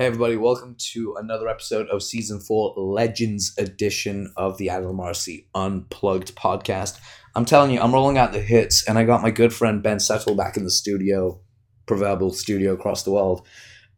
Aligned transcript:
Hey 0.00 0.06
everybody, 0.06 0.36
welcome 0.36 0.76
to 0.92 1.16
another 1.16 1.46
episode 1.46 1.86
of 1.88 2.02
season 2.02 2.40
four, 2.40 2.72
Legends 2.74 3.52
edition 3.58 4.32
of 4.34 4.56
the 4.56 4.68
Adil 4.68 4.94
Amarsi 4.94 5.44
Unplugged 5.54 6.34
podcast. 6.34 6.98
I'm 7.36 7.44
telling 7.44 7.70
you, 7.70 7.82
I'm 7.82 7.92
rolling 7.92 8.16
out 8.16 8.32
the 8.32 8.40
hits, 8.40 8.88
and 8.88 8.96
I 8.96 9.04
got 9.04 9.20
my 9.20 9.30
good 9.30 9.52
friend 9.52 9.82
Ben 9.82 10.00
Settle 10.00 10.34
back 10.34 10.56
in 10.56 10.64
the 10.64 10.70
studio, 10.70 11.38
proverbial 11.84 12.32
studio 12.32 12.72
across 12.72 13.02
the 13.02 13.10
world, 13.10 13.46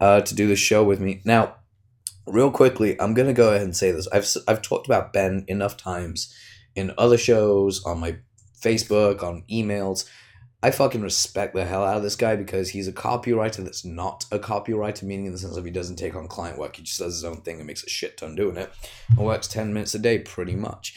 uh, 0.00 0.22
to 0.22 0.34
do 0.34 0.48
the 0.48 0.56
show 0.56 0.82
with 0.82 0.98
me. 0.98 1.20
Now, 1.24 1.54
real 2.26 2.50
quickly, 2.50 3.00
I'm 3.00 3.14
gonna 3.14 3.32
go 3.32 3.50
ahead 3.50 3.62
and 3.62 3.76
say 3.76 3.92
this. 3.92 4.08
I've 4.08 4.26
I've 4.48 4.60
talked 4.60 4.88
about 4.88 5.12
Ben 5.12 5.44
enough 5.46 5.76
times 5.76 6.34
in 6.74 6.92
other 6.98 7.16
shows, 7.16 7.80
on 7.84 8.00
my 8.00 8.16
Facebook, 8.60 9.22
on 9.22 9.44
emails. 9.48 10.04
I 10.64 10.70
fucking 10.70 11.02
respect 11.02 11.54
the 11.54 11.64
hell 11.64 11.84
out 11.84 11.96
of 11.96 12.04
this 12.04 12.14
guy 12.14 12.36
because 12.36 12.70
he's 12.70 12.86
a 12.86 12.92
copywriter 12.92 13.64
that's 13.64 13.84
not 13.84 14.24
a 14.30 14.38
copywriter, 14.38 15.02
meaning 15.02 15.26
in 15.26 15.32
the 15.32 15.38
sense 15.38 15.56
of 15.56 15.64
he 15.64 15.72
doesn't 15.72 15.96
take 15.96 16.14
on 16.14 16.28
client 16.28 16.56
work. 16.56 16.76
He 16.76 16.84
just 16.84 17.00
does 17.00 17.14
his 17.14 17.24
own 17.24 17.40
thing 17.40 17.58
and 17.58 17.66
makes 17.66 17.82
a 17.82 17.88
shit 17.88 18.16
ton 18.16 18.36
doing 18.36 18.56
it 18.56 18.72
and 19.10 19.26
works 19.26 19.48
10 19.48 19.72
minutes 19.72 19.94
a 19.94 19.98
day 19.98 20.20
pretty 20.20 20.54
much. 20.54 20.94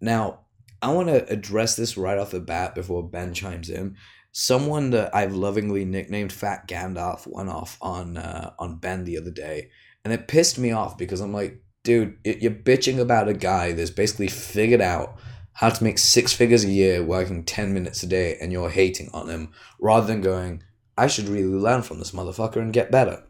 Now, 0.00 0.40
I 0.80 0.92
want 0.92 1.08
to 1.08 1.28
address 1.28 1.74
this 1.74 1.96
right 1.96 2.16
off 2.18 2.30
the 2.30 2.38
bat 2.38 2.76
before 2.76 3.08
Ben 3.08 3.34
chimes 3.34 3.68
in. 3.68 3.96
Someone 4.30 4.90
that 4.90 5.12
I've 5.12 5.34
lovingly 5.34 5.84
nicknamed 5.84 6.32
Fat 6.32 6.68
Gandalf 6.68 7.26
went 7.26 7.48
off 7.48 7.76
on 7.80 8.16
uh, 8.16 8.52
on 8.58 8.76
Ben 8.76 9.04
the 9.04 9.18
other 9.18 9.32
day, 9.32 9.70
and 10.04 10.12
it 10.12 10.28
pissed 10.28 10.58
me 10.58 10.70
off 10.70 10.96
because 10.96 11.20
I'm 11.20 11.32
like, 11.32 11.60
dude, 11.82 12.18
you're 12.22 12.52
bitching 12.52 13.00
about 13.00 13.28
a 13.28 13.34
guy 13.34 13.72
that's 13.72 13.90
basically 13.90 14.28
figured 14.28 14.80
out 14.80 15.18
how 15.58 15.68
to 15.68 15.82
make 15.82 15.98
six 15.98 16.32
figures 16.32 16.62
a 16.62 16.70
year 16.70 17.02
working 17.02 17.42
10 17.42 17.74
minutes 17.74 18.00
a 18.04 18.06
day 18.06 18.36
and 18.40 18.52
you're 18.52 18.70
hating 18.70 19.10
on 19.12 19.28
him 19.28 19.52
rather 19.80 20.06
than 20.06 20.20
going, 20.20 20.62
I 20.96 21.08
should 21.08 21.26
really 21.26 21.48
learn 21.48 21.82
from 21.82 21.98
this 21.98 22.12
motherfucker 22.12 22.58
and 22.58 22.72
get 22.72 22.92
better. 22.92 23.24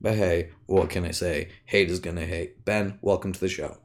But 0.00 0.14
hey, 0.14 0.50
what 0.66 0.90
can 0.90 1.04
I 1.04 1.10
say? 1.10 1.48
Haters 1.64 1.98
gonna 1.98 2.24
hate. 2.24 2.64
Ben, 2.64 3.00
welcome 3.02 3.32
to 3.32 3.40
the 3.40 3.48
show. 3.48 3.78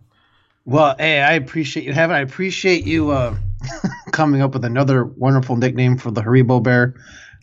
Well, 0.63 0.95
hey, 0.99 1.21
I 1.21 1.33
appreciate 1.33 1.87
you 1.87 1.93
having. 1.93 2.15
I 2.15 2.19
appreciate 2.19 2.85
you 2.85 3.09
uh, 3.09 3.35
coming 4.11 4.43
up 4.43 4.53
with 4.53 4.63
another 4.63 5.03
wonderful 5.03 5.55
nickname 5.55 5.97
for 5.97 6.11
the 6.11 6.21
Haribo 6.21 6.61
Bear. 6.61 6.93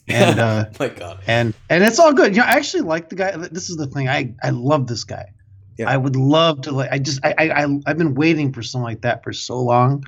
And 0.06 0.38
uh, 0.38 0.66
my 0.78 0.88
God, 0.88 1.18
and 1.26 1.52
and 1.68 1.82
it's 1.82 1.98
all 1.98 2.12
good. 2.12 2.32
You 2.36 2.42
know, 2.42 2.46
I 2.46 2.52
actually 2.52 2.82
like 2.82 3.08
the 3.08 3.16
guy. 3.16 3.36
This 3.36 3.70
is 3.70 3.76
the 3.76 3.88
thing. 3.88 4.08
I 4.08 4.32
I 4.40 4.50
love 4.50 4.86
this 4.86 5.02
guy. 5.02 5.32
Yeah. 5.78 5.90
I 5.90 5.96
would 5.96 6.14
love 6.14 6.60
to 6.62 6.70
like. 6.70 6.92
I 6.92 7.00
just 7.00 7.24
I 7.24 7.34
I 7.38 7.66
I've 7.86 7.98
been 7.98 8.14
waiting 8.14 8.52
for 8.52 8.62
something 8.62 8.84
like 8.84 9.00
that 9.00 9.24
for 9.24 9.32
so 9.32 9.60
long 9.60 10.04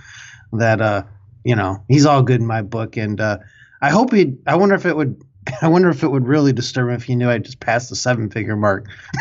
that 0.53 0.81
uh 0.81 1.03
you 1.45 1.55
know 1.55 1.83
he's 1.89 2.07
all 2.07 2.23
good 2.23 2.41
in 2.41 2.47
my 2.47 2.63
book 2.63 2.97
and 2.97 3.21
uh 3.21 3.39
i 3.83 3.91
hope 3.91 4.13
he 4.13 4.35
i 4.47 4.55
wonder 4.55 4.75
if 4.75 4.87
it 4.87 4.97
would 4.97 5.23
i 5.63 5.69
wonder 5.69 5.89
if 5.89 6.03
it 6.03 6.09
would 6.09 6.27
really 6.27 6.53
disturb 6.53 6.89
him 6.89 6.95
if 6.95 7.05
he 7.05 7.15
knew 7.15 7.31
i 7.31 7.39
just 7.39 7.61
passed 7.61 7.89
the 7.89 7.97
seven 7.97 8.31
figure 8.31 8.57
mark 8.57 8.87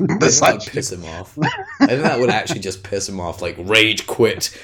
that 0.00 0.40
would 0.42 0.72
piss 0.72 0.92
him 0.92 1.04
off 1.04 1.38
i 1.80 1.86
think 1.86 2.02
that 2.02 2.18
would 2.18 2.30
actually 2.30 2.60
just 2.60 2.82
piss 2.82 3.08
him 3.08 3.20
off 3.20 3.42
like 3.42 3.56
rage 3.58 4.06
quit 4.06 4.56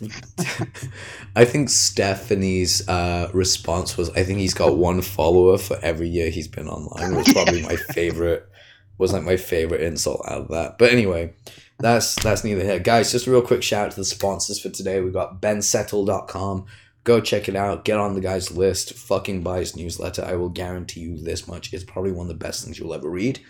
I 1.36 1.44
think 1.44 1.68
Stephanie's 1.68 2.86
uh, 2.88 3.30
response 3.32 3.96
was, 3.96 4.10
I 4.10 4.24
think 4.24 4.38
he's 4.38 4.54
got 4.54 4.76
one 4.76 5.02
follower 5.02 5.58
for 5.58 5.78
every 5.82 6.08
year 6.08 6.30
he's 6.30 6.48
been 6.48 6.68
online. 6.68 7.12
It 7.12 7.16
was 7.16 7.32
probably 7.32 7.62
my 7.62 7.76
favorite. 7.76 8.48
Was 8.96 9.12
like 9.12 9.24
my 9.24 9.36
favorite 9.36 9.80
insult 9.80 10.22
out 10.28 10.42
of 10.42 10.48
that. 10.48 10.78
But 10.78 10.92
anyway, 10.92 11.32
that's 11.78 12.14
that's 12.22 12.44
neither 12.44 12.64
here. 12.64 12.78
Guys, 12.78 13.12
just 13.12 13.26
a 13.26 13.30
real 13.30 13.42
quick 13.42 13.62
shout 13.62 13.86
out 13.86 13.90
to 13.92 13.96
the 13.96 14.04
sponsors 14.04 14.60
for 14.60 14.70
today. 14.70 15.00
We've 15.00 15.12
got 15.12 15.40
bensettle.com. 15.40 16.66
Go 17.02 17.20
check 17.20 17.48
it 17.48 17.56
out. 17.56 17.84
Get 17.84 17.98
on 17.98 18.14
the 18.14 18.20
guy's 18.20 18.50
list. 18.50 18.94
Fucking 18.94 19.42
buy 19.42 19.58
his 19.58 19.76
newsletter. 19.76 20.24
I 20.24 20.36
will 20.36 20.48
guarantee 20.48 21.00
you 21.00 21.18
this 21.18 21.46
much. 21.46 21.72
It's 21.72 21.84
probably 21.84 22.12
one 22.12 22.24
of 22.24 22.28
the 22.28 22.44
best 22.44 22.64
things 22.64 22.78
you'll 22.78 22.94
ever 22.94 23.10
read. 23.10 23.40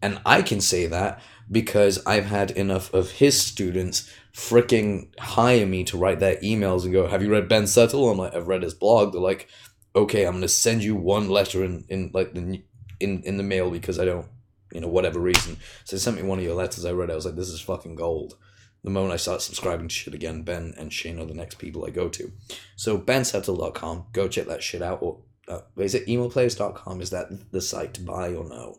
And 0.00 0.20
I 0.26 0.42
can 0.42 0.60
say 0.60 0.86
that 0.86 1.20
because 1.50 2.04
I've 2.06 2.26
had 2.26 2.50
enough 2.52 2.92
of 2.92 3.12
his 3.12 3.40
students 3.40 4.12
freaking 4.34 5.08
hire 5.18 5.66
me 5.66 5.84
to 5.84 5.96
write 5.96 6.18
their 6.18 6.36
emails 6.36 6.84
and 6.84 6.92
go, 6.92 7.06
Have 7.06 7.22
you 7.22 7.30
read 7.30 7.48
Ben 7.48 7.66
Settle? 7.66 8.10
I'm 8.10 8.18
like, 8.18 8.34
I've 8.34 8.48
read 8.48 8.62
his 8.62 8.74
blog. 8.74 9.12
They're 9.12 9.20
like, 9.20 9.48
Okay, 9.94 10.24
I'm 10.24 10.34
gonna 10.34 10.48
send 10.48 10.82
you 10.82 10.96
one 10.96 11.28
letter 11.28 11.64
in, 11.64 11.84
in 11.88 12.10
like 12.12 12.34
the 12.34 12.62
in, 13.00 13.22
in 13.22 13.36
the 13.36 13.42
mail 13.42 13.70
because 13.70 13.98
I 13.98 14.04
don't 14.04 14.26
you 14.72 14.80
know, 14.80 14.88
whatever 14.88 15.20
reason. 15.20 15.56
So 15.84 15.96
they 15.96 16.00
sent 16.00 16.16
me 16.16 16.22
one 16.22 16.38
of 16.38 16.44
your 16.44 16.54
letters. 16.54 16.84
I 16.84 16.92
read 16.92 17.10
it. 17.10 17.12
I 17.12 17.16
was 17.16 17.26
like, 17.26 17.36
this 17.36 17.48
is 17.48 17.60
fucking 17.60 17.94
gold. 17.94 18.36
The 18.84 18.90
moment 18.90 19.14
I 19.14 19.16
start 19.16 19.42
subscribing 19.42 19.88
to 19.88 19.94
shit 19.94 20.14
again, 20.14 20.42
Ben 20.42 20.74
and 20.76 20.92
Shane 20.92 21.20
are 21.20 21.24
the 21.24 21.34
next 21.34 21.58
people 21.58 21.84
I 21.84 21.90
go 21.90 22.08
to. 22.08 22.32
So 22.74 22.98
bensettle.com, 22.98 24.06
go 24.12 24.26
check 24.26 24.46
that 24.46 24.62
shit 24.62 24.82
out. 24.82 25.02
Or 25.02 25.18
uh, 25.46 25.60
is 25.76 25.94
it 25.94 26.06
emailplayers.com? 26.06 27.00
Is 27.00 27.10
that 27.10 27.28
the 27.52 27.60
site 27.60 27.94
to 27.94 28.02
buy 28.02 28.34
or 28.34 28.44
no? 28.48 28.78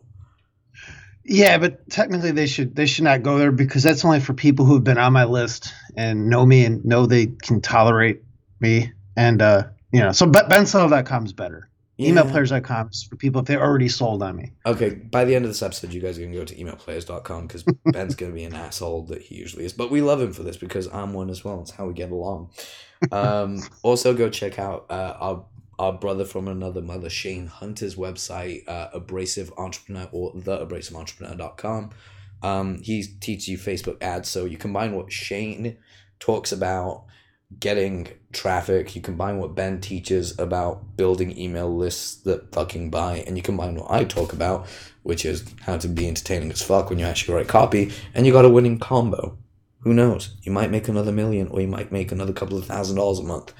Yeah, 1.24 1.56
but 1.56 1.88
technically 1.88 2.32
they 2.32 2.46
should 2.46 2.76
they 2.76 2.84
should 2.84 3.04
not 3.04 3.22
go 3.22 3.38
there 3.38 3.50
because 3.50 3.82
that's 3.82 4.04
only 4.04 4.20
for 4.20 4.34
people 4.34 4.66
who 4.66 4.74
have 4.74 4.84
been 4.84 4.98
on 4.98 5.14
my 5.14 5.24
list 5.24 5.72
and 5.96 6.28
know 6.28 6.44
me 6.44 6.66
and 6.66 6.84
know 6.84 7.06
they 7.06 7.28
can 7.28 7.62
tolerate 7.62 8.22
me. 8.60 8.92
And 9.16 9.40
uh, 9.40 9.68
you 9.90 10.00
know, 10.00 10.12
so 10.12 10.26
bensettle.com 10.26 11.24
is 11.24 11.32
better. 11.32 11.70
Yeah. 11.96 12.10
Emailplayers.com 12.10 12.88
is 12.88 13.04
for 13.04 13.16
people 13.16 13.40
if 13.40 13.46
they're 13.46 13.62
already 13.62 13.88
sold 13.88 14.22
on 14.22 14.36
me. 14.36 14.52
Okay, 14.66 14.90
by 14.90 15.24
the 15.24 15.34
end 15.34 15.44
of 15.44 15.50
this 15.50 15.62
episode, 15.62 15.92
you 15.92 16.00
guys 16.00 16.18
are 16.18 16.22
going 16.22 16.32
to 16.32 16.38
go 16.38 16.44
to 16.44 16.54
emailplayers.com 16.56 17.46
because 17.46 17.62
Ben's 17.86 18.16
going 18.16 18.32
to 18.32 18.36
be 18.36 18.44
an 18.44 18.54
asshole 18.54 19.04
that 19.06 19.22
he 19.22 19.36
usually 19.36 19.64
is. 19.64 19.72
But 19.72 19.90
we 19.90 20.00
love 20.00 20.20
him 20.20 20.32
for 20.32 20.42
this 20.42 20.56
because 20.56 20.88
I'm 20.88 21.12
one 21.12 21.30
as 21.30 21.44
well. 21.44 21.60
It's 21.60 21.70
how 21.70 21.86
we 21.86 21.94
get 21.94 22.10
along. 22.10 22.50
Um, 23.12 23.62
also, 23.82 24.12
go 24.12 24.28
check 24.28 24.58
out 24.58 24.86
uh, 24.90 25.16
our 25.20 25.44
our 25.78 25.92
brother 25.92 26.24
from 26.24 26.48
another 26.48 26.80
mother, 26.80 27.10
Shane 27.10 27.46
Hunter's 27.48 27.96
website, 27.96 28.68
uh, 28.68 28.90
Abrasive 28.92 29.52
Entrepreneur 29.58 30.08
or 30.12 30.32
theabrasiveentrepreneur.com. 30.34 31.90
Um, 32.42 32.80
he 32.82 33.02
teaches 33.02 33.48
you 33.48 33.58
Facebook 33.58 34.02
ads. 34.02 34.28
So 34.28 34.44
you 34.44 34.56
combine 34.56 34.94
what 34.94 35.10
Shane 35.10 35.76
talks 36.20 36.52
about 36.52 37.06
getting 37.58 38.08
traffic. 38.34 38.94
You 38.94 39.02
combine 39.02 39.38
what 39.38 39.54
Ben 39.54 39.80
teaches 39.80 40.38
about 40.38 40.96
building 40.96 41.36
email 41.38 41.74
lists 41.74 42.16
that 42.22 42.52
fucking 42.52 42.90
buy, 42.90 43.24
and 43.26 43.36
you 43.36 43.42
combine 43.42 43.76
what 43.76 43.90
I 43.90 44.04
talk 44.04 44.32
about, 44.32 44.66
which 45.02 45.24
is 45.24 45.44
how 45.62 45.78
to 45.78 45.88
be 45.88 46.08
entertaining 46.08 46.50
as 46.50 46.62
fuck 46.62 46.90
when 46.90 46.98
you 46.98 47.06
actually 47.06 47.34
write 47.34 47.48
copy, 47.48 47.92
and 48.14 48.26
you 48.26 48.32
got 48.32 48.44
a 48.44 48.50
winning 48.50 48.78
combo. 48.78 49.38
Who 49.80 49.94
knows? 49.94 50.36
You 50.42 50.52
might 50.52 50.70
make 50.70 50.88
another 50.88 51.12
million, 51.12 51.48
or 51.48 51.60
you 51.60 51.68
might 51.68 51.92
make 51.92 52.10
another 52.10 52.32
couple 52.32 52.58
of 52.58 52.66
thousand 52.66 52.96
dollars 52.96 53.18
a 53.18 53.24
month. 53.24 53.52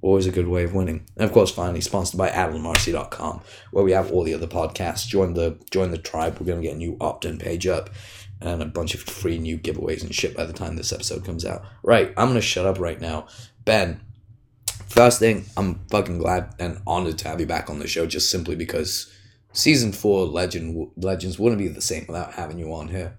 Always 0.00 0.26
a 0.26 0.30
good 0.32 0.48
way 0.48 0.64
of 0.64 0.74
winning. 0.74 1.06
And 1.16 1.24
of 1.24 1.32
course, 1.32 1.50
finally, 1.50 1.80
sponsored 1.80 2.18
by 2.18 2.30
AdilAmarsi.com, 2.30 3.40
where 3.72 3.84
we 3.84 3.92
have 3.92 4.12
all 4.12 4.22
the 4.22 4.34
other 4.34 4.46
podcasts. 4.46 5.06
Join 5.06 5.34
the 5.34 5.58
join 5.70 5.90
the 5.90 5.98
tribe. 5.98 6.38
We're 6.38 6.46
gonna 6.46 6.62
get 6.62 6.74
a 6.74 6.78
new 6.78 6.96
opt-in 7.00 7.38
page 7.38 7.66
up 7.66 7.90
and 8.40 8.62
a 8.62 8.66
bunch 8.66 8.94
of 8.94 9.00
free 9.00 9.38
new 9.38 9.58
giveaways 9.58 10.02
and 10.02 10.14
shit 10.14 10.36
by 10.36 10.44
the 10.44 10.52
time 10.52 10.76
this 10.76 10.92
episode 10.92 11.24
comes 11.24 11.44
out. 11.44 11.64
Right, 11.82 12.12
I'm 12.16 12.28
gonna 12.28 12.40
shut 12.40 12.66
up 12.66 12.78
right 12.78 13.00
now. 13.00 13.26
Ben, 13.64 14.00
first 14.88 15.18
thing, 15.18 15.46
I'm 15.56 15.80
fucking 15.90 16.18
glad 16.18 16.54
and 16.58 16.80
honored 16.86 17.18
to 17.18 17.28
have 17.28 17.40
you 17.40 17.46
back 17.46 17.70
on 17.70 17.78
the 17.78 17.86
show 17.86 18.06
just 18.06 18.30
simply 18.30 18.56
because 18.56 19.12
season 19.52 19.92
four 19.92 20.26
legend 20.26 20.90
legends 20.96 21.38
wouldn't 21.38 21.60
be 21.60 21.68
the 21.68 21.80
same 21.80 22.04
without 22.06 22.34
having 22.34 22.58
you 22.58 22.72
on 22.72 22.88
here. 22.88 23.18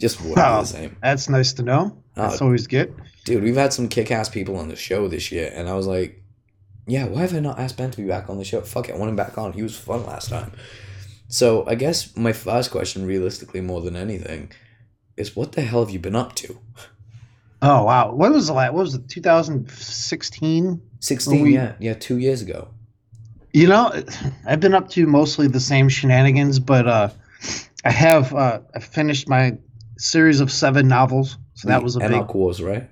Just 0.00 0.20
wouldn't 0.20 0.38
oh, 0.38 0.58
be 0.58 0.62
the 0.62 0.66
same. 0.66 0.96
That's 1.02 1.28
nice 1.28 1.52
to 1.54 1.62
know. 1.62 2.02
That's 2.14 2.40
uh, 2.40 2.44
always 2.44 2.66
good. 2.66 2.94
Dude, 3.24 3.42
we've 3.42 3.56
had 3.56 3.72
some 3.72 3.88
kick 3.88 4.10
ass 4.10 4.28
people 4.28 4.56
on 4.56 4.68
the 4.68 4.76
show 4.76 5.08
this 5.08 5.32
year, 5.32 5.52
and 5.54 5.68
I 5.68 5.74
was 5.74 5.86
like, 5.86 6.22
yeah, 6.86 7.06
why 7.06 7.22
have 7.22 7.34
I 7.34 7.40
not 7.40 7.58
asked 7.58 7.78
Ben 7.78 7.90
to 7.90 7.96
be 7.96 8.08
back 8.08 8.28
on 8.28 8.38
the 8.38 8.44
show? 8.44 8.60
Fuck 8.60 8.88
it, 8.88 8.94
I 8.94 8.98
want 8.98 9.08
him 9.08 9.16
back 9.16 9.38
on. 9.38 9.52
He 9.52 9.62
was 9.62 9.76
fun 9.76 10.04
last 10.04 10.28
time. 10.28 10.52
So 11.28 11.66
I 11.66 11.74
guess 11.74 12.16
my 12.16 12.32
first 12.32 12.70
question, 12.70 13.06
realistically, 13.06 13.60
more 13.60 13.80
than 13.80 13.96
anything, 13.96 14.52
is 15.16 15.34
what 15.34 15.52
the 15.52 15.62
hell 15.62 15.84
have 15.84 15.90
you 15.90 15.98
been 15.98 16.16
up 16.16 16.34
to? 16.36 16.58
Oh 17.66 17.84
wow, 17.84 18.12
what 18.12 18.30
was 18.30 18.48
the 18.48 18.52
last? 18.52 18.74
What 18.74 18.82
was 18.82 18.94
it? 18.94 19.08
2016. 19.08 20.82
16, 21.00 21.46
yeah, 21.46 21.74
yeah, 21.78 21.94
two 21.94 22.18
years 22.18 22.42
ago. 22.42 22.68
You 23.54 23.68
know, 23.68 23.90
I've 24.46 24.60
been 24.60 24.74
up 24.74 24.90
to 24.90 25.06
mostly 25.06 25.48
the 25.48 25.60
same 25.60 25.88
shenanigans, 25.88 26.58
but 26.58 26.86
uh, 26.86 27.08
I 27.82 27.90
have 27.90 28.34
uh, 28.34 28.60
I 28.74 28.80
finished 28.80 29.30
my 29.30 29.56
series 29.96 30.40
of 30.40 30.52
seven 30.52 30.88
novels, 30.88 31.38
so 31.54 31.68
the 31.68 31.72
that 31.72 31.82
was 31.82 31.96
a 31.96 32.04
Enoch 32.04 32.26
big, 32.26 32.36
Wars, 32.36 32.62
right? 32.62 32.86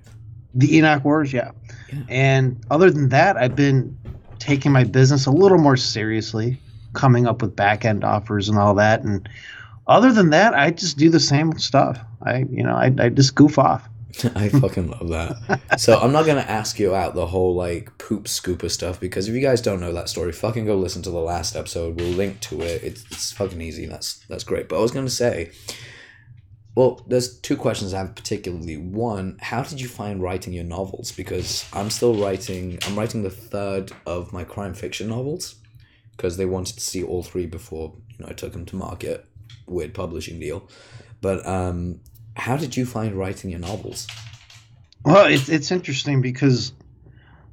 The 0.55 0.77
Enoch 0.77 1.05
Wars, 1.05 1.31
yeah. 1.31 1.51
yeah. 1.91 1.99
And 2.09 2.65
other 2.71 2.89
than 2.89 3.09
that, 3.09 3.37
I've 3.37 3.55
been 3.55 3.95
taking 4.39 4.71
my 4.71 4.85
business 4.85 5.27
a 5.27 5.31
little 5.31 5.59
more 5.59 5.77
seriously 5.77 6.59
coming 6.93 7.27
up 7.27 7.43
with 7.43 7.55
back 7.55 7.85
end 7.85 8.03
offers 8.03 8.49
and 8.49 8.57
all 8.57 8.73
that. 8.75 9.03
And 9.03 9.29
other 9.85 10.11
than 10.11 10.31
that, 10.31 10.55
I 10.55 10.71
just 10.71 10.97
do 10.97 11.11
the 11.11 11.19
same 11.19 11.59
stuff. 11.59 11.99
I, 12.23 12.45
you 12.49 12.63
know, 12.63 12.75
I, 12.75 12.91
I 12.97 13.09
just 13.09 13.35
goof 13.35 13.59
off. 13.59 13.87
I 14.35 14.49
fucking 14.49 14.91
love 14.91 15.09
that. 15.09 15.79
so 15.79 15.97
I'm 15.99 16.11
not 16.11 16.25
gonna 16.25 16.41
ask 16.41 16.79
you 16.79 16.93
out 16.93 17.15
the 17.15 17.27
whole 17.27 17.55
like 17.55 17.97
poop 17.97 18.25
scooper 18.25 18.69
stuff 18.69 18.99
because 18.99 19.27
if 19.27 19.33
you 19.33 19.41
guys 19.41 19.61
don't 19.61 19.79
know 19.79 19.93
that 19.93 20.09
story, 20.09 20.31
fucking 20.31 20.65
go 20.65 20.75
listen 20.77 21.01
to 21.03 21.09
the 21.09 21.19
last 21.19 21.55
episode. 21.55 21.99
We'll 21.99 22.09
link 22.09 22.39
to 22.41 22.61
it. 22.61 22.83
It's, 22.83 23.03
it's 23.11 23.31
fucking 23.31 23.61
easy. 23.61 23.85
That's 23.85 24.23
that's 24.29 24.43
great. 24.43 24.69
But 24.69 24.77
I 24.77 24.81
was 24.81 24.91
gonna 24.91 25.09
say, 25.09 25.51
well, 26.75 27.03
there's 27.07 27.39
two 27.39 27.57
questions 27.57 27.93
I 27.93 27.99
have 27.99 28.15
particularly. 28.15 28.77
One, 28.77 29.37
how 29.41 29.63
did 29.63 29.81
you 29.81 29.87
find 29.87 30.21
writing 30.21 30.53
your 30.53 30.63
novels? 30.63 31.11
Because 31.11 31.67
I'm 31.73 31.89
still 31.89 32.15
writing. 32.15 32.79
I'm 32.85 32.95
writing 32.97 33.23
the 33.23 33.29
third 33.31 33.91
of 34.05 34.31
my 34.31 34.43
crime 34.43 34.73
fiction 34.75 35.07
novels 35.09 35.55
because 36.15 36.37
they 36.37 36.45
wanted 36.45 36.75
to 36.75 36.81
see 36.81 37.03
all 37.03 37.23
three 37.23 37.47
before 37.47 37.95
you 38.09 38.17
know 38.19 38.27
I 38.29 38.33
took 38.33 38.53
them 38.53 38.65
to 38.67 38.75
market. 38.75 39.25
weird 39.65 39.93
publishing 39.95 40.39
deal. 40.39 40.67
But 41.21 41.45
um, 41.47 42.01
how 42.35 42.57
did 42.57 42.75
you 42.75 42.85
find 42.85 43.13
writing 43.13 43.49
your 43.49 43.59
novels? 43.59 44.07
Well, 45.05 45.25
it's 45.25 45.49
it's 45.49 45.71
interesting 45.71 46.21
because 46.21 46.73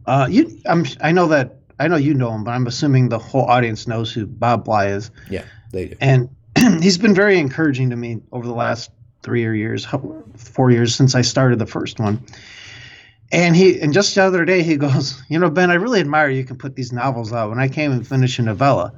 uh, 0.06 0.28
you 0.30 0.60
I'm 0.66 0.84
I 1.00 1.12
know 1.12 1.28
that 1.28 1.56
I 1.78 1.88
know 1.88 1.96
you 1.96 2.14
know 2.14 2.32
him, 2.32 2.44
but 2.44 2.52
I'm 2.52 2.66
assuming 2.66 3.08
the 3.08 3.18
whole 3.18 3.44
audience 3.44 3.86
knows 3.86 4.12
who 4.12 4.26
Bob 4.26 4.64
Bly 4.64 4.88
is. 4.88 5.10
Yeah, 5.28 5.44
they 5.72 5.88
do. 5.88 5.96
And 6.00 6.28
he's 6.82 6.98
been 6.98 7.14
very 7.14 7.38
encouraging 7.38 7.90
to 7.90 7.96
me 7.96 8.20
over 8.32 8.46
the 8.46 8.54
last 8.54 8.90
three 9.22 9.44
or 9.44 9.52
years, 9.52 9.86
four 10.36 10.70
years 10.70 10.94
since 10.94 11.14
I 11.14 11.22
started 11.22 11.58
the 11.58 11.66
first 11.66 11.98
one. 11.98 12.24
And 13.32 13.54
he 13.54 13.80
and 13.80 13.92
just 13.92 14.14
the 14.14 14.22
other 14.22 14.44
day 14.44 14.62
he 14.62 14.76
goes, 14.78 15.20
you 15.28 15.38
know, 15.38 15.50
Ben, 15.50 15.70
I 15.70 15.74
really 15.74 16.00
admire 16.00 16.28
you 16.30 16.44
can 16.44 16.56
put 16.56 16.76
these 16.76 16.92
novels 16.92 17.32
out. 17.32 17.50
When 17.50 17.60
I 17.60 17.68
came 17.68 17.92
and 17.92 18.06
finished 18.06 18.38
a 18.38 18.42
novella, 18.42 18.92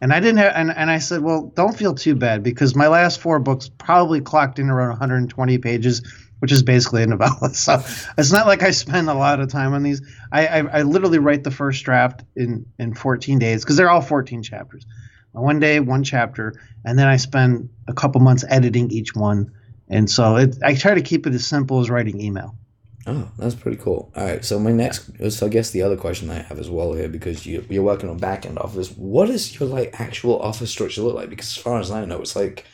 and 0.00 0.12
I 0.12 0.20
didn't 0.20 0.38
have, 0.38 0.52
and, 0.54 0.70
and 0.70 0.90
I 0.90 0.98
said, 0.98 1.22
well, 1.22 1.52
don't 1.54 1.76
feel 1.76 1.94
too 1.94 2.14
bad 2.14 2.42
because 2.42 2.74
my 2.74 2.88
last 2.88 3.20
four 3.20 3.38
books 3.38 3.70
probably 3.78 4.20
clocked 4.20 4.58
in 4.58 4.68
around 4.68 4.90
120 4.90 5.58
pages, 5.58 6.02
which 6.40 6.52
is 6.52 6.62
basically 6.62 7.02
a 7.02 7.06
novella. 7.06 7.50
So 7.54 7.82
it's 8.18 8.32
not 8.32 8.46
like 8.46 8.62
I 8.62 8.70
spend 8.70 9.08
a 9.08 9.14
lot 9.14 9.40
of 9.40 9.48
time 9.48 9.72
on 9.72 9.82
these. 9.82 10.02
I 10.32 10.46
I, 10.46 10.58
I 10.78 10.82
literally 10.82 11.18
write 11.18 11.44
the 11.44 11.50
first 11.50 11.84
draft 11.84 12.24
in 12.36 12.66
in 12.78 12.94
14 12.94 13.38
days 13.38 13.64
because 13.64 13.76
they're 13.76 13.90
all 13.90 14.02
14 14.02 14.42
chapters. 14.42 14.86
One 15.32 15.60
day, 15.60 15.80
one 15.80 16.02
chapter, 16.02 16.54
and 16.84 16.98
then 16.98 17.08
I 17.08 17.16
spend 17.16 17.68
a 17.88 17.92
couple 17.92 18.22
months 18.22 18.44
editing 18.48 18.90
each 18.90 19.14
one. 19.14 19.52
And 19.88 20.10
so 20.10 20.36
it, 20.36 20.56
I 20.64 20.74
try 20.74 20.94
to 20.94 21.02
keep 21.02 21.26
it 21.26 21.34
as 21.34 21.46
simple 21.46 21.80
as 21.80 21.90
writing 21.90 22.20
email. 22.20 22.56
Oh, 23.08 23.30
that's 23.38 23.54
pretty 23.54 23.76
cool. 23.76 24.10
All 24.16 24.24
right, 24.24 24.44
so 24.44 24.58
my 24.58 24.72
next, 24.72 25.10
so 25.30 25.46
I 25.46 25.48
guess 25.48 25.70
the 25.70 25.82
other 25.82 25.96
question 25.96 26.28
I 26.28 26.42
have 26.42 26.58
as 26.58 26.68
well 26.68 26.92
here, 26.92 27.08
because 27.08 27.46
you 27.46 27.64
you're 27.68 27.84
working 27.84 28.10
on 28.10 28.18
back 28.18 28.44
end 28.44 28.58
office. 28.58 28.90
What 28.90 29.26
does 29.26 29.58
your 29.58 29.68
like 29.68 30.00
actual 30.00 30.40
office 30.40 30.70
structure 30.70 31.02
look 31.02 31.14
like? 31.14 31.30
Because 31.30 31.46
as 31.46 31.56
far 31.56 31.78
as 31.78 31.90
I 31.92 32.04
know, 32.04 32.20
it's 32.20 32.34
like 32.34 32.64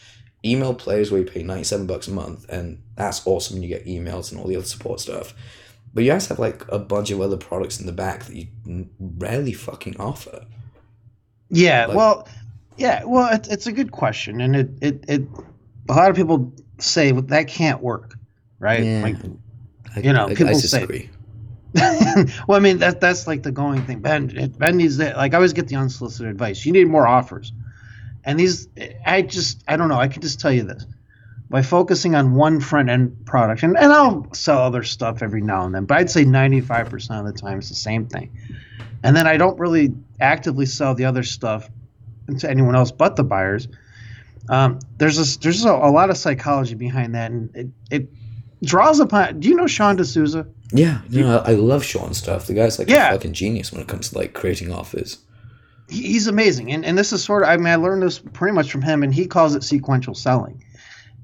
email 0.42 0.74
players 0.74 1.10
where 1.10 1.20
you 1.20 1.26
pay 1.26 1.42
ninety 1.42 1.64
seven 1.64 1.86
bucks 1.86 2.08
a 2.08 2.12
month, 2.12 2.48
and 2.48 2.82
that's 2.96 3.26
awesome. 3.26 3.62
You 3.62 3.68
get 3.68 3.84
emails 3.84 4.32
and 4.32 4.40
all 4.40 4.46
the 4.46 4.56
other 4.56 4.64
support 4.64 5.00
stuff, 5.00 5.34
but 5.92 6.02
you 6.02 6.12
also 6.12 6.30
have 6.30 6.38
like 6.38 6.66
a 6.72 6.78
bunch 6.78 7.10
of 7.10 7.20
other 7.20 7.36
products 7.36 7.78
in 7.78 7.84
the 7.84 7.92
back 7.92 8.24
that 8.24 8.34
you 8.34 8.88
rarely 8.98 9.52
fucking 9.52 9.98
offer. 10.00 10.46
Yeah, 11.50 11.84
like, 11.86 11.96
well, 11.96 12.28
yeah, 12.78 13.04
well, 13.04 13.28
it's 13.34 13.48
it's 13.48 13.66
a 13.66 13.72
good 13.72 13.92
question, 13.92 14.40
and 14.40 14.56
it 14.56 14.70
it 14.80 15.04
it 15.08 15.22
a 15.90 15.92
lot 15.92 16.08
of 16.08 16.16
people 16.16 16.54
say 16.78 17.12
well, 17.12 17.20
that 17.20 17.48
can't 17.48 17.82
work, 17.82 18.14
right? 18.58 18.82
Yeah. 18.82 19.02
Like 19.02 19.16
I, 19.94 20.00
you 20.00 20.12
know, 20.12 20.26
I, 20.26 20.34
people 20.34 20.48
I 20.48 20.58
say. 20.58 21.08
well, 22.46 22.58
I 22.58 22.58
mean 22.58 22.78
that 22.78 23.00
that's 23.00 23.26
like 23.26 23.42
the 23.42 23.52
going 23.52 23.82
thing. 23.86 24.00
Ben 24.00 24.52
Ben 24.58 24.76
needs 24.76 24.98
that. 24.98 25.16
Like 25.16 25.32
I 25.32 25.36
always 25.36 25.52
get 25.54 25.68
the 25.68 25.76
unsolicited 25.76 26.30
advice. 26.30 26.66
You 26.66 26.72
need 26.72 26.88
more 26.88 27.06
offers, 27.06 27.52
and 28.24 28.38
these 28.38 28.68
I 29.06 29.22
just 29.22 29.64
I 29.66 29.76
don't 29.76 29.88
know. 29.88 29.98
I 29.98 30.08
can 30.08 30.20
just 30.20 30.38
tell 30.38 30.52
you 30.52 30.64
this 30.64 30.84
by 31.52 31.60
focusing 31.60 32.14
on 32.14 32.34
one 32.34 32.60
front 32.60 32.88
end 32.88 33.26
product, 33.26 33.62
and, 33.62 33.76
and 33.76 33.92
I'll 33.92 34.26
sell 34.32 34.60
other 34.60 34.82
stuff 34.82 35.22
every 35.22 35.42
now 35.42 35.66
and 35.66 35.74
then, 35.74 35.84
but 35.84 35.98
I'd 35.98 36.10
say 36.10 36.24
95% 36.24 37.20
of 37.20 37.26
the 37.26 37.38
time 37.38 37.58
it's 37.58 37.68
the 37.68 37.74
same 37.74 38.06
thing. 38.06 38.34
And 39.02 39.14
then 39.14 39.26
I 39.26 39.36
don't 39.36 39.58
really 39.58 39.92
actively 40.18 40.64
sell 40.64 40.94
the 40.94 41.04
other 41.04 41.22
stuff 41.22 41.68
to 42.38 42.50
anyone 42.50 42.74
else 42.74 42.90
but 42.90 43.16
the 43.16 43.24
buyers. 43.24 43.68
Um, 44.48 44.78
there's 44.96 45.18
a, 45.18 45.38
there's 45.40 45.66
a, 45.66 45.72
a, 45.72 45.90
lot 45.92 46.08
of 46.08 46.16
psychology 46.16 46.74
behind 46.74 47.14
that, 47.16 47.30
and 47.30 47.54
it, 47.54 47.68
it 47.90 48.08
draws 48.62 49.00
upon. 49.00 49.40
Do 49.40 49.48
you 49.48 49.54
know 49.54 49.66
Sean 49.66 49.96
D'Souza? 49.96 50.46
Yeah, 50.72 51.00
you 51.08 51.22
know, 51.22 51.38
I 51.44 51.52
love 51.52 51.84
Sean 51.84 52.14
stuff. 52.14 52.46
The 52.46 52.54
guy's 52.54 52.78
like 52.78 52.88
yeah. 52.88 53.10
a 53.10 53.12
fucking 53.12 53.34
genius 53.34 53.72
when 53.72 53.80
it 53.80 53.88
comes 53.88 54.10
to 54.10 54.18
like 54.18 54.32
creating 54.34 54.72
offers. 54.72 55.18
He's 55.88 56.26
amazing, 56.26 56.72
and 56.72 56.84
and 56.84 56.96
this 56.96 57.12
is 57.12 57.22
sort 57.22 57.42
of. 57.42 57.50
I 57.50 57.56
mean, 57.56 57.66
I 57.66 57.76
learned 57.76 58.02
this 58.02 58.18
pretty 58.18 58.54
much 58.54 58.70
from 58.70 58.82
him, 58.82 59.02
and 59.02 59.12
he 59.12 59.26
calls 59.26 59.54
it 59.54 59.62
sequential 59.62 60.14
selling. 60.14 60.64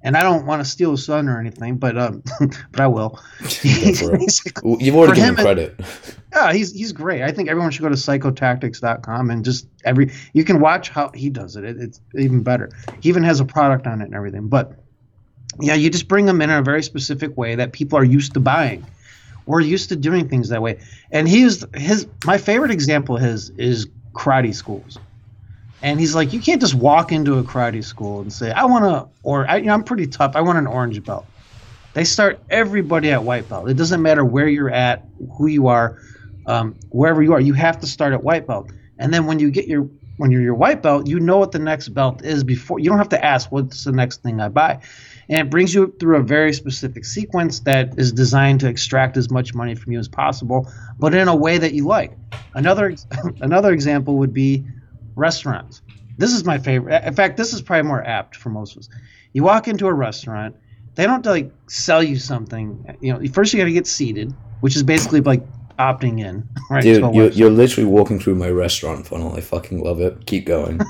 And 0.02 0.16
I 0.16 0.22
don't 0.22 0.46
want 0.46 0.62
to 0.62 0.70
steal 0.70 0.92
his 0.92 1.04
son 1.04 1.28
or 1.28 1.40
anything, 1.40 1.76
but 1.76 1.98
um, 1.98 2.22
but 2.70 2.80
I 2.80 2.86
will. 2.86 3.18
You've 3.62 4.96
already 4.96 5.14
given 5.14 5.30
him 5.30 5.34
credit. 5.36 5.80
Yeah, 6.34 6.52
he's 6.52 6.72
he's 6.72 6.92
great. 6.92 7.22
I 7.22 7.32
think 7.32 7.48
everyone 7.48 7.70
should 7.70 7.80
go 7.82 7.88
to 7.88 7.94
psychotactics.com 7.94 9.30
and 9.30 9.42
just 9.42 9.66
every 9.86 10.12
you 10.34 10.44
can 10.44 10.60
watch 10.60 10.90
how 10.90 11.10
he 11.14 11.30
does 11.30 11.56
it. 11.56 11.64
it. 11.64 11.78
It's 11.80 12.02
even 12.14 12.42
better. 12.42 12.70
He 13.00 13.08
even 13.08 13.24
has 13.24 13.40
a 13.40 13.46
product 13.46 13.86
on 13.86 14.02
it 14.02 14.04
and 14.04 14.14
everything. 14.14 14.46
But 14.46 14.78
yeah, 15.60 15.74
you 15.74 15.90
just 15.90 16.08
bring 16.08 16.26
them 16.26 16.40
in 16.40 16.50
a 16.50 16.62
very 16.62 16.82
specific 16.82 17.36
way 17.36 17.54
that 17.56 17.72
people 17.72 17.98
are 17.98 18.04
used 18.04 18.34
to 18.34 18.40
buying. 18.40 18.84
We're 19.46 19.60
used 19.60 19.88
to 19.88 19.96
doing 19.96 20.28
things 20.28 20.50
that 20.50 20.62
way. 20.62 20.78
And 21.10 21.28
he's 21.28 21.64
his 21.74 22.06
my 22.24 22.38
favorite 22.38 22.70
example 22.70 23.16
his 23.16 23.50
is 23.50 23.86
karate 24.12 24.54
schools. 24.54 24.98
And 25.80 26.00
he's 26.00 26.14
like, 26.14 26.32
you 26.32 26.40
can't 26.40 26.60
just 26.60 26.74
walk 26.74 27.12
into 27.12 27.38
a 27.38 27.44
karate 27.44 27.84
school 27.84 28.20
and 28.20 28.32
say, 28.32 28.50
I 28.50 28.64
want 28.64 28.84
to, 28.84 29.08
or 29.22 29.48
I, 29.48 29.58
you 29.58 29.66
know, 29.66 29.74
I'm 29.74 29.84
pretty 29.84 30.08
tough. 30.08 30.34
I 30.34 30.40
want 30.40 30.58
an 30.58 30.66
orange 30.66 31.02
belt. 31.04 31.24
They 31.94 32.04
start 32.04 32.40
everybody 32.50 33.10
at 33.10 33.22
white 33.22 33.48
belt. 33.48 33.68
It 33.68 33.74
doesn't 33.74 34.02
matter 34.02 34.24
where 34.24 34.48
you're 34.48 34.70
at, 34.70 35.04
who 35.36 35.46
you 35.46 35.68
are, 35.68 36.00
um, 36.46 36.74
wherever 36.90 37.22
you 37.22 37.32
are. 37.32 37.40
You 37.40 37.54
have 37.54 37.80
to 37.80 37.86
start 37.86 38.12
at 38.12 38.22
white 38.22 38.46
belt. 38.46 38.70
And 38.98 39.14
then 39.14 39.26
when 39.26 39.38
you 39.38 39.50
get 39.50 39.68
your 39.68 39.88
when 40.16 40.32
you're 40.32 40.42
your 40.42 40.54
white 40.54 40.82
belt, 40.82 41.06
you 41.06 41.20
know 41.20 41.38
what 41.38 41.52
the 41.52 41.60
next 41.60 41.88
belt 41.90 42.24
is 42.24 42.42
before. 42.42 42.80
You 42.80 42.90
don't 42.90 42.98
have 42.98 43.10
to 43.10 43.24
ask 43.24 43.50
what's 43.52 43.84
the 43.84 43.92
next 43.92 44.22
thing 44.22 44.40
I 44.40 44.48
buy, 44.48 44.80
and 45.28 45.46
it 45.46 45.50
brings 45.50 45.74
you 45.74 45.94
through 46.00 46.16
a 46.16 46.22
very 46.22 46.52
specific 46.52 47.04
sequence 47.04 47.60
that 47.60 47.98
is 47.98 48.12
designed 48.12 48.60
to 48.60 48.68
extract 48.68 49.16
as 49.16 49.30
much 49.30 49.54
money 49.54 49.74
from 49.74 49.92
you 49.92 49.98
as 49.98 50.08
possible, 50.08 50.70
but 50.98 51.14
in 51.14 51.28
a 51.28 51.36
way 51.36 51.58
that 51.58 51.74
you 51.74 51.86
like. 51.86 52.12
Another 52.54 52.94
another 53.40 53.72
example 53.72 54.16
would 54.18 54.32
be 54.32 54.64
restaurants. 55.14 55.82
This 56.16 56.32
is 56.32 56.44
my 56.44 56.58
favorite. 56.58 57.04
In 57.04 57.14
fact, 57.14 57.36
this 57.36 57.52
is 57.52 57.62
probably 57.62 57.88
more 57.88 58.04
apt 58.04 58.36
for 58.36 58.50
most 58.50 58.72
of 58.72 58.80
us. 58.80 58.88
You 59.32 59.44
walk 59.44 59.68
into 59.68 59.86
a 59.86 59.94
restaurant, 59.94 60.56
they 60.94 61.06
don't 61.06 61.24
like 61.24 61.52
sell 61.68 62.02
you 62.02 62.16
something. 62.16 62.96
You 63.00 63.12
know, 63.14 63.32
first 63.32 63.52
you 63.52 63.58
got 63.58 63.66
to 63.66 63.72
get 63.72 63.86
seated, 63.86 64.34
which 64.60 64.74
is 64.74 64.82
basically 64.82 65.20
like 65.20 65.42
opting 65.78 66.20
in. 66.20 66.48
Right, 66.70 66.82
Dude, 66.82 67.14
you're, 67.14 67.30
you're 67.30 67.50
literally 67.50 67.88
walking 67.88 68.20
through 68.20 68.34
my 68.34 68.50
restaurant 68.50 69.06
funnel. 69.06 69.34
I 69.34 69.40
fucking 69.40 69.82
love 69.82 70.02
it. 70.02 70.26
Keep 70.26 70.44
going. 70.44 70.82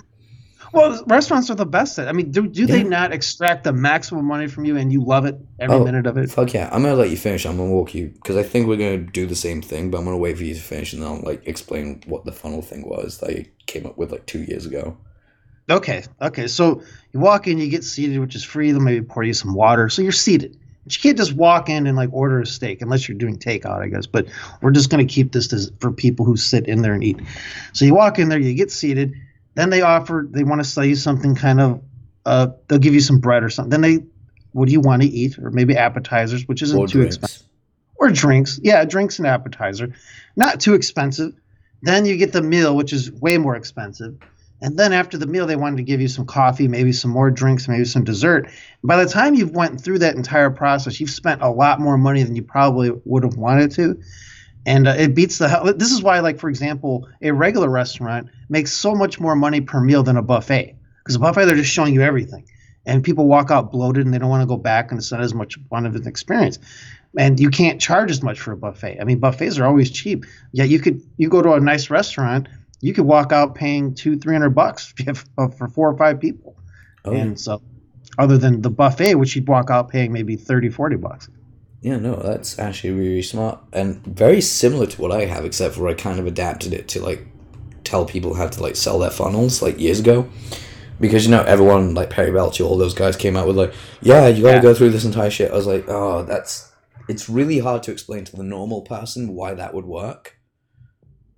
Well, 0.73 1.03
restaurants 1.06 1.50
are 1.50 1.55
the 1.55 1.67
best. 1.67 1.99
At, 1.99 2.09
I 2.09 2.12
mean, 2.12 2.31
do, 2.31 2.47
do 2.47 2.62
yeah. 2.62 2.67
they 2.67 2.82
not 2.82 3.12
extract 3.12 3.65
the 3.65 3.73
maximum 3.73 4.25
money 4.25 4.47
from 4.49 4.65
you 4.65 4.76
and 4.76 4.93
you 4.93 5.03
love 5.03 5.25
it 5.25 5.38
every 5.59 5.76
oh, 5.76 5.85
minute 5.85 6.06
of 6.06 6.17
it? 6.17 6.31
Fuck 6.31 6.55
yeah. 6.55 6.69
I'm 6.73 6.82
going 6.82 6.94
to 6.94 7.00
let 7.00 7.11
you 7.11 7.17
finish. 7.17 7.47
I'm 7.47 7.56
going 7.56 7.70
to 7.70 7.75
walk 7.75 7.94
you 7.94 8.09
because 8.09 8.37
I 8.37 8.43
think 8.43 8.67
we're 8.67 8.76
going 8.76 9.06
to 9.06 9.12
do 9.12 9.26
the 9.26 9.35
same 9.35 9.62
thing, 9.62 9.91
but 9.91 9.99
I'm 9.99 10.05
going 10.05 10.15
to 10.15 10.20
wait 10.20 10.37
for 10.37 10.44
you 10.44 10.55
to 10.55 10.61
finish 10.61 10.93
and 10.93 11.03
then 11.03 11.09
I'll 11.09 11.20
like 11.20 11.47
explain 11.47 12.03
what 12.06 12.25
the 12.25 12.32
funnel 12.32 12.62
thing 12.62 12.88
was 12.88 13.19
that 13.19 13.31
I 13.31 13.47
came 13.67 13.87
up 13.87 13.97
with 13.97 14.12
like 14.12 14.26
two 14.26 14.43
years 14.43 14.67
ago. 14.67 14.97
Okay. 15.70 16.05
Okay. 16.20 16.47
So 16.47 16.82
you 17.12 17.20
walk 17.20 17.47
in, 17.47 17.59
you 17.59 17.69
get 17.69 17.85
seated, 17.85 18.19
which 18.19 18.35
is 18.35 18.44
free. 18.44 18.73
They'll 18.73 18.81
maybe 18.81 19.05
pour 19.05 19.23
you 19.23 19.35
some 19.35 19.55
water. 19.55 19.88
So 19.88 20.03
you're 20.03 20.12
seated. 20.12 20.59
But 20.84 20.96
you 20.96 21.03
can't 21.03 21.19
just 21.19 21.34
walk 21.34 21.69
in 21.69 21.87
and 21.87 21.96
like 21.96 22.08
order 22.13 22.41
a 22.41 22.46
steak 22.46 22.81
unless 22.81 23.06
you're 23.06 23.19
doing 23.19 23.39
takeout, 23.39 23.82
I 23.82 23.89
guess. 23.89 24.06
But 24.06 24.29
we're 24.63 24.70
just 24.70 24.89
going 24.89 25.06
to 25.06 25.13
keep 25.13 25.32
this 25.32 25.48
to, 25.48 25.70
for 25.81 25.93
people 25.93 26.25
who 26.25 26.37
sit 26.37 26.67
in 26.67 26.81
there 26.81 26.94
and 26.94 27.05
eat. 27.05 27.20
So 27.75 27.84
you 27.84 27.94
walk 27.94 28.19
in 28.19 28.31
there, 28.31 28.39
you 28.39 28.55
get 28.55 28.70
seated. 28.70 29.15
Then 29.58 29.70
they 29.70 29.82
offer, 29.82 30.24
they 30.31 30.44
want 30.44 30.60
to 30.60 30.65
sell 30.65 30.84
you 30.84 30.94
something 30.94 31.34
kind 31.34 31.60
of, 31.60 31.82
uh, 32.24 32.46
they'll 32.69 32.79
give 32.79 32.94
you 32.94 33.00
some 33.00 33.19
bread 33.19 33.43
or 33.43 33.50
something. 33.50 33.70
Then 33.70 33.81
they, 33.81 34.06
what 34.53 34.67
do 34.67 34.72
you 34.72 34.81
want 34.81 35.03
to 35.03 35.08
eat? 35.08 35.36
Or 35.36 35.50
maybe 35.50 35.77
appetizers, 35.77 36.46
which 36.46 36.62
isn't 36.62 36.79
or 36.79 36.86
too 36.86 37.00
drinks. 37.00 37.17
expensive. 37.17 37.46
Or 37.96 38.08
drinks. 38.12 38.60
Yeah, 38.62 38.84
drinks 38.84 39.19
and 39.19 39.27
appetizer. 39.27 39.94
Not 40.36 40.60
too 40.60 40.74
expensive. 40.74 41.34
Then 41.82 42.06
you 42.06 42.17
get 42.17 42.32
the 42.32 42.41
meal, 42.41 42.77
which 42.77 42.93
is 42.93 43.10
way 43.10 43.36
more 43.36 43.56
expensive. 43.56 44.17
And 44.60 44.79
then 44.79 44.93
after 44.93 45.19
the 45.19 45.27
meal, 45.27 45.48
they 45.48 45.56
wanted 45.56 45.79
to 45.79 45.82
give 45.82 46.00
you 46.00 46.06
some 46.06 46.24
coffee, 46.24 46.69
maybe 46.69 46.93
some 46.93 47.10
more 47.10 47.29
drinks, 47.29 47.67
maybe 47.67 47.84
some 47.84 48.05
dessert. 48.05 48.48
By 48.84 49.03
the 49.03 49.10
time 49.10 49.34
you've 49.34 49.56
went 49.56 49.81
through 49.81 49.98
that 49.98 50.15
entire 50.15 50.50
process, 50.50 51.00
you've 51.00 51.10
spent 51.10 51.43
a 51.43 51.50
lot 51.50 51.81
more 51.81 51.98
money 51.98 52.22
than 52.22 52.36
you 52.36 52.44
probably 52.44 52.93
would 53.05 53.24
have 53.24 53.36
wanted 53.36 53.72
to. 53.72 54.00
And 54.67 54.86
uh, 54.86 54.94
it 54.96 55.17
beats 55.17 55.38
the 55.38 55.48
hell. 55.48 55.65
This 55.74 55.91
is 55.91 56.00
why, 56.00 56.20
like 56.20 56.38
for 56.38 56.48
example, 56.48 57.08
a 57.20 57.32
regular 57.32 57.69
restaurant 57.69 58.29
makes 58.48 58.72
so 58.72 58.94
much 58.94 59.20
more 59.20 59.36
money 59.36 59.60
per 59.60 59.81
meal 59.81 60.02
than 60.02 60.17
a 60.17 60.22
buffet. 60.22 60.76
Because 60.98 61.17
a 61.17 61.19
buffet, 61.19 61.46
they're 61.46 61.56
just 61.56 61.72
showing 61.72 61.94
you 61.94 62.02
everything, 62.02 62.46
and 62.86 63.02
people 63.02 63.26
walk 63.26 63.50
out 63.50 63.72
bloated 63.72 64.05
and 64.05 64.14
they 64.14 64.19
don't 64.19 64.28
want 64.28 64.43
to 64.43 64.46
go 64.46 64.56
back, 64.56 64.90
and 64.90 64.98
it's 64.98 65.10
not 65.10 65.20
as 65.20 65.34
much 65.34 65.58
fun 65.70 65.86
of 65.86 65.94
an 65.94 66.06
experience. 66.06 66.58
And 67.19 67.40
you 67.40 67.48
can't 67.48 67.81
charge 67.81 68.10
as 68.10 68.22
much 68.22 68.38
for 68.38 68.52
a 68.52 68.56
buffet. 68.56 69.00
I 69.00 69.05
mean, 69.05 69.19
buffets 69.19 69.58
are 69.58 69.67
always 69.67 69.90
cheap. 69.90 70.26
Yeah, 70.52 70.64
you 70.64 70.78
could 70.78 71.00
you 71.17 71.28
go 71.28 71.40
to 71.40 71.52
a 71.52 71.60
nice 71.60 71.88
restaurant 71.88 72.48
you 72.81 72.93
could 72.93 73.05
walk 73.05 73.32
out 73.32 73.55
paying 73.55 73.94
two, 73.94 74.19
three 74.19 74.34
hundred 74.34 74.50
bucks 74.50 74.94
uh, 75.38 75.48
for 75.48 75.69
four 75.69 75.90
or 75.90 75.96
five 75.96 76.20
people. 76.20 76.56
Oh. 77.05 77.12
And 77.12 77.38
so, 77.38 77.62
other 78.19 78.38
than 78.38 78.62
the 78.62 78.70
buffet, 78.70 79.17
which 79.17 79.34
you'd 79.34 79.48
walk 79.48 79.70
out 79.70 79.88
paying 79.88 80.12
maybe 80.12 80.36
30, 80.36 80.70
40 80.70 80.96
bucks. 80.96 81.28
Yeah, 81.81 81.98
no, 81.98 82.17
that's 82.17 82.58
actually 82.58 82.90
really 82.90 83.22
smart 83.22 83.60
and 83.72 84.05
very 84.05 84.40
similar 84.40 84.86
to 84.86 85.00
what 85.00 85.12
I 85.12 85.26
have, 85.26 85.44
except 85.44 85.76
for 85.76 85.86
I 85.88 85.94
kind 85.94 86.19
of 86.19 86.26
adapted 86.26 86.72
it 86.72 86.88
to 86.88 87.02
like 87.02 87.24
tell 87.89 88.05
people 88.05 88.35
how 88.35 88.47
to 88.47 88.63
like 88.63 88.77
sell 88.77 88.99
their 88.99 89.11
funnels 89.11 89.63
like 89.63 89.79
years 89.79 90.01
ago. 90.01 90.29
Because 91.01 91.25
you 91.25 91.31
know 91.31 91.43
everyone 91.45 91.95
like 91.95 92.11
Perry 92.11 92.33
Belcher, 92.33 92.65
all 92.65 92.77
those 92.77 92.95
guys 92.95 93.17
came 93.17 93.37
out 93.37 93.47
with 93.47 93.57
like, 93.57 93.73
yeah, 94.03 94.27
you 94.27 94.43
got 94.43 94.51
to 94.51 94.57
yeah. 94.57 94.63
go 94.63 94.75
through 94.75 94.91
this 94.91 95.05
entire 95.05 95.31
shit. 95.31 95.53
I 95.53 95.55
was 95.55 95.67
like, 95.67 95.85
oh, 95.89 96.25
that's 96.25 96.73
it's 97.09 97.29
really 97.29 97.61
hard 97.61 97.83
to 97.85 97.93
explain 97.93 98.25
to 98.25 98.37
the 98.37 98.43
normal 98.43 98.83
person 98.83 99.35
why 99.35 99.55
that 99.55 99.75
would 99.75 99.87
work. 99.87 100.39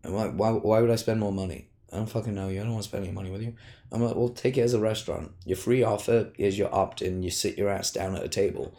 I'm 0.03 0.15
like, 0.15 0.33
why, 0.33 0.51
why 0.51 0.81
would 0.81 0.91
I 0.91 0.97
spend 0.97 1.21
more 1.21 1.33
money? 1.33 1.69
I 1.93 1.97
don't 1.97 2.09
fucking 2.09 2.35
know 2.35 2.49
you. 2.49 2.61
I 2.61 2.65
don't 2.65 2.73
want 2.73 2.85
to 2.85 2.89
spend 2.89 3.05
any 3.05 3.13
money 3.13 3.31
with 3.31 3.43
you. 3.43 3.55
I'm 3.93 4.03
like, 4.03 4.17
well, 4.17 4.29
take 4.29 4.57
it 4.57 4.63
as 4.63 4.75
a 4.75 4.81
restaurant. 4.81 5.33
Your 5.45 5.57
free 5.57 5.83
offer 5.83 6.33
is 6.39 6.59
your 6.59 6.75
opt 6.75 7.03
in. 7.03 7.23
You 7.23 7.31
sit 7.31 7.59
your 7.59 7.69
ass 7.69 7.91
down 7.91 8.17
at 8.17 8.25
a 8.25 8.29
table. 8.29 8.75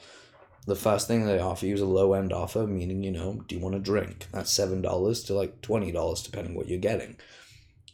The 0.66 0.75
first 0.75 1.08
thing 1.08 1.25
they 1.25 1.40
offer 1.40 1.66
you 1.66 1.74
is 1.74 1.82
a 1.82 1.86
low 1.86 2.13
end 2.13 2.32
offer, 2.32 2.68
meaning, 2.68 3.04
you 3.04 3.12
know, 3.12 3.44
do 3.48 3.56
you 3.56 3.62
want 3.62 3.75
a 3.75 3.80
drink? 3.80 4.28
That's 4.32 4.54
$7 4.58 5.25
to 5.25 5.34
like 5.34 5.62
$20, 5.62 6.24
depending 6.24 6.56
what 6.56 6.68
you're 6.68 6.80
getting. 6.80 7.18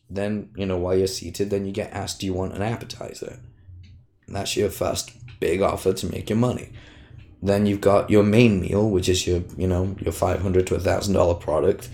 Then, 0.09 0.51
you 0.55 0.65
know, 0.65 0.77
while 0.77 0.97
you're 0.97 1.07
seated, 1.07 1.49
then 1.49 1.65
you 1.65 1.71
get 1.71 1.91
asked, 1.91 2.19
do 2.19 2.25
you 2.25 2.33
want 2.33 2.53
an 2.53 2.61
appetizer? 2.61 3.39
And 4.25 4.35
that's 4.35 4.55
your 4.55 4.69
first 4.69 5.11
big 5.39 5.61
offer 5.61 5.93
to 5.93 6.11
make 6.11 6.29
your 6.29 6.37
money. 6.37 6.71
Then 7.41 7.65
you've 7.65 7.81
got 7.81 8.09
your 8.09 8.23
main 8.23 8.61
meal, 8.61 8.89
which 8.89 9.09
is 9.09 9.27
your, 9.27 9.43
you 9.57 9.67
know, 9.67 9.95
your 9.99 10.13
500 10.13 10.67
to 10.67 10.75
a 10.75 10.79
$1,000 10.79 11.39
product. 11.39 11.89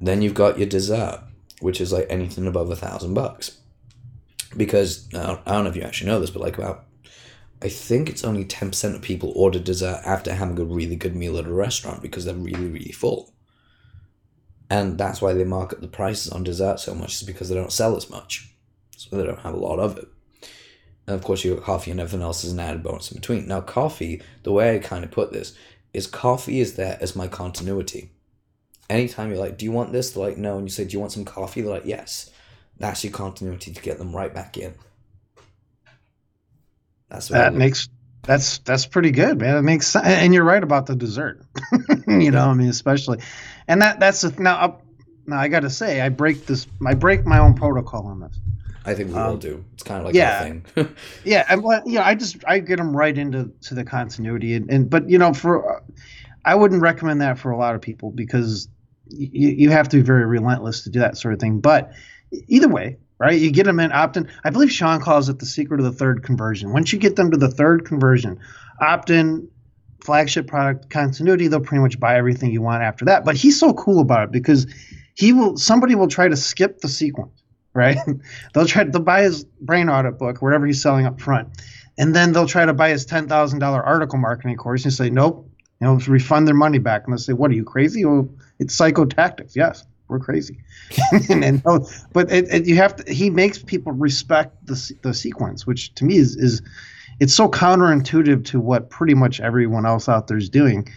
Then 0.00 0.22
you've 0.22 0.34
got 0.34 0.58
your 0.58 0.66
dessert 0.66 1.20
which 1.60 1.80
is 1.80 1.92
like 1.92 2.06
anything 2.10 2.46
above 2.46 2.70
a 2.70 2.76
thousand 2.76 3.14
bucks. 3.14 3.58
Because 4.56 5.12
uh, 5.14 5.38
I 5.46 5.52
don't 5.52 5.64
know 5.64 5.70
if 5.70 5.76
you 5.76 5.82
actually 5.82 6.10
know 6.10 6.18
this, 6.18 6.30
but 6.30 6.42
like 6.42 6.58
about, 6.58 6.86
I 7.62 7.68
think 7.68 8.08
it's 8.08 8.24
only 8.24 8.44
10% 8.44 8.96
of 8.96 9.02
people 9.02 9.32
order 9.36 9.60
dessert 9.60 10.00
after 10.04 10.34
having 10.34 10.58
a 10.58 10.64
really 10.64 10.96
good 10.96 11.14
meal 11.14 11.38
at 11.38 11.46
a 11.46 11.52
restaurant 11.52 12.02
because 12.02 12.24
they're 12.24 12.34
really, 12.34 12.66
really 12.66 12.92
full. 12.92 13.32
And 14.70 14.96
that's 14.96 15.20
why 15.20 15.34
they 15.34 15.44
mark 15.44 15.72
up 15.72 15.80
the 15.80 15.88
prices 15.88 16.32
on 16.32 16.44
dessert 16.44 16.78
so 16.80 16.94
much, 16.94 17.20
is 17.20 17.22
because 17.24 17.48
they 17.48 17.56
don't 17.56 17.72
sell 17.72 17.96
as 17.96 18.08
much. 18.08 18.48
So 18.96 19.16
they 19.16 19.24
don't 19.24 19.40
have 19.40 19.54
a 19.54 19.58
lot 19.58 19.80
of 19.80 19.98
it. 19.98 20.08
And 21.06 21.16
of 21.16 21.24
course, 21.24 21.44
you 21.44 21.54
got 21.56 21.64
coffee 21.64 21.90
and 21.90 21.98
everything 21.98 22.22
else 22.22 22.44
is 22.44 22.52
an 22.52 22.60
added 22.60 22.82
bonus 22.82 23.10
in 23.10 23.16
between. 23.18 23.48
Now, 23.48 23.60
coffee, 23.60 24.22
the 24.44 24.52
way 24.52 24.76
I 24.76 24.78
kind 24.78 25.04
of 25.04 25.10
put 25.10 25.32
this, 25.32 25.54
is 25.92 26.06
coffee 26.06 26.60
is 26.60 26.76
there 26.76 26.96
as 27.00 27.16
my 27.16 27.26
continuity 27.26 28.12
anytime 28.90 29.30
you're 29.30 29.38
like, 29.38 29.56
do 29.56 29.64
you 29.64 29.72
want 29.72 29.92
this? 29.92 30.10
They're 30.10 30.24
like, 30.24 30.36
no. 30.36 30.58
And 30.58 30.66
you 30.66 30.70
say, 30.70 30.84
do 30.84 30.92
you 30.92 31.00
want 31.00 31.12
some 31.12 31.24
coffee? 31.24 31.62
They're 31.62 31.70
like, 31.70 31.86
yes. 31.86 32.30
That's 32.78 33.04
your 33.04 33.12
continuity 33.12 33.72
to 33.72 33.82
get 33.82 33.98
them 33.98 34.14
right 34.14 34.32
back 34.32 34.56
in. 34.58 34.74
That's 37.08 37.28
that 37.28 37.54
makes 37.54 37.88
that's 38.22 38.58
that's 38.58 38.86
pretty 38.86 39.10
good, 39.10 39.38
man. 39.38 39.56
It 39.56 39.62
makes 39.62 39.86
sense. 39.88 40.06
and 40.06 40.32
you're 40.32 40.44
right 40.44 40.62
about 40.62 40.86
the 40.86 40.94
dessert. 40.94 41.42
you 42.06 42.30
know, 42.30 42.46
I 42.46 42.54
mean, 42.54 42.68
especially, 42.68 43.18
and 43.70 43.80
that 43.82 44.00
that's 44.00 44.22
the, 44.22 44.30
now. 44.42 44.56
Up, 44.56 44.82
now 45.26 45.38
I 45.38 45.48
got 45.48 45.60
to 45.60 45.70
say, 45.70 46.00
I 46.00 46.08
break 46.08 46.46
this. 46.46 46.66
I 46.84 46.94
break 46.94 47.24
my 47.24 47.38
own 47.38 47.54
protocol 47.54 48.06
on 48.06 48.20
this. 48.20 48.38
I 48.84 48.94
think 48.94 49.10
we 49.10 49.14
um, 49.14 49.22
all 49.22 49.36
do. 49.36 49.64
It's 49.74 49.84
kind 49.84 50.00
of 50.00 50.06
like 50.06 50.14
yeah, 50.14 50.42
thing. 50.42 50.64
yeah, 51.24 51.44
I'm, 51.48 51.62
yeah. 51.86 52.04
I 52.04 52.16
just 52.16 52.44
I 52.46 52.58
get 52.58 52.78
them 52.78 52.96
right 52.96 53.16
into 53.16 53.52
to 53.62 53.74
the 53.74 53.84
continuity, 53.84 54.54
and, 54.54 54.68
and 54.70 54.90
but 54.90 55.08
you 55.08 55.18
know, 55.18 55.32
for 55.32 55.82
I 56.44 56.56
wouldn't 56.56 56.82
recommend 56.82 57.20
that 57.20 57.38
for 57.38 57.52
a 57.52 57.56
lot 57.56 57.76
of 57.76 57.80
people 57.80 58.10
because 58.10 58.68
you, 59.06 59.50
you 59.50 59.70
have 59.70 59.88
to 59.90 59.98
be 59.98 60.02
very 60.02 60.26
relentless 60.26 60.82
to 60.84 60.90
do 60.90 60.98
that 60.98 61.16
sort 61.16 61.34
of 61.34 61.40
thing. 61.40 61.60
But 61.60 61.92
either 62.48 62.68
way, 62.68 62.96
right? 63.20 63.38
You 63.38 63.52
get 63.52 63.66
them 63.66 63.78
in 63.78 63.92
opt-in. 63.92 64.28
I 64.42 64.50
believe 64.50 64.72
Sean 64.72 65.00
calls 65.00 65.28
it 65.28 65.38
the 65.38 65.46
secret 65.46 65.78
of 65.78 65.84
the 65.84 65.92
third 65.92 66.24
conversion. 66.24 66.72
Once 66.72 66.92
you 66.92 66.98
get 66.98 67.14
them 67.14 67.30
to 67.30 67.36
the 67.36 67.50
third 67.50 67.84
conversion, 67.84 68.40
opt-in, 68.80 69.48
flagship 70.02 70.46
product 70.46 70.90
continuity, 70.90 71.48
they'll 71.48 71.60
pretty 71.60 71.82
much 71.82 71.98
buy 71.98 72.16
everything 72.16 72.52
you 72.52 72.62
want 72.62 72.82
after 72.82 73.04
that. 73.06 73.24
But 73.24 73.36
he's 73.36 73.58
so 73.58 73.72
cool 73.74 74.00
about 74.00 74.24
it 74.24 74.32
because 74.32 74.66
he 75.14 75.32
will. 75.32 75.56
Somebody 75.56 75.94
will 75.94 76.08
try 76.08 76.28
to 76.28 76.36
skip 76.36 76.80
the 76.80 76.88
sequence, 76.88 77.42
right? 77.74 77.98
they'll 78.54 78.66
try. 78.66 78.84
They'll 78.84 79.02
buy 79.02 79.22
his 79.22 79.44
brain 79.60 79.88
audit 79.88 80.18
book, 80.18 80.42
whatever 80.42 80.66
he's 80.66 80.82
selling 80.82 81.06
up 81.06 81.20
front, 81.20 81.48
and 81.98 82.14
then 82.14 82.32
they'll 82.32 82.46
try 82.46 82.64
to 82.64 82.74
buy 82.74 82.90
his 82.90 83.04
ten 83.04 83.28
thousand 83.28 83.58
dollar 83.58 83.82
article 83.82 84.18
marketing 84.18 84.56
course 84.56 84.84
and 84.84 84.92
say, 84.92 85.10
nope. 85.10 85.46
You 85.80 85.86
know, 85.86 85.94
refund 86.08 86.46
their 86.46 86.54
money 86.54 86.76
back, 86.76 87.04
and 87.04 87.12
they'll 87.12 87.18
say, 87.18 87.32
"What 87.32 87.50
are 87.50 87.54
you 87.54 87.64
crazy?" 87.64 88.04
Well, 88.04 88.28
it's 88.58 88.78
psychotactics. 88.78 89.56
Yes, 89.56 89.86
we're 90.08 90.18
crazy. 90.18 90.58
and, 91.30 91.42
and, 91.42 91.62
but 92.12 92.30
it, 92.30 92.52
it, 92.52 92.66
you 92.66 92.76
have 92.76 92.96
to. 92.96 93.10
He 93.10 93.30
makes 93.30 93.62
people 93.62 93.92
respect 93.92 94.66
the 94.66 94.92
the 95.00 95.14
sequence, 95.14 95.66
which 95.66 95.94
to 95.94 96.04
me 96.04 96.16
is 96.16 96.36
is 96.36 96.60
it's 97.20 97.34
so 97.34 97.48
counterintuitive 97.48 98.44
to 98.46 98.60
what 98.60 98.90
pretty 98.90 99.14
much 99.14 99.40
everyone 99.40 99.86
else 99.86 100.08
out 100.08 100.26
there 100.26 100.38
is 100.38 100.48
doing, 100.48 100.88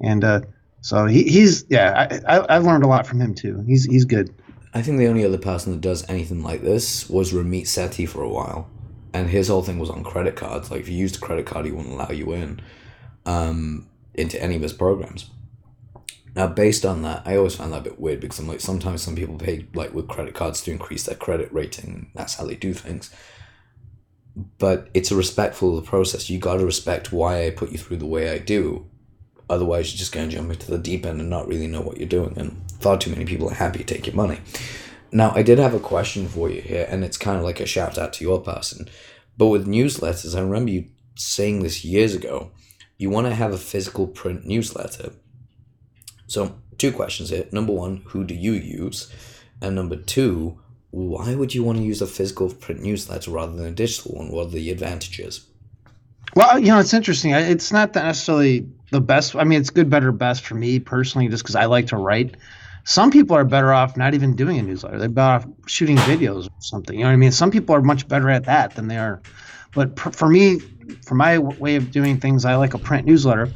and 0.00 0.24
uh, 0.24 0.40
so 0.80 1.06
he, 1.06 1.24
he's 1.24 1.64
yeah. 1.68 2.20
I, 2.26 2.36
I 2.36 2.46
I 2.56 2.58
learned 2.58 2.84
a 2.84 2.88
lot 2.88 3.06
from 3.06 3.20
him 3.20 3.34
too. 3.34 3.62
He's 3.66 3.84
he's 3.84 4.04
good. 4.04 4.34
I 4.72 4.82
think 4.82 4.98
the 4.98 5.06
only 5.06 5.24
other 5.24 5.38
person 5.38 5.72
that 5.72 5.80
does 5.80 6.08
anything 6.08 6.42
like 6.42 6.62
this 6.62 7.08
was 7.08 7.32
Ramit 7.32 7.62
Sethi 7.62 8.08
for 8.08 8.22
a 8.22 8.28
while, 8.28 8.68
and 9.12 9.28
his 9.28 9.48
whole 9.48 9.62
thing 9.62 9.78
was 9.78 9.90
on 9.90 10.02
credit 10.02 10.36
cards. 10.36 10.70
Like 10.70 10.80
if 10.80 10.88
you 10.88 10.96
used 10.96 11.16
a 11.16 11.20
credit 11.20 11.46
card, 11.46 11.66
he 11.66 11.72
wouldn't 11.72 11.94
allow 11.94 12.10
you 12.10 12.32
in 12.32 12.60
um, 13.26 13.88
into 14.14 14.40
any 14.42 14.56
of 14.56 14.62
his 14.62 14.72
programs. 14.72 15.30
Now, 16.34 16.48
based 16.48 16.84
on 16.84 17.02
that, 17.02 17.22
I 17.24 17.36
always 17.36 17.54
find 17.54 17.72
that 17.72 17.78
a 17.80 17.90
bit 17.90 18.00
weird 18.00 18.20
because 18.20 18.40
I'm 18.40 18.48
like, 18.48 18.60
sometimes 18.60 19.02
some 19.02 19.14
people 19.14 19.36
pay 19.36 19.66
like 19.72 19.94
with 19.94 20.08
credit 20.08 20.34
cards 20.34 20.62
to 20.62 20.72
increase 20.72 21.04
their 21.04 21.14
credit 21.14 21.52
rating. 21.52 21.94
And 21.94 22.06
That's 22.14 22.34
how 22.34 22.44
they 22.44 22.56
do 22.56 22.74
things. 22.74 23.10
But 24.58 24.88
it's 24.94 25.10
a 25.10 25.16
respectful 25.16 25.80
process. 25.82 26.28
You 26.28 26.38
got 26.38 26.56
to 26.56 26.66
respect 26.66 27.12
why 27.12 27.46
I 27.46 27.50
put 27.50 27.70
you 27.70 27.78
through 27.78 27.98
the 27.98 28.06
way 28.06 28.30
I 28.30 28.38
do. 28.38 28.86
Otherwise, 29.48 29.92
you're 29.92 29.98
just 29.98 30.12
going 30.12 30.28
to 30.28 30.34
jump 30.34 30.50
into 30.50 30.70
the 30.70 30.78
deep 30.78 31.06
end 31.06 31.20
and 31.20 31.30
not 31.30 31.46
really 31.46 31.66
know 31.66 31.82
what 31.82 31.98
you're 31.98 32.08
doing. 32.08 32.34
And 32.36 32.60
far 32.80 32.98
too 32.98 33.10
many 33.10 33.24
people 33.24 33.48
are 33.50 33.54
happy 33.54 33.78
to 33.78 33.84
take 33.84 34.06
your 34.06 34.16
money. 34.16 34.40
Now, 35.12 35.32
I 35.34 35.42
did 35.42 35.58
have 35.58 35.74
a 35.74 35.80
question 35.80 36.26
for 36.26 36.50
you 36.50 36.60
here, 36.60 36.86
and 36.90 37.04
it's 37.04 37.16
kind 37.16 37.38
of 37.38 37.44
like 37.44 37.60
a 37.60 37.66
shout 37.66 37.98
out 37.98 38.12
to 38.14 38.24
your 38.24 38.40
person. 38.40 38.88
But 39.36 39.48
with 39.48 39.68
newsletters, 39.68 40.36
I 40.36 40.40
remember 40.40 40.72
you 40.72 40.86
saying 41.14 41.62
this 41.62 41.84
years 41.84 42.14
ago. 42.14 42.50
You 42.96 43.10
want 43.10 43.26
to 43.26 43.34
have 43.34 43.52
a 43.52 43.58
physical 43.58 44.06
print 44.06 44.46
newsletter 44.46 45.12
so, 46.26 46.56
two 46.78 46.92
questions 46.92 47.30
here. 47.30 47.46
Number 47.52 47.72
one, 47.72 48.02
who 48.06 48.24
do 48.24 48.34
you 48.34 48.52
use? 48.52 49.12
And 49.60 49.74
number 49.74 49.96
two, 49.96 50.60
why 50.94 51.34
would 51.34 51.54
you 51.54 51.64
want 51.64 51.78
to 51.78 51.84
use 51.84 52.00
a 52.00 52.06
physical 52.06 52.52
print 52.54 52.80
newsletter 52.80 53.30
rather 53.30 53.52
than 53.52 53.66
a 53.66 53.70
digital 53.72 54.12
one? 54.12 54.30
What 54.30 54.46
are 54.46 54.50
the 54.50 54.70
advantages? 54.70 55.46
Well, 56.36 56.58
you 56.58 56.68
know, 56.68 56.78
it's 56.78 56.94
interesting. 56.94 57.32
It's 57.32 57.72
not 57.72 57.94
necessarily 57.94 58.68
the 58.90 59.00
best. 59.00 59.34
I 59.36 59.44
mean, 59.44 59.60
it's 59.60 59.70
good, 59.70 59.90
better, 59.90 60.12
best 60.12 60.44
for 60.44 60.54
me 60.54 60.78
personally, 60.78 61.28
just 61.28 61.42
because 61.42 61.56
I 61.56 61.66
like 61.66 61.88
to 61.88 61.96
write. 61.96 62.36
Some 62.84 63.10
people 63.10 63.36
are 63.36 63.44
better 63.44 63.72
off 63.72 63.96
not 63.96 64.14
even 64.14 64.36
doing 64.36 64.58
a 64.58 64.62
newsletter. 64.62 64.98
They're 64.98 65.08
better 65.08 65.46
off 65.46 65.46
shooting 65.66 65.96
videos 65.98 66.46
or 66.46 66.60
something. 66.60 66.96
You 66.96 67.04
know 67.04 67.10
what 67.10 67.14
I 67.14 67.16
mean? 67.16 67.32
Some 67.32 67.50
people 67.50 67.74
are 67.74 67.82
much 67.82 68.06
better 68.06 68.30
at 68.30 68.44
that 68.44 68.74
than 68.74 68.88
they 68.88 68.98
are. 68.98 69.22
But 69.74 69.98
for 69.98 70.28
me, 70.28 70.60
for 71.06 71.14
my 71.14 71.38
way 71.38 71.76
of 71.76 71.90
doing 71.90 72.20
things, 72.20 72.44
I 72.44 72.56
like 72.56 72.74
a 72.74 72.78
print 72.78 73.06
newsletter 73.06 73.50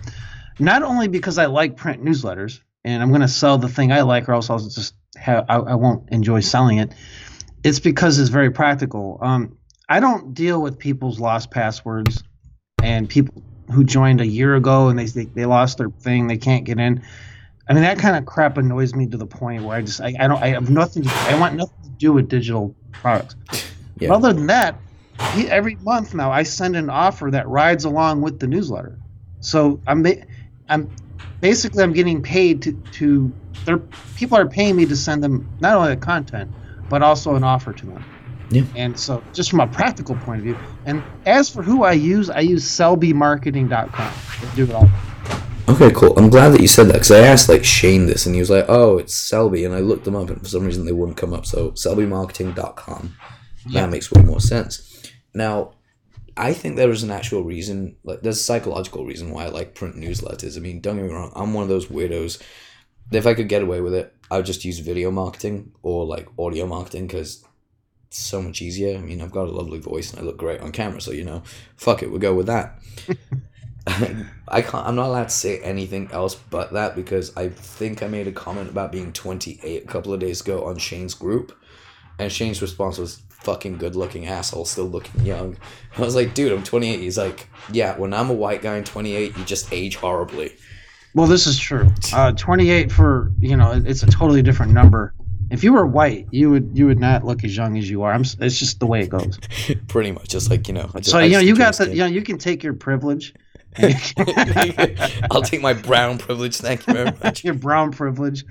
not 0.59 0.83
only 0.83 1.09
because 1.09 1.39
I 1.39 1.47
like 1.47 1.77
print 1.77 2.05
newsletters 2.05 2.61
and 2.85 3.03
I'm 3.03 3.11
going 3.11 3.21
to 3.21 3.29
sell 3.29 3.59
the 3.59 3.69
thing 3.69 3.93
I 3.93 4.03
like, 4.03 4.29
or 4.29 4.33
else 4.33 4.51
I'll 4.51 4.59
just 4.59 4.95
have 5.17 5.47
I, 5.49 5.57
I 5.57 5.75
won't 5.75 6.09
enjoy 6.11 6.41
selling 6.41 6.79
it. 6.79 6.93
It's 7.65 7.81
because 7.81 8.19
it's 8.19 8.31
very 8.31 8.51
practical. 8.51 9.19
Um, 9.21 9.57
I 9.89 10.01
don't 10.01 10.35
deal 10.35 10.61
with 10.61 10.79
people's 10.79 11.19
lost 11.19 11.51
passwords 11.51 12.23
and 12.83 13.09
people 13.09 13.43
who 13.73 13.85
joined 13.85 14.21
a 14.21 14.27
year 14.27 14.55
ago 14.55 14.89
and 14.89 14.99
they, 14.99 15.07
they 15.07 15.25
they 15.25 15.47
lost 15.47 15.79
their 15.79 15.91
thing, 15.91 16.27
they 16.27 16.37
can't 16.37 16.65
get 16.65 16.79
in. 16.79 17.03
I 17.69 17.75
mean 17.75 17.83
that 17.83 17.99
kind 17.99 18.17
of 18.17 18.25
crap 18.27 18.57
annoys 18.57 18.95
me 18.95 19.07
to 19.09 19.17
the 19.17 19.27
point 19.27 19.65
where 19.65 19.77
I 19.77 19.83
just 19.83 20.01
I, 20.01 20.15
I 20.19 20.29
don't 20.29 20.43
I 20.43 20.49
have 20.49 20.71
nothing 20.71 21.03
to 21.03 21.11
I 21.13 21.39
want 21.39 21.55
nothing 21.55 21.83
to 21.85 21.91
do 21.91 22.13
with 22.13 22.29
digital 22.29 22.75
products. 22.93 23.37
Yeah. 23.99 24.15
other 24.15 24.33
than 24.33 24.47
that, 24.47 24.79
every 25.19 25.75
month 25.77 26.15
now 26.15 26.31
I 26.31 26.45
send 26.45 26.77
an 26.77 26.89
offer 26.89 27.31
that 27.31 27.49
rides 27.49 27.85
along 27.85 28.23
with 28.23 28.39
the 28.39 28.47
newsletter. 28.47 28.99
So 29.41 29.81
I'm 29.87 30.07
I'm 30.69 30.91
basically 31.41 31.83
I'm 31.83 31.93
getting 31.93 32.23
paid 32.23 32.63
to 32.63 32.73
to 32.93 33.33
there 33.65 33.79
people 34.17 34.39
are 34.39 34.49
paying 34.49 34.77
me 34.77 34.87
to 34.87 34.97
send 34.97 35.23
them 35.23 35.49
not 35.61 35.77
only 35.77 35.95
the 35.95 36.01
content 36.01 36.51
but 36.89 37.03
also 37.03 37.35
an 37.35 37.45
offer 37.45 37.73
to 37.73 37.87
them. 37.87 38.05
Yeah. 38.51 38.63
And 38.77 38.99
so 38.99 39.23
just 39.33 39.51
from 39.51 39.61
a 39.61 39.67
practical 39.67 40.17
point 40.17 40.39
of 40.39 40.45
view, 40.45 40.57
and 40.87 41.03
as 41.27 41.51
for 41.51 41.63
who 41.63 41.85
I 41.85 41.93
use, 41.93 42.31
I 42.31 42.41
use 42.41 42.65
selbymarketing.com. 42.65 44.13
Do 44.55 44.65
it 44.65 44.73
all. 44.73 44.89
Okay, 45.69 45.91
cool. 45.95 46.19
I'm 46.19 46.31
glad 46.31 46.51
that 46.51 46.63
you 46.63 46.69
said 46.69 46.87
that 46.87 46.95
because 46.95 47.11
I 47.11 47.21
asked 47.21 47.51
like 47.51 47.63
Shane 47.63 48.07
this, 48.07 48.25
and 48.25 48.35
he 48.35 48.41
was 48.41 48.49
like, 48.49 48.65
"Oh, 48.69 48.97
it's 48.97 49.15
Selby," 49.15 49.67
and 49.67 49.75
I 49.75 49.81
looked 49.81 50.07
them 50.07 50.17
up, 50.17 50.31
and 50.31 50.41
for 50.41 50.49
some 50.49 50.65
reason 50.65 50.87
they 50.87 50.93
wouldn't 50.93 51.19
come 51.19 51.35
up. 51.35 51.45
So 51.45 51.73
selbymarketing.com. 51.73 53.15
Yeah. 53.67 53.83
That 53.83 53.91
makes 53.91 54.11
way 54.11 54.23
more 54.23 54.41
sense. 54.41 55.03
Now, 55.35 55.73
I 56.39 56.55
think 56.55 56.77
there 56.77 56.91
is 56.91 57.03
an 57.03 57.11
actual 57.11 57.43
reason, 57.43 57.97
like 58.05 58.23
there's 58.23 58.39
a 58.39 58.43
psychological 58.43 59.05
reason 59.05 59.31
why 59.31 59.45
I 59.45 59.49
like 59.49 59.75
print 59.75 59.97
newsletters. 59.97 60.57
I 60.57 60.61
mean, 60.61 60.81
don't 60.81 60.97
get 60.97 61.05
me 61.05 61.13
wrong, 61.13 61.33
I'm 61.35 61.53
one 61.53 61.65
of 61.65 61.69
those 61.69 61.87
weirdos. 61.87 62.41
If 63.11 63.27
I 63.27 63.35
could 63.35 63.49
get 63.49 63.63
away 63.63 63.81
with 63.81 63.95
it, 63.95 64.15
I 64.31 64.37
would 64.37 64.47
just 64.47 64.65
use 64.65 64.79
video 64.81 65.11
marketing 65.11 65.73
or 65.83 66.05
like 66.05 66.29
audio 66.39 66.67
marketing 66.67 67.07
because 67.07 67.45
it's 68.09 68.19
so 68.19 68.43
much 68.43 68.61
easier. 68.61 68.97
I 68.97 69.01
mean, 69.01 69.23
I've 69.23 69.33
got 69.33 69.49
a 69.49 69.53
lovely 69.53 69.79
voice 69.79 70.13
and 70.13 70.21
I 70.21 70.25
look 70.25 70.37
great 70.37 70.61
on 70.61 70.73
camera, 70.73 71.01
so 71.01 71.13
you 71.13 71.25
know, 71.25 71.43
fuck 71.77 72.03
it, 72.03 72.11
we'll 72.11 72.21
go 72.21 72.35
with 72.35 72.47
that. 72.47 72.79
I 74.49 74.61
can't. 74.61 74.87
I'm 74.87 74.97
not 74.97 75.07
allowed 75.07 75.31
to 75.31 75.35
say 75.35 75.61
anything 75.61 76.11
else 76.13 76.35
but 76.35 76.73
that 76.75 76.95
because 76.95 77.35
I 77.37 77.49
think 77.49 78.03
I 78.03 78.07
made 78.09 78.29
a 78.29 78.33
comment 78.33 78.69
about 78.69 78.93
being 78.93 79.13
28 79.13 79.83
a 79.83 79.87
couple 79.87 80.13
of 80.13 80.21
days 80.21 80.43
ago 80.43 80.65
on 80.65 80.77
Shane's 80.77 81.15
group, 81.15 81.59
and 82.19 82.31
Shane's 82.31 82.61
response 82.61 82.99
was, 82.99 83.23
fucking 83.39 83.79
good 83.79 83.95
looking 83.95 84.27
asshole 84.27 84.65
still 84.65 84.87
looking 84.87 85.25
young. 85.25 85.57
I 85.97 86.03
was 86.03 86.15
like, 86.15 86.35
dude, 86.35 86.53
I'm 86.53 86.65
28. 86.65 87.01
He's 87.01 87.19
like, 87.19 87.49
yeah, 87.73 87.97
when 87.97 88.13
I'm 88.13 88.31
a 88.31 88.35
white 88.35 88.63
guy 88.63 88.77
in 88.77 88.85
28, 88.85 89.37
you 89.37 89.45
just 89.45 89.73
age 89.73 89.97
horribly. 89.97 90.55
Well, 91.15 91.27
this 91.27 91.47
is 91.47 91.59
true. 91.59 91.89
Uh, 92.13 92.33
28 92.33 92.93
for, 92.93 93.33
you 93.41 93.57
know, 93.57 93.73
it's 93.85 94.03
a 94.03 94.07
totally 94.07 94.43
different 94.43 94.73
number 94.73 95.15
If 95.51 95.65
you 95.65 95.73
were 95.73 95.87
white, 95.87 96.27
you 96.31 96.51
would 96.51 96.71
you 96.75 96.87
would 96.87 97.01
not 97.01 97.25
look 97.25 97.43
as 97.43 97.57
young 97.57 97.79
as 97.79 97.89
you 97.89 98.03
are. 98.03 98.13
I'm, 98.13 98.23
it's 98.23 98.59
just 98.59 98.81
the 98.81 98.87
way 98.87 99.01
it 99.01 99.09
goes. 99.09 99.39
Pretty 99.89 100.13
much, 100.13 100.29
just 100.29 100.51
like 100.51 100.69
you 100.69 100.75
know. 100.75 100.91
Just, 100.97 101.11
so 101.11 101.19
you 101.21 101.33
know, 101.33 101.39
you 101.39 101.57
got 101.57 101.75
the 101.77 101.89
you 101.89 101.97
know, 101.97 102.07
you 102.07 102.23
can 102.23 102.37
take 102.37 102.63
your 102.63 102.75
privilege. 102.75 103.35
I'll 105.31 105.43
take 105.43 105.63
my 105.63 105.73
brown 105.73 106.19
privilege. 106.19 106.57
Thank 106.57 106.87
you 106.87 106.95
very 106.95 107.13
much. 107.23 107.45
your 107.45 107.55
brown 107.55 107.93
privilege. 107.93 108.45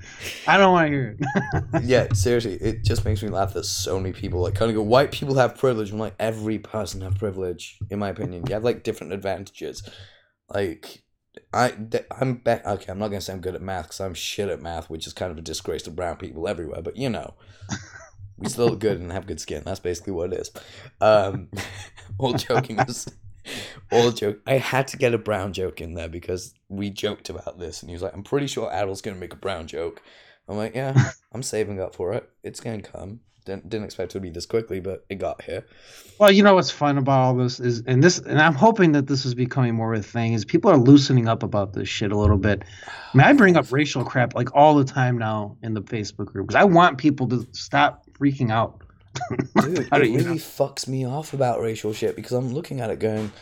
I 0.46 0.56
don't 0.56 0.72
want 0.72 0.86
to 0.86 0.90
hear 0.90 1.16
it. 1.18 1.84
yeah, 1.84 2.12
seriously, 2.14 2.54
it 2.54 2.82
just 2.82 3.04
makes 3.04 3.22
me 3.22 3.28
laugh 3.28 3.52
that 3.54 3.64
so 3.64 4.00
many 4.00 4.12
people 4.12 4.40
like 4.40 4.54
kind 4.54 4.70
of 4.70 4.74
go, 4.74 4.82
"White 4.82 5.12
people 5.12 5.36
have 5.36 5.56
privilege." 5.56 5.92
I'm 5.92 5.98
like, 5.98 6.14
every 6.18 6.58
person 6.58 7.02
have 7.02 7.16
privilege, 7.18 7.78
in 7.90 7.98
my 8.00 8.08
opinion. 8.08 8.44
You 8.48 8.54
have 8.54 8.64
like 8.64 8.82
different 8.82 9.12
advantages. 9.12 9.82
Like 10.48 11.02
I 11.52 11.74
I'm 12.18 12.34
back. 12.34 12.66
Okay, 12.66 12.90
I'm 12.90 12.98
not 12.98 13.08
gonna 13.08 13.20
say 13.20 13.32
I'm 13.32 13.40
good 13.40 13.54
at 13.54 13.62
math 13.62 13.84
because 13.84 14.00
I'm 14.00 14.14
shit 14.14 14.48
at 14.48 14.62
math, 14.62 14.90
which 14.90 15.06
is 15.06 15.12
kind 15.12 15.32
of 15.32 15.38
a 15.38 15.42
disgrace 15.42 15.82
to 15.82 15.90
brown 15.90 16.16
people 16.16 16.48
everywhere. 16.48 16.82
But 16.82 16.96
you 16.96 17.08
know, 17.08 17.34
we 18.36 18.48
still 18.48 18.68
look 18.68 18.80
good 18.80 19.00
and 19.00 19.12
have 19.12 19.26
good 19.26 19.40
skin. 19.40 19.62
That's 19.64 19.80
basically 19.80 20.12
what 20.12 20.32
it 20.32 20.40
is. 20.40 20.50
Um, 21.00 21.48
all 22.18 22.34
joking 22.34 22.78
is 22.80 23.08
all 23.90 24.10
joke. 24.10 24.40
I 24.46 24.54
had 24.54 24.88
to 24.88 24.96
get 24.96 25.14
a 25.14 25.18
brown 25.18 25.52
joke 25.52 25.80
in 25.80 25.94
there 25.94 26.08
because 26.08 26.54
we 26.68 26.90
joked 26.90 27.30
about 27.30 27.58
this, 27.58 27.82
and 27.82 27.90
he 27.90 27.94
was 27.94 28.02
like, 28.02 28.14
"I'm 28.14 28.22
pretty 28.22 28.46
sure 28.46 28.70
Adil's 28.70 29.00
gonna 29.00 29.16
make 29.16 29.32
a 29.32 29.36
brown 29.36 29.66
joke." 29.66 30.02
I'm 30.48 30.56
like, 30.56 30.74
"Yeah, 30.74 31.10
I'm 31.32 31.42
saving 31.42 31.80
up 31.80 31.94
for 31.94 32.12
it. 32.14 32.28
It's 32.42 32.60
gonna 32.60 32.82
come." 32.82 33.20
Didn't, 33.48 33.70
didn't 33.70 33.86
expect 33.86 34.12
it 34.12 34.18
to 34.18 34.20
be 34.20 34.28
this 34.28 34.44
quickly, 34.44 34.78
but 34.78 35.06
it 35.08 35.14
got 35.14 35.40
here. 35.40 35.64
Well, 36.20 36.30
you 36.30 36.42
know 36.42 36.54
what's 36.56 36.70
fun 36.70 36.98
about 36.98 37.18
all 37.18 37.34
this 37.34 37.58
is, 37.58 37.82
and 37.86 38.04
this, 38.04 38.18
and 38.18 38.38
I'm 38.38 38.52
hoping 38.52 38.92
that 38.92 39.06
this 39.06 39.24
is 39.24 39.34
becoming 39.34 39.74
more 39.74 39.94
of 39.94 40.00
a 40.00 40.02
thing. 40.02 40.34
Is 40.34 40.44
people 40.44 40.70
are 40.70 40.76
loosening 40.76 41.28
up 41.28 41.42
about 41.42 41.72
this 41.72 41.88
shit 41.88 42.12
a 42.12 42.18
little 42.18 42.36
bit. 42.36 42.62
I 42.86 43.16
mean, 43.16 43.26
I 43.26 43.32
bring 43.32 43.56
up 43.56 43.72
racial 43.72 44.04
crap 44.04 44.34
like 44.34 44.54
all 44.54 44.74
the 44.74 44.84
time 44.84 45.16
now 45.16 45.56
in 45.62 45.72
the 45.72 45.80
Facebook 45.80 46.26
group 46.26 46.48
because 46.48 46.60
I 46.60 46.64
want 46.64 46.98
people 46.98 47.26
to 47.28 47.48
stop 47.52 48.04
freaking 48.20 48.50
out. 48.50 48.82
Dude, 49.62 49.78
it 49.78 49.90
really 49.92 50.24
know? 50.24 50.34
fucks 50.34 50.86
me 50.86 51.06
off 51.06 51.32
about 51.32 51.62
racial 51.62 51.94
shit 51.94 52.16
because 52.16 52.32
I'm 52.32 52.52
looking 52.52 52.82
at 52.82 52.90
it 52.90 52.98
going, 52.98 53.32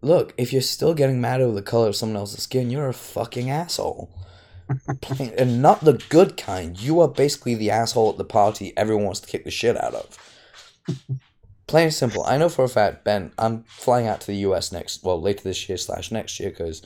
look, 0.00 0.32
if 0.38 0.54
you're 0.54 0.62
still 0.62 0.94
getting 0.94 1.20
mad 1.20 1.42
over 1.42 1.54
the 1.54 1.60
color 1.60 1.88
of 1.88 1.96
someone 1.96 2.16
else's 2.16 2.42
skin, 2.42 2.70
you're 2.70 2.88
a 2.88 2.94
fucking 2.94 3.50
asshole 3.50 4.10
and 5.38 5.62
not 5.62 5.80
the 5.80 6.02
good 6.08 6.36
kind. 6.36 6.78
You 6.80 7.00
are 7.00 7.08
basically 7.08 7.54
the 7.54 7.70
asshole 7.70 8.10
at 8.10 8.18
the 8.18 8.24
party 8.24 8.72
everyone 8.76 9.04
wants 9.04 9.20
to 9.20 9.28
kick 9.28 9.44
the 9.44 9.50
shit 9.50 9.76
out 9.76 9.94
of. 9.94 10.18
Plain 11.66 11.84
and 11.84 11.94
simple. 11.94 12.24
I 12.24 12.36
know 12.36 12.48
for 12.48 12.64
a 12.64 12.68
fact, 12.68 13.04
Ben, 13.04 13.32
I'm 13.38 13.64
flying 13.64 14.06
out 14.06 14.20
to 14.22 14.26
the 14.26 14.36
US 14.36 14.70
next, 14.70 15.02
well, 15.02 15.20
later 15.20 15.42
this 15.44 15.68
year 15.68 15.78
slash 15.78 16.10
next 16.10 16.38
year 16.38 16.50
because 16.50 16.82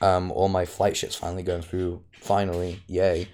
um, 0.00 0.30
all 0.32 0.48
my 0.48 0.64
flight 0.64 0.96
shit's 0.96 1.16
finally 1.16 1.42
going 1.42 1.62
through. 1.62 2.02
Finally, 2.20 2.80
yay. 2.86 3.28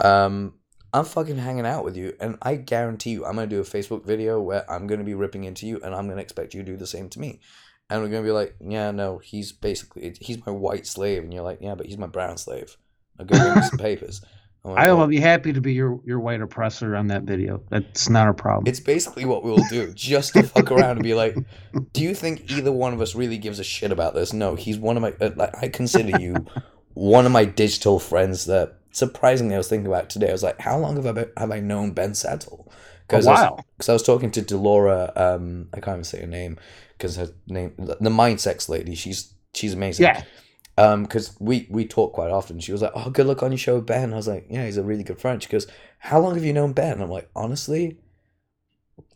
Um, 0.00 0.54
I'm 0.92 1.04
fucking 1.04 1.38
hanging 1.38 1.64
out 1.64 1.84
with 1.84 1.96
you, 1.96 2.14
and 2.20 2.36
I 2.42 2.56
guarantee 2.56 3.10
you, 3.10 3.24
I'm 3.24 3.36
gonna 3.36 3.46
do 3.46 3.60
a 3.60 3.64
Facebook 3.64 4.04
video 4.04 4.40
where 4.40 4.70
I'm 4.70 4.86
gonna 4.86 5.04
be 5.04 5.14
ripping 5.14 5.44
into 5.44 5.66
you, 5.66 5.80
and 5.82 5.94
I'm 5.94 6.06
gonna 6.08 6.20
expect 6.20 6.54
you 6.54 6.62
to 6.62 6.70
do 6.70 6.76
the 6.76 6.86
same 6.86 7.08
to 7.10 7.20
me. 7.20 7.40
And 7.88 8.02
we're 8.02 8.08
gonna 8.08 8.22
be 8.22 8.30
like, 8.30 8.56
yeah, 8.60 8.90
no, 8.90 9.18
he's 9.18 9.52
basically 9.52 10.14
he's 10.20 10.44
my 10.44 10.52
white 10.52 10.86
slave, 10.86 11.22
and 11.22 11.32
you're 11.32 11.44
like, 11.44 11.58
yeah, 11.62 11.74
but 11.74 11.86
he's 11.86 11.98
my 11.98 12.06
brown 12.08 12.36
slave. 12.36 12.76
I'll 13.30 13.38
go 13.38 13.54
get 13.54 13.64
some 13.64 13.78
papers. 13.78 14.20
I 14.64 14.92
will 14.92 15.08
be 15.08 15.18
happy 15.18 15.52
to 15.52 15.60
be 15.60 15.72
your, 15.72 16.00
your 16.04 16.20
white 16.20 16.40
oppressor 16.40 16.94
on 16.94 17.08
that 17.08 17.22
video. 17.22 17.62
That's 17.70 18.08
not 18.08 18.28
a 18.28 18.34
problem. 18.34 18.68
It's 18.68 18.78
basically 18.78 19.24
what 19.24 19.42
we'll 19.42 19.64
do, 19.68 19.92
just 19.92 20.34
to 20.34 20.44
fuck 20.44 20.70
around 20.70 20.92
and 20.92 21.02
be 21.02 21.14
like, 21.14 21.36
"Do 21.92 22.00
you 22.00 22.14
think 22.14 22.50
either 22.50 22.70
one 22.70 22.92
of 22.92 23.00
us 23.00 23.16
really 23.16 23.38
gives 23.38 23.58
a 23.58 23.64
shit 23.64 23.90
about 23.90 24.14
this?" 24.14 24.32
No, 24.32 24.54
he's 24.54 24.78
one 24.78 24.96
of 24.96 25.02
my. 25.02 25.14
Uh, 25.20 25.50
I 25.60 25.68
consider 25.68 26.20
you 26.20 26.46
one 26.94 27.26
of 27.26 27.32
my 27.32 27.44
digital 27.44 27.98
friends. 27.98 28.44
That 28.46 28.78
surprisingly, 28.92 29.56
I 29.56 29.58
was 29.58 29.68
thinking 29.68 29.88
about 29.88 30.10
today. 30.10 30.28
I 30.28 30.32
was 30.32 30.44
like, 30.44 30.60
"How 30.60 30.78
long 30.78 30.94
have 30.94 31.06
I 31.06 31.12
been, 31.12 31.30
have 31.36 31.50
I 31.50 31.58
known 31.58 31.90
Ben 31.90 32.14
Settle?" 32.14 32.70
Because 33.08 33.26
a 33.26 33.30
while. 33.30 33.66
Because 33.76 33.88
I, 33.88 33.92
I, 33.92 33.94
was 33.94 34.04
talking 34.04 34.30
to 34.30 34.42
Delora. 34.42 35.12
Um, 35.16 35.70
I 35.74 35.80
can't 35.80 35.96
even 35.96 36.04
say 36.04 36.20
her 36.20 36.26
name 36.28 36.56
because 36.96 37.16
her 37.16 37.30
name, 37.48 37.74
the 37.78 38.10
mind 38.10 38.40
sex 38.40 38.68
lady. 38.68 38.94
She's 38.94 39.34
she's 39.54 39.74
amazing. 39.74 40.04
Yeah 40.04 40.22
um 40.78 41.02
because 41.02 41.36
we 41.38 41.66
we 41.70 41.86
talk 41.86 42.12
quite 42.12 42.30
often. 42.30 42.60
She 42.60 42.72
was 42.72 42.82
like 42.82 42.92
oh 42.94 43.10
good 43.10 43.26
luck 43.26 43.42
on 43.42 43.52
your 43.52 43.58
show 43.58 43.76
with 43.76 43.86
ben. 43.86 44.12
I 44.12 44.16
was 44.16 44.28
like 44.28 44.46
yeah 44.48 44.64
he's 44.64 44.76
a 44.76 44.82
really 44.82 45.04
good 45.04 45.20
friend. 45.20 45.42
She 45.42 45.48
goes 45.48 45.66
how 45.98 46.18
long 46.18 46.34
have 46.34 46.44
you 46.44 46.52
known 46.52 46.72
ben? 46.72 46.94
And 46.94 47.02
i'm 47.02 47.10
like 47.10 47.30
honestly 47.36 47.98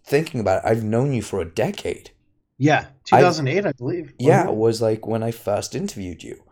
thinking 0.04 0.38
about 0.40 0.64
it 0.64 0.68
i've 0.68 0.84
known 0.84 1.12
you 1.12 1.22
for 1.22 1.40
a 1.40 1.44
decade. 1.44 2.10
Yeah 2.58 2.86
2008 3.04 3.64
I, 3.64 3.68
I 3.68 3.72
believe. 3.72 4.12
Yeah 4.18 4.48
it? 4.48 4.54
was 4.54 4.82
like 4.82 5.06
when 5.06 5.22
i 5.22 5.30
first 5.30 5.74
interviewed 5.74 6.22
you. 6.22 6.42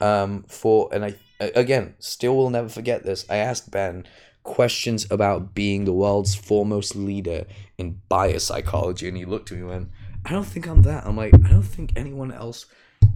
Um 0.00 0.44
for 0.48 0.88
and 0.92 1.04
i 1.04 1.14
again 1.40 1.94
still 1.98 2.36
will 2.36 2.50
never 2.50 2.68
forget 2.68 3.04
this. 3.04 3.24
I 3.30 3.36
asked 3.36 3.70
ben 3.70 4.06
questions 4.42 5.06
about 5.10 5.54
being 5.54 5.84
the 5.84 5.92
world's 5.92 6.34
foremost 6.34 6.96
leader 6.96 7.44
in 7.76 8.00
biopsychology 8.10 9.06
and 9.06 9.16
he 9.16 9.24
looked 9.26 9.52
at 9.52 9.58
me 9.58 9.60
and 9.60 9.70
went 9.70 9.88
i 10.24 10.30
don't 10.30 10.46
think 10.46 10.66
i'm 10.66 10.82
that. 10.82 11.06
I'm 11.06 11.16
like 11.16 11.34
i 11.34 11.48
don't 11.48 11.62
think 11.62 11.92
anyone 11.94 12.32
else 12.32 12.66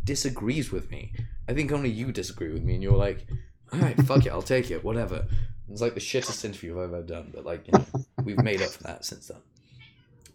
disagrees 0.05 0.71
with 0.71 0.91
me. 0.91 1.13
I 1.49 1.55
think 1.55 1.73
only 1.73 1.91
you 1.91 2.13
disagree 2.13 2.53
with 2.53 2.63
me, 2.63 2.75
and 2.75 2.83
you're 2.83 2.97
like, 2.97 3.27
all 3.73 3.81
right, 3.81 4.01
fuck 4.03 4.27
it, 4.27 4.31
I'll 4.31 4.43
take 4.43 4.71
it, 4.71 4.83
whatever. 4.85 5.27
It's 5.71 5.81
like 5.81 5.95
the 5.95 6.01
shittest 6.01 6.45
interview 6.45 6.79
I've 6.79 6.93
ever 6.93 7.03
done, 7.03 7.31
but 7.35 7.45
like, 7.45 7.67
you 7.67 7.73
know, 7.73 7.85
we've 8.23 8.43
made 8.43 8.63
up 8.63 8.71
for 8.71 8.83
that 8.85 9.05
since 9.05 9.29
then. 9.29 9.39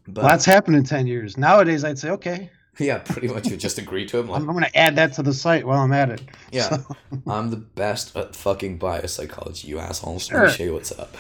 But 0.08 0.24
well, 0.24 0.32
that's 0.32 0.46
happened 0.46 0.76
in 0.76 0.84
10 0.84 1.08
years. 1.08 1.38
Nowadays, 1.38 1.84
I'd 1.84 2.00
say, 2.00 2.10
okay. 2.12 2.50
Yeah, 2.80 3.00
pretty 3.00 3.28
much 3.28 3.48
you 3.48 3.58
just 3.58 3.78
agree 3.78 4.06
to 4.08 4.20
him. 4.20 4.30
Like, 4.30 4.42
I'm, 4.42 4.50
I'm 4.50 4.56
going 4.56 4.66
to 4.66 4.78
add 4.78 4.96
that 4.96 5.14
to 5.14 5.24
the 5.24 5.34
site 5.34 5.66
while 5.68 5.80
I'm 5.80 5.92
at 5.92 6.10
it. 6.10 6.22
Yeah. 6.52 6.70
So. 6.70 6.96
I'm 7.28 7.50
the 7.50 7.58
best 7.58 8.16
at 8.16 8.36
fucking 8.36 8.80
biopsychology, 8.80 9.66
you 9.66 9.80
assholes. 9.80 10.28
Sure. 10.28 10.40
Let 10.40 10.48
me 10.48 10.54
show 10.54 10.64
you 10.64 10.74
what's 10.74 10.98
up. 10.98 11.16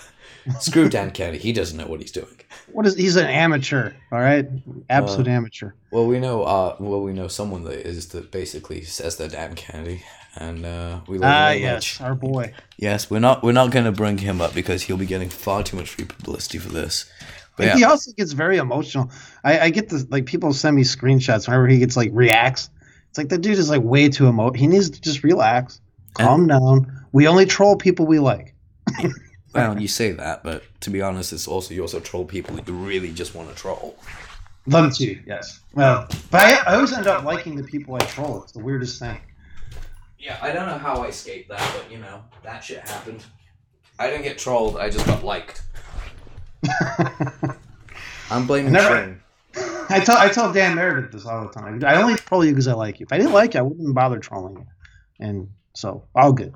Screw 0.60 0.90
Dan 0.90 1.12
Kennedy. 1.12 1.38
He 1.38 1.54
doesn't 1.54 1.78
know 1.78 1.88
what 1.88 2.02
he's 2.02 2.12
doing. 2.12 2.40
What 2.72 2.86
is 2.86 2.96
he's 2.96 3.16
an 3.16 3.28
amateur, 3.28 3.94
all 4.12 4.20
right? 4.20 4.48
Absolute 4.90 5.28
uh, 5.28 5.32
amateur. 5.32 5.72
Well, 5.92 6.06
we 6.06 6.20
know 6.20 6.44
uh 6.44 6.76
well 6.80 7.02
we 7.02 7.14
know 7.14 7.28
someone 7.28 7.64
that 7.66 7.88
is 7.88 8.10
that 8.10 8.32
basically 8.32 8.84
says 8.84 9.18
they're 9.18 9.28
Dan 9.28 9.56
Kennedy 9.56 10.04
and 10.36 10.66
uh 10.66 11.02
we 11.08 11.18
love 11.18 11.30
Ah, 11.32 11.52
yes, 11.52 12.00
much. 12.00 12.08
our 12.08 12.16
boy. 12.16 12.54
Yes, 12.78 13.10
we're 13.10 13.20
not 13.20 13.44
we're 13.44 13.52
not 13.52 13.72
going 13.72 13.86
to 13.86 13.92
bring 13.92 14.18
him 14.20 14.42
up 14.42 14.54
because 14.54 14.84
he'll 14.84 14.98
be 14.98 15.06
getting 15.06 15.30
far 15.30 15.64
too 15.64 15.78
much 15.78 15.90
free 15.90 16.06
publicity 16.06 16.58
for 16.58 16.70
this. 16.70 17.12
But 17.58 17.66
yeah. 17.66 17.76
he 17.76 17.84
also 17.84 18.12
gets 18.14 18.32
very 18.32 18.58
emotional. 18.58 19.12
I, 19.44 19.60
I 19.60 19.70
get 19.70 19.90
the 19.90 20.08
like 20.10 20.26
people 20.26 20.54
send 20.54 20.76
me 20.76 20.84
screenshots 20.84 21.48
whenever 21.48 21.68
he 21.68 21.80
gets 21.80 21.98
like 21.98 22.10
reacts. 22.14 22.70
It's 23.10 23.18
like 23.18 23.30
the 23.30 23.38
dude 23.38 23.58
is 23.58 23.70
like 23.70 23.82
way 23.82 24.08
too 24.08 24.28
emo. 24.28 24.54
He 24.54 24.68
needs 24.68 24.90
to 24.92 25.02
just 25.02 25.24
relax, 25.24 25.82
calm 26.14 26.42
and, 26.42 26.50
down. 26.50 27.06
We 27.12 27.28
only 27.28 27.46
troll 27.46 27.76
people 27.76 28.06
we 28.06 28.20
like. 28.20 28.54
Well, 29.54 29.82
you 29.82 29.88
say 29.88 30.12
that, 30.12 30.44
but 30.44 30.64
to 30.82 30.90
be 30.90 31.02
honest, 31.02 31.34
it's 31.34 31.48
also 31.48 31.74
you 31.74 31.82
also 31.82 32.00
troll 32.00 32.26
people 32.26 32.56
that 32.56 32.68
you 32.68 32.74
really 32.74 33.12
just 33.12 33.34
want 33.34 33.50
to 33.50 33.56
troll. 33.56 33.98
Love 34.68 34.96
to, 34.98 35.20
yes. 35.26 35.62
Well, 35.74 36.08
but 36.30 36.42
I, 36.42 36.72
I 36.72 36.76
always 36.76 36.94
end 36.94 37.08
up 37.08 37.24
liking 37.24 37.56
the 37.56 37.64
people 37.64 37.96
I 37.96 38.00
troll. 38.00 38.44
It's 38.44 38.52
the 38.52 38.60
weirdest 38.60 39.00
thing. 39.00 39.18
Yeah, 40.20 40.38
I 40.42 40.52
don't 40.52 40.68
know 40.68 40.78
how 40.78 41.02
I 41.02 41.08
escaped 41.08 41.50
that, 41.50 41.74
but 41.76 41.92
you 41.92 41.98
know 41.98 42.24
that 42.44 42.64
shit 42.64 42.88
happened. 42.88 43.26
I 43.98 44.10
didn't 44.10 44.24
get 44.24 44.38
trolled. 44.38 44.78
I 44.78 44.90
just 44.90 45.06
got 45.06 45.24
liked. 45.24 45.64
I'm 48.30 48.46
blaming 48.46 48.74
never, 48.74 49.20
I 49.90 50.00
tell 50.02 50.18
I 50.18 50.30
tell 50.30 50.54
Dan 50.54 50.76
Meredith 50.76 51.12
this 51.12 51.26
all 51.26 51.48
the 51.48 51.54
time. 51.54 51.84
I 51.84 52.02
only 52.02 52.16
troll 52.16 52.46
you 52.46 52.52
because 52.52 52.68
I 52.68 52.74
like 52.74 53.00
you. 53.00 53.06
If 53.06 53.14
I 53.14 53.18
didn't 53.18 53.34
like 53.34 53.56
you, 53.56 53.62
I 53.62 53.64
wouldn't 53.64 53.96
bother 53.96 54.20
trolling 54.20 54.58
you. 54.58 54.68
And 55.20 55.50
so 55.74 56.04
all 56.14 56.32
good. 56.32 56.54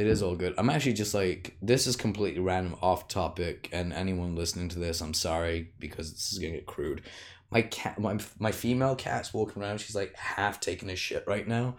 It 0.00 0.06
is 0.06 0.22
all 0.22 0.34
good. 0.34 0.54
I'm 0.56 0.70
actually 0.70 0.94
just 0.94 1.12
like 1.12 1.58
this 1.60 1.86
is 1.86 1.94
completely 1.94 2.40
random, 2.40 2.74
off 2.80 3.06
topic, 3.06 3.68
and 3.70 3.92
anyone 3.92 4.34
listening 4.34 4.70
to 4.70 4.78
this, 4.78 5.02
I'm 5.02 5.12
sorry 5.12 5.72
because 5.78 6.10
this 6.10 6.32
is 6.32 6.38
gonna 6.38 6.54
get 6.54 6.64
crude. 6.64 7.02
My 7.50 7.60
cat, 7.60 7.98
my 7.98 8.18
my 8.38 8.50
female 8.50 8.96
cat's 8.96 9.34
walking 9.34 9.62
around. 9.62 9.82
She's 9.82 9.94
like 9.94 10.16
half 10.16 10.58
taking 10.58 10.88
a 10.88 10.96
shit 10.96 11.24
right 11.26 11.46
now. 11.46 11.76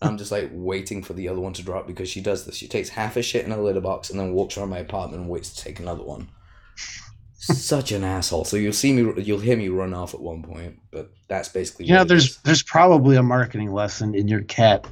I'm 0.00 0.18
just 0.18 0.30
like 0.30 0.50
waiting 0.52 1.02
for 1.02 1.14
the 1.14 1.28
other 1.28 1.40
one 1.40 1.52
to 1.54 1.64
drop 1.64 1.88
because 1.88 2.08
she 2.08 2.20
does 2.20 2.44
this. 2.44 2.54
She 2.54 2.68
takes 2.68 2.90
half 2.90 3.16
a 3.16 3.22
shit 3.22 3.44
in 3.44 3.50
a 3.50 3.60
litter 3.60 3.80
box 3.80 4.08
and 4.08 4.20
then 4.20 4.34
walks 4.34 4.56
around 4.56 4.68
my 4.68 4.78
apartment 4.78 5.22
and 5.22 5.30
waits 5.30 5.52
to 5.52 5.64
take 5.64 5.80
another 5.80 6.04
one. 6.04 6.28
Such 7.34 7.90
an 7.90 8.04
asshole. 8.04 8.44
So 8.44 8.56
you'll 8.56 8.72
see 8.72 8.92
me, 8.92 9.20
you'll 9.20 9.40
hear 9.40 9.56
me 9.56 9.68
run 9.68 9.94
off 9.94 10.14
at 10.14 10.20
one 10.20 10.44
point, 10.44 10.78
but 10.92 11.10
that's 11.26 11.48
basically. 11.48 11.86
You 11.86 11.94
know, 11.94 12.04
there's 12.04 12.26
is. 12.26 12.36
there's 12.44 12.62
probably 12.62 13.16
a 13.16 13.22
marketing 13.22 13.72
lesson 13.72 14.14
in 14.14 14.28
your 14.28 14.42
cat 14.42 14.86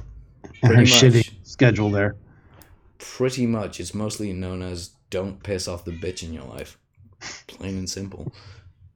and 0.61 0.75
her 0.75 0.81
shitty 0.81 1.31
schedule 1.43 1.89
there 1.89 2.17
pretty 3.03 3.45
much 3.45 3.79
it's 3.79 3.93
mostly 3.93 4.31
known 4.31 4.61
as 4.61 4.91
don't 5.09 5.43
piss 5.43 5.67
off 5.67 5.85
the 5.85 5.91
bitch 5.91 6.23
in 6.23 6.33
your 6.33 6.45
life. 6.45 6.77
Plain 7.47 7.77
and 7.77 7.89
simple. 7.89 8.33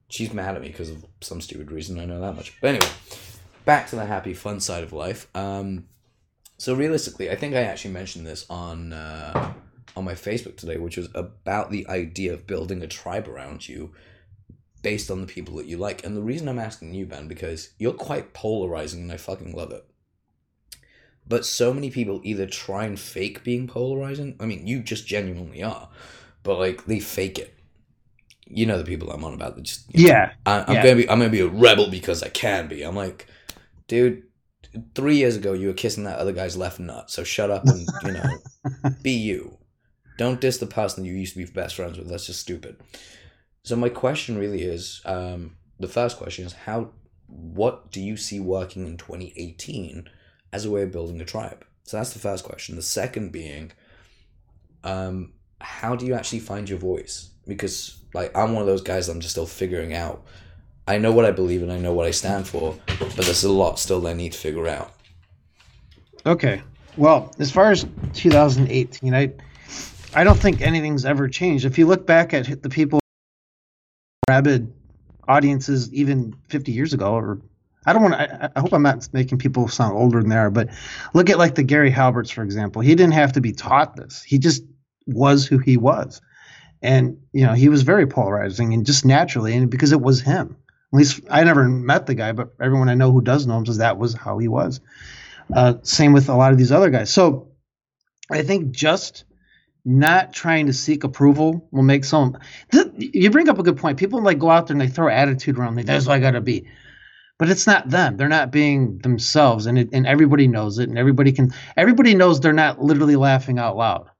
She's 0.08 0.32
mad 0.32 0.56
at 0.56 0.62
me 0.62 0.68
because 0.68 0.90
of 0.90 1.04
some 1.20 1.40
stupid 1.40 1.70
reason. 1.70 2.00
I 2.00 2.06
know 2.06 2.20
that 2.20 2.34
much. 2.34 2.58
But 2.60 2.68
anyway, 2.68 2.90
back 3.64 3.88
to 3.88 3.96
the 3.96 4.06
happy, 4.06 4.32
fun 4.32 4.60
side 4.60 4.82
of 4.82 4.92
life. 4.92 5.28
Um, 5.34 5.86
so 6.56 6.74
realistically, 6.74 7.30
I 7.30 7.36
think 7.36 7.54
I 7.54 7.62
actually 7.62 7.92
mentioned 7.92 8.26
this 8.26 8.46
on 8.48 8.94
uh, 8.94 9.52
on 9.94 10.04
my 10.04 10.14
Facebook 10.14 10.56
today, 10.56 10.78
which 10.78 10.96
was 10.96 11.08
about 11.14 11.70
the 11.70 11.86
idea 11.88 12.32
of 12.32 12.46
building 12.46 12.82
a 12.82 12.86
tribe 12.86 13.28
around 13.28 13.68
you 13.68 13.92
based 14.82 15.10
on 15.10 15.20
the 15.20 15.26
people 15.26 15.56
that 15.56 15.66
you 15.66 15.76
like. 15.76 16.04
And 16.04 16.16
the 16.16 16.22
reason 16.22 16.48
I'm 16.48 16.58
asking 16.58 16.94
you, 16.94 17.04
Ben, 17.04 17.28
because 17.28 17.70
you're 17.78 17.92
quite 17.92 18.32
polarizing, 18.32 19.02
and 19.02 19.12
I 19.12 19.18
fucking 19.18 19.54
love 19.54 19.70
it. 19.72 19.84
But 21.28 21.44
so 21.44 21.74
many 21.74 21.90
people 21.90 22.20
either 22.24 22.46
try 22.46 22.86
and 22.86 22.98
fake 22.98 23.44
being 23.44 23.66
polarizing. 23.66 24.36
I 24.40 24.46
mean, 24.46 24.66
you 24.66 24.82
just 24.82 25.06
genuinely 25.06 25.62
are. 25.62 25.88
but 26.42 26.58
like 26.58 26.86
they 26.86 27.00
fake 27.00 27.38
it. 27.38 27.54
You 28.46 28.64
know 28.64 28.78
the 28.78 28.84
people 28.84 29.10
I'm 29.10 29.24
on 29.24 29.34
about. 29.34 29.56
They 29.56 29.62
just 29.62 29.84
yeah. 29.94 30.32
Know, 30.46 30.52
I, 30.52 30.58
am 30.60 30.74
yeah. 30.74 30.82
gonna 30.82 30.96
be 30.96 31.10
I'm 31.10 31.18
gonna 31.18 31.30
be 31.30 31.40
a 31.40 31.48
rebel 31.48 31.90
because 31.90 32.22
I 32.22 32.28
can 32.28 32.68
be. 32.68 32.82
I'm 32.82 32.96
like, 32.96 33.26
dude. 33.86 34.24
Three 34.94 35.16
years 35.16 35.34
ago, 35.34 35.54
you 35.54 35.68
were 35.68 35.72
kissing 35.72 36.04
that 36.04 36.18
other 36.18 36.32
guy's 36.32 36.56
left 36.56 36.78
nut. 36.78 37.10
So 37.10 37.24
shut 37.24 37.50
up 37.50 37.64
and 37.64 37.88
you 38.04 38.12
know, 38.12 38.90
be 39.02 39.12
you. 39.12 39.56
Don't 40.18 40.40
diss 40.40 40.58
the 40.58 40.66
person 40.66 41.04
you 41.04 41.14
used 41.14 41.32
to 41.32 41.38
be 41.38 41.46
best 41.46 41.76
friends 41.76 41.96
with. 41.96 42.08
That's 42.08 42.26
just 42.26 42.40
stupid. 42.40 42.76
So 43.62 43.76
my 43.76 43.88
question 43.88 44.36
really 44.36 44.62
is, 44.62 45.00
um, 45.04 45.56
the 45.78 45.88
first 45.88 46.18
question 46.18 46.44
is 46.44 46.52
how, 46.52 46.90
what 47.26 47.90
do 47.90 48.00
you 48.00 48.16
see 48.16 48.40
working 48.40 48.86
in 48.86 48.96
2018 48.96 50.08
as 50.52 50.64
a 50.64 50.70
way 50.70 50.82
of 50.82 50.92
building 50.92 51.20
a 51.20 51.24
tribe? 51.24 51.64
So 51.84 51.96
that's 51.96 52.12
the 52.12 52.18
first 52.18 52.44
question. 52.44 52.76
The 52.76 52.82
second 52.82 53.32
being, 53.32 53.72
um, 54.84 55.32
how 55.60 55.96
do 55.96 56.06
you 56.06 56.14
actually 56.14 56.40
find 56.40 56.68
your 56.68 56.78
voice? 56.78 57.30
Because 57.46 57.98
like 58.14 58.36
I'm 58.36 58.52
one 58.52 58.62
of 58.62 58.66
those 58.66 58.82
guys 58.82 59.08
I'm 59.08 59.20
just 59.20 59.32
still 59.32 59.46
figuring 59.46 59.94
out. 59.94 60.24
I 60.86 60.98
know 60.98 61.12
what 61.12 61.24
I 61.24 61.30
believe 61.30 61.62
and 61.62 61.72
I 61.72 61.78
know 61.78 61.92
what 61.92 62.06
I 62.06 62.10
stand 62.10 62.46
for, 62.46 62.76
but 62.86 63.24
there's 63.24 63.44
a 63.44 63.52
lot 63.52 63.78
still 63.78 64.06
I 64.06 64.14
need 64.14 64.32
to 64.32 64.38
figure 64.38 64.68
out. 64.68 64.92
Okay. 66.24 66.62
Well, 66.96 67.34
as 67.38 67.50
far 67.50 67.70
as 67.70 67.86
2018, 68.14 69.14
I 69.14 69.32
I 70.14 70.24
don't 70.24 70.38
think 70.38 70.60
anything's 70.60 71.04
ever 71.04 71.28
changed. 71.28 71.64
If 71.64 71.78
you 71.78 71.86
look 71.86 72.06
back 72.06 72.32
at 72.32 72.62
the 72.62 72.68
people 72.68 73.00
rabid 74.28 74.72
audiences 75.26 75.92
even 75.92 76.34
50 76.48 76.72
years 76.72 76.92
ago 76.94 77.12
or 77.12 77.38
I 77.86 77.92
don't 77.92 78.02
want 78.02 78.14
to. 78.14 78.52
I, 78.56 78.60
hope 78.60 78.72
I'm 78.72 78.82
not 78.82 79.08
making 79.12 79.38
people 79.38 79.68
sound 79.68 79.96
older 79.96 80.20
than 80.20 80.30
they 80.30 80.36
are, 80.36 80.50
but 80.50 80.68
look 81.14 81.30
at 81.30 81.38
like 81.38 81.54
the 81.54 81.62
Gary 81.62 81.90
Halberts, 81.90 82.30
for 82.30 82.42
example. 82.42 82.82
He 82.82 82.94
didn't 82.94 83.14
have 83.14 83.32
to 83.34 83.40
be 83.40 83.52
taught 83.52 83.96
this. 83.96 84.22
He 84.22 84.38
just 84.38 84.62
was 85.06 85.46
who 85.46 85.58
he 85.58 85.76
was, 85.76 86.20
and 86.82 87.18
you 87.32 87.46
know 87.46 87.54
he 87.54 87.68
was 87.68 87.82
very 87.82 88.06
polarizing 88.06 88.74
and 88.74 88.84
just 88.84 89.04
naturally, 89.04 89.54
and 89.54 89.70
because 89.70 89.92
it 89.92 90.00
was 90.00 90.20
him. 90.20 90.56
At 90.92 90.96
least 90.96 91.20
I 91.30 91.44
never 91.44 91.68
met 91.68 92.06
the 92.06 92.14
guy, 92.14 92.32
but 92.32 92.54
everyone 92.60 92.88
I 92.88 92.94
know 92.94 93.12
who 93.12 93.20
does 93.20 93.46
know 93.46 93.58
him 93.58 93.66
says 93.66 93.78
that 93.78 93.98
was 93.98 94.14
how 94.14 94.38
he 94.38 94.48
was. 94.48 94.80
Uh, 95.54 95.74
same 95.82 96.12
with 96.12 96.28
a 96.28 96.34
lot 96.34 96.52
of 96.52 96.58
these 96.58 96.72
other 96.72 96.90
guys. 96.90 97.12
So 97.12 97.52
I 98.30 98.42
think 98.42 98.72
just 98.72 99.24
not 99.84 100.32
trying 100.32 100.66
to 100.66 100.72
seek 100.72 101.04
approval 101.04 101.68
will 101.70 101.82
make 101.82 102.04
some. 102.04 102.38
Th- 102.72 102.86
you 102.96 103.30
bring 103.30 103.48
up 103.48 103.58
a 103.58 103.62
good 103.62 103.76
point. 103.76 103.98
People 103.98 104.22
like 104.22 104.38
go 104.38 104.50
out 104.50 104.66
there 104.66 104.74
and 104.74 104.80
they 104.80 104.88
throw 104.88 105.08
attitude 105.08 105.58
around. 105.58 105.76
Like 105.76 105.86
that's 105.86 106.06
what 106.06 106.14
I 106.14 106.18
got 106.18 106.32
to 106.32 106.40
be 106.40 106.66
but 107.38 107.48
it's 107.48 107.66
not 107.66 107.88
them. 107.88 108.16
They're 108.16 108.28
not 108.28 108.50
being 108.50 108.98
themselves 108.98 109.66
and 109.66 109.78
it, 109.78 109.90
and 109.92 110.06
everybody 110.06 110.48
knows 110.48 110.78
it 110.78 110.88
and 110.88 110.98
everybody 110.98 111.32
can 111.32 111.52
everybody 111.76 112.14
knows 112.14 112.40
they're 112.40 112.52
not 112.52 112.82
literally 112.82 113.16
laughing 113.16 113.58
out 113.58 113.76
loud 113.76 114.10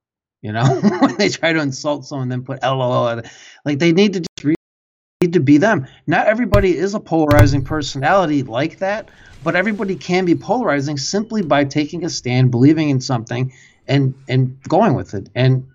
you 0.40 0.52
know? 0.52 0.80
When 1.00 1.16
they 1.16 1.28
try 1.28 1.52
to 1.52 1.60
insult 1.60 2.06
someone 2.06 2.28
then 2.28 2.44
put 2.44 2.62
lol 2.62 3.22
like 3.64 3.78
they 3.78 3.92
need 3.92 4.14
to 4.14 4.20
just 4.20 4.44
re- 4.44 4.54
need 5.22 5.32
to 5.32 5.40
be 5.40 5.58
them. 5.58 5.86
Not 6.06 6.26
everybody 6.26 6.76
is 6.76 6.94
a 6.94 7.00
polarizing 7.00 7.64
personality 7.64 8.42
like 8.42 8.78
that 8.78 9.10
but 9.42 9.56
everybody 9.56 9.96
can 9.96 10.24
be 10.24 10.34
polarizing 10.34 10.96
simply 10.96 11.42
by 11.42 11.64
taking 11.64 12.04
a 12.04 12.10
stand 12.10 12.50
believing 12.50 12.90
in 12.90 13.00
something 13.00 13.52
and 13.86 14.14
and 14.28 14.60
going 14.68 14.94
with 14.94 15.14
it 15.14 15.28
and 15.34 15.66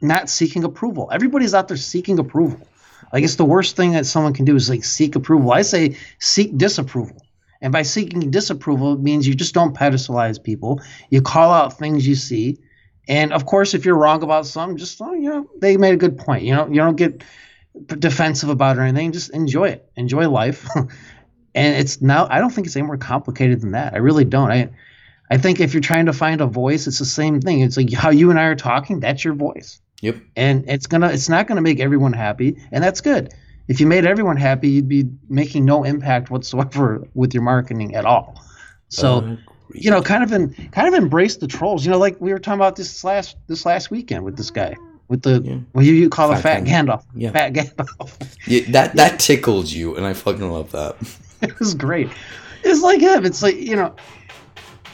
not 0.00 0.28
seeking 0.28 0.64
approval. 0.64 1.08
Everybody's 1.12 1.54
out 1.54 1.68
there 1.68 1.76
seeking 1.76 2.18
approval 2.18 2.66
like 3.12 3.22
guess 3.22 3.36
the 3.36 3.44
worst 3.44 3.76
thing 3.76 3.92
that 3.92 4.06
someone 4.06 4.32
can 4.32 4.44
do 4.44 4.56
is 4.56 4.70
like 4.70 4.84
seek 4.84 5.14
approval. 5.16 5.52
I 5.52 5.62
say 5.62 5.96
seek 6.18 6.56
disapproval. 6.56 7.16
And 7.60 7.72
by 7.72 7.82
seeking 7.82 8.30
disapproval, 8.30 8.94
it 8.94 9.00
means 9.00 9.28
you 9.28 9.34
just 9.34 9.54
don't 9.54 9.76
pedestalize 9.76 10.42
people. 10.42 10.80
You 11.10 11.22
call 11.22 11.52
out 11.52 11.78
things 11.78 12.06
you 12.06 12.16
see. 12.16 12.58
And 13.06 13.32
of 13.32 13.46
course, 13.46 13.74
if 13.74 13.84
you're 13.84 13.96
wrong 13.96 14.22
about 14.22 14.46
something, 14.46 14.78
just 14.78 15.00
oh, 15.00 15.12
you 15.12 15.28
know, 15.28 15.50
they 15.60 15.76
made 15.76 15.94
a 15.94 15.98
good 15.98 16.18
point. 16.18 16.44
You 16.44 16.54
know, 16.54 16.66
you 16.66 16.76
don't 16.76 16.96
get 16.96 17.22
defensive 17.86 18.48
about 18.48 18.76
it 18.76 18.80
or 18.80 18.84
anything. 18.84 19.12
Just 19.12 19.30
enjoy 19.30 19.68
it. 19.68 19.88
Enjoy 19.96 20.28
life. 20.28 20.66
and 20.74 21.76
it's 21.76 22.00
now 22.00 22.26
I 22.30 22.38
don't 22.40 22.50
think 22.50 22.66
it's 22.66 22.76
any 22.76 22.86
more 22.86 22.96
complicated 22.96 23.60
than 23.60 23.72
that. 23.72 23.92
I 23.92 23.98
really 23.98 24.24
don't. 24.24 24.50
I 24.50 24.70
I 25.30 25.36
think 25.36 25.60
if 25.60 25.74
you're 25.74 25.82
trying 25.82 26.06
to 26.06 26.12
find 26.12 26.40
a 26.40 26.46
voice, 26.46 26.86
it's 26.86 26.98
the 26.98 27.04
same 27.04 27.40
thing. 27.40 27.60
It's 27.60 27.76
like 27.76 27.92
how 27.92 28.10
you 28.10 28.30
and 28.30 28.38
I 28.38 28.44
are 28.44 28.56
talking, 28.56 29.00
that's 29.00 29.24
your 29.24 29.34
voice. 29.34 29.81
Yep. 30.02 30.16
And 30.36 30.64
it's 30.68 30.86
gonna 30.86 31.08
it's 31.08 31.28
not 31.28 31.46
gonna 31.46 31.62
make 31.62 31.80
everyone 31.80 32.12
happy, 32.12 32.60
and 32.70 32.84
that's 32.84 33.00
good. 33.00 33.32
If 33.68 33.80
you 33.80 33.86
made 33.86 34.04
everyone 34.04 34.36
happy, 34.36 34.68
you'd 34.68 34.88
be 34.88 35.08
making 35.28 35.64
no 35.64 35.84
impact 35.84 36.30
whatsoever 36.30 37.06
with 37.14 37.32
your 37.32 37.44
marketing 37.44 37.94
at 37.94 38.04
all. 38.04 38.38
So 38.88 39.38
you 39.74 39.90
know, 39.90 40.02
kind 40.02 40.22
of 40.22 40.32
in 40.32 40.52
kind 40.72 40.88
of 40.88 40.94
embrace 40.94 41.36
the 41.36 41.46
trolls. 41.46 41.84
You 41.84 41.92
know, 41.92 41.98
like 41.98 42.20
we 42.20 42.32
were 42.32 42.38
talking 42.38 42.58
about 42.58 42.76
this 42.76 43.04
last 43.04 43.36
this 43.46 43.64
last 43.64 43.90
weekend 43.90 44.24
with 44.24 44.36
this 44.36 44.50
guy. 44.50 44.76
With 45.08 45.22
the 45.22 45.42
yeah. 45.44 45.58
what 45.72 45.84
you, 45.84 45.92
you 45.94 46.08
call 46.08 46.30
fat 46.30 46.38
a 46.38 46.42
fat 46.42 46.64
Gandalf. 46.64 47.04
Yeah. 47.14 47.30
Fat 47.30 47.52
Gandalf. 47.52 48.36
yeah, 48.46 48.70
that 48.70 48.96
that 48.96 49.20
tickled 49.20 49.70
you 49.70 49.96
and 49.96 50.04
I 50.04 50.14
fucking 50.14 50.50
love 50.50 50.72
that. 50.72 50.96
it 51.42 51.58
was 51.58 51.74
great. 51.74 52.10
It's 52.64 52.82
like 52.82 53.00
him. 53.00 53.24
It's 53.24 53.42
like, 53.42 53.56
you 53.56 53.76
know, 53.76 53.94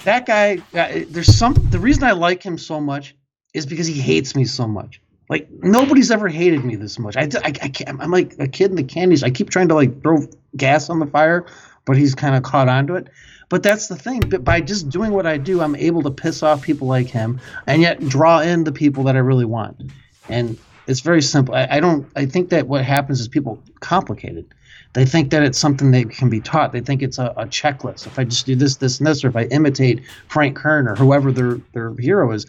that 0.04 0.26
guy 0.26 0.58
uh, 0.74 1.04
there's 1.08 1.34
some 1.34 1.54
the 1.70 1.78
reason 1.78 2.04
I 2.04 2.12
like 2.12 2.42
him 2.42 2.58
so 2.58 2.80
much 2.80 3.14
is 3.54 3.66
because 3.66 3.86
he 3.86 4.00
hates 4.00 4.34
me 4.34 4.44
so 4.44 4.66
much. 4.66 5.00
Like 5.28 5.48
nobody's 5.50 6.10
ever 6.10 6.28
hated 6.28 6.64
me 6.64 6.76
this 6.76 6.98
much. 6.98 7.16
I, 7.16 7.28
I, 7.44 7.48
I 7.62 7.68
can't, 7.68 8.00
I'm 8.00 8.10
like 8.10 8.34
a 8.38 8.48
kid 8.48 8.70
in 8.70 8.76
the 8.76 8.82
candies. 8.82 9.22
I 9.22 9.30
keep 9.30 9.50
trying 9.50 9.68
to 9.68 9.74
like 9.74 10.02
throw 10.02 10.26
gas 10.56 10.88
on 10.88 11.00
the 11.00 11.06
fire, 11.06 11.46
but 11.84 11.96
he's 11.96 12.14
kind 12.14 12.34
of 12.34 12.42
caught 12.42 12.68
onto 12.68 12.94
it. 12.94 13.08
But 13.50 13.62
that's 13.62 13.88
the 13.88 13.96
thing. 13.96 14.20
But 14.20 14.44
by 14.44 14.60
just 14.60 14.88
doing 14.90 15.12
what 15.12 15.26
I 15.26 15.38
do, 15.38 15.60
I'm 15.60 15.76
able 15.76 16.02
to 16.02 16.10
piss 16.10 16.42
off 16.42 16.62
people 16.62 16.86
like 16.86 17.06
him, 17.06 17.40
and 17.66 17.80
yet 17.80 18.00
draw 18.08 18.40
in 18.40 18.64
the 18.64 18.72
people 18.72 19.04
that 19.04 19.16
I 19.16 19.20
really 19.20 19.46
want. 19.46 19.90
And 20.28 20.58
it's 20.86 21.00
very 21.00 21.22
simple. 21.22 21.54
I, 21.54 21.66
I 21.70 21.80
don't. 21.80 22.06
I 22.16 22.26
think 22.26 22.50
that 22.50 22.66
what 22.66 22.84
happens 22.84 23.20
is 23.20 23.28
people 23.28 23.62
complicate 23.80 24.36
it. 24.36 24.46
They 24.94 25.04
think 25.04 25.30
that 25.30 25.42
it's 25.42 25.58
something 25.58 25.90
that 25.92 26.10
can 26.10 26.30
be 26.30 26.40
taught. 26.40 26.72
They 26.72 26.80
think 26.80 27.02
it's 27.02 27.18
a, 27.18 27.32
a 27.36 27.46
checklist. 27.46 28.06
If 28.06 28.18
I 28.18 28.24
just 28.24 28.46
do 28.46 28.54
this, 28.54 28.76
this, 28.76 28.98
and 28.98 29.06
this, 29.06 29.22
or 29.22 29.28
if 29.28 29.36
I 29.36 29.44
imitate 29.44 30.02
Frank 30.28 30.56
Kern 30.56 30.88
or 30.88 30.94
whoever 30.94 31.30
their 31.32 31.60
their 31.72 31.94
hero 31.94 32.32
is, 32.32 32.46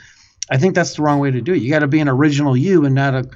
I 0.49 0.57
think 0.57 0.75
that's 0.75 0.95
the 0.95 1.01
wrong 1.01 1.19
way 1.19 1.31
to 1.31 1.41
do 1.41 1.53
it. 1.53 1.61
You 1.61 1.69
got 1.69 1.79
to 1.79 1.87
be 1.87 1.99
an 1.99 2.09
original 2.09 2.57
you 2.57 2.85
and 2.85 2.95
not 2.95 3.13
a 3.13 3.29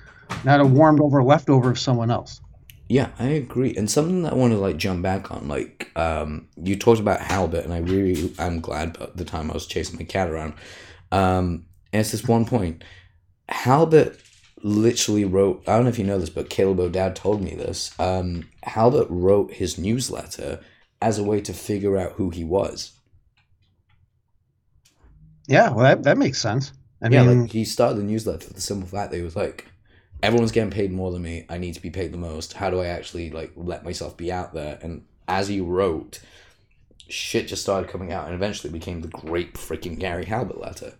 not 0.43 0.59
a 0.59 0.65
warmed 0.65 0.99
over 0.99 1.23
leftover 1.23 1.71
of 1.71 1.79
someone 1.79 2.09
else. 2.09 2.41
Yeah, 2.89 3.09
I 3.19 3.27
agree. 3.27 3.75
And 3.75 3.89
something 3.89 4.23
that 4.23 4.33
I 4.33 4.35
want 4.35 4.53
to 4.53 4.59
like 4.59 4.77
jump 4.77 5.01
back 5.01 5.31
on, 5.31 5.47
like 5.47 5.91
um, 5.95 6.47
you 6.61 6.75
talked 6.75 6.99
about 6.99 7.21
Halbert, 7.21 7.63
and 7.63 7.73
I 7.73 7.79
really 7.79 8.33
I'm 8.39 8.59
glad 8.59 8.95
about 8.95 9.15
the 9.17 9.25
time 9.25 9.49
I 9.49 9.53
was 9.53 9.67
chasing 9.67 9.97
my 9.97 10.05
cat 10.05 10.29
around. 10.29 10.53
Um, 11.11 11.65
and 11.91 12.01
it's 12.01 12.11
this 12.11 12.27
one 12.27 12.45
point. 12.45 12.83
Halbert 13.49 14.17
literally 14.63 15.25
wrote. 15.25 15.63
I 15.67 15.75
don't 15.75 15.83
know 15.83 15.89
if 15.89 15.99
you 15.99 16.05
know 16.05 16.19
this, 16.19 16.29
but 16.29 16.49
Caleb 16.49 16.79
O'Dowd 16.79 17.15
told 17.15 17.41
me 17.41 17.55
this. 17.55 17.97
Um, 17.99 18.49
Halbert 18.63 19.07
wrote 19.09 19.53
his 19.53 19.77
newsletter 19.77 20.59
as 21.01 21.19
a 21.19 21.23
way 21.23 21.41
to 21.41 21.53
figure 21.53 21.97
out 21.97 22.13
who 22.13 22.29
he 22.29 22.43
was. 22.43 22.91
Yeah, 25.47 25.69
well, 25.71 25.83
that, 25.83 26.03
that 26.03 26.17
makes 26.17 26.39
sense. 26.39 26.71
I 27.03 27.09
yeah, 27.09 27.23
mean, 27.23 27.41
like 27.41 27.51
he 27.51 27.65
started 27.65 27.97
the 27.97 28.03
newsletter 28.03 28.47
for 28.47 28.53
the 28.53 28.61
simple 28.61 28.87
fact 28.87 29.11
that 29.11 29.17
he 29.17 29.23
was 29.23 29.35
like, 29.35 29.67
everyone's 30.21 30.51
getting 30.51 30.71
paid 30.71 30.91
more 30.91 31.11
than 31.11 31.21
me. 31.21 31.45
I 31.49 31.57
need 31.57 31.73
to 31.73 31.81
be 31.81 31.89
paid 31.89 32.13
the 32.13 32.17
most. 32.17 32.53
How 32.53 32.69
do 32.69 32.79
I 32.79 32.87
actually 32.87 33.29
like 33.29 33.51
let 33.55 33.83
myself 33.83 34.15
be 34.15 34.31
out 34.31 34.53
there? 34.53 34.79
And 34.81 35.03
as 35.27 35.47
he 35.47 35.59
wrote, 35.59 36.21
shit 37.09 37.47
just 37.47 37.61
started 37.61 37.89
coming 37.89 38.11
out 38.11 38.25
and 38.25 38.33
eventually 38.33 38.71
became 38.71 39.01
the 39.01 39.09
great 39.09 39.53
freaking 39.55 39.99
Gary 39.99 40.25
Halbert 40.25 40.59
letter. 40.59 40.93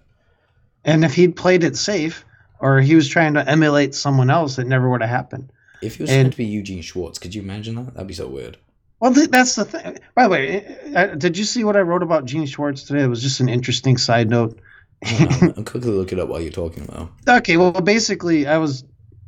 And 0.84 1.06
if 1.06 1.13
he'd 1.13 1.38
played 1.38 1.63
it 1.63 1.78
safe, 1.78 2.26
or 2.60 2.82
he 2.82 2.96
was 2.96 3.08
trying 3.08 3.34
to 3.36 3.50
emulate 3.50 3.96
someone 3.96 4.30
else, 4.30 4.60
it 4.60 4.68
never 4.68 4.89
would 4.89 5.02
have 5.02 5.10
happened. 5.10 5.52
If 5.82 5.96
he 5.96 6.04
was 6.04 6.10
trying 6.10 6.30
to 6.30 6.38
be 6.38 6.46
Eugene 6.46 6.82
Schwartz, 6.82 7.20
could 7.20 7.34
you 7.34 7.42
imagine 7.42 7.76
that? 7.76 7.94
That'd 7.94 8.08
be 8.08 8.13
so 8.13 8.28
weird. 8.28 8.58
Well, 9.00 9.13
th- 9.13 9.30
that's 9.30 9.56
the 9.56 9.66
thing. 9.66 10.00
By 10.16 10.24
the 10.24 10.30
way, 10.30 10.78
uh, 10.96 11.08
did 11.16 11.38
you 11.38 11.44
see 11.44 11.66
what 11.66 11.76
I 11.76 11.82
wrote 11.82 12.04
about 12.04 12.24
Gene 12.24 12.46
Schwartz 12.46 12.84
today? 12.84 13.04
It 13.04 13.08
was 13.08 13.22
just 13.22 13.42
an 13.42 13.50
interesting 13.50 13.98
side 13.98 14.30
note. 14.30 14.58
I'll 15.58 15.63
quickly 15.63 15.92
look 15.92 16.12
it 16.12 16.20
up 16.20 16.30
while 16.30 16.42
you're 16.42 16.52
talking, 16.52 16.86
though. 16.86 17.10
Okay, 17.28 17.58
well, 17.58 17.72
basically, 17.72 18.48
I 18.48 18.58
was 18.58 18.84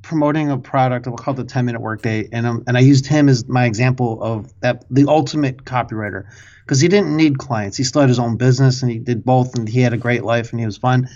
promoting 0.05 0.51
a 0.51 0.57
product 0.57 1.07
called 1.17 1.35
the 1.35 1.43
10 1.43 1.65
minute 1.65 1.81
workday 1.81 2.29
and 2.31 2.45
um, 2.45 2.63
and 2.67 2.77
I 2.77 2.79
used 2.79 3.07
him 3.07 3.27
as 3.27 3.47
my 3.47 3.65
example 3.65 4.21
of 4.21 4.53
that 4.61 4.85
the 4.91 5.05
ultimate 5.07 5.65
copywriter 5.65 6.25
because 6.63 6.79
he 6.79 6.87
didn't 6.87 7.15
need 7.17 7.39
clients. 7.39 7.75
He 7.75 7.83
still 7.83 8.01
had 8.01 8.09
his 8.09 8.19
own 8.19 8.37
business 8.37 8.83
and 8.83 8.91
he 8.91 8.99
did 8.99 9.25
both 9.25 9.55
and 9.55 9.67
he 9.67 9.81
had 9.81 9.93
a 9.93 9.97
great 9.97 10.23
life 10.23 10.51
and 10.51 10.59
he 10.59 10.65
was 10.65 10.77
fun. 10.77 11.09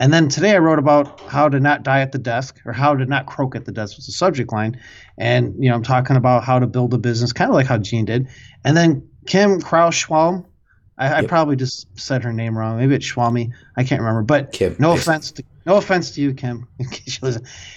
And 0.00 0.12
then 0.12 0.28
today 0.28 0.56
I 0.56 0.58
wrote 0.58 0.80
about 0.80 1.20
how 1.20 1.48
to 1.48 1.60
not 1.60 1.84
die 1.84 2.00
at 2.00 2.10
the 2.10 2.18
desk 2.18 2.60
or 2.64 2.72
how 2.72 2.96
to 2.96 3.04
not 3.06 3.26
croak 3.26 3.54
at 3.54 3.64
the 3.64 3.72
desk 3.72 3.96
was 3.96 4.06
the 4.06 4.12
subject 4.12 4.52
line. 4.52 4.80
And 5.16 5.54
you 5.62 5.70
know 5.70 5.76
I'm 5.76 5.84
talking 5.84 6.16
about 6.16 6.42
how 6.42 6.58
to 6.58 6.66
build 6.66 6.92
a 6.94 6.98
business 6.98 7.32
kind 7.32 7.48
of 7.48 7.54
like 7.54 7.66
how 7.66 7.78
Gene 7.78 8.06
did. 8.06 8.28
And 8.64 8.76
then 8.76 9.08
Kim 9.26 9.60
Krause 9.60 9.94
Schwalm 9.94 10.46
I, 10.98 11.06
yep. 11.06 11.24
I, 11.24 11.26
probably 11.26 11.56
just 11.56 11.86
said 11.98 12.22
her 12.22 12.32
name 12.32 12.56
wrong. 12.56 12.78
Maybe 12.78 12.94
it's 12.94 13.10
Schwalmy. 13.10 13.52
I 13.76 13.84
can't 13.84 14.00
remember. 14.00 14.22
But 14.22 14.52
Kim, 14.52 14.76
no 14.78 14.92
offense 14.92 15.32
to 15.32 15.44
no 15.64 15.76
offense 15.76 16.10
to 16.12 16.20
you, 16.20 16.34
Kim. 16.34 16.66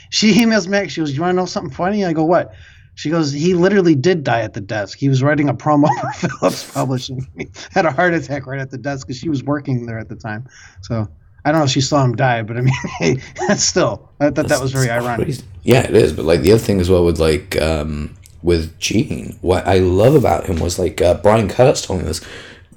she 0.09 0.33
emails 0.33 0.67
me. 0.67 0.87
She 0.89 1.01
goes, 1.01 1.15
"You 1.15 1.21
want 1.21 1.31
to 1.31 1.35
know 1.35 1.45
something 1.45 1.73
funny?" 1.73 2.05
I 2.05 2.13
go, 2.13 2.25
"What?" 2.25 2.53
She 2.95 3.09
goes, 3.09 3.31
"He 3.31 3.53
literally 3.53 3.95
did 3.95 4.23
die 4.23 4.41
at 4.41 4.53
the 4.53 4.61
desk. 4.61 4.97
He 4.97 5.09
was 5.09 5.23
writing 5.23 5.49
a 5.49 5.53
promo 5.53 5.87
for 6.19 6.29
Phillips 6.29 6.71
Publishing. 6.71 7.27
He 7.37 7.47
had 7.71 7.85
a 7.85 7.91
heart 7.91 8.13
attack 8.13 8.47
right 8.47 8.59
at 8.59 8.71
the 8.71 8.77
desk 8.77 9.07
because 9.07 9.19
she 9.19 9.29
was 9.29 9.43
working 9.43 9.85
there 9.85 9.99
at 9.99 10.09
the 10.09 10.15
time." 10.15 10.47
So 10.81 11.07
I 11.45 11.51
don't 11.51 11.59
know 11.61 11.65
if 11.65 11.71
she 11.71 11.81
saw 11.81 12.03
him 12.03 12.15
die, 12.15 12.41
but 12.41 12.57
I 12.57 12.61
mean, 12.61 13.21
that's 13.47 13.63
still. 13.63 14.09
I 14.19 14.25
thought 14.25 14.35
that's, 14.35 14.49
that 14.49 14.61
was 14.61 14.71
very 14.71 14.89
ironic. 14.89 15.27
Crazy. 15.27 15.43
Yeah, 15.61 15.81
it 15.81 15.95
is. 15.95 16.11
But 16.11 16.25
like 16.25 16.41
the 16.41 16.51
other 16.51 16.59
thing 16.59 16.79
as 16.79 16.89
well 16.89 17.05
with 17.05 17.19
like 17.19 17.61
um, 17.61 18.15
with 18.41 18.77
Gene, 18.79 19.37
what 19.41 19.67
I 19.67 19.77
love 19.77 20.15
about 20.15 20.47
him 20.47 20.59
was 20.59 20.79
like 20.79 21.01
uh, 21.01 21.13
Brian 21.15 21.47
Kurtz 21.47 21.83
told 21.83 21.99
me 21.99 22.05
this. 22.07 22.21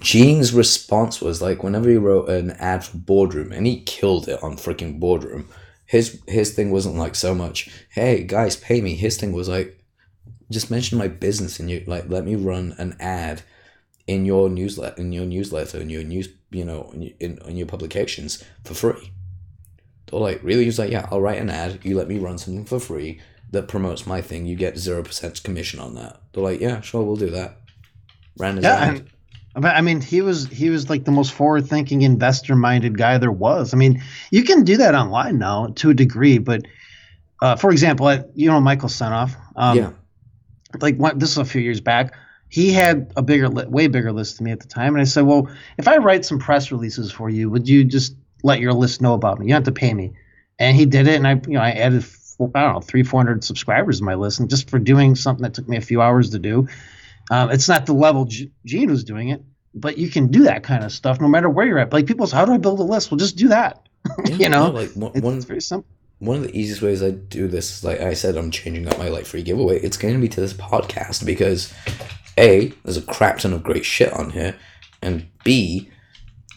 Gene's 0.01 0.53
response 0.53 1.21
was 1.21 1.43
like 1.43 1.63
whenever 1.63 1.89
he 1.89 1.97
wrote 1.97 2.29
an 2.29 2.53
ad 2.53 2.85
for 2.85 2.99
Boardroom, 2.99 3.53
and 3.53 3.67
he 3.67 3.83
killed 3.83 4.29
it 4.29 4.43
on 4.43 4.57
freaking 4.57 5.01
Boardroom. 5.01 5.49
His 5.87 6.23
his 6.27 6.55
thing 6.55 6.71
wasn't 6.71 6.97
like 6.97 7.15
so 7.15 7.35
much, 7.35 7.71
hey 7.91 8.23
guys, 8.23 8.57
pay 8.57 8.81
me. 8.81 8.95
His 8.95 9.17
thing 9.17 9.33
was 9.33 9.49
like, 9.49 9.79
just 10.51 10.71
mention 10.71 10.99
my 10.99 11.09
business 11.09 11.61
and 11.61 11.71
you 11.71 11.85
like 11.87 12.09
let 12.09 12.25
me 12.25 12.35
run 12.35 12.75
an 12.79 12.97
ad 13.01 13.43
in 14.07 14.25
your 14.25 14.49
newsletter 14.49 15.01
in 15.01 15.13
your 15.13 15.27
newsletter 15.27 15.81
in 15.81 15.91
your 15.91 16.03
news 16.03 16.29
you 16.51 16.65
know 16.65 16.91
in, 16.95 17.15
in, 17.21 17.39
in 17.47 17.57
your 17.57 17.67
publications 17.67 18.43
for 18.65 18.75
free 18.75 19.13
they're 20.07 20.21
like 20.21 20.43
really 20.43 20.65
he's 20.65 20.79
like 20.79 20.91
yeah 20.91 21.07
i'll 21.11 21.21
write 21.21 21.39
an 21.39 21.51
ad 21.51 21.79
you 21.85 21.97
let 21.97 22.09
me 22.09 22.19
run 22.19 22.39
something 22.39 22.65
for 22.65 22.81
free 22.81 23.21
that 23.51 23.69
promotes 23.69 24.07
my 24.07 24.21
thing 24.21 24.47
you 24.47 24.57
get 24.57 24.75
0% 24.75 25.43
commission 25.43 25.81
on 25.81 25.95
that 25.95 26.21
they're 26.33 26.43
like 26.43 26.61
yeah 26.61 26.81
sure 26.81 27.03
we'll 27.03 27.17
do 27.17 27.31
that 27.31 27.59
ran 28.39 28.57
his 28.57 28.65
yeah, 28.65 28.77
ad. 28.77 28.89
And, 28.97 29.11
I 29.65 29.81
mean, 29.81 30.01
he 30.01 30.21
was 30.21 30.47
he 30.47 30.71
was 30.71 30.89
like 30.89 31.05
the 31.05 31.11
most 31.11 31.33
forward-thinking, 31.33 32.03
investor-minded 32.03 32.97
guy 32.97 33.19
there 33.19 33.33
was. 33.33 33.75
I 33.75 33.77
mean, 33.77 34.03
you 34.31 34.45
can 34.45 34.65
do 34.65 34.79
that 34.79 34.95
online 34.95 35.39
now 35.39 35.69
to 35.77 35.91
a 35.91 35.95
degree, 35.95 36.39
but 36.39 36.67
uh, 37.41 37.57
for 37.57 37.71
example, 37.71 38.25
you 38.35 38.51
know 38.51 38.61
Michael 38.61 38.89
Senoff. 38.89 39.37
Um, 39.57 39.77
yeah. 39.77 39.91
Like 40.81 40.97
what, 40.97 41.19
this 41.19 41.31
is 41.31 41.39
a 41.39 41.45
few 41.45 41.63
years 41.63 41.81
back 41.81 42.15
he 42.49 42.73
had 42.73 43.13
a 43.17 43.23
bigger, 43.23 43.51
way 43.51 43.87
bigger 43.89 44.13
list 44.13 44.39
than 44.39 44.47
me 44.47 44.53
at 44.53 44.61
the 44.61 44.69
time. 44.69 44.95
And 44.95 45.01
I 45.01 45.05
said, 45.05 45.25
well, 45.25 45.49
if 45.77 45.87
I 45.87 45.99
write 45.99 46.25
some 46.25 46.39
press 46.39 46.73
releases 46.73 47.13
for 47.13 47.29
you, 47.29 47.51
would 47.51 47.69
you 47.69 47.85
just 47.85 48.15
let 48.43 48.61
your 48.61 48.73
list 48.73 49.03
know 49.03 49.15
about 49.15 49.39
me? 49.39 49.47
You 49.47 49.51
don't 49.51 49.67
have 49.67 49.75
to 49.75 49.79
pay 49.79 49.93
me. 49.93 50.15
And 50.59 50.77
he 50.77 50.87
did 50.87 51.07
it, 51.07 51.15
and 51.15 51.27
I, 51.27 51.35
you 51.47 51.55
know, 51.55 51.61
I 51.61 51.71
added, 51.71 52.05
I 52.41 52.63
don't 52.63 52.75
know, 52.75 52.81
three, 52.81 53.05
four 53.05 53.21
hundred 53.21 53.45
subscribers 53.45 53.99
to 53.99 54.05
my 54.05 54.15
list, 54.15 54.41
and 54.41 54.51
just 54.51 54.71
for 54.71 54.79
doing 54.79 55.15
something 55.15 55.43
that 55.43 55.55
took 55.55 55.69
me 55.69 55.77
a 55.77 55.81
few 55.81 56.01
hours 56.01 56.31
to 56.31 56.39
do. 56.39 56.69
Um, 57.31 57.51
it's 57.51 57.69
not 57.69 57.87
the 57.87 57.93
level 57.93 58.25
G- 58.25 58.51
Gene 58.65 58.91
was 58.91 59.05
doing 59.05 59.29
it, 59.29 59.43
but 59.75 59.99
you 59.99 60.09
can 60.09 60.29
do 60.29 60.45
that 60.45 60.63
kind 60.63 60.85
of 60.85 60.93
stuff 60.93 61.21
no 61.21 61.29
matter 61.29 61.49
where 61.49 61.67
you're 61.67 61.79
at. 61.79 61.93
Like 61.93 62.07
people 62.07 62.27
say, 62.27 62.37
how 62.37 62.45
do 62.45 62.53
I 62.53 62.59
build 62.59 62.81
a 62.81 62.83
list? 62.83 63.11
Well, 63.11 63.19
just 63.19 63.37
do 63.37 63.49
that. 63.49 63.89
Yeah, 64.25 64.37
you 64.37 64.49
know, 64.49 64.71
like 64.71 64.91
one, 64.93 65.13
it's, 65.15 65.21
one, 65.23 65.41
very 65.43 65.61
simple. 65.61 65.89
One 66.21 66.37
of 66.37 66.43
the 66.45 66.57
easiest 66.57 66.81
ways 66.81 67.03
I 67.03 67.11
do 67.11 67.47
this, 67.47 67.85
like 67.85 68.01
I 68.01 68.15
said, 68.15 68.37
I'm 68.37 68.51
changing 68.51 68.89
up 68.89 68.99
my 68.99 69.09
like 69.09 69.27
free 69.27 69.43
giveaway. 69.43 69.81
It's 69.81 69.97
going 69.99 70.15
to 70.15 70.21
be 70.21 70.29
to 70.29 70.41
this 70.41 70.55
podcast 70.55 71.27
because 71.27 71.73
a, 72.39 72.73
there's 72.85 72.97
a 72.97 73.03
crap 73.03 73.39
ton 73.39 73.53
of 73.53 73.63
great 73.63 73.85
shit 73.85 74.13
on 74.13 74.31
here, 74.31 74.57
and 75.03 75.29
B, 75.45 75.91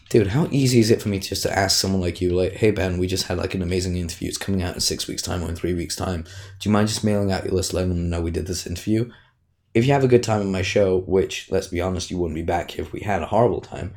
dude, 0.08 0.28
how 0.28 0.48
easy 0.50 0.78
is 0.78 0.90
it 0.90 1.02
for 1.02 1.08
me 1.08 1.18
just 1.18 1.42
to 1.42 1.56
ask 1.56 1.78
someone 1.78 2.00
like 2.00 2.20
you, 2.20 2.30
like, 2.30 2.52
hey 2.54 2.70
Ben, 2.70 2.98
we 2.98 3.06
just 3.06 3.26
had 3.26 3.38
like 3.38 3.54
an 3.54 3.62
amazing 3.62 3.96
interview. 3.96 4.28
It's 4.28 4.38
coming 4.38 4.62
out 4.62 4.74
in 4.74 4.80
six 4.80 5.06
weeks' 5.06 5.22
time 5.22 5.42
or 5.42 5.48
in 5.48 5.56
three 5.56 5.74
weeks' 5.74 5.96
time. 5.96 6.22
Do 6.22 6.68
you 6.68 6.72
mind 6.72 6.88
just 6.88 7.04
mailing 7.04 7.32
out 7.32 7.44
your 7.44 7.54
list, 7.54 7.74
letting 7.74 7.90
them 7.90 8.08
know 8.08 8.20
we 8.20 8.30
did 8.30 8.46
this 8.46 8.66
interview? 8.66 9.10
If 9.74 9.86
you 9.86 9.92
have 9.92 10.04
a 10.04 10.08
good 10.08 10.22
time 10.22 10.42
in 10.42 10.52
my 10.52 10.62
show, 10.62 10.98
which 10.98 11.50
let's 11.50 11.68
be 11.68 11.80
honest, 11.80 12.10
you 12.10 12.18
wouldn't 12.18 12.34
be 12.34 12.42
back 12.42 12.78
if 12.78 12.92
we 12.92 13.00
had 13.00 13.22
a 13.22 13.26
horrible 13.26 13.60
time. 13.60 13.94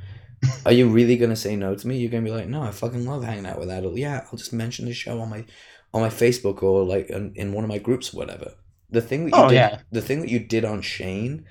Are 0.65 0.71
you 0.71 0.87
really 0.87 1.17
gonna 1.17 1.35
say 1.35 1.55
no 1.55 1.75
to 1.75 1.87
me? 1.87 1.97
You're 1.97 2.11
gonna 2.11 2.23
be 2.23 2.31
like, 2.31 2.47
no, 2.47 2.61
I 2.61 2.71
fucking 2.71 3.05
love 3.05 3.23
hanging 3.23 3.45
out 3.45 3.59
with 3.59 3.69
Adil. 3.69 3.97
Yeah, 3.97 4.25
I'll 4.25 4.37
just 4.37 4.53
mention 4.53 4.85
the 4.85 4.93
show 4.93 5.19
on 5.19 5.29
my 5.29 5.45
on 5.93 6.01
my 6.01 6.09
Facebook 6.09 6.61
or 6.61 6.83
like 6.83 7.09
in, 7.09 7.33
in 7.35 7.53
one 7.53 7.63
of 7.63 7.69
my 7.69 7.77
groups 7.77 8.13
or 8.13 8.17
whatever. 8.17 8.53
The 8.89 9.01
thing 9.01 9.25
that 9.25 9.35
you 9.35 9.43
oh, 9.43 9.49
did, 9.49 9.55
yeah. 9.55 9.79
the 9.91 10.01
thing 10.01 10.21
that 10.21 10.29
you 10.29 10.39
did 10.39 10.63
on 10.63 10.81
Shane 10.81 11.45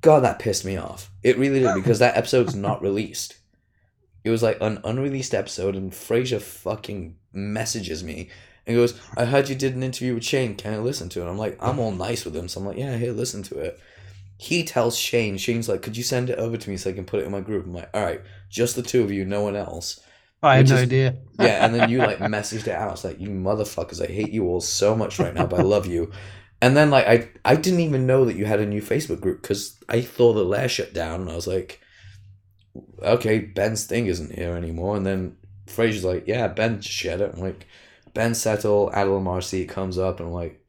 God, 0.00 0.20
that 0.20 0.38
pissed 0.38 0.64
me 0.64 0.76
off. 0.76 1.10
It 1.22 1.38
really 1.38 1.60
did 1.60 1.74
because 1.74 1.98
that 1.98 2.16
episode's 2.16 2.54
not 2.54 2.82
released. 2.82 3.36
It 4.24 4.30
was 4.30 4.42
like 4.42 4.58
an 4.60 4.80
unreleased 4.84 5.34
episode, 5.34 5.76
and 5.76 5.94
Fraser 5.94 6.40
fucking 6.40 7.16
messages 7.32 8.02
me 8.02 8.28
and 8.66 8.76
goes, 8.76 8.98
"I 9.16 9.24
heard 9.24 9.48
you 9.48 9.54
did 9.54 9.74
an 9.74 9.82
interview 9.82 10.14
with 10.14 10.24
Shane. 10.24 10.54
Can 10.54 10.74
I 10.74 10.78
listen 10.78 11.08
to 11.10 11.22
it?" 11.22 11.28
I'm 11.28 11.38
like, 11.38 11.56
I'm 11.60 11.78
all 11.78 11.92
nice 11.92 12.24
with 12.24 12.36
him, 12.36 12.48
so 12.48 12.60
I'm 12.60 12.66
like, 12.66 12.78
"Yeah, 12.78 12.96
here, 12.96 13.12
listen 13.12 13.42
to 13.44 13.58
it." 13.58 13.78
He 14.38 14.64
tells 14.64 14.96
Shane, 14.96 15.36
Shane's 15.36 15.68
like, 15.68 15.82
"Could 15.82 15.96
you 15.96 16.02
send 16.02 16.30
it 16.30 16.38
over 16.38 16.56
to 16.56 16.70
me 16.70 16.76
so 16.76 16.90
I 16.90 16.92
can 16.92 17.04
put 17.04 17.20
it 17.20 17.26
in 17.26 17.32
my 17.32 17.40
group?" 17.40 17.66
I'm 17.66 17.74
like, 17.74 17.90
"All 17.94 18.02
right, 18.02 18.20
just 18.48 18.76
the 18.76 18.82
two 18.82 19.02
of 19.02 19.12
you, 19.12 19.24
no 19.24 19.42
one 19.42 19.56
else." 19.56 20.00
I 20.42 20.56
had 20.56 20.68
no 20.68 20.76
is, 20.76 20.82
idea. 20.82 21.16
yeah, 21.38 21.64
and 21.64 21.74
then 21.74 21.90
you 21.90 21.98
like 21.98 22.18
messaged 22.18 22.66
it 22.66 22.68
out. 22.68 22.92
It's 22.92 23.04
like, 23.04 23.20
"You 23.20 23.28
motherfuckers, 23.28 24.02
I 24.02 24.10
hate 24.10 24.32
you 24.32 24.46
all 24.46 24.60
so 24.60 24.96
much 24.96 25.18
right 25.18 25.34
now, 25.34 25.46
but 25.46 25.60
I 25.60 25.62
love 25.62 25.86
you." 25.86 26.12
And 26.62 26.76
then 26.76 26.90
like 26.90 27.06
I 27.06 27.28
I 27.44 27.56
didn't 27.56 27.80
even 27.80 28.06
know 28.06 28.24
that 28.24 28.36
you 28.36 28.44
had 28.44 28.60
a 28.60 28.66
new 28.66 28.82
Facebook 28.82 29.20
group 29.20 29.42
because 29.42 29.78
I 29.88 30.00
thought 30.00 30.34
the 30.34 30.44
lair 30.44 30.68
shut 30.68 30.92
down 30.92 31.22
and 31.22 31.30
I 31.30 31.34
was 31.34 31.46
like, 31.46 31.80
okay, 33.02 33.38
Ben's 33.38 33.84
thing 33.84 34.06
isn't 34.06 34.34
here 34.34 34.54
anymore. 34.54 34.96
And 34.96 35.06
then 35.06 35.36
Fraser's 35.66 36.04
like, 36.04 36.26
yeah, 36.26 36.48
Ben 36.48 36.80
shed 36.80 37.20
it. 37.20 37.32
I'm 37.34 37.40
like, 37.40 37.66
Ben 38.20 38.34
Settle, 38.34 38.90
Adil 38.90 39.18
Amarsi 39.18 39.66
comes 39.66 39.96
up 39.96 40.20
and 40.20 40.28
I'm 40.28 40.34
like, 40.34 40.62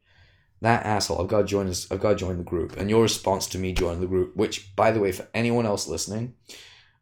that 0.62 0.86
asshole, 0.86 1.20
I've 1.20 1.28
got 1.28 1.40
to 1.40 1.44
join 1.44 1.66
this, 1.66 1.92
I've 1.92 2.00
got 2.00 2.12
to 2.12 2.16
join 2.16 2.38
the 2.38 2.44
group. 2.44 2.78
And 2.78 2.88
your 2.88 3.02
response 3.02 3.46
to 3.48 3.58
me 3.58 3.74
joining 3.74 4.00
the 4.00 4.06
group, 4.06 4.34
which 4.34 4.74
by 4.74 4.90
the 4.90 5.00
way, 5.00 5.12
for 5.12 5.28
anyone 5.34 5.66
else 5.66 5.86
listening, 5.86 6.32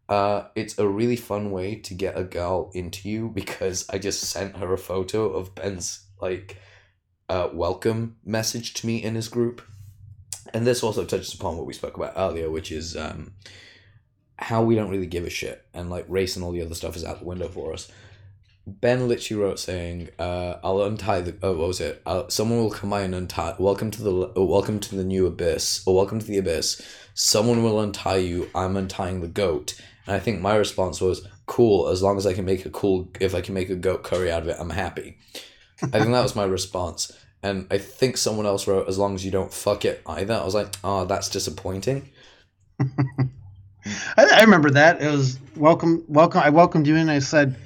uh, 0.09 0.49
it's 0.57 0.77
a 0.77 0.89
really 0.89 1.15
fun 1.15 1.53
way 1.53 1.77
to 1.77 1.95
get 1.95 2.19
a 2.19 2.25
girl 2.25 2.73
into 2.75 3.09
you 3.09 3.29
because 3.29 3.89
I 3.91 3.99
just 3.99 4.23
sent 4.25 4.57
her 4.57 4.73
a 4.73 4.77
photo 4.77 5.29
of 5.29 5.55
Ben's 5.55 6.09
like 6.21 6.57
uh, 7.29 7.51
welcome 7.53 8.17
message 8.25 8.75
to 8.75 8.89
me 8.89 9.05
in 9.05 9.15
his 9.15 9.29
group. 9.29 9.63
And 10.53 10.67
this 10.67 10.83
also 10.83 11.05
touches 11.05 11.33
upon 11.33 11.59
what 11.59 11.67
we 11.67 11.75
spoke 11.75 11.97
about 11.97 12.15
earlier, 12.17 12.51
which 12.51 12.73
is 12.73 12.97
um, 12.97 13.35
how 14.37 14.65
we 14.65 14.75
don't 14.75 14.91
really 14.91 15.07
give 15.07 15.27
a 15.27 15.31
shit. 15.31 15.65
And 15.73 15.91
like 15.91 16.07
race 16.09 16.35
and 16.35 16.45
all 16.45 16.51
the 16.51 16.63
other 16.63 16.75
stuff 16.75 16.97
is 16.97 17.05
out 17.05 17.21
the 17.21 17.25
window 17.25 17.47
for 17.47 17.73
us. 17.73 17.89
Ben 18.67 19.09
literally 19.09 19.43
wrote 19.43 19.59
saying, 19.59 20.11
uh, 20.19 20.57
"I'll 20.63 20.83
untie 20.83 21.23
the 21.23 21.37
oh, 21.43 21.57
what 21.57 21.69
was 21.69 21.81
it? 21.81 22.03
Uh, 22.07 22.25
someone 22.29 22.61
will 22.61 22.71
come 22.71 22.91
by 22.91 23.03
and 23.03 23.15
untie. 23.15 23.57
Welcome 23.59 23.91
to 23.93 24.03
the 24.03 24.33
uh, 24.37 24.43
welcome 24.43 24.81
to 24.81 24.97
the 24.97 25.05
new 25.05 25.27
abyss, 25.27 25.83
or 25.87 25.97
welcome 25.97 26.21
to 26.21 26.27
the 26.27 26.39
abyss. 26.39 26.81
Someone 27.15 27.63
will 27.63 27.81
untie 27.81 28.17
you. 28.17 28.51
I'm 28.55 28.77
untying 28.77 29.21
the 29.21 29.29
goat." 29.29 29.81
And 30.07 30.17
I 30.17 30.19
think 30.19 30.41
my 30.41 30.57
response 30.57 31.01
was, 31.01 31.27
"Cool. 31.47 31.89
As 31.89 32.03
long 32.03 32.17
as 32.17 32.27
I 32.27 32.35
can 32.35 32.45
make 32.45 32.67
a 32.67 32.71
cool, 32.71 33.11
if 33.21 33.35
I 33.35 33.41
can 33.41 33.55
make 33.55 33.71
a 33.71 33.77
goat 33.77 34.03
curry 34.03 34.31
out 34.31 34.43
of 34.43 34.49
it, 34.49 34.57
I'm 34.59 34.71
happy." 34.71 35.19
I 35.83 35.99
think 35.99 36.13
that 36.13 36.23
was 36.23 36.37
my 36.37 36.45
response. 36.45 37.13
And 37.43 37.67
I 37.71 37.79
think 37.79 38.17
someone 38.17 38.47
else 38.47 38.67
wrote, 38.67 38.89
as 38.89 38.99
long 38.99 39.15
as 39.15 39.25
you 39.25 39.31
don't 39.31 39.53
fuck 39.53 39.85
it 39.85 40.03
either. 40.07 40.35
I 40.35 40.45
was 40.45 40.55
like, 40.55 40.75
oh, 40.85 41.07
that's 41.07 41.31
disappointing. 41.31 42.11
I, 42.81 43.31
I, 44.19 44.43
remember 44.43 44.71
that. 44.71 45.01
It 45.01 45.11
was 45.11 45.39
welcome, 45.57 46.05
welcome. 46.07 46.43
I 46.43 46.51
welcomed 46.51 46.87
you 46.87 46.97
in. 46.97 47.09
I 47.09 47.19
said, 47.19 47.57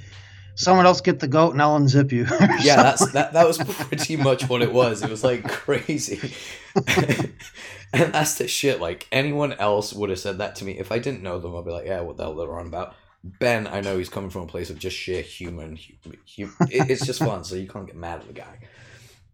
someone 0.55 0.85
else 0.85 1.01
get 1.01 1.19
the 1.19 1.27
goat 1.27 1.51
and 1.51 1.61
I'll 1.61 1.79
unzip 1.79 2.11
you. 2.11 2.23
yeah, 2.61 2.77
that's 2.77 3.11
that. 3.11 3.33
That 3.33 3.47
was 3.47 3.57
pretty 3.57 4.15
much 4.15 4.49
what 4.49 4.61
it 4.61 4.73
was. 4.73 5.03
It 5.03 5.09
was 5.09 5.23
like 5.23 5.47
crazy, 5.49 6.33
and 6.75 8.13
that's 8.13 8.35
the 8.35 8.47
shit. 8.47 8.81
Like 8.81 9.07
anyone 9.11 9.53
else 9.53 9.93
would 9.93 10.09
have 10.09 10.19
said 10.19 10.39
that 10.39 10.55
to 10.57 10.65
me 10.65 10.79
if 10.79 10.91
I 10.91 10.99
didn't 10.99 11.21
know 11.21 11.39
them. 11.39 11.55
I'd 11.55 11.65
be 11.65 11.71
like, 11.71 11.85
yeah, 11.85 12.01
what 12.01 12.17
the 12.17 12.23
hell 12.23 12.35
they're 12.35 12.59
on 12.59 12.67
about. 12.67 12.95
Ben, 13.23 13.67
I 13.67 13.81
know 13.81 13.97
he's 13.97 14.09
coming 14.09 14.29
from 14.29 14.43
a 14.43 14.47
place 14.47 14.69
of 14.69 14.77
just 14.77 14.95
sheer 14.95 15.23
human. 15.23 15.79
it's 16.69 17.05
just 17.05 17.19
fun, 17.19 17.43
so 17.43 17.55
you 17.55 17.67
can't 17.67 17.87
get 17.87 17.95
mad 17.95 18.19
at 18.19 18.27
the 18.27 18.33
guy. 18.33 18.59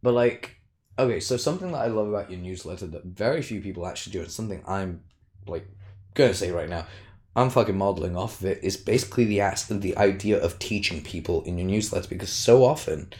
But 0.02 0.14
like, 0.14 0.62
okay, 0.98 1.20
so 1.20 1.36
something 1.36 1.74
that 1.74 1.80
I 1.80 1.88
love 1.88 2.08
about 2.08 2.32
your 2.32 2.40
newsletter 2.40 2.88
that 2.88 3.04
very 3.04 3.42
few 3.42 3.60
people 3.60 3.86
actually 3.86 4.14
do, 4.14 4.22
and 4.22 4.32
something 4.32 4.64
I'm 4.66 5.02
like 5.46 5.68
gonna 6.14 6.34
say 6.34 6.52
right 6.52 6.70
now, 6.70 6.86
I'm 7.36 7.50
fucking 7.50 7.78
modeling 7.78 8.17
off 8.17 8.41
of 8.41 8.48
it, 8.48 8.63
is 8.63 8.78
basically 8.78 9.26
the 9.26 9.41
ask 9.41 9.67
the 9.67 9.98
idea 9.98 10.41
of 10.41 10.60
teaching 10.60 11.02
people 11.02 11.44
in 11.44 11.58
your 11.58 11.67
newsletter 11.67 12.10
because 12.10 12.32
so 12.32 12.63
often 12.65 13.12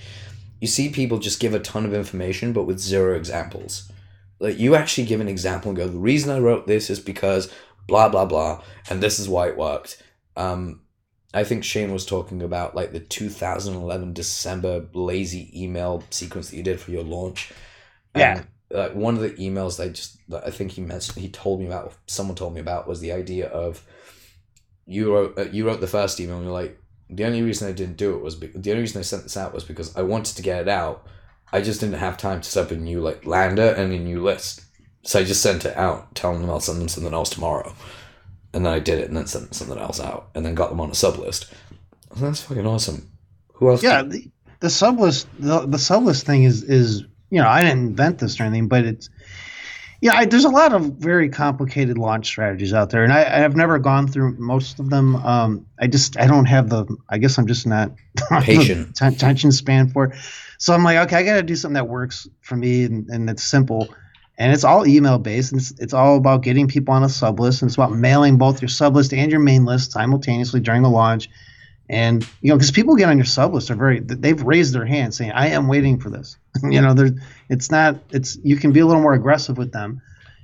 you 0.60 0.67
see 0.67 0.89
people 0.89 1.17
just 1.17 1.39
give 1.39 1.54
a 1.54 1.60
ton 1.60 1.86
of 1.86 1.93
information 1.93 2.54
but 2.54 2.63
with 2.63 2.80
zero 2.80 3.15
examples. 3.15 3.91
Like 4.39 4.60
you 4.60 4.76
actually 4.76 5.06
give 5.06 5.21
an 5.21 5.28
example 5.28 5.69
and 5.69 5.78
go, 5.78 5.88
the 5.88 5.97
reason 5.97 6.32
I 6.32 6.39
wrote 6.39 6.67
this 6.67 6.89
is 6.89 7.00
because 7.00 7.54
blah 7.88 8.10
blah 8.10 8.26
blah, 8.26 8.63
and 8.89 9.02
this 9.02 9.19
is 9.19 9.30
why 9.30 9.47
it 9.47 9.58
worked 9.58 10.02
um, 10.36 10.82
I 11.34 11.43
think 11.43 11.63
Shane 11.63 11.93
was 11.93 12.06
talking 12.06 12.41
about 12.41 12.76
like 12.76 12.91
the 12.91 13.00
2011 13.00 14.13
December 14.13 14.86
lazy 14.93 15.50
email 15.62 16.04
sequence 16.10 16.50
that 16.50 16.58
you 16.58 16.63
did 16.63 16.80
for 16.80 16.91
your 16.91 17.04
launch. 17.04 17.52
Yeah. 18.15 18.43
Like 18.73 18.95
one 18.95 19.15
of 19.15 19.21
the 19.21 19.31
emails 19.31 19.84
I 19.84 19.89
just 19.89 20.17
that 20.29 20.45
I 20.45 20.51
think 20.51 20.71
he 20.71 20.81
mentioned 20.81 21.17
he 21.17 21.29
told 21.29 21.60
me 21.60 21.67
about 21.67 21.93
someone 22.07 22.36
told 22.36 22.53
me 22.53 22.62
about 22.62 22.88
was 22.88 22.99
the 22.99 23.12
idea 23.12 23.47
of 23.47 23.84
you 24.86 25.13
wrote 25.13 25.38
uh, 25.38 25.45
you 25.51 25.65
wrote 25.65 25.81
the 25.81 25.88
first 25.88 26.19
email 26.19 26.38
and 26.38 26.45
you're 26.45 26.53
like 26.53 26.77
the 27.10 27.25
only 27.25 27.41
reason 27.41 27.67
I 27.67 27.73
didn't 27.73 27.97
do 27.97 28.15
it 28.15 28.23
was 28.23 28.36
be- 28.36 28.47
the 28.47 28.71
only 28.71 28.81
reason 28.81 28.99
I 28.99 29.03
sent 29.03 29.23
this 29.23 29.38
out 29.38 29.53
was 29.53 29.63
because 29.63 29.95
I 29.97 30.01
wanted 30.01 30.38
to 30.38 30.41
get 30.41 30.62
it 30.62 30.69
out. 30.69 31.05
I 31.51 31.62
just 31.62 31.81
didn't 31.81 31.99
have 31.99 32.17
time 32.17 32.39
to 32.39 32.49
set 32.49 32.65
up 32.65 32.71
a 32.71 32.75
new 32.77 33.01
like 33.01 33.25
lander 33.25 33.73
and 33.73 33.91
a 33.91 33.99
new 33.99 34.23
list. 34.23 34.62
So 35.03 35.19
I 35.19 35.23
just 35.23 35.41
sent 35.41 35.65
it 35.65 35.75
out, 35.75 36.13
telling 36.15 36.41
them 36.41 36.49
I'll 36.49 36.60
send 36.60 36.79
them 36.79 36.88
something 36.88 37.13
else 37.13 37.31
tomorrow 37.31 37.73
and 38.53 38.65
then 38.65 38.73
I 38.73 38.79
did 38.79 38.99
it, 38.99 39.07
and 39.07 39.15
then 39.15 39.27
sent 39.27 39.53
something 39.53 39.77
else 39.77 39.99
out, 39.99 40.29
and 40.36 40.45
then 40.45 40.55
got 40.55 40.69
them 40.69 40.81
on 40.81 40.91
a 40.91 40.95
sub 40.95 41.17
list. 41.17 41.51
That's 42.15 42.41
fucking 42.41 42.67
awesome. 42.67 43.10
Who 43.53 43.69
else? 43.69 43.84
Yeah, 43.84 44.03
the, 44.03 44.29
the 44.60 44.69
sub 44.69 44.99
list, 44.99 45.27
the, 45.39 45.65
the 45.65 45.79
sub 45.79 46.03
list 46.03 46.25
thing 46.25 46.43
is 46.43 46.63
is 46.63 47.05
you 47.32 47.41
know 47.41 47.48
I 47.48 47.63
didn't 47.63 47.80
invent 47.80 48.20
this 48.20 48.39
or 48.39 48.44
anything, 48.44 48.67
but 48.67 48.86
it's 48.86 49.10
Yeah, 50.02 50.13
I, 50.13 50.26
there's 50.26 50.46
a 50.46 50.50
lot 50.50 50.74
of 50.74 50.84
very 50.98 51.30
complicated 51.30 51.98
launch 51.98 52.28
strategies 52.28 52.74
out 52.74 52.91
there, 52.91 53.04
and 53.04 53.12
I, 53.12 53.24
have 53.39 53.56
never 53.56 53.80
gone 53.80 54.08
through 54.08 54.38
most 54.38 54.80
of 54.80 54.91
them. 54.91 55.15
Um, 55.15 55.65
I 55.80 55.88
just 55.88 56.20
I 56.20 56.28
don't 56.28 56.46
have 56.46 56.70
the. 56.70 56.86
I 57.10 57.17
guess 57.17 57.39
I'm 57.39 57.48
just 57.48 57.65
not 57.65 57.91
patient 58.41 59.00
attention 59.02 59.52
span 59.52 59.89
for. 59.89 60.06
It. 60.06 60.15
So 60.62 60.76
I'm 60.76 60.84
like, 60.84 60.98
okay, 60.98 61.15
I 61.15 61.24
got 61.24 61.38
to 61.38 61.41
do 61.41 61.56
something 61.56 61.74
that 61.74 61.88
works 61.88 62.28
for 62.41 62.56
me 62.56 62.84
and, 62.84 63.10
and 63.10 63.28
it's 63.32 63.44
simple. 63.44 63.88
And 64.38 64.54
it's 64.54 64.63
all 64.63 64.86
email 64.86 65.17
based. 65.17 65.52
And 65.52 65.60
it's, 65.60 65.72
it's 65.80 65.91
all 65.91 66.17
about 66.17 66.44
getting 66.44 66.67
people 66.67 66.94
on 66.94 67.04
a 67.04 67.10
sub 67.10 67.39
list. 67.39 67.63
And 67.63 67.70
it's 67.70 67.78
about 67.78 67.94
mailing 67.94 68.38
both 68.38 68.62
your 68.62 68.70
sub 68.70 68.96
list 68.96 69.12
and 69.12 69.32
your 69.32 69.39
main 69.39 69.65
list 69.65 69.91
simultaneously 69.91 70.60
during 70.60 70.84
the 70.84 70.89
launch. 70.89 71.32
And 71.89 72.24
you 72.41 72.50
know, 72.50 72.58
because 72.58 72.70
people 72.70 72.96
get 72.96 73.10
on 73.10 73.17
your 73.17 73.26
sub 73.26 73.56
list 73.56 73.72
are 73.72 73.76
very 73.76 74.02
they've 74.02 74.39
raised 74.39 74.76
their 74.76 74.86
hand 74.86 75.15
saying, 75.15 75.32
I 75.32 75.48
am 75.48 75.67
waiting 75.67 76.00
for 76.00 76.12
this. 76.12 76.38
you 76.64 76.82
know, 76.82 76.94
there's 76.94 77.12
it's 77.50 77.72
not 77.72 77.98
it's 78.12 78.38
you 78.44 78.56
can 78.56 78.72
be 78.72 78.80
a 78.80 78.86
little 78.86 79.02
more 79.02 79.14
aggressive 79.14 79.58
with 79.58 79.72
them. 79.72 80.02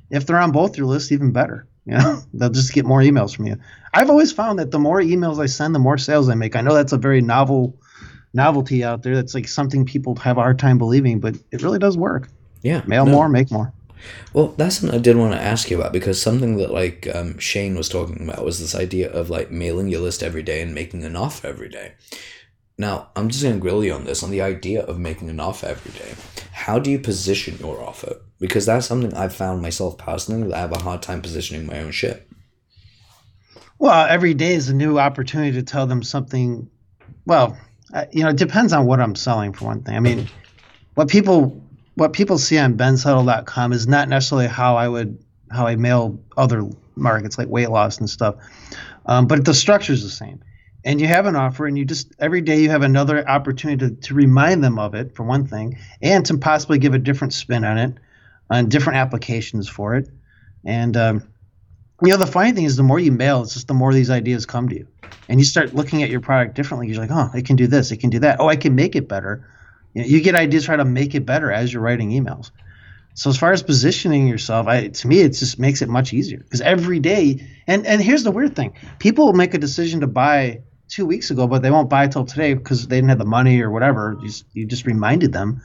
If 0.09 0.25
they're 0.25 0.39
on 0.39 0.51
both 0.51 0.77
your 0.77 0.87
lists, 0.87 1.11
even 1.11 1.31
better. 1.31 1.67
You 1.87 1.97
know, 1.97 2.21
they'll 2.33 2.49
just 2.49 2.73
get 2.73 2.85
more 2.85 2.99
emails 2.99 3.33
from 3.33 3.47
you. 3.47 3.55
I've 3.93 4.09
always 4.09 4.33
found 4.33 4.59
that 4.59 4.71
the 4.71 4.77
more 4.77 4.99
emails 4.99 5.41
I 5.41 5.45
send, 5.45 5.73
the 5.73 5.79
more 5.79 5.97
sales 5.97 6.27
I 6.27 6.35
make. 6.35 6.57
I 6.57 6.59
know 6.59 6.73
that's 6.73 6.91
a 6.91 6.97
very 6.97 7.21
novel 7.21 7.79
novelty 8.33 8.83
out 8.83 9.03
there. 9.03 9.15
That's 9.15 9.33
like 9.33 9.47
something 9.47 9.85
people 9.85 10.13
have 10.17 10.37
a 10.37 10.41
hard 10.41 10.59
time 10.59 10.77
believing, 10.77 11.21
but 11.21 11.37
it 11.51 11.61
really 11.61 11.79
does 11.79 11.97
work. 11.97 12.27
Yeah. 12.61 12.83
Mail 12.87 13.05
no. 13.05 13.13
more, 13.13 13.29
make 13.29 13.51
more. 13.51 13.71
Well, 14.33 14.49
that's 14.57 14.79
something 14.79 14.97
I 14.97 15.01
did 15.01 15.17
want 15.17 15.33
to 15.33 15.41
ask 15.41 15.69
you 15.69 15.79
about 15.79 15.93
because 15.93 16.21
something 16.21 16.57
that 16.57 16.71
like 16.71 17.07
um, 17.13 17.37
Shane 17.39 17.75
was 17.75 17.89
talking 17.89 18.29
about 18.29 18.45
was 18.45 18.59
this 18.59 18.75
idea 18.75 19.11
of 19.11 19.29
like 19.29 19.51
mailing 19.51 19.87
your 19.87 20.01
list 20.01 20.23
every 20.23 20.43
day 20.43 20.61
and 20.61 20.75
making 20.75 21.03
an 21.03 21.15
offer 21.15 21.47
every 21.47 21.69
day. 21.69 21.93
Now, 22.77 23.09
I'm 23.15 23.29
just 23.29 23.43
going 23.43 23.55
to 23.55 23.59
grill 23.59 23.83
you 23.83 23.93
on 23.93 24.03
this 24.03 24.21
on 24.21 24.29
the 24.29 24.41
idea 24.41 24.83
of 24.83 24.99
making 24.99 25.29
an 25.29 25.39
offer 25.39 25.67
every 25.67 25.91
day. 25.91 26.13
How 26.51 26.77
do 26.77 26.91
you 26.91 26.99
position 26.99 27.57
your 27.57 27.81
offer? 27.81 28.17
Because 28.39 28.67
that's 28.67 28.85
something 28.85 29.13
I've 29.15 29.35
found 29.35 29.61
myself 29.61 29.97
personally 29.97 30.47
that 30.47 30.55
I 30.55 30.59
have 30.59 30.71
a 30.71 30.79
hard 30.79 31.01
time 31.01 31.21
positioning 31.21 31.65
my 31.65 31.79
own 31.79 31.91
shit. 31.91 32.27
Well, 33.79 34.07
every 34.07 34.33
day 34.33 34.53
is 34.53 34.69
a 34.69 34.75
new 34.75 34.99
opportunity 34.99 35.53
to 35.53 35.63
tell 35.63 35.87
them 35.87 36.03
something. 36.03 36.69
Well, 37.25 37.57
uh, 37.93 38.05
you 38.11 38.23
know, 38.23 38.29
it 38.29 38.37
depends 38.37 38.73
on 38.73 38.85
what 38.85 38.99
I'm 38.99 39.15
selling 39.15 39.53
for 39.53 39.65
one 39.65 39.81
thing. 39.81 39.95
I 39.95 39.99
mean, 39.99 40.27
what 40.95 41.09
people 41.09 41.63
what 41.95 42.13
people 42.13 42.37
see 42.37 42.59
on 42.59 42.75
bensettle.com 42.75 43.73
is 43.73 43.87
not 43.87 44.07
necessarily 44.07 44.47
how 44.47 44.75
I 44.75 44.87
would 44.87 45.17
how 45.51 45.65
I 45.65 45.75
mail 45.75 46.19
other 46.35 46.63
markets 46.95 47.37
like 47.37 47.47
weight 47.47 47.69
loss 47.69 47.97
and 47.97 48.09
stuff. 48.09 48.35
Um, 49.05 49.25
but 49.25 49.45
the 49.45 49.53
structure 49.53 49.93
is 49.93 50.03
the 50.03 50.09
same. 50.09 50.41
And 50.85 51.01
you 51.01 51.07
have 51.07 51.25
an 51.25 51.35
offer, 51.35 51.65
and 51.65 51.77
you 51.77 51.85
just 51.85 52.13
every 52.19 52.41
day 52.41 52.61
you 52.61 52.69
have 52.69 52.81
another 52.83 53.27
opportunity 53.27 53.89
to, 53.89 53.95
to 54.07 54.13
remind 54.13 54.63
them 54.63 54.79
of 54.79 54.93
it, 54.95 55.15
for 55.15 55.23
one 55.23 55.45
thing, 55.45 55.79
and 56.01 56.25
to 56.27 56.37
possibly 56.37 56.77
give 56.77 56.93
a 56.93 56.99
different 56.99 57.33
spin 57.33 57.65
on 57.65 57.77
it, 57.77 57.93
on 58.49 58.69
different 58.69 58.97
applications 58.97 59.67
for 59.67 59.95
it. 59.95 60.09
And 60.63 60.95
um, 60.95 61.23
you 62.03 62.11
know, 62.11 62.17
the 62.17 62.27
funny 62.27 62.51
thing 62.51 62.65
is, 62.65 62.75
the 62.75 62.83
more 62.83 62.99
you 62.99 63.11
mail, 63.11 63.41
it's 63.41 63.53
just 63.53 63.67
the 63.67 63.73
more 63.73 63.93
these 63.93 64.09
ideas 64.09 64.45
come 64.45 64.69
to 64.69 64.75
you, 64.75 64.87
and 65.27 65.39
you 65.39 65.45
start 65.45 65.73
looking 65.73 66.03
at 66.03 66.09
your 66.09 66.21
product 66.21 66.55
differently. 66.55 66.87
You're 66.87 67.01
like, 67.01 67.11
oh, 67.11 67.31
it 67.35 67.45
can 67.45 67.55
do 67.55 67.67
this, 67.67 67.91
it 67.91 67.97
can 67.97 68.09
do 68.09 68.19
that. 68.19 68.39
Oh, 68.39 68.47
I 68.47 68.55
can 68.55 68.75
make 68.75 68.95
it 68.95 69.07
better. 69.07 69.49
You, 69.93 70.03
know, 70.03 70.07
you 70.07 70.21
get 70.21 70.35
ideas 70.35 70.65
for 70.65 70.73
how 70.73 70.77
to 70.77 70.85
make 70.85 71.15
it 71.15 71.25
better 71.25 71.51
as 71.51 71.73
you're 71.73 71.81
writing 71.81 72.11
emails. 72.11 72.51
So 73.17 73.31
as 73.31 73.37
far 73.37 73.51
as 73.51 73.63
positioning 73.63 74.27
yourself, 74.27 74.67
I, 74.67 74.89
to 74.89 75.07
me, 75.07 75.21
it 75.21 75.29
just 75.29 75.57
makes 75.57 75.81
it 75.81 75.89
much 75.89 76.13
easier 76.13 76.37
because 76.37 76.61
every 76.61 76.99
day, 76.99 77.43
and 77.65 77.83
and 77.87 77.99
here's 77.99 78.23
the 78.23 78.29
weird 78.29 78.55
thing: 78.55 78.75
people 78.99 79.25
will 79.25 79.33
make 79.33 79.55
a 79.55 79.57
decision 79.57 80.01
to 80.01 80.07
buy 80.07 80.61
two 80.87 81.03
weeks 81.03 81.31
ago, 81.31 81.47
but 81.47 81.63
they 81.63 81.71
won't 81.71 81.89
buy 81.89 82.05
till 82.05 82.25
today 82.25 82.53
because 82.53 82.87
they 82.87 82.97
didn't 82.97 83.09
have 83.09 83.17
the 83.17 83.25
money 83.25 83.59
or 83.59 83.71
whatever. 83.71 84.19
You 84.21 84.27
just, 84.27 84.45
you 84.53 84.65
just 84.67 84.85
reminded 84.85 85.33
them, 85.33 85.63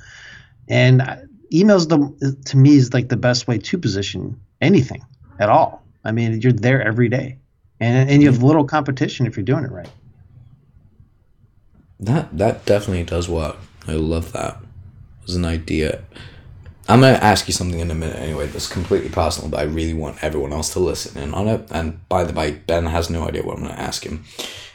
and 0.67 1.03
emails 1.53 1.91
the 1.91 2.35
to 2.47 2.57
me 2.57 2.77
is 2.77 2.95
like 2.95 3.11
the 3.11 3.19
best 3.19 3.47
way 3.47 3.59
to 3.59 3.77
position 3.77 4.41
anything 4.62 5.05
at 5.38 5.51
all. 5.51 5.85
I 6.07 6.12
mean, 6.12 6.41
you're 6.41 6.55
there 6.55 6.83
every 6.83 7.11
day, 7.11 7.37
and 7.81 8.09
and 8.09 8.23
you 8.23 8.33
have 8.33 8.43
little 8.43 8.65
competition 8.65 9.27
if 9.27 9.37
you're 9.37 9.45
doing 9.45 9.65
it 9.65 9.71
right. 9.71 9.91
That 12.01 12.35
that 12.38 12.65
definitely 12.65 13.05
does 13.05 13.29
work. 13.29 13.59
I 13.87 13.93
love 13.93 14.33
that. 14.33 14.57
As 15.29 15.37
an 15.37 15.45
idea. 15.45 16.03
I'm 16.88 17.01
gonna 17.01 17.18
ask 17.18 17.47
you 17.47 17.55
something 17.55 17.79
in 17.79 17.90
a 17.90 17.95
minute 17.95 18.16
anyway. 18.16 18.47
That's 18.47 18.68
completely 18.68 19.09
personal, 19.09 19.51
but 19.51 19.61
I 19.61 19.64
really 19.64 19.95
want 19.95 20.23
everyone 20.23 20.53
else 20.53 20.73
to 20.73 20.81
listen 20.81 21.21
in 21.23 21.33
on 21.33 21.49
it. 21.49 21.68
And 21.71 22.07
by 22.09 22.25
the 22.25 22.33
way, 22.33 22.53
Ben 22.53 22.87
has 22.87 23.09
no 23.09 23.27
idea 23.27 23.45
what 23.45 23.57
I'm 23.57 23.62
gonna 23.62 23.75
ask 23.75 24.05
him. 24.05 24.25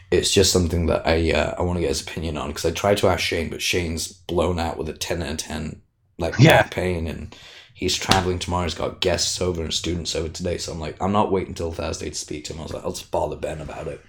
It's 0.09 0.33
just 0.33 0.53
something 0.53 0.85
that 0.85 1.05
I 1.05 1.31
uh, 1.31 1.55
I 1.57 1.63
want 1.63 1.77
to 1.77 1.81
get 1.81 1.89
his 1.89 2.01
opinion 2.01 2.37
on 2.37 2.47
because 2.49 2.65
I 2.65 2.71
tried 2.71 2.97
to 2.97 3.07
ask 3.07 3.19
Shane, 3.19 3.49
but 3.49 3.61
Shane's 3.61 4.07
blown 4.07 4.57
out 4.57 4.77
with 4.77 4.87
a 4.89 4.93
ten 4.93 5.21
out 5.21 5.31
of 5.31 5.37
ten 5.37 5.81
like 6.17 6.35
yeah. 6.39 6.63
back 6.63 6.71
pain 6.71 7.07
and 7.07 7.35
he's 7.73 7.95
traveling 7.95 8.39
tomorrow. 8.39 8.63
He's 8.63 8.73
got 8.73 9.01
guests 9.01 9.39
over 9.41 9.61
and 9.61 9.73
students 9.73 10.15
over 10.15 10.29
today. 10.29 10.57
So 10.57 10.71
I'm 10.71 10.79
like, 10.79 10.99
I'm 11.01 11.11
not 11.11 11.31
waiting 11.31 11.49
until 11.49 11.71
Thursday 11.71 12.09
to 12.09 12.15
speak 12.15 12.45
to 12.45 12.53
him. 12.53 12.59
I 12.59 12.63
was 12.63 12.73
like, 12.73 12.83
I'll 12.83 12.91
just 12.91 13.11
bother 13.11 13.35
Ben 13.35 13.61
about 13.61 13.87
it 13.87 14.01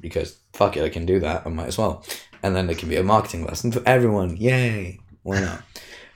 because 0.00 0.36
fuck 0.54 0.76
it, 0.76 0.84
I 0.84 0.88
can 0.88 1.06
do 1.06 1.20
that. 1.20 1.46
I 1.46 1.50
might 1.50 1.68
as 1.68 1.78
well. 1.78 2.04
And 2.42 2.56
then 2.56 2.68
it 2.68 2.78
can 2.78 2.88
be 2.88 2.96
a 2.96 3.04
marketing 3.04 3.44
lesson 3.46 3.70
for 3.70 3.82
everyone. 3.86 4.36
Yay. 4.36 4.98
Why 5.22 5.40
not? 5.40 5.62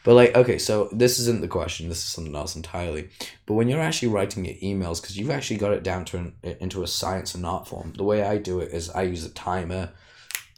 But 0.07 0.15
like, 0.15 0.35
okay, 0.35 0.57
so 0.57 0.89
this 0.91 1.19
isn't 1.19 1.43
the 1.43 1.49
question. 1.49 1.91
This 1.91 1.99
is 1.99 2.05
something 2.05 2.35
else 2.35 2.57
entirely. 2.57 3.11
But 3.45 3.55
when 3.55 3.69
you're 3.69 3.83
actually 3.83 4.09
writing 4.09 4.47
your 4.47 4.55
emails, 4.55 5.03
because 5.03 5.19
you've 5.19 5.31
actually 5.31 5.59
got 5.59 5.73
it 5.73 5.83
down 5.83 6.07
to 6.07 6.17
an, 6.17 6.35
into 6.61 6.83
a 6.83 6.87
science 6.87 7.35
and 7.35 7.45
art 7.45 7.69
form. 7.69 7.93
The 7.95 8.05
way 8.05 8.23
I 8.23 8.39
do 8.39 8.61
it 8.61 8.73
is 8.73 8.89
I 8.89 9.03
use 9.03 9.27
a 9.27 9.31
timer, 9.31 9.91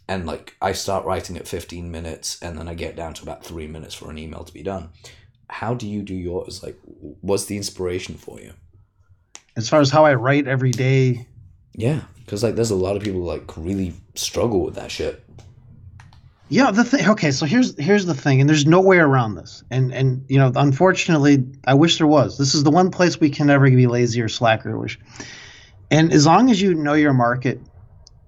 and 0.07 0.25
like 0.25 0.55
I 0.63 0.73
start 0.73 1.05
writing 1.05 1.37
at 1.37 1.49
fifteen 1.49 1.91
minutes, 1.91 2.41
and 2.41 2.57
then 2.57 2.69
I 2.69 2.75
get 2.75 2.95
down 2.95 3.15
to 3.15 3.25
about 3.25 3.45
three 3.45 3.67
minutes 3.67 3.95
for 3.95 4.11
an 4.11 4.19
email 4.19 4.45
to 4.45 4.53
be 4.53 4.63
done 4.63 4.91
how 5.51 5.75
do 5.75 5.89
you 5.89 6.03
do 6.03 6.15
yours? 6.15 6.63
Like, 6.63 6.79
what's 7.21 7.47
the 7.47 7.57
inspiration 7.57 8.17
for 8.17 8.41
you? 8.41 8.53
As 9.57 9.69
far 9.69 9.81
as 9.81 9.91
how 9.91 10.05
I 10.05 10.15
write 10.15 10.47
every 10.47 10.71
day. 10.71 11.27
Yeah, 11.75 12.03
because 12.25 12.43
like 12.43 12.55
there's 12.55 12.71
a 12.71 12.77
lot 12.77 12.97
of 12.97 13.03
people 13.03 13.23
like 13.23 13.57
really 13.57 13.95
struggle 14.15 14.65
with 14.65 14.75
that 14.75 14.91
shit. 14.91 15.25
Yeah, 16.51 16.71
the 16.71 16.85
thing. 16.85 17.09
Okay, 17.09 17.31
so 17.31 17.45
here's 17.45 17.79
here's 17.79 18.07
the 18.07 18.15
thing, 18.15 18.41
and 18.41 18.49
there's 18.49 18.65
no 18.65 18.81
way 18.81 18.99
around 18.99 19.35
this. 19.35 19.63
And 19.71 19.93
and 19.93 20.25
you 20.29 20.39
know, 20.39 20.51
unfortunately, 20.57 21.45
I 21.67 21.75
wish 21.75 21.99
there 21.99 22.07
was. 22.07 22.39
This 22.39 22.55
is 22.55 22.65
the 22.65 22.71
one 22.71 22.91
place 22.91 23.21
we 23.21 23.29
can 23.29 23.49
never 23.49 23.71
be 23.71 23.87
lazy 23.87 24.23
or 24.23 24.29
slacker. 24.29 24.79
Wish. 24.79 24.99
And 25.91 26.13
as 26.13 26.27
long 26.27 26.51
as 26.51 26.61
you 26.61 26.75
know 26.75 26.95
your 26.95 27.13
market 27.13 27.61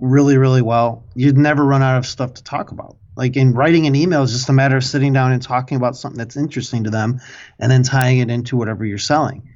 really, 0.01 0.37
really 0.37 0.63
well, 0.63 1.05
you'd 1.15 1.37
never 1.39 1.65
run 1.65 1.83
out 1.83 1.99
of 1.99 2.07
stuff 2.07 2.35
to 2.35 2.45
talk 2.45 2.71
about. 2.71 2.97
Like 3.17 3.37
in 3.37 3.53
writing 3.53 3.87
an 3.87 3.95
email 3.95 4.23
is 4.23 4.33
just 4.33 4.49
a 4.49 4.53
matter 4.53 4.77
of 4.77 4.85
sitting 4.85 5.13
down 5.13 5.33
and 5.33 5.43
talking 5.43 5.77
about 5.77 5.97
something 5.97 6.17
that's 6.17 6.37
interesting 6.37 6.85
to 6.85 6.91
them 6.91 7.21
and 7.59 7.71
then 7.71 7.83
tying 7.83 8.19
it 8.19 8.31
into 8.31 8.57
whatever 8.57 8.85
you're 8.85 8.99
selling. 8.99 9.47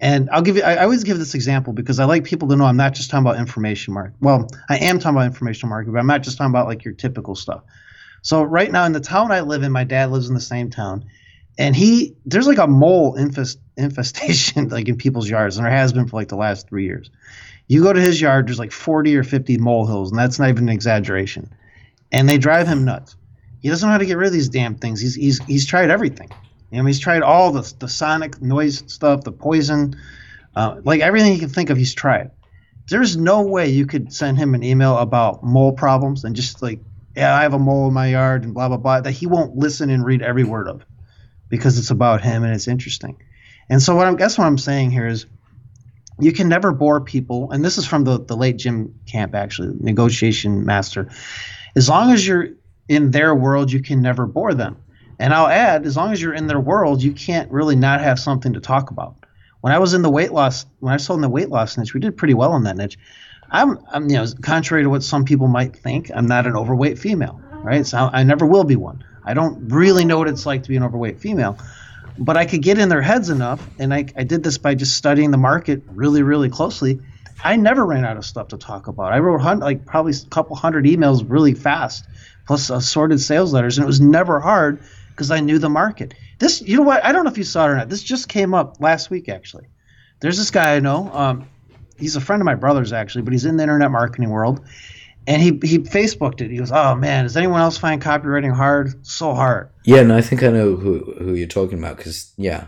And 0.00 0.28
I'll 0.30 0.42
give 0.42 0.56
you, 0.56 0.62
I, 0.62 0.82
always 0.82 1.04
give 1.04 1.18
this 1.18 1.34
example 1.34 1.72
because 1.72 2.00
I 2.00 2.04
like 2.04 2.24
people 2.24 2.48
to 2.48 2.56
know 2.56 2.64
I'm 2.64 2.76
not 2.76 2.94
just 2.94 3.10
talking 3.10 3.24
about 3.26 3.38
information 3.38 3.94
marketing. 3.94 4.18
Well, 4.20 4.48
I 4.68 4.78
am 4.78 4.98
talking 4.98 5.16
about 5.16 5.26
information 5.26 5.68
marketing, 5.68 5.92
but 5.94 6.00
I'm 6.00 6.06
not 6.06 6.22
just 6.22 6.38
talking 6.38 6.50
about 6.50 6.66
like 6.66 6.84
your 6.84 6.94
typical 6.94 7.34
stuff. 7.34 7.62
So 8.24 8.42
right 8.42 8.72
now 8.72 8.84
in 8.84 8.92
the 8.92 8.98
town 8.98 9.30
I 9.30 9.40
live 9.40 9.62
in, 9.62 9.70
my 9.70 9.84
dad 9.84 10.10
lives 10.10 10.28
in 10.28 10.34
the 10.34 10.40
same 10.40 10.70
town, 10.70 11.04
and 11.56 11.76
he 11.76 12.16
there's 12.26 12.48
like 12.48 12.58
a 12.58 12.66
mole 12.66 13.14
infest, 13.14 13.60
infestation 13.76 14.68
like 14.70 14.88
in 14.88 14.96
people's 14.96 15.30
yards, 15.30 15.56
and 15.56 15.64
there 15.64 15.72
has 15.72 15.92
been 15.92 16.08
for 16.08 16.16
like 16.16 16.28
the 16.28 16.36
last 16.36 16.68
three 16.68 16.84
years. 16.84 17.10
You 17.68 17.84
go 17.84 17.92
to 17.92 18.00
his 18.00 18.20
yard, 18.20 18.48
there's 18.48 18.58
like 18.58 18.72
40 18.72 19.16
or 19.16 19.22
50 19.22 19.58
mole 19.58 19.86
hills, 19.86 20.10
and 20.10 20.18
that's 20.18 20.40
not 20.40 20.48
even 20.48 20.64
an 20.64 20.74
exaggeration 20.74 21.54
and 22.14 22.28
they 22.28 22.38
drive 22.38 22.68
him 22.68 22.84
nuts. 22.84 23.16
He 23.60 23.68
doesn't 23.68 23.86
know 23.86 23.92
how 23.92 23.98
to 23.98 24.06
get 24.06 24.16
rid 24.16 24.28
of 24.28 24.32
these 24.32 24.48
damn 24.48 24.76
things. 24.76 25.00
He's 25.00 25.16
he's 25.16 25.44
he's 25.44 25.66
tried 25.66 25.90
everything. 25.90 26.30
You 26.70 26.78
know, 26.78 26.86
he's 26.86 27.00
tried 27.00 27.22
all 27.22 27.50
the 27.50 27.74
the 27.80 27.88
sonic 27.88 28.40
noise 28.40 28.84
stuff, 28.86 29.24
the 29.24 29.32
poison, 29.32 29.96
uh, 30.54 30.80
like 30.84 31.00
everything 31.00 31.32
he 31.32 31.40
can 31.40 31.48
think 31.48 31.70
of. 31.70 31.76
He's 31.76 31.92
tried. 31.92 32.30
There's 32.88 33.16
no 33.16 33.42
way 33.42 33.68
you 33.70 33.86
could 33.86 34.12
send 34.12 34.38
him 34.38 34.54
an 34.54 34.62
email 34.62 34.96
about 34.98 35.42
mole 35.42 35.72
problems 35.72 36.22
and 36.22 36.36
just 36.36 36.62
like, 36.62 36.78
yeah, 37.16 37.36
I 37.36 37.42
have 37.42 37.54
a 37.54 37.58
mole 37.58 37.88
in 37.88 37.94
my 37.94 38.08
yard 38.08 38.44
and 38.44 38.54
blah 38.54 38.68
blah 38.68 38.76
blah. 38.76 39.00
That 39.00 39.12
he 39.12 39.26
won't 39.26 39.56
listen 39.56 39.90
and 39.90 40.04
read 40.04 40.22
every 40.22 40.44
word 40.44 40.68
of, 40.68 40.84
because 41.48 41.78
it's 41.78 41.90
about 41.90 42.22
him 42.22 42.44
and 42.44 42.54
it's 42.54 42.68
interesting. 42.68 43.22
And 43.68 43.82
so 43.82 43.96
what 43.96 44.06
I 44.06 44.14
guess 44.14 44.38
what 44.38 44.46
I'm 44.46 44.58
saying 44.58 44.90
here 44.90 45.06
is, 45.06 45.26
you 46.20 46.32
can 46.32 46.48
never 46.48 46.72
bore 46.72 47.00
people. 47.00 47.50
And 47.50 47.64
this 47.64 47.78
is 47.78 47.86
from 47.86 48.04
the 48.04 48.18
the 48.18 48.36
late 48.36 48.58
Jim 48.58 48.94
Camp, 49.06 49.34
actually, 49.34 49.76
negotiation 49.80 50.64
master 50.64 51.08
as 51.76 51.88
long 51.88 52.12
as 52.12 52.26
you're 52.26 52.48
in 52.88 53.10
their 53.10 53.34
world, 53.34 53.72
you 53.72 53.80
can 53.80 54.00
never 54.00 54.26
bore 54.26 54.54
them. 54.54 54.76
And 55.18 55.32
I'll 55.32 55.46
add, 55.46 55.86
as 55.86 55.96
long 55.96 56.12
as 56.12 56.20
you're 56.20 56.34
in 56.34 56.46
their 56.46 56.60
world, 56.60 57.02
you 57.02 57.12
can't 57.12 57.50
really 57.50 57.76
not 57.76 58.00
have 58.00 58.18
something 58.18 58.52
to 58.52 58.60
talk 58.60 58.90
about. 58.90 59.16
When 59.60 59.72
I 59.72 59.78
was 59.78 59.94
in 59.94 60.02
the 60.02 60.10
weight 60.10 60.32
loss, 60.32 60.66
when 60.80 60.92
I 60.92 60.98
sold 60.98 61.18
in 61.18 61.22
the 61.22 61.28
weight 61.28 61.48
loss 61.48 61.78
niche, 61.78 61.94
we 61.94 62.00
did 62.00 62.16
pretty 62.16 62.34
well 62.34 62.54
in 62.56 62.64
that 62.64 62.76
niche. 62.76 62.98
I'm, 63.54 63.78
I'm, 63.92 64.08
you 64.08 64.16
know, 64.16 64.26
contrary 64.42 64.82
to 64.82 64.90
what 64.90 65.02
some 65.02 65.24
people 65.24 65.48
might 65.48 65.76
think, 65.76 66.10
I'm 66.14 66.26
not 66.26 66.46
an 66.46 66.56
overweight 66.56 66.98
female, 66.98 67.40
right? 67.62 67.86
So 67.86 68.10
I 68.12 68.22
never 68.22 68.46
will 68.46 68.64
be 68.64 68.76
one. 68.76 69.04
I 69.24 69.32
don't 69.34 69.72
really 69.72 70.04
know 70.04 70.18
what 70.18 70.28
it's 70.28 70.44
like 70.44 70.62
to 70.64 70.68
be 70.68 70.76
an 70.76 70.82
overweight 70.82 71.20
female, 71.20 71.58
but 72.18 72.36
I 72.36 72.44
could 72.44 72.62
get 72.62 72.78
in 72.78 72.88
their 72.88 73.02
heads 73.02 73.30
enough, 73.30 73.66
and 73.78 73.94
I, 73.94 74.06
I 74.16 74.24
did 74.24 74.42
this 74.42 74.58
by 74.58 74.74
just 74.74 74.96
studying 74.96 75.30
the 75.30 75.38
market 75.38 75.82
really, 75.86 76.22
really 76.22 76.50
closely 76.50 77.00
I 77.44 77.56
never 77.56 77.84
ran 77.84 78.04
out 78.04 78.16
of 78.16 78.24
stuff 78.24 78.48
to 78.48 78.58
talk 78.58 78.86
about. 78.86 79.12
I 79.12 79.18
wrote 79.18 79.42
like 79.58 79.84
probably 79.84 80.12
a 80.12 80.30
couple 80.30 80.56
hundred 80.56 80.86
emails 80.86 81.24
really 81.28 81.52
fast, 81.52 82.06
plus 82.46 82.70
assorted 82.70 83.20
sales 83.20 83.52
letters, 83.52 83.76
and 83.76 83.84
it 83.84 83.86
was 83.86 84.00
never 84.00 84.40
hard 84.40 84.82
because 85.10 85.30
I 85.30 85.40
knew 85.40 85.58
the 85.58 85.68
market. 85.68 86.14
this, 86.38 86.62
you 86.62 86.76
know 86.76 86.82
what? 86.82 87.04
I 87.04 87.12
don't 87.12 87.24
know 87.24 87.30
if 87.30 87.38
you 87.38 87.44
saw 87.44 87.66
it 87.66 87.70
or 87.70 87.76
not. 87.76 87.88
This 87.88 88.02
just 88.02 88.28
came 88.28 88.54
up 88.54 88.80
last 88.80 89.10
week, 89.10 89.28
actually. 89.28 89.66
There's 90.20 90.38
this 90.38 90.50
guy 90.50 90.76
I 90.76 90.80
know. 90.80 91.10
Um, 91.12 91.48
he's 91.98 92.16
a 92.16 92.20
friend 92.20 92.40
of 92.40 92.44
my 92.44 92.54
brother's 92.54 92.92
actually, 92.92 93.22
but 93.22 93.32
he's 93.32 93.44
in 93.44 93.56
the 93.56 93.62
internet 93.62 93.90
marketing 93.90 94.30
world. 94.30 94.64
And 95.26 95.40
he 95.40 95.58
he 95.66 95.78
Facebooked 95.78 96.42
it. 96.42 96.50
He 96.50 96.58
goes, 96.58 96.70
"Oh 96.70 96.94
man, 96.94 97.24
does 97.24 97.34
anyone 97.34 97.60
else 97.60 97.78
find 97.78 98.02
copywriting 98.02 98.54
hard? 98.54 99.06
So 99.06 99.32
hard." 99.32 99.70
Yeah, 99.84 100.02
no, 100.02 100.18
I 100.18 100.20
think 100.20 100.42
I 100.42 100.48
know 100.48 100.76
who 100.76 101.14
who 101.18 101.32
you're 101.32 101.46
talking 101.46 101.78
about 101.78 101.96
because 101.96 102.34
yeah, 102.36 102.66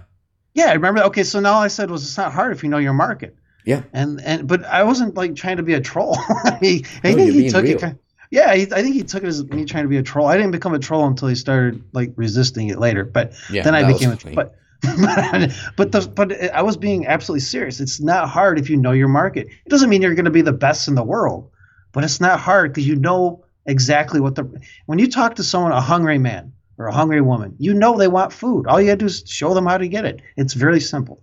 yeah, 0.54 0.70
I 0.70 0.72
remember. 0.72 1.02
Okay, 1.02 1.22
so 1.22 1.38
now 1.38 1.52
all 1.52 1.62
I 1.62 1.68
said 1.68 1.90
was 1.90 2.02
it's 2.02 2.16
not 2.16 2.32
hard 2.32 2.52
if 2.52 2.62
you 2.62 2.70
know 2.70 2.78
your 2.78 2.94
market. 2.94 3.36
Yeah, 3.66 3.82
and 3.92 4.22
and 4.22 4.48
but 4.48 4.64
I 4.64 4.84
wasn't 4.84 5.14
like 5.16 5.36
trying 5.36 5.58
to 5.58 5.62
be 5.62 5.74
a 5.74 5.80
troll. 5.80 6.14
he, 6.60 6.86
I 7.04 7.10
no, 7.10 7.16
think 7.16 7.32
he 7.34 7.50
took 7.50 7.64
real. 7.64 7.84
it. 7.84 7.98
Yeah, 8.30 8.54
he, 8.54 8.62
I 8.62 8.82
think 8.82 8.94
he 8.94 9.02
took 9.02 9.22
it 9.22 9.26
as 9.26 9.44
me 9.44 9.66
trying 9.66 9.84
to 9.84 9.88
be 9.88 9.98
a 9.98 10.02
troll. 10.02 10.26
I 10.26 10.36
didn't 10.38 10.52
become 10.52 10.72
a 10.72 10.78
troll 10.78 11.06
until 11.06 11.28
he 11.28 11.34
started 11.34 11.84
like 11.92 12.12
resisting 12.16 12.68
it 12.68 12.78
later. 12.78 13.04
But 13.04 13.34
yeah, 13.50 13.64
then 13.64 13.74
I 13.74 13.92
became 13.92 14.12
a 14.12 14.16
troll. 14.16 14.34
But 14.34 14.56
but 15.76 15.92
the, 15.92 16.10
but 16.14 16.52
I 16.52 16.62
was 16.62 16.76
being 16.76 17.06
absolutely 17.06 17.40
serious. 17.40 17.80
It's 17.80 18.00
not 18.00 18.28
hard 18.28 18.58
if 18.58 18.68
you 18.68 18.76
know 18.76 18.92
your 18.92 19.08
market. 19.08 19.46
It 19.48 19.68
doesn't 19.68 19.88
mean 19.88 20.02
you're 20.02 20.14
going 20.14 20.26
to 20.26 20.30
be 20.30 20.42
the 20.42 20.52
best 20.52 20.88
in 20.88 20.94
the 20.94 21.02
world, 21.02 21.50
but 21.92 22.04
it's 22.04 22.20
not 22.20 22.40
hard 22.40 22.72
because 22.72 22.86
you 22.86 22.96
know 22.96 23.44
exactly 23.66 24.20
what 24.20 24.34
the 24.34 24.44
when 24.86 24.98
you 24.98 25.10
talk 25.10 25.36
to 25.36 25.42
someone 25.42 25.72
a 25.72 25.80
hungry 25.80 26.18
man 26.18 26.52
or 26.78 26.86
a 26.86 26.92
hungry 26.92 27.20
woman, 27.20 27.54
you 27.58 27.72
know 27.72 27.96
they 27.96 28.08
want 28.08 28.32
food. 28.32 28.66
All 28.66 28.80
you 28.80 28.88
got 28.88 28.94
to 28.94 28.98
do 28.98 29.06
is 29.06 29.24
show 29.26 29.54
them 29.54 29.66
how 29.66 29.78
to 29.78 29.88
get 29.88 30.04
it. 30.04 30.20
It's 30.36 30.52
very 30.52 30.80
simple. 30.80 31.22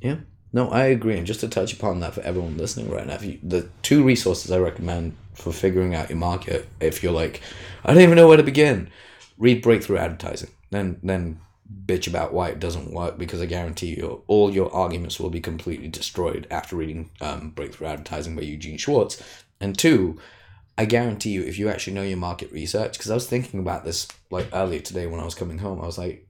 Yeah. 0.00 0.16
No, 0.54 0.68
I 0.68 0.84
agree. 0.84 1.16
And 1.16 1.26
just 1.26 1.40
to 1.40 1.48
touch 1.48 1.72
upon 1.72 2.00
that 2.00 2.14
for 2.14 2.20
everyone 2.20 2.58
listening 2.58 2.90
right 2.90 3.06
now, 3.06 3.18
you, 3.20 3.38
the 3.42 3.68
two 3.82 4.04
resources 4.04 4.50
I 4.50 4.58
recommend 4.58 5.16
for 5.34 5.52
figuring 5.52 5.94
out 5.94 6.10
your 6.10 6.18
market, 6.18 6.68
if 6.80 7.02
you're 7.02 7.12
like, 7.12 7.40
I 7.84 7.94
don't 7.94 8.02
even 8.02 8.16
know 8.16 8.28
where 8.28 8.36
to 8.36 8.42
begin, 8.42 8.90
read 9.38 9.62
Breakthrough 9.62 9.96
Advertising. 9.96 10.50
Then 10.70 10.98
then 11.02 11.40
bitch 11.86 12.06
about 12.06 12.32
why 12.32 12.48
it 12.48 12.60
doesn't 12.60 12.92
work 12.92 13.18
because 13.18 13.40
I 13.40 13.46
guarantee 13.46 13.96
you 13.96 14.22
all 14.26 14.52
your 14.52 14.72
arguments 14.74 15.18
will 15.18 15.30
be 15.30 15.40
completely 15.40 15.88
destroyed 15.88 16.46
after 16.50 16.76
reading 16.76 17.10
um, 17.20 17.50
Breakthrough 17.50 17.88
Advertising 17.88 18.36
by 18.36 18.42
Eugene 18.42 18.78
Schwartz. 18.78 19.22
And 19.60 19.78
two, 19.78 20.18
I 20.76 20.84
guarantee 20.84 21.30
you 21.30 21.42
if 21.42 21.58
you 21.58 21.68
actually 21.68 21.94
know 21.94 22.02
your 22.02 22.18
market 22.18 22.50
research, 22.52 22.94
because 22.94 23.10
I 23.10 23.14
was 23.14 23.26
thinking 23.26 23.60
about 23.60 23.84
this 23.84 24.08
like 24.30 24.48
earlier 24.52 24.80
today 24.80 25.06
when 25.06 25.20
I 25.20 25.24
was 25.24 25.34
coming 25.34 25.58
home, 25.58 25.80
I 25.80 25.86
was 25.86 25.98
like, 25.98 26.26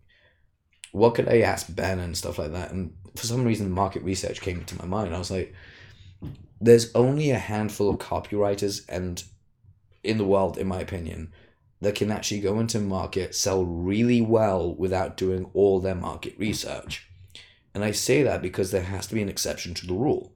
what 0.92 1.14
could 1.14 1.28
I 1.28 1.40
ask 1.40 1.74
Ben 1.74 1.98
and 1.98 2.16
stuff 2.16 2.38
like 2.38 2.52
that? 2.52 2.70
And 2.70 2.94
for 3.16 3.26
some 3.26 3.44
reason, 3.44 3.70
market 3.70 4.02
research 4.02 4.40
came 4.40 4.58
into 4.58 4.78
my 4.78 4.84
mind. 4.84 5.14
I 5.14 5.18
was 5.18 5.30
like, 5.30 5.54
there's 6.60 6.94
only 6.94 7.30
a 7.30 7.38
handful 7.38 7.90
of 7.90 7.98
copywriters 7.98 8.84
and 8.88 9.22
in 10.04 10.18
the 10.18 10.24
world, 10.24 10.58
in 10.58 10.66
my 10.66 10.80
opinion, 10.80 11.32
that 11.82 11.96
can 11.96 12.12
actually 12.12 12.40
go 12.40 12.60
into 12.60 12.78
market, 12.78 13.34
sell 13.34 13.64
really 13.64 14.20
well 14.20 14.72
without 14.72 15.16
doing 15.16 15.50
all 15.52 15.80
their 15.80 15.96
market 15.96 16.32
research. 16.38 17.08
And 17.74 17.82
I 17.82 17.90
say 17.90 18.22
that 18.22 18.40
because 18.40 18.70
there 18.70 18.84
has 18.84 19.08
to 19.08 19.14
be 19.14 19.20
an 19.20 19.28
exception 19.28 19.74
to 19.74 19.86
the 19.86 19.92
rule. 19.92 20.32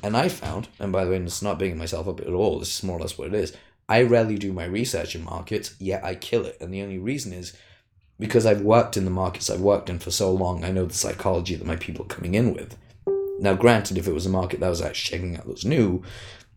And 0.00 0.16
I 0.16 0.28
found, 0.28 0.68
and 0.78 0.92
by 0.92 1.04
the 1.04 1.10
way, 1.10 1.16
it's 1.16 1.42
not 1.42 1.58
bigging 1.58 1.76
myself 1.76 2.06
up 2.06 2.20
at 2.20 2.28
all, 2.28 2.60
this 2.60 2.78
is 2.78 2.84
more 2.84 2.98
or 2.98 3.00
less 3.00 3.18
what 3.18 3.26
it 3.26 3.34
is. 3.34 3.52
I 3.88 4.02
rarely 4.02 4.38
do 4.38 4.52
my 4.52 4.64
research 4.64 5.16
in 5.16 5.24
markets, 5.24 5.74
yet 5.80 6.04
I 6.04 6.14
kill 6.14 6.46
it. 6.46 6.56
And 6.60 6.72
the 6.72 6.82
only 6.82 6.98
reason 6.98 7.32
is 7.32 7.52
because 8.20 8.46
I've 8.46 8.60
worked 8.60 8.96
in 8.96 9.04
the 9.04 9.10
markets 9.10 9.50
I've 9.50 9.60
worked 9.60 9.90
in 9.90 9.98
for 9.98 10.12
so 10.12 10.30
long, 10.30 10.64
I 10.64 10.70
know 10.70 10.84
the 10.84 10.94
psychology 10.94 11.56
that 11.56 11.66
my 11.66 11.76
people 11.76 12.04
are 12.04 12.08
coming 12.08 12.36
in 12.36 12.54
with. 12.54 12.76
Now, 13.40 13.54
granted, 13.54 13.98
if 13.98 14.06
it 14.06 14.14
was 14.14 14.26
a 14.26 14.30
market 14.30 14.60
that 14.60 14.68
was 14.68 14.82
actually 14.82 15.18
checking 15.18 15.36
out 15.36 15.48
that's 15.48 15.64
new, 15.64 16.04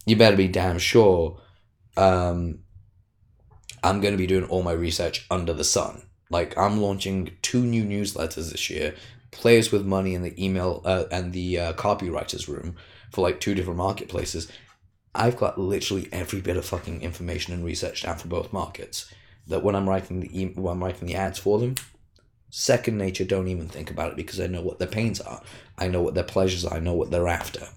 you 0.06 0.16
better 0.16 0.36
be 0.36 0.48
damn 0.48 0.78
sure 0.78 1.40
um, 1.98 2.60
I'm 3.84 4.00
going 4.00 4.14
to 4.14 4.18
be 4.18 4.28
doing 4.28 4.46
all 4.46 4.64
my 4.64 4.72
research 4.72 5.26
under 5.30 5.54
the 5.54 5.64
sun. 5.64 6.04
Like 6.30 6.58
I'm 6.58 6.82
launching 6.82 7.32
two 7.42 7.64
new 7.64 7.84
newsletters 7.84 8.52
this 8.52 8.70
year, 8.70 8.96
players 9.32 9.72
with 9.72 9.86
money 9.86 10.16
in 10.16 10.24
the 10.24 10.44
email 10.44 10.82
uh, 10.86 11.06
and 11.12 11.34
the 11.34 11.60
uh, 11.60 11.74
copywriters 11.74 12.48
room 12.48 12.76
for 13.12 13.22
like 13.22 13.40
two 13.40 13.54
different 13.54 13.78
marketplaces. 13.78 14.52
I've 15.14 15.38
got 15.38 15.60
literally 15.60 16.10
every 16.12 16.42
bit 16.42 16.58
of 16.58 16.66
fucking 16.66 17.02
information 17.02 17.54
and 17.54 17.64
research 17.64 18.04
down 18.04 18.18
for 18.18 18.28
both 18.28 18.52
markets. 18.54 19.14
That 19.46 19.64
when 19.64 19.76
I'm 19.76 19.88
writing 19.88 20.22
the 20.22 20.42
e- 20.42 20.54
when 20.56 20.74
I'm 20.74 20.84
writing 20.84 21.08
the 21.08 21.16
ads 21.16 21.38
for 21.38 21.60
them, 21.60 21.76
second 22.50 22.98
nature. 22.98 23.26
Don't 23.26 23.50
even 23.50 23.68
think 23.68 23.92
about 23.92 24.12
it 24.12 24.16
because 24.16 24.40
I 24.40 24.48
know 24.48 24.62
what 24.62 24.80
their 24.80 24.88
pains 24.88 25.20
are. 25.20 25.42
I 25.78 25.88
know 25.88 26.02
what 26.02 26.16
their 26.16 26.24
pleasures 26.24 26.66
are. 26.66 26.78
I 26.78 26.80
know 26.80 26.94
what 26.94 27.12
they're 27.12 27.28
after. 27.28 27.68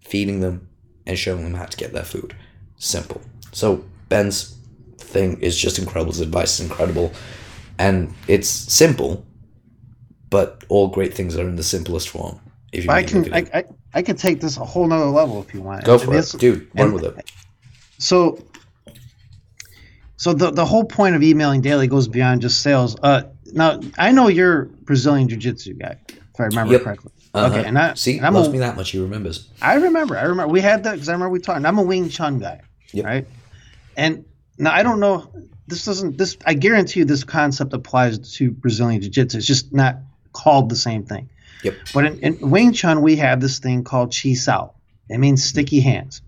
Feeding 0.00 0.40
them 0.40 0.68
and 1.06 1.18
showing 1.18 1.44
them 1.44 1.54
how 1.54 1.66
to 1.66 1.76
get 1.76 1.92
their 1.92 2.04
food. 2.04 2.36
Simple. 2.76 3.20
So 3.52 3.84
Ben's 4.08 4.56
thing 4.98 5.40
is 5.40 5.56
just 5.56 5.78
incredible. 5.78 6.12
His 6.12 6.20
advice 6.20 6.58
is 6.58 6.66
incredible, 6.68 7.12
and 7.78 8.12
it's 8.28 8.48
simple, 8.48 9.24
but 10.30 10.64
all 10.68 10.88
great 10.88 11.14
things 11.14 11.36
are 11.36 11.48
in 11.48 11.56
the 11.56 11.62
simplest 11.62 12.08
form. 12.08 12.40
If 12.72 12.84
you 12.84 12.90
I 12.90 13.02
can, 13.02 13.32
I, 13.32 13.46
I, 13.54 13.64
I 13.94 14.02
can 14.02 14.16
take 14.16 14.40
this 14.40 14.56
a 14.56 14.64
whole 14.64 14.86
nother 14.86 15.06
level 15.06 15.40
if 15.40 15.54
you 15.54 15.62
want. 15.62 15.84
Go 15.84 15.98
for 15.98 16.14
it, 16.14 16.34
dude. 16.38 16.68
Run 16.74 16.92
with 16.92 17.04
it. 17.04 17.30
So, 17.98 18.44
so 20.16 20.32
the 20.32 20.50
the 20.50 20.64
whole 20.64 20.84
point 20.84 21.16
of 21.16 21.22
emailing 21.22 21.62
daily 21.62 21.86
goes 21.86 22.08
beyond 22.08 22.42
just 22.42 22.60
sales. 22.60 22.96
Uh, 23.02 23.22
now 23.52 23.80
I 23.96 24.12
know 24.12 24.28
you're 24.28 24.64
Brazilian 24.64 25.28
Jiu 25.28 25.38
Jitsu 25.38 25.74
guy, 25.74 25.96
if 26.08 26.40
I 26.40 26.44
remember 26.44 26.74
yep. 26.74 26.82
correctly. 26.82 27.12
Uh-huh. 27.32 27.54
Okay, 27.54 27.68
and 27.68 27.78
I 27.78 27.94
see, 27.94 28.16
and 28.16 28.26
I'm 28.26 28.34
loves 28.34 28.48
a, 28.48 28.50
me 28.50 28.58
that 28.58 28.76
much. 28.76 28.90
He 28.90 28.98
remembers. 28.98 29.48
I 29.60 29.74
remember. 29.74 30.16
I 30.16 30.22
remember. 30.22 30.52
We 30.52 30.60
had 30.60 30.84
that 30.84 30.92
because 30.92 31.08
I 31.08 31.12
remember 31.12 31.30
we 31.30 31.38
talked. 31.38 31.64
I'm 31.64 31.78
a 31.78 31.82
Wing 31.82 32.08
Chun 32.08 32.38
guy, 32.38 32.62
yep. 32.92 33.04
right? 33.04 33.26
And 33.96 34.24
now 34.58 34.72
I 34.72 34.82
don't 34.82 35.00
know. 35.00 35.30
This 35.66 35.84
doesn't. 35.84 36.18
This 36.18 36.36
I 36.46 36.54
guarantee 36.54 37.00
you, 37.00 37.04
this 37.04 37.24
concept 37.24 37.72
applies 37.72 38.18
to 38.36 38.50
Brazilian 38.50 39.00
Jiu-Jitsu. 39.00 39.38
It's 39.38 39.46
just 39.46 39.72
not 39.72 39.96
called 40.32 40.68
the 40.68 40.76
same 40.76 41.04
thing. 41.04 41.28
Yep. 41.62 41.74
But 41.94 42.04
in, 42.06 42.18
in 42.20 42.50
Wing 42.50 42.72
Chun, 42.72 43.02
we 43.02 43.16
have 43.16 43.40
this 43.40 43.58
thing 43.58 43.82
called 43.82 44.14
Chi 44.14 44.34
Sao. 44.34 44.72
It 45.08 45.18
means 45.18 45.44
sticky 45.44 45.80
hands, 45.80 46.22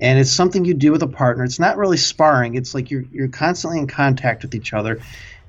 and 0.00 0.18
it's 0.18 0.30
something 0.30 0.64
you 0.64 0.74
do 0.74 0.92
with 0.92 1.02
a 1.02 1.08
partner. 1.08 1.44
It's 1.44 1.58
not 1.58 1.76
really 1.76 1.96
sparring. 1.96 2.54
It's 2.54 2.74
like 2.74 2.90
you're 2.90 3.04
you're 3.12 3.28
constantly 3.28 3.78
in 3.78 3.86
contact 3.86 4.42
with 4.42 4.54
each 4.54 4.72
other, 4.72 5.00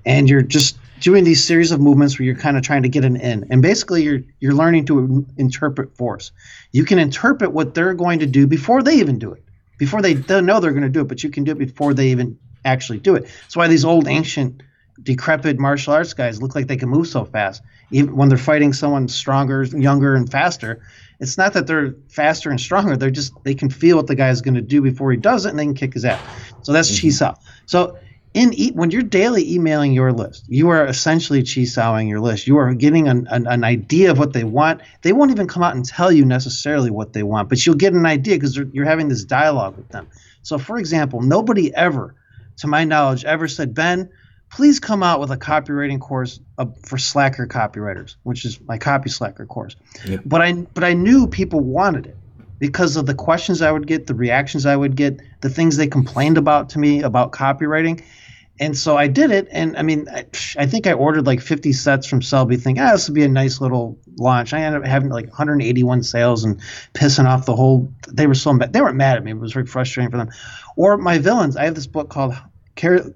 and 0.05 0.29
you're 0.29 0.41
just 0.41 0.77
doing 0.99 1.23
these 1.23 1.43
series 1.43 1.71
of 1.71 1.79
movements 1.79 2.19
where 2.19 2.25
you're 2.25 2.35
kind 2.35 2.57
of 2.57 2.63
trying 2.63 2.83
to 2.83 2.89
get 2.89 3.05
an 3.05 3.15
in. 3.15 3.47
And 3.49 3.61
basically, 3.61 4.03
you're 4.03 4.21
you're 4.39 4.53
learning 4.53 4.85
to 4.85 5.25
interpret 5.37 5.95
force. 5.95 6.31
You 6.71 6.83
can 6.83 6.99
interpret 6.99 7.51
what 7.51 7.73
they're 7.73 7.93
going 7.93 8.19
to 8.19 8.25
do 8.25 8.47
before 8.47 8.83
they 8.83 8.95
even 8.95 9.19
do 9.19 9.31
it 9.31 9.43
before 9.79 10.03
they, 10.03 10.13
they 10.13 10.41
know 10.41 10.59
they're 10.59 10.71
going 10.71 10.83
to 10.83 10.89
do 10.89 11.01
it, 11.01 11.07
but 11.07 11.23
you 11.23 11.31
can 11.31 11.43
do 11.43 11.53
it 11.53 11.57
before 11.57 11.95
they 11.95 12.09
even 12.09 12.37
actually 12.63 12.99
do 12.99 13.15
it. 13.15 13.23
That's 13.23 13.55
why 13.55 13.67
these 13.67 13.85
old 13.85 14.07
ancient 14.07 14.61
decrepit 15.01 15.57
martial 15.57 15.93
arts 15.93 16.13
guys 16.13 16.41
look 16.41 16.53
like 16.53 16.67
they 16.67 16.77
can 16.77 16.89
move 16.89 17.07
so 17.07 17.25
fast. 17.25 17.63
Even 17.89 18.15
when 18.15 18.29
they're 18.29 18.37
fighting 18.37 18.73
someone 18.73 19.07
stronger, 19.07 19.63
younger, 19.63 20.13
and 20.13 20.29
faster, 20.29 20.83
it's 21.19 21.37
not 21.37 21.53
that 21.53 21.65
they're 21.65 21.95
faster 22.09 22.49
and 22.51 22.59
stronger. 22.59 22.95
They're 22.95 23.09
just 23.09 23.33
they 23.43 23.55
can 23.55 23.69
feel 23.69 23.97
what 23.97 24.07
the 24.07 24.15
guy 24.15 24.29
is 24.29 24.41
going 24.41 24.55
to 24.55 24.61
do 24.61 24.81
before 24.81 25.11
he 25.11 25.17
does 25.17 25.45
it, 25.45 25.49
and 25.49 25.57
they 25.57 25.65
can 25.65 25.73
kick 25.73 25.93
his 25.93 26.05
ass. 26.05 26.21
So 26.61 26.73
that's 26.73 26.91
mm-hmm. 26.91 27.07
Chi 27.07 27.11
Sao. 27.11 27.39
So 27.65 27.97
in 28.33 28.53
e- 28.53 28.71
when 28.71 28.91
you're 28.91 29.01
daily 29.01 29.53
emailing 29.53 29.93
your 29.93 30.11
list, 30.13 30.45
you 30.47 30.69
are 30.69 30.85
essentially 30.85 31.43
chi 31.43 32.01
your 32.01 32.19
list. 32.19 32.47
You 32.47 32.57
are 32.57 32.73
getting 32.73 33.07
an, 33.07 33.27
an, 33.29 33.47
an, 33.47 33.63
idea 33.63 34.11
of 34.11 34.19
what 34.19 34.33
they 34.33 34.43
want. 34.43 34.81
They 35.01 35.13
won't 35.13 35.31
even 35.31 35.47
come 35.47 35.63
out 35.63 35.75
and 35.75 35.83
tell 35.83 36.11
you 36.11 36.25
necessarily 36.25 36.91
what 36.91 37.13
they 37.13 37.23
want, 37.23 37.49
but 37.49 37.65
you'll 37.65 37.75
get 37.75 37.93
an 37.93 38.05
idea 38.05 38.35
because 38.35 38.55
you're 38.55 38.85
having 38.85 39.09
this 39.09 39.23
dialogue 39.23 39.77
with 39.77 39.89
them. 39.89 40.07
So, 40.43 40.57
for 40.57 40.77
example, 40.77 41.21
nobody 41.21 41.73
ever, 41.73 42.15
to 42.57 42.67
my 42.67 42.83
knowledge, 42.83 43.25
ever 43.25 43.47
said, 43.47 43.73
Ben, 43.73 44.09
please 44.51 44.79
come 44.79 45.03
out 45.03 45.19
with 45.19 45.31
a 45.31 45.37
copywriting 45.37 45.99
course 45.99 46.39
uh, 46.57 46.65
for 46.85 46.97
Slacker 46.97 47.47
copywriters, 47.47 48.15
which 48.23 48.45
is 48.45 48.59
my 48.61 48.77
Copy 48.77 49.09
Slacker 49.09 49.45
course. 49.45 49.75
Yep. 50.05 50.21
But 50.25 50.41
I 50.41 50.53
but 50.53 50.83
I 50.83 50.93
knew 50.93 51.27
people 51.27 51.61
wanted 51.61 52.05
it 52.05 52.17
because 52.59 52.95
of 52.95 53.05
the 53.05 53.15
questions 53.15 53.61
I 53.61 53.71
would 53.71 53.87
get, 53.87 54.07
the 54.07 54.13
reactions 54.13 54.65
I 54.65 54.75
would 54.75 54.95
get, 54.95 55.19
the 55.41 55.49
things 55.49 55.77
they 55.77 55.87
complained 55.87 56.37
about 56.37 56.69
to 56.69 56.79
me 56.79 57.01
about 57.01 57.31
copywriting 57.31 58.03
and 58.59 58.77
so 58.77 58.97
I 58.97 59.07
did 59.07 59.31
it, 59.31 59.47
and 59.51 59.77
I 59.77 59.83
mean, 59.83 60.07
I, 60.09 60.25
I, 60.57 60.65
think 60.65 60.85
I 60.85 60.91
ordered 60.91 61.25
like 61.25 61.39
50 61.39 61.71
sets 61.71 62.05
from 62.05 62.21
Selby, 62.21 62.57
thinking, 62.57 62.83
ah, 62.83 62.91
this 62.91 63.07
would 63.07 63.15
be 63.15 63.23
a 63.23 63.29
nice 63.29 63.61
little 63.61 63.97
launch. 64.17 64.53
I 64.53 64.61
ended 64.61 64.81
up 64.81 64.87
having 64.87 65.09
like 65.09 65.27
181 65.27 66.03
sales 66.03 66.43
and 66.43 66.59
pissing 66.93 67.25
off 67.25 67.45
the 67.45 67.55
whole. 67.55 67.91
They 68.09 68.27
were 68.27 68.35
so 68.35 68.51
mad. 68.51 68.73
They 68.73 68.81
weren't 68.81 68.97
mad 68.97 69.15
at 69.15 69.23
me. 69.23 69.31
It 69.31 69.39
was 69.39 69.53
very 69.53 69.65
frustrating 69.65 70.11
for 70.11 70.17
them. 70.17 70.29
Or 70.75 70.97
my 70.97 71.19
villains. 71.19 71.55
I 71.55 71.63
have 71.65 71.75
this 71.75 71.87
book 71.87 72.09
called 72.09 72.35
Char- 72.75 73.13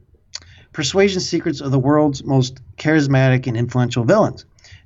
"Persuasion 0.72 1.20
Secrets 1.20 1.60
of 1.60 1.72
the 1.72 1.80
World's 1.80 2.24
Most 2.24 2.62
Charismatic 2.78 3.46
and 3.46 3.58
Influential 3.58 4.06
Villains." 4.06 4.46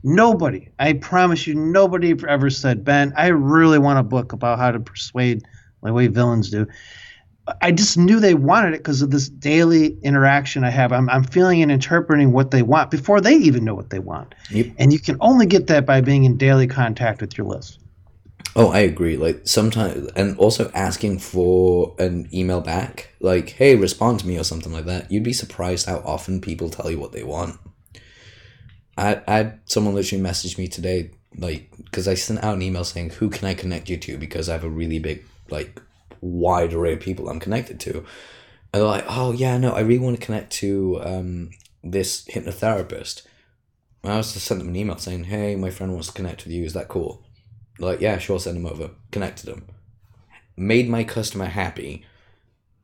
Nobody, 0.10 0.70
I 0.80 0.94
promise 0.94 1.46
you, 1.48 1.54
nobody 1.54 2.16
ever 2.30 2.50
said, 2.50 2.86
Ben, 2.86 3.12
I 3.18 3.28
really 3.28 3.78
want 3.78 4.00
a 4.00 4.04
book 4.04 4.32
about 4.32 4.58
how 4.58 4.72
to 4.72 4.80
persuade 4.80 5.44
the 5.84 5.92
way 5.92 6.08
villains 6.08 6.50
do. 6.50 6.66
I 7.62 7.74
just 7.74 7.98
knew 7.98 8.22
they 8.22 8.34
wanted 8.34 8.74
it 8.74 8.78
because 8.78 9.02
of 9.02 9.12
this 9.12 9.28
daily 9.28 9.98
interaction 10.04 10.64
I 10.64 10.70
have. 10.70 10.94
I'm, 10.94 11.10
I'm 11.10 11.26
feeling 11.26 11.62
and 11.62 11.70
interpreting 11.70 12.32
what 12.32 12.52
they 12.52 12.62
want 12.62 12.90
before 12.90 13.20
they 13.20 13.34
even 13.34 13.66
know 13.66 13.76
what 13.76 13.90
they 13.90 14.00
want. 14.00 14.34
Yep. 14.50 14.68
And 14.78 14.94
you 14.94 15.00
can 15.00 15.18
only 15.20 15.46
get 15.46 15.68
that 15.68 15.86
by 15.86 16.00
being 16.00 16.24
in 16.24 16.38
daily 16.38 16.68
contact 16.68 17.20
with 17.20 17.38
your 17.38 17.48
list. 17.48 17.82
Oh, 18.56 18.70
I 18.70 18.80
agree. 18.80 19.18
Like 19.18 19.42
sometimes, 19.44 20.10
and 20.16 20.38
also 20.38 20.72
asking 20.74 21.20
for 21.20 21.94
an 22.00 22.30
email 22.34 22.62
back, 22.62 23.10
like, 23.20 23.50
hey, 23.50 23.76
respond 23.76 24.22
to 24.22 24.28
me 24.28 24.40
or 24.40 24.46
something 24.46 24.72
like 24.72 24.86
that. 24.86 25.12
You'd 25.12 25.24
be 25.24 25.34
surprised 25.34 25.86
how 25.86 25.98
often 26.06 26.40
people 26.40 26.70
tell 26.70 26.90
you 26.90 26.98
what 26.98 27.12
they 27.12 27.24
want. 27.24 27.60
I, 28.98 29.22
I 29.28 29.38
had 29.38 29.60
someone 29.66 29.94
literally 29.94 30.22
message 30.22 30.58
me 30.58 30.68
today, 30.68 31.12
like, 31.38 31.70
because 31.78 32.08
I 32.08 32.16
sent 32.16 32.44
out 32.44 32.56
an 32.56 32.62
email 32.62 32.84
saying, 32.84 33.12
who 33.12 33.30
can 33.30 33.48
I 33.48 33.54
connect 33.54 33.90
you 33.90 33.98
to? 33.98 34.18
Because 34.18 34.50
I 34.50 34.54
have 34.54 34.64
a 34.64 34.70
really 34.70 35.00
big, 35.00 35.24
like, 35.50 35.80
wide 36.20 36.74
array 36.74 36.94
of 36.94 37.00
people 37.00 37.30
I'm 37.30 37.40
connected 37.40 37.80
to. 37.82 37.98
And 38.74 38.82
they're 38.82 38.84
like, 38.84 39.06
oh, 39.08 39.32
yeah, 39.32 39.58
no, 39.58 39.72
I 39.72 39.82
really 39.82 40.00
want 40.00 40.20
to 40.20 40.26
connect 40.26 40.52
to 40.54 41.00
um, 41.04 41.52
this 41.84 42.26
hypnotherapist. 42.26 43.26
And 44.04 44.14
I 44.14 44.18
was 44.18 44.34
just 44.34 44.46
sent 44.46 44.60
them 44.60 44.70
an 44.70 44.76
email 44.76 44.98
saying, 44.98 45.26
hey, 45.26 45.56
my 45.56 45.70
friend 45.70 45.94
wants 45.94 46.08
to 46.08 46.14
connect 46.14 46.44
with 46.44 46.54
you. 46.54 46.64
Is 46.64 46.74
that 46.74 46.88
cool? 46.88 47.24
They're 47.78 47.90
like, 47.90 48.02
yeah, 48.02 48.18
sure, 48.18 48.40
send 48.40 48.58
them 48.58 48.66
over. 48.66 48.92
Connected 49.12 49.46
them. 49.46 49.68
Made 50.56 50.90
my 50.90 51.04
customer 51.04 51.46
happy. 51.46 52.06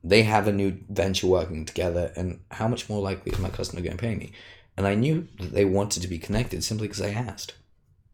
They 0.04 0.22
have 0.22 0.46
a 0.46 0.52
new 0.52 0.78
venture 0.88 1.26
working 1.26 1.64
together. 1.64 2.12
And 2.14 2.40
how 2.50 2.68
much 2.68 2.88
more 2.88 3.02
likely 3.02 3.32
is 3.32 3.38
my 3.38 3.48
customer 3.48 3.82
going 3.82 3.96
to 3.96 4.02
pay 4.02 4.14
me? 4.14 4.32
And 4.76 4.86
I 4.86 4.94
knew 4.94 5.28
that 5.38 5.52
they 5.52 5.64
wanted 5.64 6.02
to 6.02 6.08
be 6.08 6.18
connected 6.18 6.64
simply 6.64 6.88
because 6.88 7.02
I 7.02 7.10
asked. 7.10 7.54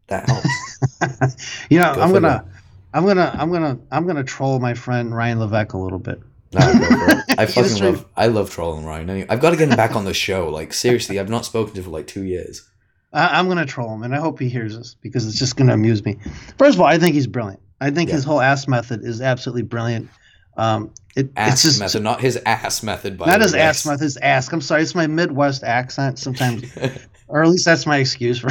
That 0.07 0.29
helps. 0.29 1.67
you 1.69 1.79
know, 1.79 1.95
Go 1.95 2.01
I'm 2.01 2.11
gonna, 2.11 2.45
I'm 2.93 3.05
gonna, 3.05 3.35
I'm 3.37 3.51
gonna, 3.51 3.79
I'm 3.91 4.05
gonna 4.05 4.23
troll 4.23 4.59
my 4.59 4.73
friend 4.73 5.15
Ryan 5.15 5.39
Levesque 5.39 5.73
a 5.73 5.77
little 5.77 5.99
bit. 5.99 6.19
No, 6.53 6.59
I 7.29 7.45
fucking 7.45 7.81
love. 7.81 8.05
I 8.15 8.27
love 8.27 8.49
trolling 8.49 8.85
Ryan. 8.85 9.25
I've 9.29 9.39
got 9.39 9.51
to 9.51 9.57
get 9.57 9.69
him 9.69 9.77
back 9.77 9.95
on 9.95 10.03
the 10.03 10.13
show. 10.13 10.49
Like 10.49 10.73
seriously, 10.73 11.19
I've 11.19 11.29
not 11.29 11.45
spoken 11.45 11.73
to 11.73 11.79
him 11.79 11.85
for 11.85 11.91
like 11.91 12.07
two 12.07 12.23
years. 12.23 12.67
I, 13.13 13.39
am 13.39 13.47
gonna 13.47 13.65
troll 13.65 13.93
him, 13.93 14.03
and 14.03 14.15
I 14.15 14.19
hope 14.19 14.39
he 14.39 14.49
hears 14.49 14.77
this 14.77 14.95
because 14.95 15.25
it's 15.27 15.39
just 15.39 15.55
gonna 15.55 15.73
amuse 15.73 16.03
me. 16.03 16.17
First 16.57 16.75
of 16.75 16.81
all, 16.81 16.87
I 16.87 16.97
think 16.97 17.15
he's 17.15 17.27
brilliant. 17.27 17.61
I 17.79 17.89
think 17.89 18.09
yeah. 18.09 18.15
his 18.15 18.23
whole 18.23 18.41
ass 18.41 18.67
method 18.67 19.03
is 19.03 19.21
absolutely 19.21 19.63
brilliant. 19.63 20.09
Um, 20.57 20.93
it, 21.15 21.29
ass 21.35 21.63
just, 21.63 21.79
method, 21.79 22.03
not 22.03 22.21
his 22.21 22.37
ass 22.45 22.83
method. 22.83 23.17
By 23.17 23.27
not 23.27 23.41
his 23.41 23.53
ass 23.53 23.85
method, 23.85 24.03
his 24.03 24.17
ask. 24.17 24.51
I'm 24.51 24.61
sorry, 24.61 24.81
it's 24.81 24.95
my 24.95 25.07
Midwest 25.07 25.63
accent 25.63 26.19
sometimes, 26.19 26.63
or 27.27 27.43
at 27.43 27.49
least 27.49 27.65
that's 27.65 27.85
my 27.85 27.97
excuse 27.97 28.39
for. 28.39 28.49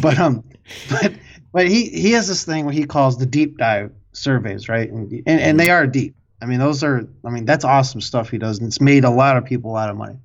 but 0.00 0.18
um, 0.18 0.42
but 0.90 1.12
but 1.52 1.68
he 1.68 1.88
he 1.90 2.12
has 2.12 2.28
this 2.28 2.44
thing 2.44 2.64
where 2.64 2.74
he 2.74 2.84
calls 2.84 3.18
the 3.18 3.26
deep 3.26 3.58
dive 3.58 3.92
surveys, 4.12 4.68
right? 4.68 4.90
And 4.90 5.12
and, 5.26 5.40
and 5.40 5.60
they 5.60 5.70
are 5.70 5.86
deep. 5.86 6.14
I 6.40 6.46
mean, 6.46 6.58
those 6.58 6.82
are. 6.82 7.06
I 7.24 7.30
mean, 7.30 7.44
that's 7.44 7.64
awesome 7.64 8.00
stuff 8.00 8.30
he 8.30 8.38
does, 8.38 8.58
and 8.58 8.68
it's 8.68 8.80
made 8.80 9.04
a 9.04 9.10
lot 9.10 9.36
of 9.36 9.44
people 9.44 9.70
a 9.70 9.74
lot 9.74 9.90
of 9.90 9.96
money. 9.96 10.18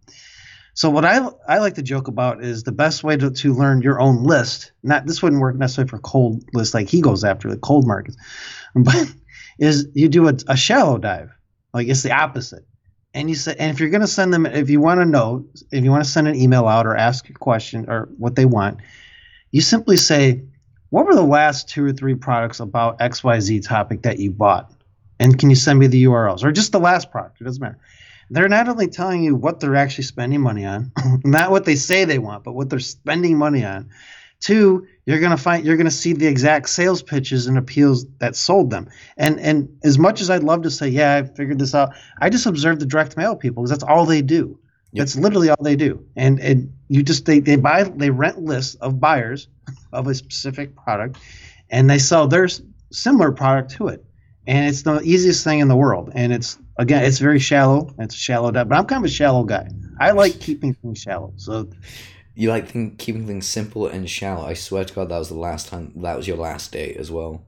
So 0.73 0.89
what 0.89 1.05
I 1.05 1.27
I 1.47 1.59
like 1.59 1.75
to 1.75 1.81
joke 1.81 2.07
about 2.07 2.43
is 2.43 2.63
the 2.63 2.71
best 2.71 3.03
way 3.03 3.17
to, 3.17 3.29
to 3.29 3.53
learn 3.53 3.81
your 3.81 3.99
own 3.99 4.23
list. 4.23 4.71
Not 4.83 5.05
this 5.05 5.21
wouldn't 5.21 5.41
work 5.41 5.55
necessarily 5.55 5.89
for 5.89 5.99
cold 5.99 6.43
lists 6.53 6.73
like 6.73 6.87
he 6.87 7.01
goes 7.01 7.23
after 7.23 7.49
the 7.49 7.57
cold 7.57 7.85
markets, 7.85 8.17
but 8.75 9.11
is 9.61 9.87
you 9.93 10.09
do 10.09 10.27
a, 10.27 10.33
a 10.49 10.57
shallow 10.57 10.97
dive. 10.97 11.31
Like 11.73 11.87
it's 11.87 12.03
the 12.03 12.11
opposite. 12.11 12.65
And 13.13 13.29
you 13.29 13.35
say, 13.35 13.55
and 13.57 13.71
if 13.71 13.79
you're 13.79 13.89
going 13.89 14.01
to 14.01 14.07
send 14.07 14.33
them, 14.33 14.45
if 14.45 14.69
you 14.69 14.81
want 14.81 14.99
to 14.99 15.05
know, 15.05 15.45
if 15.71 15.83
you 15.83 15.91
want 15.91 16.03
to 16.03 16.09
send 16.09 16.27
an 16.27 16.35
email 16.35 16.67
out 16.67 16.85
or 16.85 16.95
ask 16.97 17.29
a 17.29 17.33
question 17.33 17.89
or 17.89 18.09
what 18.17 18.35
they 18.35 18.45
want, 18.45 18.79
you 19.51 19.61
simply 19.61 19.97
say, 19.97 20.43
what 20.89 21.05
were 21.05 21.15
the 21.15 21.21
last 21.21 21.69
two 21.69 21.85
or 21.85 21.93
three 21.93 22.15
products 22.15 22.59
about 22.59 22.99
XYZ 22.99 23.65
topic 23.65 24.01
that 24.01 24.19
you 24.19 24.31
bought? 24.31 24.73
And 25.19 25.37
can 25.37 25.49
you 25.49 25.55
send 25.55 25.79
me 25.79 25.87
the 25.87 26.03
URLs 26.05 26.43
or 26.43 26.51
just 26.51 26.71
the 26.71 26.79
last 26.79 27.11
product? 27.11 27.39
It 27.39 27.45
doesn't 27.45 27.61
matter 27.61 27.79
they're 28.31 28.47
not 28.47 28.69
only 28.69 28.87
telling 28.87 29.23
you 29.23 29.35
what 29.35 29.59
they're 29.59 29.75
actually 29.75 30.05
spending 30.05 30.39
money 30.39 30.65
on, 30.65 30.91
not 31.25 31.51
what 31.51 31.65
they 31.65 31.75
say 31.75 32.05
they 32.05 32.17
want, 32.17 32.45
but 32.45 32.53
what 32.53 32.69
they're 32.69 32.79
spending 32.79 33.37
money 33.37 33.63
on. 33.63 33.89
Two, 34.41 34.87
you're 35.05 35.19
gonna 35.19 35.37
find 35.37 35.63
you're 35.63 35.77
gonna 35.77 35.91
see 35.91 36.13
the 36.13 36.27
exact 36.27 36.69
sales 36.69 37.01
pitches 37.01 37.47
and 37.47 37.57
appeals 37.57 38.05
that 38.17 38.35
sold 38.35 38.71
them. 38.71 38.89
And 39.17 39.39
and 39.39 39.69
as 39.83 39.97
much 39.97 40.19
as 40.19 40.29
I'd 40.29 40.43
love 40.43 40.63
to 40.63 40.71
say, 40.71 40.89
yeah, 40.89 41.15
I 41.15 41.23
figured 41.23 41.59
this 41.59 41.75
out, 41.75 41.93
I 42.21 42.29
just 42.29 42.47
observe 42.47 42.79
the 42.79 42.85
direct 42.85 43.15
mail 43.17 43.35
people 43.35 43.63
because 43.63 43.69
that's 43.69 43.89
all 43.89 44.05
they 44.05 44.21
do. 44.21 44.59
Yep. 44.93 45.01
That's 45.01 45.15
literally 45.15 45.49
all 45.49 45.63
they 45.63 45.75
do. 45.75 46.03
And 46.15 46.39
and 46.39 46.73
you 46.89 47.03
just 47.03 47.25
they, 47.25 47.39
they 47.39 47.55
buy 47.55 47.83
they 47.83 48.09
rent 48.09 48.39
lists 48.39 48.75
of 48.75 48.99
buyers 48.99 49.47
of 49.93 50.07
a 50.07 50.15
specific 50.15 50.75
product 50.75 51.17
and 51.69 51.89
they 51.89 51.99
sell 51.99 52.27
their 52.27 52.49
similar 52.91 53.31
product 53.31 53.71
to 53.73 53.87
it. 53.87 54.03
And 54.47 54.67
it's 54.67 54.81
the 54.81 55.01
easiest 55.01 55.43
thing 55.43 55.59
in 55.59 55.67
the 55.67 55.75
world. 55.75 56.11
And 56.15 56.33
it's 56.33 56.57
again, 56.77 57.05
it's 57.05 57.19
very 57.19 57.39
shallow. 57.39 57.93
It's 57.99 58.15
shallow 58.15 58.51
but 58.51 58.73
I'm 58.73 58.85
kind 58.85 59.05
of 59.05 59.05
a 59.05 59.13
shallow 59.13 59.43
guy. 59.43 59.69
I 59.99 60.11
like 60.11 60.39
keeping 60.39 60.73
things 60.73 60.99
shallow. 60.99 61.31
So 61.37 61.69
you 62.35 62.49
like 62.49 62.69
think, 62.69 62.97
keeping 62.97 63.27
things 63.27 63.47
simple 63.47 63.87
and 63.87 64.09
shallow. 64.09 64.45
I 64.45 64.53
swear 64.53 64.85
to 64.85 64.93
God, 64.93 65.09
that 65.09 65.19
was 65.19 65.29
the 65.29 65.35
last 65.35 65.67
time. 65.67 65.91
That 65.97 66.17
was 66.17 66.27
your 66.27 66.37
last 66.37 66.71
date 66.71 66.97
as 66.97 67.11
well. 67.11 67.43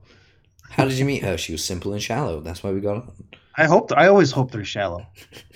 How 0.69 0.85
did 0.85 0.97
you 0.97 1.05
meet 1.05 1.23
her? 1.23 1.37
She 1.37 1.51
was 1.51 1.63
simple 1.63 1.93
and 1.93 2.01
shallow. 2.01 2.41
That's 2.41 2.63
why 2.63 2.71
we 2.71 2.81
got 2.81 2.97
on. 2.97 3.11
I 3.55 3.65
hope. 3.65 3.91
I 3.95 4.07
always 4.07 4.31
hope 4.31 4.51
they're 4.51 4.65
shallow 4.65 5.05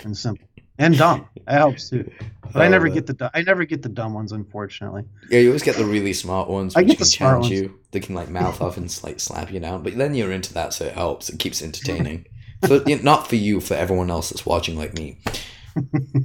and 0.03 0.15
simple 0.15 0.47
and 0.77 0.97
dumb. 0.97 1.27
I 1.47 1.57
hope 1.57 1.77
too. 1.77 2.09
But 2.53 2.61
oh, 2.61 2.61
I 2.61 2.67
never 2.69 2.87
get 2.87 3.07
the 3.07 3.31
I 3.33 3.41
never 3.41 3.65
get 3.65 3.81
the 3.81 3.89
dumb 3.89 4.13
ones, 4.13 4.31
unfortunately. 4.31 5.03
Yeah, 5.29 5.39
you 5.39 5.49
always 5.49 5.63
get 5.63 5.75
the 5.75 5.85
really 5.85 6.13
smart 6.13 6.49
ones. 6.49 6.75
I 6.75 6.83
get 6.83 6.99
the 6.99 7.05
smart 7.05 7.41
ones. 7.41 7.51
You. 7.51 7.79
They 7.91 7.99
can 7.99 8.15
like 8.15 8.29
mouth 8.29 8.61
off 8.61 8.77
and 8.77 9.03
like 9.03 9.19
slap 9.19 9.51
you 9.51 9.59
down. 9.59 9.83
But 9.83 9.97
then 9.97 10.13
you're 10.13 10.31
into 10.31 10.53
that, 10.53 10.73
so 10.73 10.85
it 10.85 10.93
helps. 10.93 11.29
It 11.29 11.39
keeps 11.39 11.61
entertaining. 11.61 12.25
for, 12.67 12.79
not 13.03 13.27
for 13.27 13.35
you, 13.35 13.59
for 13.59 13.73
everyone 13.75 14.09
else 14.09 14.29
that's 14.29 14.45
watching 14.45 14.77
like 14.77 14.93
me. 14.93 15.19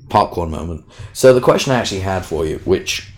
Popcorn 0.08 0.50
moment. 0.50 0.84
So 1.12 1.34
the 1.34 1.40
question 1.40 1.72
I 1.72 1.76
actually 1.76 2.00
had 2.00 2.24
for 2.24 2.46
you, 2.46 2.58
which 2.64 3.12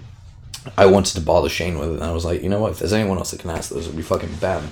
I 0.76 0.86
wanted 0.86 1.14
to 1.14 1.20
bother 1.20 1.48
Shane 1.48 1.78
with, 1.78 1.90
and 1.90 2.04
I 2.04 2.12
was 2.12 2.24
like, 2.24 2.42
you 2.42 2.48
know 2.48 2.60
what? 2.60 2.72
If 2.72 2.78
there's 2.78 2.92
anyone 2.92 3.18
else 3.18 3.30
that 3.32 3.40
can 3.40 3.50
ask 3.50 3.70
those, 3.70 3.86
it'll 3.86 3.96
be 3.96 4.02
fucking 4.02 4.34
Ben. 4.36 4.70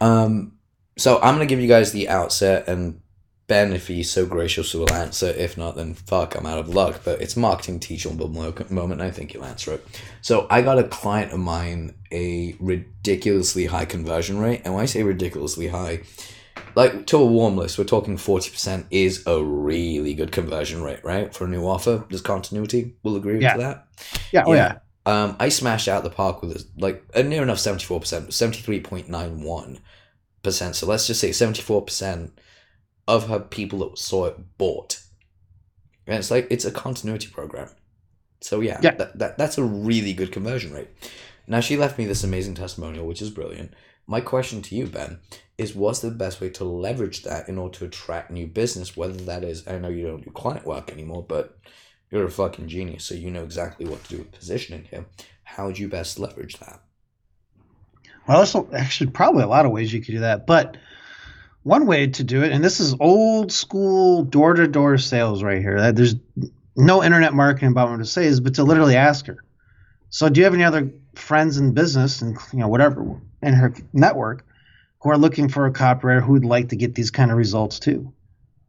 Um, 0.00 0.52
so 0.96 1.20
I'm 1.22 1.34
gonna 1.34 1.46
give 1.46 1.60
you 1.60 1.68
guys 1.68 1.92
the 1.92 2.08
outset, 2.08 2.68
and 2.68 3.00
Ben, 3.46 3.72
if 3.72 3.88
he's 3.88 4.10
so 4.10 4.24
gracious, 4.24 4.72
will 4.72 4.90
answer. 4.92 5.26
If 5.26 5.58
not, 5.58 5.76
then 5.76 5.94
fuck, 5.94 6.34
I'm 6.34 6.46
out 6.46 6.58
of 6.58 6.68
luck. 6.68 7.02
But 7.04 7.20
it's 7.20 7.36
marketing 7.36 7.80
teachable 7.80 8.28
moment. 8.28 8.70
and 8.70 9.02
I 9.02 9.10
think 9.10 9.34
you'll 9.34 9.44
answer 9.44 9.74
it. 9.74 9.86
So 10.22 10.46
I 10.48 10.62
got 10.62 10.78
a 10.78 10.84
client 10.84 11.32
of 11.32 11.40
mine 11.40 11.94
a 12.10 12.56
ridiculously 12.60 13.66
high 13.66 13.84
conversion 13.84 14.38
rate, 14.38 14.62
and 14.64 14.74
when 14.74 14.82
I 14.82 14.86
say 14.86 15.02
ridiculously 15.02 15.68
high, 15.68 16.00
like 16.74 17.06
to 17.06 17.18
a 17.18 17.26
warm 17.26 17.56
list, 17.56 17.78
we're 17.78 17.84
talking 17.84 18.16
40% 18.16 18.86
is 18.90 19.22
a 19.26 19.42
really 19.42 20.14
good 20.14 20.32
conversion 20.32 20.82
rate, 20.82 21.04
right? 21.04 21.34
For 21.34 21.44
a 21.44 21.48
new 21.48 21.66
offer. 21.66 22.04
There's 22.08 22.20
continuity. 22.20 22.96
We'll 23.02 23.16
agree 23.16 23.40
yeah. 23.40 23.56
with 23.56 23.66
that. 23.66 23.86
Yeah, 24.32 24.44
oh 24.46 24.54
yeah. 24.54 24.78
Um, 25.04 25.36
I 25.40 25.48
smashed 25.48 25.88
out 25.88 26.04
the 26.04 26.10
park 26.10 26.42
with 26.42 26.70
like 26.76 27.02
a 27.14 27.22
near 27.22 27.42
enough 27.42 27.58
74%, 27.58 28.28
73.91%. 28.28 30.74
So 30.74 30.86
let's 30.86 31.06
just 31.06 31.20
say 31.20 31.30
74% 31.30 32.30
of 33.08 33.28
her 33.28 33.40
people 33.40 33.80
that 33.80 33.98
saw 33.98 34.26
it 34.26 34.58
bought. 34.58 35.00
And 36.06 36.18
it's 36.18 36.30
like, 36.30 36.46
it's 36.50 36.64
a 36.64 36.70
continuity 36.70 37.28
program. 37.28 37.68
So 38.40 38.60
yeah, 38.60 38.78
yeah. 38.82 38.94
That, 38.94 39.18
that, 39.18 39.38
that's 39.38 39.58
a 39.58 39.64
really 39.64 40.12
good 40.12 40.32
conversion 40.32 40.72
rate. 40.72 40.88
Now 41.46 41.60
she 41.60 41.76
left 41.76 41.98
me 41.98 42.06
this 42.06 42.24
amazing 42.24 42.54
testimonial, 42.54 43.06
which 43.06 43.22
is 43.22 43.30
brilliant. 43.30 43.72
My 44.06 44.20
question 44.20 44.62
to 44.62 44.74
you, 44.74 44.86
Ben, 44.86 45.20
is 45.62 45.74
what's 45.74 46.00
the 46.00 46.10
best 46.10 46.40
way 46.40 46.50
to 46.50 46.64
leverage 46.64 47.22
that 47.22 47.48
in 47.48 47.58
order 47.58 47.78
to 47.78 47.84
attract 47.86 48.30
new 48.30 48.46
business? 48.46 48.96
Whether 48.96 49.24
that 49.24 49.44
is, 49.44 49.66
I 49.66 49.78
know 49.78 49.88
you 49.88 50.06
don't 50.06 50.24
do 50.24 50.30
client 50.30 50.66
work 50.66 50.90
anymore, 50.90 51.24
but 51.26 51.58
you're 52.10 52.26
a 52.26 52.30
fucking 52.30 52.68
genius, 52.68 53.04
so 53.04 53.14
you 53.14 53.30
know 53.30 53.42
exactly 53.42 53.86
what 53.86 54.04
to 54.04 54.10
do 54.10 54.18
with 54.18 54.32
positioning 54.32 54.84
here. 54.90 55.06
How 55.44 55.66
would 55.66 55.78
you 55.78 55.88
best 55.88 56.18
leverage 56.18 56.58
that? 56.58 56.82
Well, 58.28 58.38
there's 58.38 58.54
actually 58.74 59.10
probably 59.10 59.42
a 59.42 59.48
lot 59.48 59.66
of 59.66 59.72
ways 59.72 59.92
you 59.92 60.00
could 60.00 60.12
do 60.12 60.20
that, 60.20 60.46
but 60.46 60.76
one 61.62 61.86
way 61.86 62.08
to 62.08 62.24
do 62.24 62.42
it, 62.42 62.52
and 62.52 62.62
this 62.62 62.80
is 62.80 62.94
old 63.00 63.52
school 63.52 64.24
door 64.24 64.54
to 64.54 64.66
door 64.68 64.98
sales 64.98 65.42
right 65.42 65.60
here. 65.60 65.92
There's 65.92 66.16
no 66.76 67.02
internet 67.02 67.34
marketing 67.34 67.70
about 67.70 67.90
what 67.90 67.98
to 67.98 68.04
say 68.04 68.26
is, 68.26 68.40
but 68.40 68.54
to 68.54 68.64
literally 68.64 68.96
ask 68.96 69.26
her. 69.26 69.38
So, 70.10 70.28
do 70.28 70.40
you 70.40 70.44
have 70.44 70.54
any 70.54 70.64
other 70.64 70.92
friends 71.14 71.58
in 71.58 71.72
business 71.72 72.20
and 72.20 72.36
you 72.52 72.60
know 72.60 72.68
whatever 72.68 73.20
in 73.42 73.54
her 73.54 73.74
network 73.92 74.44
who 75.02 75.10
are 75.10 75.18
looking 75.18 75.48
for 75.48 75.66
a 75.66 75.72
copywriter 75.72 76.22
who 76.22 76.32
would 76.32 76.44
like 76.44 76.68
to 76.68 76.76
get 76.76 76.94
these 76.94 77.10
kind 77.10 77.30
of 77.30 77.36
results 77.36 77.78
too. 77.78 78.12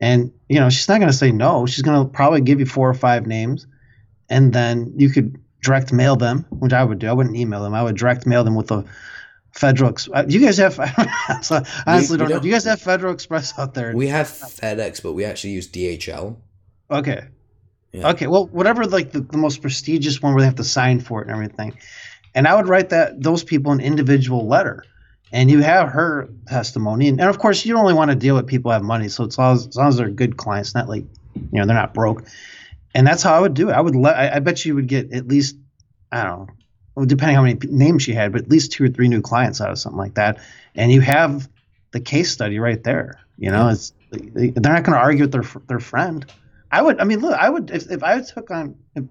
And 0.01 0.31
you 0.49 0.59
know, 0.59 0.69
she's 0.69 0.89
not 0.89 0.99
going 0.99 1.11
to 1.11 1.17
say 1.17 1.31
no. 1.31 1.65
She's 1.65 1.83
going 1.83 2.03
to 2.03 2.11
probably 2.11 2.41
give 2.41 2.59
you 2.59 2.65
four 2.65 2.89
or 2.89 2.93
five 2.93 3.25
names, 3.27 3.67
and 4.29 4.51
then 4.51 4.93
you 4.97 5.09
could 5.09 5.39
direct 5.61 5.93
mail 5.93 6.15
them, 6.15 6.45
which 6.49 6.73
I 6.73 6.83
would 6.83 6.99
do. 6.99 7.07
I 7.07 7.13
wouldn't 7.13 7.35
email 7.35 7.63
them. 7.63 7.73
I 7.73 7.83
would 7.83 7.95
direct 7.95 8.25
mail 8.25 8.43
them 8.43 8.55
with 8.55 8.71
a 8.71 8.83
Federal. 9.53 9.91
Express. 9.91 10.25
Do 10.25 10.35
uh, 10.35 10.39
you 10.39 10.45
guys 10.45 10.57
have? 10.57 10.73
so 11.43 11.57
I 11.57 11.63
honestly 11.85 12.15
we, 12.15 12.17
don't 12.17 12.29
know. 12.29 12.39
Do 12.39 12.47
you 12.47 12.53
guys 12.53 12.63
have 12.63 12.81
Federal 12.81 13.13
Express 13.13 13.57
out 13.59 13.75
there? 13.75 13.95
We 13.95 14.07
have 14.07 14.25
FedEx, 14.25 15.03
but 15.03 15.13
we 15.13 15.25
actually 15.25 15.51
use 15.51 15.69
DHL. 15.69 16.37
Okay. 16.89 17.27
Yeah. 17.91 18.09
Okay. 18.09 18.25
Well, 18.25 18.47
whatever, 18.47 18.85
like 18.85 19.11
the, 19.11 19.21
the 19.21 19.37
most 19.37 19.61
prestigious 19.61 20.19
one 20.23 20.33
where 20.33 20.41
they 20.41 20.47
have 20.47 20.55
to 20.55 20.63
sign 20.63 20.99
for 20.99 21.21
it 21.21 21.27
and 21.27 21.31
everything, 21.31 21.77
and 22.33 22.47
I 22.47 22.55
would 22.55 22.67
write 22.67 22.89
that 22.89 23.21
those 23.21 23.43
people 23.43 23.71
an 23.71 23.79
individual 23.79 24.47
letter 24.47 24.83
and 25.33 25.51
you 25.51 25.61
have 25.61 25.89
her 25.89 26.29
testimony. 26.47 27.09
And, 27.09 27.19
and 27.19 27.29
of 27.29 27.39
course 27.39 27.65
you 27.65 27.77
only 27.77 27.93
want 27.93 28.11
to 28.11 28.15
deal 28.15 28.35
with 28.35 28.47
people 28.47 28.71
who 28.71 28.73
have 28.73 28.83
money. 28.83 29.09
So 29.09 29.25
it's 29.25 29.37
as, 29.37 29.67
as 29.67 29.75
long 29.75 29.89
as 29.89 29.97
they're 29.97 30.09
good 30.09 30.37
clients 30.37 30.73
not 30.73 30.87
like 30.87 31.03
you 31.35 31.59
know 31.59 31.65
they're 31.65 31.75
not 31.75 31.93
broke. 31.93 32.23
And 32.95 33.05
that's 33.05 33.23
how 33.23 33.33
i 33.33 33.39
would 33.39 33.53
do 33.53 33.69
it. 33.69 33.73
I 33.73 33.81
would 33.81 33.95
let 33.95 34.15
I, 34.15 34.37
I, 34.37 34.39
bet 34.39 34.63
you 34.63 34.75
would 34.75 34.87
get 34.87 35.11
at 35.11 35.27
least 35.27 35.57
i 36.11 36.23
don't 36.23 36.49
know 36.95 37.05
depending 37.05 37.35
how 37.35 37.41
many 37.41 37.59
names 37.63 38.03
she 38.03 38.13
had 38.13 38.31
but 38.31 38.41
at 38.41 38.49
least 38.49 38.71
two 38.71 38.85
or 38.85 38.87
three 38.87 39.07
new 39.07 39.21
clients 39.21 39.59
out 39.59 39.71
of 39.71 39.79
something 39.79 39.97
like 39.97 40.13
that. 40.13 40.39
And 40.75 40.91
you 40.91 41.01
have 41.01 41.49
the 41.91 41.99
case 41.99 42.31
study 42.31 42.59
right 42.59 42.81
there 42.83 43.19
you 43.37 43.51
know? 43.51 43.69
It's 43.69 43.93
they're 44.11 44.73
not 44.73 44.83
going 44.83 44.93
to 44.93 44.97
argue 44.97 45.23
with 45.23 45.31
their 45.31 45.45
their 45.67 45.79
friend. 45.79 46.25
I 46.71 46.81
would. 46.81 46.99
I 46.99 47.03
mean, 47.03 47.19
look, 47.19 47.37
I 47.37 47.49
would 47.49 47.71
if, 47.71 47.91
if 47.91 48.03
I 48.03 48.21
took 48.21 48.49
on 48.51 48.75
if, 48.95 49.03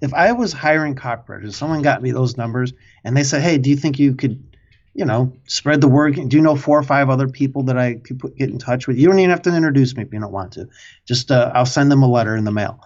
if 0.00 0.14
I 0.14 0.32
was 0.32 0.52
hiring 0.52 0.94
copywriters, 0.94 1.54
someone 1.54 1.82
got 1.82 2.02
me 2.02 2.12
those 2.12 2.36
numbers, 2.36 2.72
and 3.04 3.16
they 3.16 3.24
said, 3.24 3.42
"Hey, 3.42 3.58
do 3.58 3.70
you 3.70 3.76
think 3.76 3.98
you 3.98 4.14
could, 4.14 4.49
you 4.94 5.04
know, 5.04 5.32
spread 5.46 5.80
the 5.80 5.88
word? 5.88 6.14
Do 6.14 6.36
you 6.36 6.42
know 6.42 6.56
four 6.56 6.78
or 6.78 6.82
five 6.82 7.08
other 7.08 7.28
people 7.28 7.62
that 7.64 7.78
I 7.78 7.94
could 7.94 8.18
put, 8.18 8.36
get 8.36 8.50
in 8.50 8.58
touch 8.58 8.86
with? 8.86 8.96
You 8.98 9.06
don't 9.06 9.18
even 9.18 9.30
have 9.30 9.42
to 9.42 9.54
introduce 9.54 9.96
me 9.96 10.02
if 10.02 10.12
you 10.12 10.20
don't 10.20 10.32
want 10.32 10.52
to. 10.52 10.68
Just 11.06 11.30
uh, 11.30 11.50
I'll 11.54 11.66
send 11.66 11.90
them 11.90 12.02
a 12.02 12.08
letter 12.08 12.36
in 12.36 12.44
the 12.44 12.52
mail, 12.52 12.80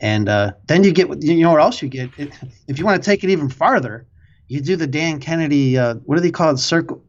and 0.00 0.28
uh, 0.28 0.52
then 0.66 0.84
you 0.84 0.92
get 0.92 1.22
you 1.22 1.42
know 1.42 1.52
what 1.52 1.60
else 1.60 1.82
you 1.82 1.88
get. 1.88 2.10
If 2.68 2.78
you 2.78 2.84
want 2.84 3.02
to 3.02 3.06
take 3.06 3.22
it 3.22 3.30
even 3.30 3.48
farther, 3.48 4.06
you 4.48 4.60
do 4.60 4.76
the 4.76 4.86
Dan 4.86 5.20
Kennedy. 5.20 5.78
Uh, 5.78 5.94
what 6.04 6.16
do 6.16 6.20
they 6.20 6.30
call 6.30 6.50
it? 6.50 6.58
Circle. 6.58 7.02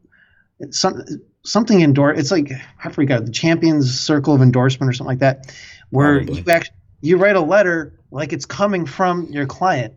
Some 0.70 1.02
something 1.42 1.80
endorse. 1.80 2.18
It's 2.18 2.30
like 2.30 2.52
I 2.84 2.90
forgot 2.90 3.24
the 3.24 3.32
Champions 3.32 3.98
Circle 3.98 4.34
of 4.34 4.42
Endorsement 4.42 4.88
or 4.88 4.92
something 4.92 5.08
like 5.08 5.20
that, 5.20 5.54
where 5.90 6.18
Probably. 6.18 6.42
you 6.42 6.50
actually 6.50 6.76
you 7.00 7.16
write 7.16 7.36
a 7.36 7.40
letter 7.40 7.98
like 8.10 8.32
it's 8.32 8.46
coming 8.46 8.86
from 8.86 9.26
your 9.26 9.46
client 9.46 9.94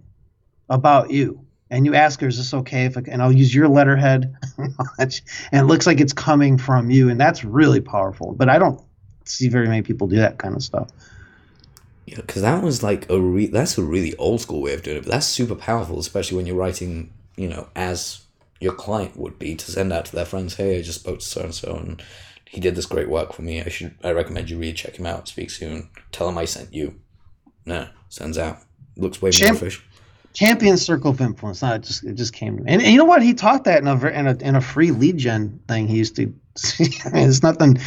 about 0.69 1.11
you, 1.11 1.45
and 1.71 1.85
you 1.85 1.95
ask 1.95 2.21
her, 2.21 2.27
"Is 2.27 2.37
this 2.37 2.53
okay?" 2.53 2.85
If 2.85 2.97
I, 2.97 3.03
and 3.07 3.21
I'll 3.23 3.31
use 3.31 3.55
your 3.55 3.67
letterhead, 3.67 4.35
and 4.99 5.21
it 5.51 5.63
looks 5.63 5.87
like 5.87 5.99
it's 5.99 6.13
coming 6.13 6.57
from 6.57 6.91
you, 6.91 7.09
and 7.09 7.19
that's 7.19 7.43
really 7.43 7.81
powerful. 7.81 8.33
But 8.33 8.49
I 8.49 8.59
don't 8.59 8.79
see 9.25 9.47
very 9.47 9.67
many 9.67 9.81
people 9.81 10.07
do 10.07 10.17
that 10.17 10.37
kind 10.37 10.55
of 10.55 10.61
stuff. 10.61 10.89
Yeah, 12.05 12.17
because 12.17 12.41
that 12.41 12.61
was 12.61 12.83
like 12.83 13.09
a 13.09 13.19
re- 13.19 13.47
that's 13.47 13.77
a 13.77 13.83
really 13.83 14.15
old 14.17 14.41
school 14.41 14.61
way 14.61 14.73
of 14.73 14.83
doing 14.83 14.97
it, 14.97 15.03
but 15.03 15.11
that's 15.11 15.25
super 15.25 15.55
powerful, 15.55 15.97
especially 15.97 16.37
when 16.37 16.45
you're 16.45 16.55
writing, 16.55 17.11
you 17.37 17.47
know, 17.47 17.69
as 17.75 18.21
your 18.59 18.73
client 18.73 19.17
would 19.17 19.39
be 19.39 19.55
to 19.55 19.71
send 19.71 19.93
out 19.93 20.05
to 20.05 20.15
their 20.15 20.25
friends, 20.25 20.55
hey, 20.55 20.77
I 20.77 20.81
just 20.81 20.99
spoke 20.99 21.19
to 21.19 21.25
so 21.25 21.41
and 21.41 21.55
so 21.55 21.75
and 21.75 22.03
he 22.45 22.59
did 22.59 22.75
this 22.75 22.85
great 22.85 23.09
work 23.09 23.31
for 23.31 23.43
me. 23.43 23.61
I 23.61 23.69
should 23.69 23.95
I 24.03 24.11
recommend 24.11 24.49
you 24.49 24.57
read, 24.57 24.75
check 24.75 24.97
him 24.97 25.05
out, 25.05 25.29
speak 25.29 25.49
soon, 25.49 25.89
tell 26.11 26.27
him 26.27 26.37
I 26.37 26.45
sent 26.45 26.73
you. 26.73 26.99
No, 27.65 27.87
sends 28.09 28.37
out. 28.37 28.59
Looks 28.97 29.21
way 29.21 29.31
more 29.41 29.53
official. 29.53 29.83
Champion 30.33 30.77
Circle 30.77 31.11
of 31.11 31.21
Influence. 31.21 31.61
Not 31.61 31.77
it 31.77 31.83
just 31.83 32.03
it 32.03 32.15
just 32.15 32.33
came 32.33 32.57
to 32.57 32.63
me. 32.63 32.71
And, 32.71 32.81
and, 32.81 32.91
you 32.91 32.97
know 32.97 33.05
what? 33.05 33.21
He 33.21 33.33
taught 33.33 33.65
that 33.65 33.81
in 33.81 33.87
a 33.87 34.07
in 34.07 34.27
a 34.27 34.37
in 34.37 34.55
a 34.55 34.61
free 34.61 34.91
lead 34.91 35.17
gen 35.17 35.59
thing. 35.67 35.87
He 35.87 35.97
used 35.97 36.15
to. 36.17 36.23
I 36.25 36.31
it's 37.13 37.41
nothing, 37.41 37.77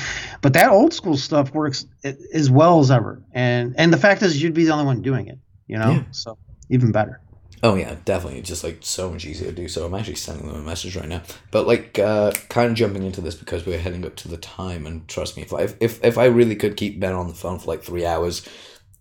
but 0.41 0.55
that 0.55 0.71
old 0.71 0.95
school 0.95 1.19
stuff 1.19 1.53
works 1.53 1.85
as 2.33 2.51
well 2.51 2.81
as 2.81 2.91
ever. 2.91 3.23
And 3.33 3.75
and 3.77 3.93
the 3.93 3.99
fact 3.99 4.23
is, 4.23 4.43
you'd 4.43 4.55
be 4.55 4.65
the 4.65 4.73
only 4.73 4.87
one 4.87 5.03
doing 5.03 5.27
it. 5.27 5.39
You 5.67 5.79
know, 5.79 5.91
yeah. 5.93 6.05
so 6.13 6.39
even 6.71 6.93
better. 6.93 7.21
Oh 7.65 7.77
yeah, 7.77 7.97
definitely. 8.05 8.41
It's 8.41 8.49
just 8.49 8.63
like 8.63 8.79
so 8.81 9.11
much 9.11 9.25
easier 9.25 9.49
to 9.49 9.55
do. 9.55 9.69
So 9.69 9.87
I'm 9.87 9.95
actually 9.95 10.17
sending 10.17 10.47
them 10.47 10.57
a 10.57 10.63
message 10.63 10.97
right 10.97 11.09
now. 11.09 11.23
But 11.51 11.67
like, 11.67 11.99
uh, 11.99 12.33
kind 12.51 12.71
of 12.71 12.77
jumping 12.77 13.03
into 13.03 13.23
this 13.23 13.35
because 13.35 13.65
we're 13.65 13.79
heading 13.79 14.05
up 14.05 14.17
to 14.17 14.29
the 14.29 14.37
time, 14.37 14.87
and 14.87 15.09
trust 15.09 15.37
me, 15.37 15.43
if 15.45 15.53
I 15.55 15.69
if 15.81 16.05
if 16.05 16.19
I 16.19 16.27
really 16.27 16.57
could 16.57 16.77
keep 16.77 17.01
Ben 17.01 17.15
on 17.15 17.27
the 17.27 17.35
phone 17.35 17.59
for 17.59 17.67
like 17.69 17.83
three 17.83 18.05
hours, 18.05 18.47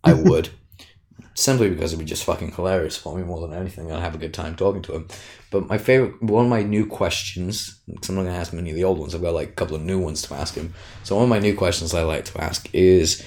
I 0.03 0.13
would. 0.13 0.49
Simply 1.35 1.69
because 1.69 1.93
it'd 1.93 2.05
be 2.05 2.09
just 2.09 2.25
fucking 2.25 2.51
hilarious 2.51 2.95
for 2.95 3.17
me 3.17 3.23
more 3.23 3.41
than 3.41 3.57
anything. 3.59 3.91
I'd 3.91 4.01
have 4.01 4.13
a 4.13 4.19
good 4.19 4.33
time 4.33 4.55
talking 4.55 4.83
to 4.83 4.93
him. 4.93 5.07
But 5.49 5.67
my 5.67 5.79
favorite, 5.79 6.21
one 6.21 6.45
of 6.45 6.49
my 6.49 6.61
new 6.61 6.85
questions, 6.85 7.81
because 7.87 8.09
I'm 8.09 8.15
not 8.15 8.23
going 8.23 8.33
to 8.33 8.39
ask 8.39 8.53
many 8.53 8.69
of 8.69 8.75
the 8.75 8.83
old 8.83 8.99
ones, 8.99 9.15
I've 9.15 9.21
got 9.21 9.33
like 9.33 9.49
a 9.49 9.53
couple 9.53 9.75
of 9.75 9.81
new 9.81 9.99
ones 9.99 10.21
to 10.23 10.35
ask 10.35 10.53
him. 10.53 10.73
So 11.03 11.15
one 11.15 11.23
of 11.23 11.29
my 11.29 11.39
new 11.39 11.55
questions 11.55 11.93
I 11.93 12.03
like 12.03 12.25
to 12.25 12.41
ask 12.41 12.69
is, 12.73 13.25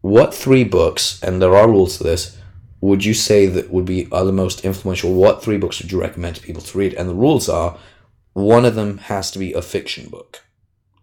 what 0.00 0.32
three 0.32 0.62
books, 0.62 1.20
and 1.22 1.42
there 1.42 1.56
are 1.56 1.68
rules 1.68 1.98
to 1.98 2.04
this, 2.04 2.38
would 2.80 3.04
you 3.04 3.12
say 3.12 3.46
that 3.46 3.70
would 3.70 3.84
be 3.84 4.06
are 4.12 4.24
the 4.24 4.32
most 4.32 4.64
influential? 4.64 5.12
What 5.12 5.42
three 5.42 5.58
books 5.58 5.82
would 5.82 5.90
you 5.90 6.00
recommend 6.00 6.36
to 6.36 6.42
people 6.42 6.62
to 6.62 6.78
read? 6.78 6.94
And 6.94 7.08
the 7.08 7.14
rules 7.14 7.48
are 7.48 7.76
one 8.34 8.64
of 8.64 8.76
them 8.76 8.98
has 8.98 9.32
to 9.32 9.38
be 9.40 9.52
a 9.52 9.62
fiction 9.62 10.08
book 10.08 10.44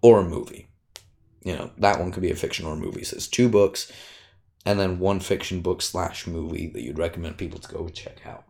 or 0.01 0.19
a 0.19 0.23
movie. 0.23 0.69
You 1.43 1.57
know, 1.57 1.71
that 1.79 1.99
one 1.99 2.11
could 2.11 2.23
be 2.23 2.31
a 2.31 2.35
fiction 2.35 2.65
or 2.65 2.73
a 2.73 2.77
movie. 2.77 3.03
So 3.03 3.17
it's 3.17 3.27
two 3.27 3.49
books 3.49 3.91
and 4.65 4.79
then 4.79 4.99
one 4.99 5.19
fiction 5.19 5.61
book 5.61 5.81
slash 5.81 6.27
movie 6.27 6.67
that 6.67 6.81
you'd 6.81 6.97
recommend 6.97 7.37
people 7.37 7.59
to 7.59 7.71
go 7.71 7.87
check 7.89 8.25
out. 8.25 8.43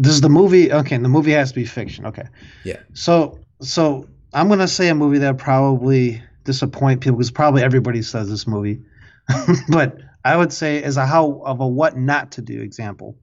Does 0.00 0.20
the 0.20 0.28
movie 0.28 0.72
okay, 0.72 0.96
the 0.96 1.08
movie 1.08 1.32
has 1.32 1.50
to 1.50 1.54
be 1.56 1.64
fiction. 1.64 2.06
Okay. 2.06 2.26
Yeah. 2.64 2.80
So 2.94 3.40
so 3.60 4.08
I'm 4.32 4.48
gonna 4.48 4.68
say 4.68 4.88
a 4.88 4.94
movie 4.94 5.18
that 5.18 5.38
probably 5.38 6.22
disappoint 6.44 7.00
people 7.00 7.16
because 7.16 7.30
probably 7.30 7.62
everybody 7.62 8.02
says 8.02 8.28
this 8.28 8.46
movie. 8.46 8.80
but 9.68 9.98
I 10.24 10.36
would 10.36 10.52
say 10.52 10.82
as 10.82 10.96
a 10.96 11.06
how 11.06 11.42
of 11.44 11.60
a 11.60 11.66
what 11.66 11.96
not 11.96 12.32
to 12.32 12.42
do 12.42 12.60
example. 12.60 13.16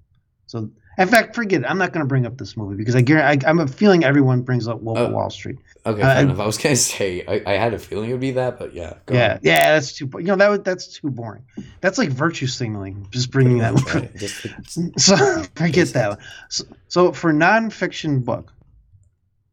So 0.48 0.70
in 0.98 1.08
fact, 1.08 1.36
forget 1.36 1.62
it. 1.62 1.66
I'm 1.66 1.78
not 1.78 1.92
going 1.92 2.04
to 2.04 2.08
bring 2.08 2.26
up 2.26 2.38
this 2.38 2.56
movie 2.56 2.76
because 2.76 2.96
I 2.96 3.02
guarantee 3.02 3.46
I, 3.46 3.50
am 3.50 3.60
a 3.60 3.68
feeling 3.68 4.04
everyone 4.04 4.42
brings 4.42 4.68
up 4.68 4.82
Wolf 4.82 4.98
of 4.98 5.12
oh, 5.12 5.14
Wall 5.14 5.30
Street. 5.30 5.58
Okay, 5.88 6.02
uh, 6.02 6.22
enough. 6.22 6.40
I 6.40 6.46
was 6.46 6.58
going 6.58 6.76
to 6.76 6.82
say 6.82 7.24
I, 7.28 7.54
I 7.54 7.58
had 7.58 7.74
a 7.74 7.80
feeling 7.80 8.10
it 8.10 8.14
would 8.14 8.22
be 8.22 8.32
that, 8.32 8.58
but 8.58 8.74
yeah. 8.74 8.96
yeah, 9.10 9.34
on. 9.34 9.40
yeah, 9.44 9.74
that's 9.74 9.94
too. 9.94 10.10
You 10.16 10.24
know 10.24 10.36
that 10.36 10.50
would, 10.50 10.64
that's 10.64 10.88
too 10.88 11.12
boring. 11.12 11.44
That's 11.82 11.98
like 11.98 12.10
virtue 12.10 12.48
signaling. 12.48 13.08
Just 13.12 13.32
bringing 13.32 13.60
that. 13.60 13.76
Right. 13.96 14.14
Just, 14.16 14.48
so 14.98 15.44
forget 15.56 15.90
that. 15.90 16.20
So, 16.50 16.64
so 16.88 17.12
for 17.12 17.32
nonfiction 17.32 18.26
book, 18.26 18.52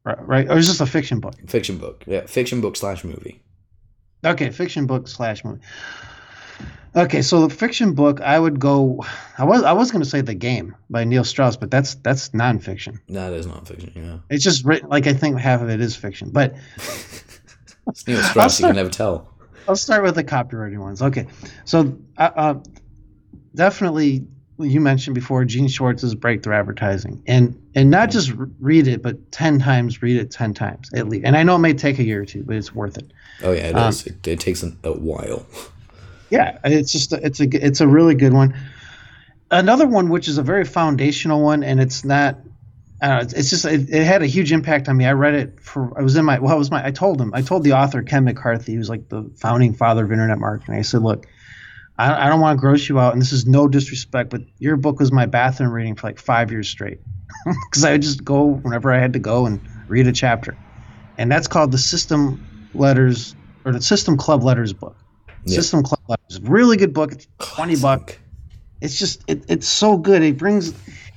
right, 0.04 0.26
right, 0.26 0.50
or 0.50 0.56
is 0.56 0.68
this 0.68 0.80
a 0.80 0.86
fiction 0.86 1.20
book? 1.20 1.34
Fiction 1.46 1.76
book, 1.76 2.02
yeah, 2.06 2.24
fiction 2.26 2.60
book 2.60 2.76
slash 2.76 3.04
movie. 3.04 3.42
Okay, 4.24 4.50
fiction 4.50 4.86
book 4.86 5.06
slash 5.06 5.44
movie. 5.44 5.60
Okay, 6.94 7.22
so 7.22 7.46
the 7.46 7.54
fiction 7.54 7.94
book, 7.94 8.20
I 8.20 8.38
would 8.38 8.60
go. 8.60 9.04
I 9.38 9.44
was 9.44 9.62
I 9.62 9.72
was 9.72 9.90
going 9.90 10.02
to 10.02 10.08
say 10.08 10.20
the 10.20 10.34
game 10.34 10.76
by 10.90 11.04
Neil 11.04 11.24
Strauss, 11.24 11.56
but 11.56 11.70
that's 11.70 11.94
that's 11.96 12.30
nonfiction. 12.30 13.00
No, 13.08 13.30
that 13.30 13.36
is 13.36 13.46
nonfiction. 13.46 13.92
Yeah, 13.94 14.18
it's 14.28 14.44
just 14.44 14.64
written 14.64 14.90
like 14.90 15.06
I 15.06 15.14
think 15.14 15.38
half 15.38 15.62
of 15.62 15.70
it 15.70 15.80
is 15.80 15.96
fiction, 15.96 16.30
but 16.30 16.54
it's 17.86 18.06
Neil 18.06 18.22
Strauss. 18.22 18.56
Start, 18.56 18.60
you 18.60 18.66
can 18.66 18.76
never 18.76 18.90
tell. 18.90 19.28
I'll 19.66 19.76
start 19.76 20.02
with 20.02 20.16
the 20.16 20.24
copyrighted 20.24 20.78
ones. 20.78 21.00
Okay, 21.00 21.26
so 21.64 21.96
uh, 22.18 22.30
uh, 22.36 22.54
definitely 23.54 24.26
you 24.58 24.80
mentioned 24.80 25.14
before 25.14 25.44
Gene 25.44 25.68
Schwartz's 25.68 26.14
Breakthrough 26.14 26.54
Advertising, 26.54 27.22
and 27.26 27.58
and 27.74 27.90
not 27.90 28.10
just 28.10 28.32
read 28.60 28.86
it, 28.86 29.02
but 29.02 29.32
ten 29.32 29.58
times 29.58 30.02
read 30.02 30.16
it 30.16 30.30
ten 30.30 30.52
times 30.52 30.90
at 30.94 31.08
least. 31.08 31.24
And 31.24 31.36
I 31.36 31.42
know 31.42 31.56
it 31.56 31.60
may 31.60 31.72
take 31.72 31.98
a 31.98 32.04
year 32.04 32.22
or 32.22 32.26
two, 32.26 32.42
but 32.42 32.56
it's 32.56 32.74
worth 32.74 32.98
it. 32.98 33.12
Oh 33.42 33.52
yeah, 33.52 33.68
it 33.68 33.76
um. 33.76 33.94
It, 34.04 34.26
it 34.26 34.40
takes 34.40 34.62
a, 34.62 34.72
a 34.84 34.92
while 34.92 35.46
yeah, 36.32 36.58
it's 36.64 36.90
just 36.90 37.12
a, 37.12 37.24
it's 37.24 37.40
a 37.40 37.66
it's 37.66 37.82
a 37.82 37.86
really 37.86 38.14
good 38.14 38.32
one. 38.32 38.58
Another 39.50 39.86
one, 39.86 40.08
which 40.08 40.28
is 40.28 40.38
a 40.38 40.42
very 40.42 40.64
foundational 40.64 41.42
one, 41.42 41.62
and 41.62 41.78
it's 41.78 42.06
not. 42.06 42.38
I 43.02 43.08
don't 43.08 43.16
know, 43.16 43.38
it's, 43.38 43.50
just 43.50 43.64
it, 43.66 43.90
it, 43.90 44.04
had 44.04 44.22
a 44.22 44.26
huge 44.26 44.50
impact 44.50 44.88
on 44.88 44.96
me. 44.96 45.04
I 45.04 45.12
read 45.12 45.34
it 45.34 45.60
for 45.60 45.92
I 45.98 46.02
was 46.02 46.16
in 46.16 46.24
my 46.24 46.38
well, 46.38 46.54
it 46.54 46.58
was 46.58 46.70
my 46.70 46.82
I 46.86 46.90
told 46.90 47.20
him 47.20 47.32
I 47.34 47.42
told 47.42 47.64
the 47.64 47.74
author 47.74 48.02
Ken 48.02 48.24
McCarthy, 48.24 48.74
who's 48.74 48.88
like 48.88 49.10
the 49.10 49.30
founding 49.36 49.74
father 49.74 50.04
of 50.04 50.10
internet 50.10 50.38
marketing. 50.38 50.76
I 50.76 50.82
said, 50.82 51.02
look, 51.02 51.26
I, 51.98 52.26
I 52.26 52.28
don't 52.30 52.40
want 52.40 52.56
to 52.56 52.60
gross 52.60 52.88
you 52.88 52.98
out, 52.98 53.12
and 53.12 53.20
this 53.20 53.32
is 53.32 53.44
no 53.44 53.68
disrespect, 53.68 54.30
but 54.30 54.40
your 54.58 54.78
book 54.78 55.00
was 55.00 55.12
my 55.12 55.26
bathroom 55.26 55.70
reading 55.70 55.96
for 55.96 56.06
like 56.06 56.18
five 56.18 56.50
years 56.50 56.66
straight 56.66 57.00
because 57.44 57.84
I 57.84 57.92
would 57.92 58.02
just 58.02 58.24
go 58.24 58.44
whenever 58.44 58.90
I 58.90 59.00
had 59.00 59.12
to 59.12 59.18
go 59.18 59.44
and 59.44 59.60
read 59.86 60.06
a 60.06 60.12
chapter, 60.12 60.56
and 61.18 61.30
that's 61.30 61.48
called 61.48 61.72
the 61.72 61.78
System 61.78 62.70
Letters 62.72 63.34
or 63.66 63.72
the 63.72 63.82
System 63.82 64.16
Club 64.16 64.44
Letters 64.44 64.72
book. 64.72 64.96
Yeah. 65.44 65.56
System 65.56 65.82
Club 65.82 66.00
Letters, 66.08 66.40
really 66.42 66.76
good 66.76 66.94
book. 66.94 67.12
It's 67.12 67.26
twenty 67.38 67.76
bucks. 67.76 68.16
It's 68.80 68.98
just 68.98 69.22
it, 69.26 69.44
it's 69.48 69.68
so 69.68 69.96
good. 69.96 70.22
It 70.22 70.38
brings 70.38 70.70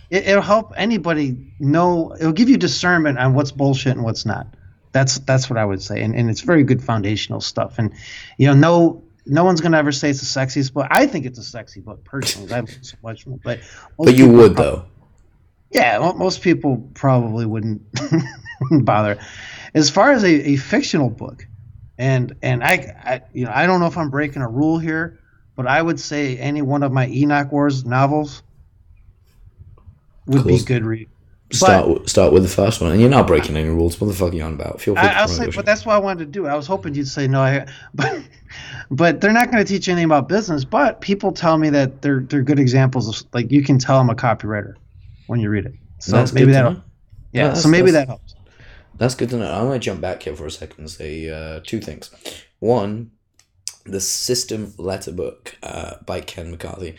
it, 0.10 0.28
it'll 0.28 0.42
help 0.42 0.74
anybody 0.78 1.54
know. 1.60 2.16
It'll 2.20 2.34
give 2.34 2.50
you 2.50 2.58
discernment 2.58 3.18
on 3.18 3.34
what's 3.34 3.52
bullshit 3.52 3.94
and 3.94 4.04
what's 4.04 4.26
not. 4.26 4.48
That's 4.92 5.20
that's 5.20 5.50
what 5.50 5.58
I 5.58 5.66
would 5.66 5.82
say, 5.82 6.02
and 6.02 6.16
and 6.16 6.30
it's 6.30 6.42
very 6.42 6.64
good 6.64 6.84
foundational 6.84 7.42
stuff. 7.42 7.76
And 7.78 7.94
you 8.38 8.48
know, 8.48 8.54
no 8.54 9.04
no 9.26 9.44
one's 9.44 9.62
gonna 9.62 9.78
ever 9.78 9.92
say 9.92 10.10
it's 10.10 10.20
the 10.20 10.40
sexiest 10.40 10.74
book. 10.74 10.88
I 10.90 11.08
think 11.08 11.26
it's 11.26 11.40
a 11.40 11.44
sexy 11.44 11.82
book 11.82 12.04
personally. 12.04 12.54
I've 12.54 12.70
so 12.82 12.98
much, 13.04 13.26
but 13.44 13.60
but 13.98 14.16
you 14.16 14.30
would 14.30 14.56
probably, 14.56 14.64
though. 14.64 14.86
Yeah, 15.72 16.14
most 16.16 16.42
people 16.42 16.90
probably 16.94 17.46
wouldn't 17.48 17.82
bother. 18.72 19.20
As 19.74 19.90
far 19.90 20.12
as 20.12 20.24
a, 20.24 20.50
a 20.50 20.56
fictional 20.56 21.10
book, 21.10 21.46
and 21.98 22.36
and 22.42 22.64
I, 22.64 22.74
I 23.04 23.22
you 23.34 23.46
know 23.46 23.52
I 23.54 23.66
don't 23.66 23.80
know 23.80 23.88
if 23.88 23.98
I'm 23.98 24.10
breaking 24.10 24.42
a 24.42 24.50
rule 24.50 24.80
here, 24.80 25.20
but 25.56 25.68
I 25.68 25.82
would 25.82 26.00
say 26.00 26.38
any 26.38 26.62
one 26.62 26.84
of 26.84 26.92
my 26.92 27.08
Enoch 27.08 27.52
Wars 27.52 27.86
novels 27.86 28.44
would 30.26 30.44
cool. 30.44 30.58
be 30.58 30.64
good 30.64 30.84
read. 30.84 31.10
Start 31.52 31.88
but, 31.88 32.10
start 32.10 32.34
with 32.34 32.42
the 32.42 32.50
first 32.50 32.82
one, 32.82 32.92
and 32.92 33.00
you're 33.00 33.10
not 33.10 33.28
breaking 33.28 33.56
any 33.56 33.70
rules. 33.70 34.02
What 34.02 34.08
the 34.08 34.14
fuck 34.14 34.34
are 34.34 34.36
you 34.36 34.42
on 34.42 34.56
about? 34.56 34.82
Feel 34.82 34.96
free. 34.96 35.04
I, 35.04 35.22
will 35.22 35.28
say, 35.28 35.50
but 35.52 35.66
that's 35.66 35.86
what 35.86 35.94
I 35.94 36.00
wanted 36.00 36.26
to 36.26 36.32
do. 36.32 36.48
I 36.48 36.56
was 36.56 36.66
hoping 36.66 36.96
you'd 36.96 37.08
say 37.08 37.28
no. 37.28 37.40
I, 37.40 37.68
but 37.94 38.24
but 38.90 39.22
they're 39.22 39.32
not 39.32 39.52
going 39.52 39.64
to 39.64 39.68
teach 39.68 39.88
you 39.88 39.94
anything 39.94 40.06
about 40.06 40.28
business. 40.28 40.66
But 40.66 41.02
people 41.02 41.32
tell 41.32 41.58
me 41.60 41.70
that 41.70 42.02
they're 42.02 42.22
they're 42.22 42.42
good 42.42 42.60
examples 42.60 43.08
of 43.08 43.28
like 43.32 43.52
you 43.52 43.62
can 43.62 43.78
tell 43.78 44.00
I'm 44.00 44.10
a 44.10 44.16
copywriter 44.16 44.74
when 45.28 45.40
you 45.40 45.50
read 45.50 45.68
it. 45.68 45.76
So 46.00 46.26
maybe 46.34 46.52
that. 46.52 46.82
Yeah. 47.32 47.54
so 47.54 47.70
maybe 47.70 47.92
that 47.92 48.08
helps. 48.08 48.25
That's 48.98 49.16
good 49.16 49.30
to 49.30 49.38
know. 49.38 49.52
I'm 49.52 49.68
going 49.68 49.80
to 49.80 49.86
jump 49.86 50.02
back 50.02 50.24
here 50.24 50.36
for 50.36 50.46
a 50.46 50.52
second 50.52 50.80
and 50.80 50.90
say 50.90 51.30
uh, 51.30 51.60
two 51.64 51.80
things. 51.80 52.10
One, 52.60 53.12
the 53.86 54.02
System 54.02 54.74
Letter 54.78 55.12
Book 55.12 55.58
uh, 55.62 55.96
by 56.06 56.22
Ken 56.22 56.52
McCarthy. 56.52 56.96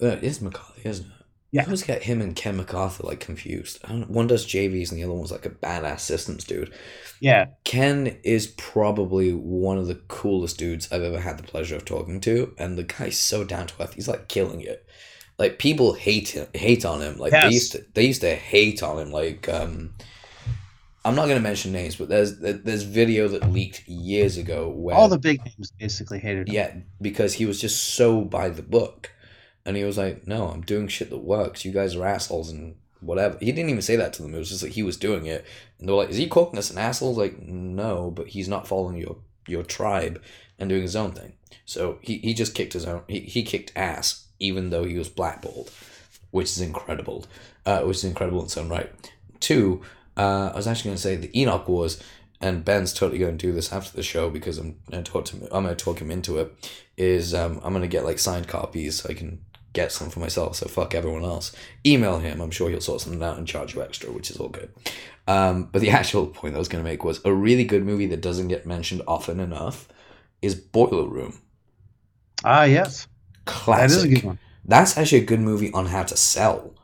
Uh, 0.00 0.08
it 0.08 0.24
is 0.24 0.40
McCarthy, 0.40 0.82
isn't 0.88 1.06
it? 1.06 1.12
Yeah. 1.50 1.62
I 1.62 1.64
always 1.64 1.82
get 1.82 2.02
him 2.02 2.20
and 2.20 2.36
Ken 2.36 2.62
McArthur 2.62 3.04
like 3.04 3.20
confused. 3.20 3.78
one 4.08 4.26
does 4.26 4.46
JVs 4.46 4.90
and 4.90 4.98
the 4.98 5.04
other 5.04 5.14
one's 5.14 5.32
like 5.32 5.46
a 5.46 5.50
badass 5.50 6.00
systems 6.00 6.44
dude. 6.44 6.74
Yeah. 7.20 7.46
Ken 7.64 8.18
is 8.22 8.48
probably 8.48 9.32
one 9.32 9.78
of 9.78 9.86
the 9.86 9.94
coolest 9.94 10.58
dudes 10.58 10.92
I've 10.92 11.02
ever 11.02 11.20
had 11.20 11.38
the 11.38 11.44
pleasure 11.44 11.76
of 11.76 11.86
talking 11.86 12.20
to, 12.20 12.54
and 12.58 12.76
the 12.76 12.84
guy's 12.84 13.18
so 13.18 13.44
down 13.44 13.66
to 13.68 13.82
earth. 13.82 13.94
He's 13.94 14.08
like 14.08 14.28
killing 14.28 14.60
it. 14.60 14.86
Like 15.38 15.58
people 15.58 15.94
hate 15.94 16.28
him, 16.28 16.48
hate 16.52 16.84
on 16.84 17.00
him. 17.00 17.16
Like 17.16 17.32
yes. 17.32 17.44
they 17.44 17.54
used 17.54 17.72
to, 17.72 17.84
they 17.94 18.06
used 18.06 18.20
to 18.20 18.34
hate 18.34 18.82
on 18.82 18.98
him. 18.98 19.10
Like 19.10 19.48
um, 19.48 19.94
I'm 21.08 21.14
not 21.14 21.26
gonna 21.26 21.40
mention 21.40 21.72
names, 21.72 21.96
but 21.96 22.08
there's 22.08 22.38
there's 22.38 22.82
video 22.82 23.28
that 23.28 23.50
leaked 23.50 23.88
years 23.88 24.36
ago 24.36 24.68
where 24.68 24.94
all 24.94 25.08
the 25.08 25.18
big 25.18 25.42
names 25.44 25.72
basically 25.78 26.18
hated 26.18 26.48
him. 26.48 26.54
Yeah, 26.54 26.74
because 27.00 27.34
he 27.34 27.46
was 27.46 27.60
just 27.60 27.94
so 27.94 28.20
by 28.22 28.50
the 28.50 28.62
book, 28.62 29.10
and 29.64 29.76
he 29.76 29.84
was 29.84 29.96
like, 29.96 30.26
"No, 30.26 30.48
I'm 30.48 30.60
doing 30.60 30.86
shit 30.86 31.08
that 31.10 31.18
works. 31.18 31.64
You 31.64 31.72
guys 31.72 31.96
are 31.96 32.04
assholes 32.04 32.50
and 32.50 32.76
whatever." 33.00 33.38
He 33.38 33.52
didn't 33.52 33.70
even 33.70 33.80
say 33.80 33.96
that 33.96 34.12
to 34.14 34.22
them. 34.22 34.34
It 34.34 34.38
was 34.38 34.50
just 34.50 34.62
like 34.62 34.72
he 34.72 34.82
was 34.82 34.98
doing 34.98 35.24
it, 35.24 35.46
and 35.78 35.88
they're 35.88 35.96
like, 35.96 36.10
"Is 36.10 36.18
he 36.18 36.28
calling 36.28 36.58
us 36.58 36.70
an 36.70 36.78
asshole?" 36.78 37.14
Like, 37.14 37.40
no, 37.40 38.10
but 38.10 38.28
he's 38.28 38.48
not 38.48 38.68
following 38.68 38.98
your 38.98 39.16
your 39.46 39.62
tribe 39.62 40.22
and 40.58 40.68
doing 40.68 40.82
his 40.82 40.96
own 40.96 41.12
thing. 41.12 41.32
So 41.64 41.98
he, 42.02 42.18
he 42.18 42.34
just 42.34 42.54
kicked 42.54 42.74
his 42.74 42.84
own. 42.84 43.02
He, 43.08 43.20
he 43.20 43.42
kicked 43.42 43.72
ass 43.74 44.26
even 44.38 44.70
though 44.70 44.84
he 44.84 44.98
was 44.98 45.08
blackballed, 45.08 45.70
which 46.30 46.48
is 46.48 46.60
incredible. 46.60 47.24
Uh, 47.64 47.80
which 47.80 47.98
is 47.98 48.04
incredible 48.04 48.40
in 48.40 48.46
its 48.46 48.56
own 48.56 48.68
right. 48.68 48.90
Two, 49.40 49.82
uh, 50.18 50.50
I 50.52 50.56
was 50.56 50.66
actually 50.66 50.90
going 50.90 50.96
to 50.96 51.02
say 51.02 51.16
the 51.16 51.40
Enoch 51.40 51.68
Wars, 51.68 52.02
and 52.40 52.64
Ben's 52.64 52.92
totally 52.92 53.18
going 53.18 53.38
to 53.38 53.46
do 53.46 53.52
this 53.52 53.72
after 53.72 53.96
the 53.96 54.02
show 54.02 54.30
because 54.30 54.58
I'm 54.58 54.78
going 54.90 55.04
to 55.04 55.10
talk 55.10 55.28
him. 55.28 55.42
I'm 55.50 55.64
going 55.64 55.76
to 55.76 55.84
talk 55.84 56.00
him 56.00 56.10
into 56.10 56.38
it. 56.38 56.70
Is 56.96 57.34
um, 57.34 57.60
I'm 57.62 57.72
going 57.72 57.82
to 57.82 57.88
get 57.88 58.04
like 58.04 58.18
signed 58.18 58.48
copies 58.48 59.00
so 59.00 59.08
I 59.08 59.14
can 59.14 59.40
get 59.72 59.92
some 59.92 60.10
for 60.10 60.20
myself. 60.20 60.56
So 60.56 60.66
fuck 60.66 60.94
everyone 60.94 61.24
else. 61.24 61.54
Email 61.86 62.18
him. 62.18 62.40
I'm 62.40 62.50
sure 62.50 62.68
he'll 62.68 62.80
sort 62.80 63.00
something 63.00 63.22
out 63.22 63.38
and 63.38 63.46
charge 63.46 63.74
you 63.74 63.82
extra, 63.82 64.10
which 64.10 64.30
is 64.30 64.36
all 64.38 64.48
good. 64.48 64.72
Um, 65.26 65.68
but 65.70 65.80
the 65.80 65.90
actual 66.00 66.26
point 66.26 66.54
I 66.54 66.58
was 66.58 66.68
going 66.68 66.82
to 66.82 66.88
make 66.88 67.04
was 67.04 67.20
a 67.24 67.32
really 67.32 67.64
good 67.64 67.84
movie 67.84 68.06
that 68.06 68.20
doesn't 68.20 68.48
get 68.48 68.66
mentioned 68.66 69.02
often 69.06 69.40
enough 69.40 69.88
is 70.42 70.54
Boiler 70.54 71.08
Room. 71.08 71.40
Ah, 72.44 72.64
yes. 72.64 73.06
Classic. 73.44 73.90
That 73.90 73.96
is 73.96 74.04
a 74.04 74.08
good 74.08 74.24
one. 74.24 74.38
That's 74.64 74.98
actually 74.98 75.22
a 75.22 75.24
good 75.24 75.40
movie 75.40 75.72
on 75.72 75.86
how 75.86 76.02
to 76.02 76.16
sell 76.16 76.74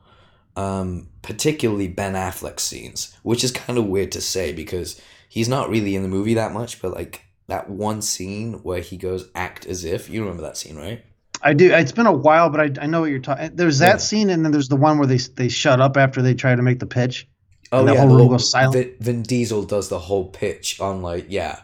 um, 0.56 1.08
particularly 1.24 1.88
Ben 1.88 2.12
Affleck 2.12 2.60
scenes, 2.60 3.16
which 3.22 3.42
is 3.42 3.50
kind 3.50 3.78
of 3.78 3.86
weird 3.86 4.12
to 4.12 4.20
say 4.20 4.52
because 4.52 5.00
he's 5.28 5.48
not 5.48 5.70
really 5.70 5.96
in 5.96 6.02
the 6.02 6.08
movie 6.08 6.34
that 6.34 6.52
much, 6.52 6.80
but 6.80 6.92
like 6.92 7.24
that 7.48 7.68
one 7.68 8.02
scene 8.02 8.62
where 8.62 8.80
he 8.80 8.96
goes 8.96 9.30
act 9.34 9.66
as 9.66 9.84
if 9.84 10.08
you 10.08 10.20
remember 10.20 10.42
that 10.42 10.56
scene, 10.56 10.76
right? 10.76 11.02
I 11.42 11.54
do. 11.54 11.72
It's 11.72 11.92
been 11.92 12.06
a 12.06 12.12
while, 12.12 12.50
but 12.50 12.60
I, 12.60 12.84
I 12.84 12.86
know 12.86 13.00
what 13.00 13.10
you're 13.10 13.18
talking. 13.18 13.50
There's 13.54 13.78
that 13.80 13.94
yeah. 13.94 13.96
scene, 13.96 14.30
and 14.30 14.44
then 14.44 14.52
there's 14.52 14.68
the 14.68 14.76
one 14.76 14.98
where 14.98 15.06
they 15.06 15.16
they 15.16 15.48
shut 15.48 15.80
up 15.80 15.96
after 15.96 16.22
they 16.22 16.34
try 16.34 16.54
to 16.54 16.62
make 16.62 16.78
the 16.78 16.86
pitch. 16.86 17.26
Oh 17.72 17.84
the 17.84 17.94
yeah, 17.94 18.00
whole 18.00 18.16
room 18.16 18.28
goes 18.28 18.50
silent. 18.50 18.74
Vin, 18.74 18.96
Vin, 19.00 19.22
Diesel 19.22 19.64
does 19.64 19.88
the 19.88 19.98
whole 19.98 20.28
pitch 20.28 20.80
on 20.80 21.02
like 21.02 21.26
yeah, 21.28 21.60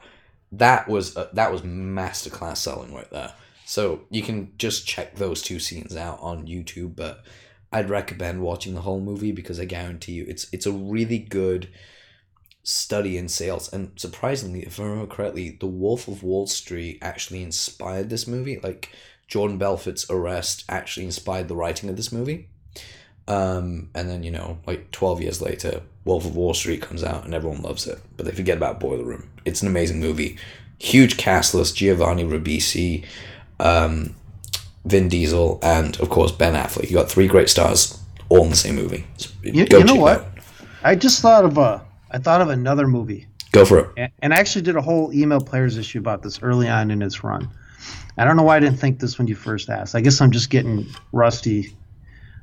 that 0.53 0.89
was 0.89 1.17
uh, 1.17 1.29
that 1.35 1.53
was 1.53 1.63
masterclass 1.63 2.59
selling 2.59 2.95
right 2.95 3.11
there. 3.11 3.35
So 3.67 4.01
you 4.11 4.23
can 4.23 4.53
just 4.59 4.87
check 4.87 5.17
those 5.17 5.43
two 5.43 5.61
scenes 5.61 5.97
out 5.97 6.19
on 6.21 6.47
YouTube, 6.47 6.97
but 6.97 7.25
I'd 7.73 7.91
recommend 7.91 8.43
watching 8.43 8.75
the 8.75 8.81
whole 8.81 9.01
movie 9.01 9.33
because 9.33 9.61
I 9.61 9.65
guarantee 9.65 10.13
you 10.13 10.25
it's 10.29 10.47
it's 10.53 10.67
a 10.67 10.73
really 10.73 11.19
good 11.19 11.69
study 12.63 13.17
in 13.17 13.29
sales. 13.29 13.73
And 13.73 13.93
surprisingly, 13.97 14.63
if 14.63 14.79
I 14.79 14.85
remember 14.85 15.15
correctly, 15.15 15.57
The 15.61 15.67
Wolf 15.67 16.09
of 16.09 16.23
Wall 16.23 16.47
Street 16.47 16.99
actually 17.01 17.43
inspired 17.43 18.11
this 18.11 18.27
movie. 18.27 18.59
Like 18.63 18.91
Jordan 19.29 19.59
Belfort's 19.59 20.11
arrest 20.11 20.65
actually 20.69 21.07
inspired 21.07 21.49
the 21.49 21.57
writing 21.57 21.89
of 21.89 21.97
this 21.97 22.13
movie. 22.13 22.49
Um, 23.29 23.91
and 23.95 24.11
then 24.11 24.25
you 24.25 24.33
know, 24.33 24.59
like 24.67 24.91
twelve 24.91 25.23
years 25.23 25.41
later, 25.41 25.83
Wolf 26.05 26.25
of 26.25 26.35
Wall 26.35 26.55
Street 26.55 26.83
comes 26.83 27.05
out 27.05 27.25
and 27.25 27.35
everyone 27.35 27.63
loves 27.63 27.87
it, 27.87 28.01
but 28.17 28.27
they 28.27 28.33
forget 28.33 28.57
about 28.57 28.81
Boiler 28.81 29.05
Room. 29.05 29.31
It's 29.45 29.63
an 29.63 29.69
amazing 29.69 30.01
movie, 30.01 30.37
huge 30.79 31.17
cast 31.17 31.55
list: 31.55 31.77
Giovanni 31.77 32.25
Ribisi, 32.25 33.05
um, 33.61 34.17
Vin 34.85 35.09
Diesel, 35.09 35.59
and 35.63 35.99
of 36.01 36.09
course 36.11 36.33
Ben 36.33 36.55
Affleck. 36.55 36.89
You 36.91 36.97
got 36.97 37.11
three 37.11 37.27
great 37.27 37.49
stars 37.49 38.01
all 38.29 38.45
in 38.45 38.51
the 38.51 38.57
same 38.57 38.77
movie. 38.77 39.07
you, 39.43 39.67
you 39.71 39.85
know 39.85 39.95
what? 39.95 40.27
I 40.83 40.95
just 40.95 41.21
thought 41.21 41.45
of 41.45 41.59
a. 41.59 41.85
I 42.11 42.19
thought 42.19 42.41
of 42.41 42.49
another 42.49 42.89
movie. 42.89 43.27
Go 43.53 43.65
for 43.65 43.79
it. 43.79 43.91
And, 43.97 44.13
and 44.21 44.35
I 44.35 44.39
actually 44.39 44.63
did 44.63 44.77
a 44.77 44.81
whole 44.81 45.13
email 45.13 45.41
players 45.41 45.77
issue 45.77 45.99
about 45.99 46.23
this 46.23 46.43
early 46.43 46.69
on 46.69 46.91
in 46.91 47.03
its 47.03 47.23
run. 47.23 47.49
I 48.17 48.25
don't 48.25 48.37
know 48.37 48.43
why 48.43 48.57
I 48.57 48.61
didn't 48.61 48.79
think 48.79 49.01
this 49.01 49.19
when 49.19 49.27
you 49.29 49.35
first 49.35 49.69
asked. 49.69 49.95
I 49.95 50.01
guess 50.01 50.21
I'm 50.21 50.31
just 50.31 50.51
getting 50.51 50.87
rusty 51.13 51.77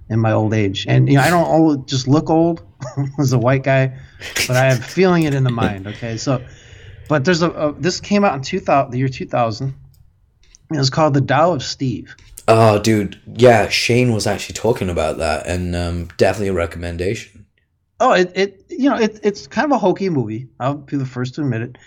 in 0.09 0.19
my 0.19 0.31
old 0.31 0.53
age, 0.53 0.85
and 0.87 1.09
you 1.09 1.15
know 1.15 1.21
I 1.21 1.29
don't 1.29 1.45
all 1.45 1.75
just 1.75 2.07
look 2.07 2.29
old 2.29 2.65
as 3.19 3.33
a 3.33 3.37
white 3.37 3.63
guy, 3.63 3.97
but 4.47 4.55
I 4.55 4.65
have 4.65 4.83
feeling 4.83 5.23
it 5.23 5.33
in 5.33 5.43
the 5.43 5.51
mind. 5.51 5.85
Okay, 5.85 6.17
so, 6.17 6.43
but 7.09 7.25
there's 7.25 7.41
a, 7.41 7.51
a 7.51 7.73
this 7.73 7.99
came 7.99 8.23
out 8.23 8.35
in 8.35 8.41
2000, 8.41 8.91
the 8.91 8.97
year 8.97 9.09
2000. 9.09 9.73
It 10.71 10.77
was 10.77 10.89
called 10.89 11.13
The 11.13 11.21
Tao 11.21 11.53
of 11.53 11.63
Steve. 11.63 12.15
Oh, 12.47 12.79
dude, 12.79 13.19
yeah, 13.25 13.67
Shane 13.67 14.13
was 14.13 14.25
actually 14.25 14.53
talking 14.53 14.89
about 14.89 15.17
that, 15.17 15.45
and 15.47 15.75
um, 15.75 16.07
definitely 16.17 16.47
a 16.47 16.53
recommendation. 16.53 17.45
Oh, 17.99 18.13
it, 18.13 18.31
it 18.35 18.65
you 18.69 18.89
know 18.89 18.95
it, 18.97 19.19
it's 19.23 19.47
kind 19.47 19.65
of 19.65 19.71
a 19.71 19.77
hokey 19.77 20.09
movie. 20.09 20.47
I'll 20.59 20.75
be 20.75 20.97
the 20.97 21.05
first 21.05 21.35
to 21.35 21.41
admit 21.41 21.61
it, 21.61 21.77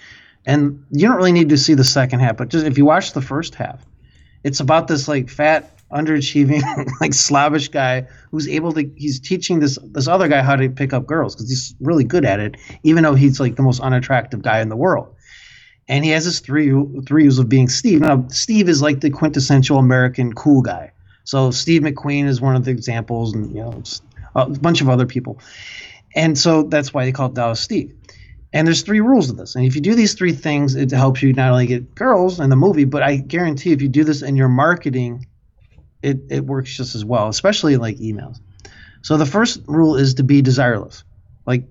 and 0.45 0.85
you 0.91 1.07
don't 1.07 1.17
really 1.17 1.33
need 1.33 1.49
to 1.51 1.57
see 1.57 1.75
the 1.75 1.85
second 1.85 2.21
half. 2.21 2.37
But 2.37 2.49
just 2.49 2.67
if 2.67 2.77
you 2.77 2.85
watch 2.85 3.13
the 3.13 3.23
first 3.23 3.55
half, 3.55 3.87
it's 4.45 4.61
about 4.61 4.89
this 4.89 5.09
like 5.09 5.31
fat, 5.31 5.79
underachieving, 5.91 6.63
like 7.01 7.15
slavish 7.15 7.69
guy 7.69 8.07
who's 8.31 8.49
able 8.49 8.73
to. 8.75 8.91
He's 8.97 9.19
teaching 9.19 9.61
this 9.61 9.79
this 9.85 10.09
other 10.09 10.29
guy 10.29 10.43
how 10.43 10.57
to 10.57 10.69
pick 10.69 10.93
up 10.93 11.07
girls 11.07 11.35
because 11.35 11.49
he's 11.49 11.75
really 11.81 12.05
good 12.05 12.27
at 12.27 12.39
it, 12.41 12.57
even 12.83 13.05
though 13.05 13.15
he's 13.15 13.41
like 13.41 13.57
the 13.57 13.63
most 13.63 13.81
unattractive 13.81 14.43
guy 14.43 14.61
in 14.61 14.69
the 14.69 14.77
world 14.77 15.15
and 15.91 16.05
he 16.05 16.13
has 16.13 16.25
his 16.25 16.39
three 16.39 16.73
three 17.05 17.27
of 17.27 17.49
being 17.49 17.69
Steve. 17.69 18.01
Now, 18.01 18.25
Steve 18.29 18.69
is 18.69 18.81
like 18.81 19.01
the 19.01 19.11
quintessential 19.11 19.77
American 19.77 20.33
cool 20.33 20.63
guy. 20.63 20.93
So 21.25 21.51
Steve 21.51 21.83
McQueen 21.83 22.27
is 22.27 22.41
one 22.41 22.55
of 22.57 22.65
the 22.65 22.71
examples, 22.71 23.35
and 23.35 23.51
you 23.55 23.61
know 23.61 23.83
a 24.37 24.49
bunch 24.49 24.81
of 24.81 24.89
other 24.89 25.05
people, 25.05 25.41
and 26.15 26.39
so 26.39 26.63
that's 26.63 26.95
why 26.95 27.05
they 27.05 27.13
call 27.13 27.29
it 27.29 27.35
Tao 27.35 27.51
of 27.51 27.59
Steve. 27.59 27.93
And 28.53 28.67
there's 28.67 28.83
three 28.83 29.01
rules 29.01 29.31
of 29.31 29.37
this, 29.37 29.57
and 29.57 29.67
if 29.67 29.75
you 29.75 29.81
do 29.81 29.95
these 29.95 30.15
three 30.15 30.33
things, 30.33 30.77
it 30.77 30.91
helps 30.93 31.23
you 31.23 31.33
not 31.33 31.51
only 31.51 31.67
get 31.67 31.95
girls 31.97 32.41
in 32.41 32.51
the 32.51 32.57
movie, 32.57 32.85
but 32.85 33.03
I 33.03 33.17
guarantee 33.17 33.73
if 33.73 33.83
you 33.83 33.89
do 33.89 34.05
this 34.05 34.23
in 34.23 34.37
your 34.37 34.49
marketing, 34.49 35.27
it 36.03 36.21
it 36.31 36.47
works 36.47 36.75
just 36.75 36.95
as 36.95 37.05
well, 37.05 37.29
especially 37.29 37.77
like 37.77 37.97
emails. 37.97 38.39
So 39.03 39.17
the 39.17 39.27
first 39.27 39.61
rule 39.67 39.97
is 39.97 40.15
to 40.15 40.23
be 40.23 40.41
desireless. 40.41 41.03
Like 41.47 41.65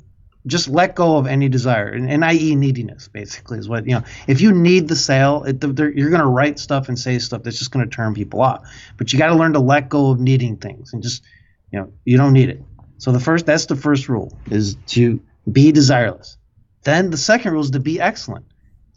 just 0.50 0.68
let 0.68 0.96
go 0.96 1.18
of 1.18 1.28
any 1.28 1.48
desire 1.48 1.88
and, 1.88 2.10
and 2.10 2.26
i.e 2.26 2.56
neediness 2.56 3.08
basically 3.08 3.58
is 3.58 3.70
what 3.70 3.86
you 3.86 3.94
know 3.94 4.04
if 4.28 4.42
you 4.42 4.52
need 4.52 4.88
the 4.88 4.96
sale 4.96 5.44
it, 5.44 5.64
you're 5.64 6.10
going 6.10 6.22
to 6.22 6.28
write 6.28 6.60
stuff 6.60 6.90
and 6.90 7.00
say 7.00 7.18
stuff 7.20 7.44
that's 7.44 7.58
just 7.58 7.72
going 7.72 7.88
to 7.88 7.96
turn 7.96 8.14
people 8.14 8.42
off 8.42 8.62
but 8.98 9.14
you 9.14 9.20
got 9.20 9.28
to 9.28 9.36
learn 9.36 9.54
to 9.54 9.60
let 9.60 9.90
go 9.90 10.12
of 10.12 10.20
needing 10.20 10.58
things 10.58 10.94
and 10.94 11.02
just 11.02 11.24
you 11.72 11.80
know 11.80 11.92
you 12.06 12.18
don't 12.18 12.34
need 12.34 12.50
it. 12.50 12.62
So 12.98 13.12
the 13.12 13.20
first 13.20 13.46
that's 13.46 13.66
the 13.66 13.76
first 13.76 14.10
rule 14.10 14.38
is 14.52 14.76
to 14.88 15.20
be 15.52 15.72
desireless. 15.72 16.38
Then 16.84 17.10
the 17.10 17.18
second 17.18 17.52
rule 17.54 17.62
is 17.62 17.72
to 17.72 17.80
be 17.80 18.00
excellent 18.00 18.46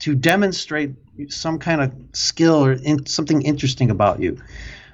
to 0.01 0.15
demonstrate 0.15 0.95
some 1.29 1.59
kind 1.59 1.81
of 1.81 1.95
skill 2.13 2.65
or 2.65 2.73
in, 2.73 3.07
something 3.07 3.43
interesting 3.43 3.91
about 3.91 4.21
you. 4.21 4.37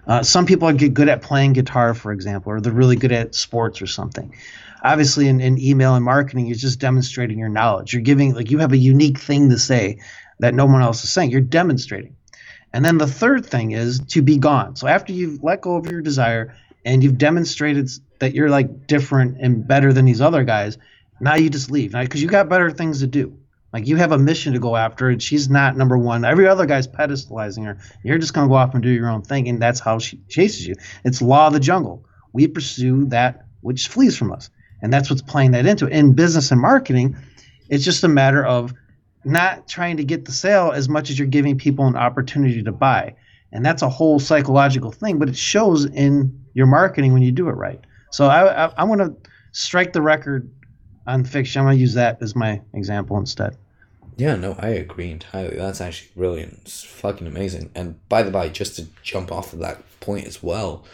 Uh, 0.06 0.22
some 0.22 0.46
people 0.46 0.68
are 0.68 0.72
good 0.72 1.08
at 1.08 1.22
playing 1.22 1.52
guitar 1.52 1.94
for 1.94 2.12
example 2.12 2.52
or 2.52 2.60
they're 2.60 2.72
really 2.72 2.96
good 2.96 3.12
at 3.12 3.34
sports 3.34 3.82
or 3.82 3.86
something 3.86 4.34
obviously 4.82 5.28
in, 5.28 5.40
in 5.40 5.58
email 5.58 5.94
and 5.94 6.04
marketing, 6.04 6.46
you're 6.46 6.56
just 6.56 6.80
demonstrating 6.80 7.38
your 7.38 7.48
knowledge. 7.48 7.92
You're 7.92 8.02
giving 8.02 8.34
like 8.34 8.50
you 8.50 8.58
have 8.58 8.72
a 8.72 8.76
unique 8.76 9.18
thing 9.18 9.50
to 9.50 9.58
say 9.58 10.00
that 10.40 10.54
no 10.54 10.66
one 10.66 10.82
else 10.82 11.04
is 11.04 11.12
saying. 11.12 11.30
You're 11.30 11.40
demonstrating. 11.40 12.16
And 12.72 12.84
then 12.84 12.98
the 12.98 13.06
third 13.06 13.46
thing 13.46 13.72
is 13.72 14.00
to 14.08 14.22
be 14.22 14.36
gone. 14.36 14.76
So 14.76 14.86
after 14.86 15.12
you've 15.12 15.42
let 15.42 15.62
go 15.62 15.76
of 15.76 15.90
your 15.90 16.00
desire 16.00 16.54
and 16.84 17.02
you've 17.02 17.18
demonstrated 17.18 17.90
that 18.18 18.34
you're 18.34 18.50
like 18.50 18.86
different 18.86 19.38
and 19.40 19.66
better 19.66 19.92
than 19.92 20.04
these 20.04 20.20
other 20.20 20.44
guys, 20.44 20.78
now 21.20 21.34
you 21.34 21.50
just 21.50 21.70
leave. 21.70 21.92
Because 21.92 22.22
you 22.22 22.28
got 22.28 22.48
better 22.48 22.70
things 22.70 23.00
to 23.00 23.06
do. 23.06 23.38
Like 23.72 23.86
you 23.86 23.96
have 23.96 24.12
a 24.12 24.18
mission 24.18 24.54
to 24.54 24.58
go 24.58 24.76
after, 24.76 25.10
and 25.10 25.22
she's 25.22 25.50
not 25.50 25.76
number 25.76 25.98
one. 25.98 26.24
Every 26.24 26.48
other 26.48 26.64
guy's 26.64 26.88
pedestalizing 26.88 27.66
her. 27.66 27.78
You're 28.02 28.16
just 28.16 28.32
gonna 28.32 28.48
go 28.48 28.54
off 28.54 28.72
and 28.72 28.82
do 28.82 28.88
your 28.88 29.10
own 29.10 29.22
thing, 29.22 29.46
and 29.48 29.60
that's 29.60 29.78
how 29.80 29.98
she 29.98 30.22
chases 30.28 30.66
you. 30.66 30.74
It's 31.04 31.20
law 31.20 31.48
of 31.48 31.52
the 31.52 31.60
jungle. 31.60 32.06
We 32.32 32.48
pursue 32.48 33.06
that 33.06 33.44
which 33.60 33.88
flees 33.88 34.16
from 34.16 34.32
us 34.32 34.48
and 34.82 34.92
that's 34.92 35.10
what's 35.10 35.22
playing 35.22 35.52
that 35.52 35.66
into 35.66 35.86
it. 35.86 35.92
In 35.92 36.12
business 36.14 36.50
and 36.50 36.60
marketing, 36.60 37.16
it's 37.68 37.84
just 37.84 38.04
a 38.04 38.08
matter 38.08 38.44
of 38.44 38.72
not 39.24 39.68
trying 39.68 39.96
to 39.96 40.04
get 40.04 40.24
the 40.24 40.32
sale 40.32 40.72
as 40.72 40.88
much 40.88 41.10
as 41.10 41.18
you're 41.18 41.28
giving 41.28 41.58
people 41.58 41.86
an 41.86 41.96
opportunity 41.96 42.62
to 42.62 42.72
buy. 42.72 43.14
And 43.52 43.64
that's 43.64 43.82
a 43.82 43.88
whole 43.88 44.18
psychological 44.18 44.90
thing, 44.90 45.18
but 45.18 45.28
it 45.28 45.36
shows 45.36 45.84
in 45.86 46.44
your 46.54 46.66
marketing 46.66 47.12
when 47.12 47.22
you 47.22 47.32
do 47.32 47.48
it 47.48 47.52
right. 47.52 47.80
So 48.10 48.26
I, 48.26 48.66
I, 48.66 48.72
I'm 48.76 48.88
going 48.88 48.98
to 48.98 49.16
strike 49.52 49.92
the 49.92 50.02
record 50.02 50.50
on 51.06 51.24
fiction. 51.24 51.60
I'm 51.60 51.66
going 51.66 51.76
to 51.76 51.80
use 51.80 51.94
that 51.94 52.18
as 52.20 52.36
my 52.36 52.60
example 52.74 53.16
instead. 53.18 53.56
Yeah, 54.16 54.34
no, 54.34 54.56
I 54.58 54.68
agree 54.70 55.10
entirely. 55.12 55.56
That's 55.56 55.80
actually 55.80 56.10
brilliant. 56.16 56.58
It's 56.62 56.82
fucking 56.82 57.26
amazing. 57.26 57.70
And 57.74 58.06
by 58.08 58.22
the 58.22 58.36
way, 58.36 58.50
just 58.50 58.76
to 58.76 58.86
jump 59.02 59.30
off 59.30 59.52
of 59.52 59.60
that 59.60 59.82
point 60.00 60.26
as 60.26 60.42
well, 60.42 60.84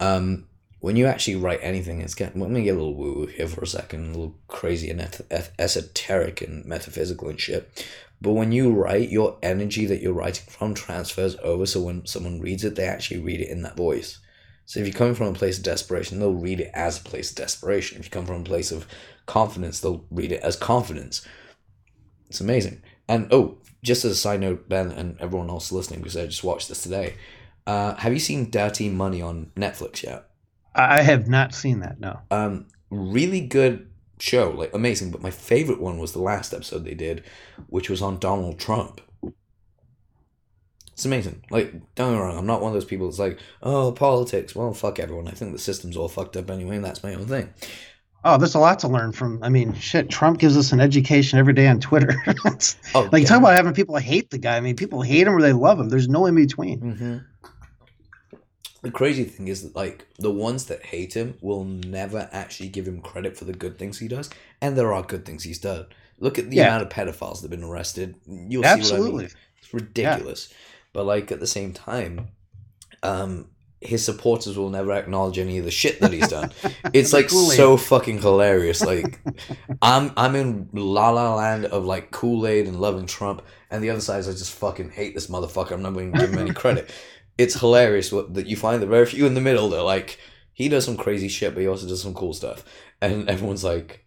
um, 0.00 0.46
when 0.84 0.96
you 0.96 1.06
actually 1.06 1.36
write 1.36 1.60
anything, 1.62 2.02
it's 2.02 2.12
getting. 2.12 2.42
Let 2.42 2.50
me 2.50 2.62
get 2.62 2.72
a 2.72 2.78
little 2.78 2.94
woo 2.94 3.14
woo 3.14 3.26
here 3.26 3.48
for 3.48 3.62
a 3.62 3.66
second, 3.66 4.04
a 4.04 4.08
little 4.08 4.36
crazy 4.48 4.90
and 4.90 5.00
esoteric 5.58 6.42
and 6.42 6.62
metaphysical 6.66 7.30
and 7.30 7.40
shit. 7.40 7.86
But 8.20 8.32
when 8.32 8.52
you 8.52 8.70
write, 8.70 9.08
your 9.08 9.38
energy 9.42 9.86
that 9.86 10.02
you're 10.02 10.12
writing 10.12 10.44
from 10.46 10.74
transfers 10.74 11.36
over. 11.42 11.64
So 11.64 11.80
when 11.80 12.04
someone 12.04 12.38
reads 12.38 12.64
it, 12.64 12.76
they 12.76 12.86
actually 12.86 13.20
read 13.20 13.40
it 13.40 13.48
in 13.48 13.62
that 13.62 13.78
voice. 13.78 14.18
So 14.66 14.78
if 14.78 14.86
you're 14.86 14.94
coming 14.94 15.14
from 15.14 15.28
a 15.28 15.32
place 15.32 15.56
of 15.56 15.64
desperation, 15.64 16.20
they'll 16.20 16.34
read 16.34 16.60
it 16.60 16.70
as 16.74 17.00
a 17.00 17.04
place 17.04 17.30
of 17.30 17.38
desperation. 17.38 17.98
If 17.98 18.04
you 18.04 18.10
come 18.10 18.26
from 18.26 18.42
a 18.42 18.44
place 18.44 18.70
of 18.70 18.86
confidence, 19.24 19.80
they'll 19.80 20.04
read 20.10 20.32
it 20.32 20.42
as 20.42 20.54
confidence. 20.54 21.26
It's 22.28 22.42
amazing. 22.42 22.82
And 23.08 23.32
oh, 23.32 23.56
just 23.82 24.04
as 24.04 24.12
a 24.12 24.16
side 24.16 24.40
note, 24.40 24.68
Ben 24.68 24.90
and 24.90 25.18
everyone 25.18 25.48
else 25.48 25.72
listening, 25.72 26.00
because 26.00 26.18
I 26.18 26.26
just 26.26 26.44
watched 26.44 26.68
this 26.68 26.82
today. 26.82 27.14
Uh, 27.66 27.94
have 27.94 28.12
you 28.12 28.18
seen 28.18 28.50
Dirty 28.50 28.90
Money 28.90 29.22
on 29.22 29.50
Netflix 29.56 30.02
yet? 30.02 30.28
I 30.74 31.02
have 31.02 31.28
not 31.28 31.54
seen 31.54 31.80
that. 31.80 32.00
No. 32.00 32.20
Um, 32.30 32.66
really 32.90 33.40
good 33.40 33.88
show, 34.18 34.50
like 34.50 34.74
amazing. 34.74 35.10
But 35.10 35.22
my 35.22 35.30
favorite 35.30 35.80
one 35.80 35.98
was 35.98 36.12
the 36.12 36.22
last 36.22 36.52
episode 36.52 36.84
they 36.84 36.94
did, 36.94 37.24
which 37.68 37.90
was 37.90 38.02
on 38.02 38.18
Donald 38.18 38.58
Trump. 38.58 39.00
It's 40.92 41.04
amazing. 41.04 41.44
Like, 41.50 41.72
don't 41.96 42.12
get 42.12 42.16
me 42.16 42.18
wrong, 42.18 42.38
I'm 42.38 42.46
not 42.46 42.62
one 42.62 42.68
of 42.68 42.74
those 42.74 42.84
people 42.84 43.08
that's 43.08 43.18
like, 43.18 43.40
oh, 43.62 43.90
politics. 43.90 44.54
Well, 44.54 44.72
fuck 44.72 45.00
everyone. 45.00 45.26
I 45.26 45.32
think 45.32 45.52
the 45.52 45.58
system's 45.58 45.96
all 45.96 46.08
fucked 46.08 46.36
up 46.36 46.50
anyway, 46.50 46.76
and 46.76 46.84
that's 46.84 47.02
my 47.02 47.14
own 47.14 47.26
thing. 47.26 47.52
Oh, 48.24 48.38
there's 48.38 48.54
a 48.54 48.60
lot 48.60 48.78
to 48.78 48.88
learn 48.88 49.12
from. 49.12 49.42
I 49.42 49.48
mean, 49.48 49.74
shit, 49.74 50.08
Trump 50.08 50.38
gives 50.38 50.56
us 50.56 50.72
an 50.72 50.80
education 50.80 51.38
every 51.38 51.52
day 51.52 51.66
on 51.66 51.80
Twitter. 51.80 52.14
oh, 52.94 53.08
like, 53.12 53.22
yeah. 53.22 53.28
talk 53.28 53.40
about 53.40 53.54
having 53.54 53.74
people 53.74 53.96
hate 53.96 54.30
the 54.30 54.38
guy. 54.38 54.56
I 54.56 54.60
mean, 54.60 54.76
people 54.76 55.02
hate 55.02 55.26
him 55.26 55.34
or 55.34 55.42
they 55.42 55.52
love 55.52 55.78
him. 55.80 55.88
There's 55.88 56.08
no 56.08 56.26
in 56.26 56.36
between. 56.36 56.80
Mm-hmm. 56.80 57.18
The 58.84 58.90
crazy 58.90 59.24
thing 59.24 59.48
is 59.48 59.62
that, 59.62 59.74
like, 59.74 60.06
the 60.18 60.30
ones 60.30 60.66
that 60.66 60.84
hate 60.84 61.14
him 61.14 61.38
will 61.40 61.64
never 61.64 62.28
actually 62.32 62.68
give 62.68 62.86
him 62.86 63.00
credit 63.00 63.34
for 63.36 63.46
the 63.46 63.54
good 63.54 63.78
things 63.78 63.98
he 63.98 64.08
does. 64.08 64.28
And 64.60 64.76
there 64.76 64.92
are 64.92 65.02
good 65.02 65.24
things 65.24 65.42
he's 65.42 65.58
done. 65.58 65.86
Look 66.18 66.38
at 66.38 66.50
the 66.50 66.56
yeah. 66.56 66.68
amount 66.68 66.82
of 66.82 66.88
pedophiles 66.90 67.36
that 67.36 67.50
have 67.50 67.58
been 67.58 67.64
arrested. 67.64 68.14
You'll 68.26 68.64
Absolutely. 68.64 69.06
see 69.06 69.12
what 69.12 69.18
I 69.18 69.22
mean. 69.22 69.30
It's 69.58 69.74
ridiculous. 69.74 70.48
Yeah. 70.50 70.56
But, 70.92 71.06
like, 71.06 71.32
at 71.32 71.40
the 71.40 71.46
same 71.46 71.72
time, 71.72 72.28
um, 73.02 73.48
his 73.84 74.04
supporters 74.04 74.56
will 74.56 74.70
never 74.70 74.92
acknowledge 74.92 75.38
any 75.38 75.58
of 75.58 75.64
the 75.64 75.70
shit 75.70 76.00
that 76.00 76.12
he's 76.12 76.28
done. 76.28 76.50
It's 76.92 77.12
like 77.12 77.28
Kool-Aid. 77.28 77.56
so 77.56 77.76
fucking 77.76 78.20
hilarious. 78.20 78.80
Like 78.80 79.20
I'm 79.82 80.12
I'm 80.16 80.36
in 80.36 80.68
la 80.72 81.10
la 81.10 81.34
land 81.34 81.64
of 81.66 81.84
like 81.84 82.10
Kool 82.10 82.46
Aid 82.46 82.66
and 82.66 82.80
loving 82.80 83.06
Trump, 83.06 83.42
and 83.70 83.82
the 83.82 83.90
other 83.90 84.00
side 84.00 84.20
is 84.20 84.28
I 84.28 84.32
just 84.32 84.52
fucking 84.52 84.90
hate 84.90 85.14
this 85.14 85.26
motherfucker. 85.26 85.72
I'm 85.72 85.82
not 85.82 85.94
going 85.94 86.12
to 86.12 86.18
give 86.18 86.30
him 86.30 86.38
any 86.38 86.52
credit. 86.52 86.90
It's 87.36 87.58
hilarious 87.58 88.12
what, 88.12 88.34
that 88.34 88.46
you 88.46 88.56
find 88.56 88.80
the 88.80 88.86
very 88.86 89.06
few 89.06 89.26
in 89.26 89.34
the 89.34 89.40
middle. 89.40 89.68
They're 89.68 89.82
like 89.82 90.18
he 90.52 90.68
does 90.68 90.84
some 90.84 90.96
crazy 90.96 91.28
shit, 91.28 91.54
but 91.54 91.60
he 91.60 91.68
also 91.68 91.86
does 91.86 92.02
some 92.02 92.14
cool 92.14 92.32
stuff, 92.32 92.64
and 93.00 93.28
everyone's 93.28 93.64
like, 93.64 94.04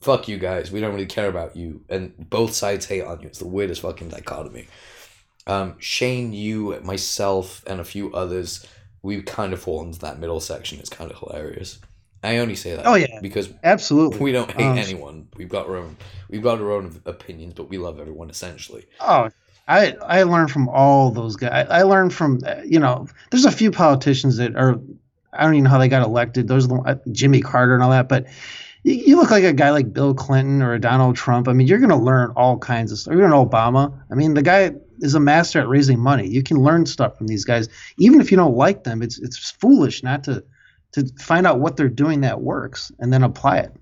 "Fuck 0.00 0.28
you 0.28 0.38
guys, 0.38 0.70
we 0.70 0.80
don't 0.80 0.94
really 0.94 1.06
care 1.06 1.28
about 1.28 1.56
you," 1.56 1.84
and 1.88 2.14
both 2.30 2.54
sides 2.54 2.86
hate 2.86 3.04
on 3.04 3.20
you. 3.20 3.28
It's 3.28 3.38
the 3.38 3.46
weirdest 3.46 3.82
fucking 3.82 4.08
dichotomy. 4.08 4.66
Um, 5.46 5.76
Shane, 5.78 6.32
you, 6.32 6.78
myself, 6.82 7.64
and 7.66 7.80
a 7.80 7.84
few 7.84 8.12
others 8.12 8.66
we 9.02 9.22
kind 9.22 9.52
of 9.52 9.60
fall 9.60 9.82
into 9.82 9.98
that 10.00 10.18
middle 10.18 10.40
section. 10.40 10.78
It's 10.78 10.90
kind 10.90 11.10
of 11.10 11.18
hilarious. 11.18 11.78
I 12.22 12.38
only 12.38 12.54
say 12.54 12.76
that. 12.76 12.86
Oh 12.86 12.94
yeah, 12.94 13.20
because 13.22 13.50
absolutely 13.64 14.18
we 14.18 14.32
don't 14.32 14.50
hate 14.50 14.66
um, 14.66 14.78
anyone. 14.78 15.28
We've 15.36 15.48
got 15.48 15.66
our 15.68 15.76
own. 15.76 15.96
We've 16.28 16.42
got 16.42 16.60
our 16.60 16.72
own 16.72 17.00
opinions, 17.06 17.54
but 17.54 17.70
we 17.70 17.78
love 17.78 17.98
everyone 17.98 18.28
essentially. 18.28 18.86
Oh, 19.00 19.30
I 19.70 19.96
I 20.02 20.22
learned 20.24 20.50
from 20.50 20.68
all 20.68 21.10
those 21.10 21.36
guys. 21.36 21.66
I, 21.70 21.78
I 21.78 21.82
learned 21.82 22.12
from 22.12 22.40
you 22.64 22.80
know. 22.80 23.06
There's 23.30 23.44
a 23.44 23.52
few 23.52 23.70
politicians 23.70 24.36
that 24.38 24.56
are. 24.56 24.80
I 25.32 25.44
don't 25.44 25.54
even 25.54 25.64
know 25.64 25.70
how 25.70 25.78
they 25.78 25.88
got 25.88 26.02
elected. 26.02 26.48
Those 26.48 26.70
uh, 26.70 26.96
Jimmy 27.12 27.40
Carter 27.40 27.74
and 27.74 27.82
all 27.84 27.90
that, 27.90 28.08
but 28.08 28.26
you 28.82 29.16
look 29.16 29.30
like 29.30 29.44
a 29.44 29.52
guy 29.52 29.70
like 29.70 29.92
Bill 29.92 30.14
Clinton 30.14 30.62
or 30.62 30.76
Donald 30.78 31.14
Trump. 31.14 31.48
I 31.48 31.52
mean, 31.52 31.66
you're 31.66 31.78
going 31.78 31.90
to 31.90 31.96
learn 31.96 32.32
all 32.34 32.58
kinds 32.58 32.90
of 32.92 32.98
stuff. 32.98 33.14
You're 33.14 33.26
an 33.26 33.32
Obama. 33.32 33.92
I 34.10 34.14
mean, 34.14 34.34
the 34.34 34.42
guy 34.42 34.72
is 35.00 35.14
a 35.14 35.20
master 35.20 35.60
at 35.60 35.68
raising 35.68 36.00
money. 36.00 36.26
You 36.26 36.42
can 36.42 36.56
learn 36.58 36.86
stuff 36.86 37.18
from 37.18 37.26
these 37.26 37.44
guys, 37.44 37.68
even 37.98 38.20
if 38.20 38.30
you 38.30 38.36
don't 38.36 38.56
like 38.56 38.84
them. 38.84 39.02
It's 39.02 39.18
it's 39.18 39.50
foolish 39.50 40.02
not 40.02 40.24
to 40.24 40.44
to 40.92 41.06
find 41.20 41.46
out 41.46 41.60
what 41.60 41.76
they're 41.76 41.88
doing 41.88 42.22
that 42.22 42.40
works 42.40 42.90
and 42.98 43.12
then 43.12 43.22
apply 43.22 43.58
it. 43.58 43.76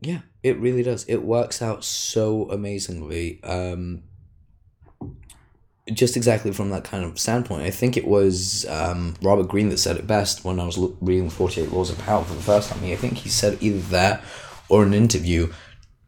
Yeah, 0.00 0.20
it 0.42 0.58
really 0.58 0.82
does. 0.82 1.04
It 1.04 1.22
works 1.22 1.62
out 1.62 1.84
so 1.84 2.50
amazingly. 2.50 3.42
Um, 3.42 4.02
just 5.92 6.16
exactly 6.16 6.52
from 6.52 6.70
that 6.70 6.84
kind 6.84 7.04
of 7.04 7.18
standpoint. 7.18 7.62
I 7.62 7.70
think 7.70 7.96
it 7.96 8.06
was 8.06 8.66
um, 8.68 9.14
Robert 9.22 9.48
Greene 9.48 9.68
that 9.68 9.78
said 9.78 9.96
it 9.96 10.06
best 10.06 10.44
when 10.44 10.58
I 10.58 10.64
was 10.64 10.78
reading 11.00 11.30
48 11.30 11.70
Laws 11.70 11.90
of 11.90 11.98
Power 11.98 12.24
for 12.24 12.34
the 12.34 12.42
first 12.42 12.70
time. 12.70 12.82
I 12.84 12.96
think 12.96 13.18
he 13.18 13.28
said 13.28 13.58
either 13.60 13.78
that 13.90 14.22
or 14.68 14.82
an 14.82 14.94
interview 14.94 15.52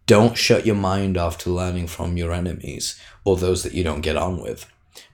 don't 0.06 0.36
shut 0.36 0.66
your 0.66 0.74
mind 0.74 1.16
off 1.16 1.38
to 1.38 1.50
learning 1.50 1.86
from 1.86 2.16
your 2.16 2.32
enemies 2.32 2.98
or 3.24 3.36
those 3.36 3.62
that 3.62 3.74
you 3.74 3.84
don't 3.84 4.00
get 4.00 4.16
on 4.16 4.40
with 4.42 4.66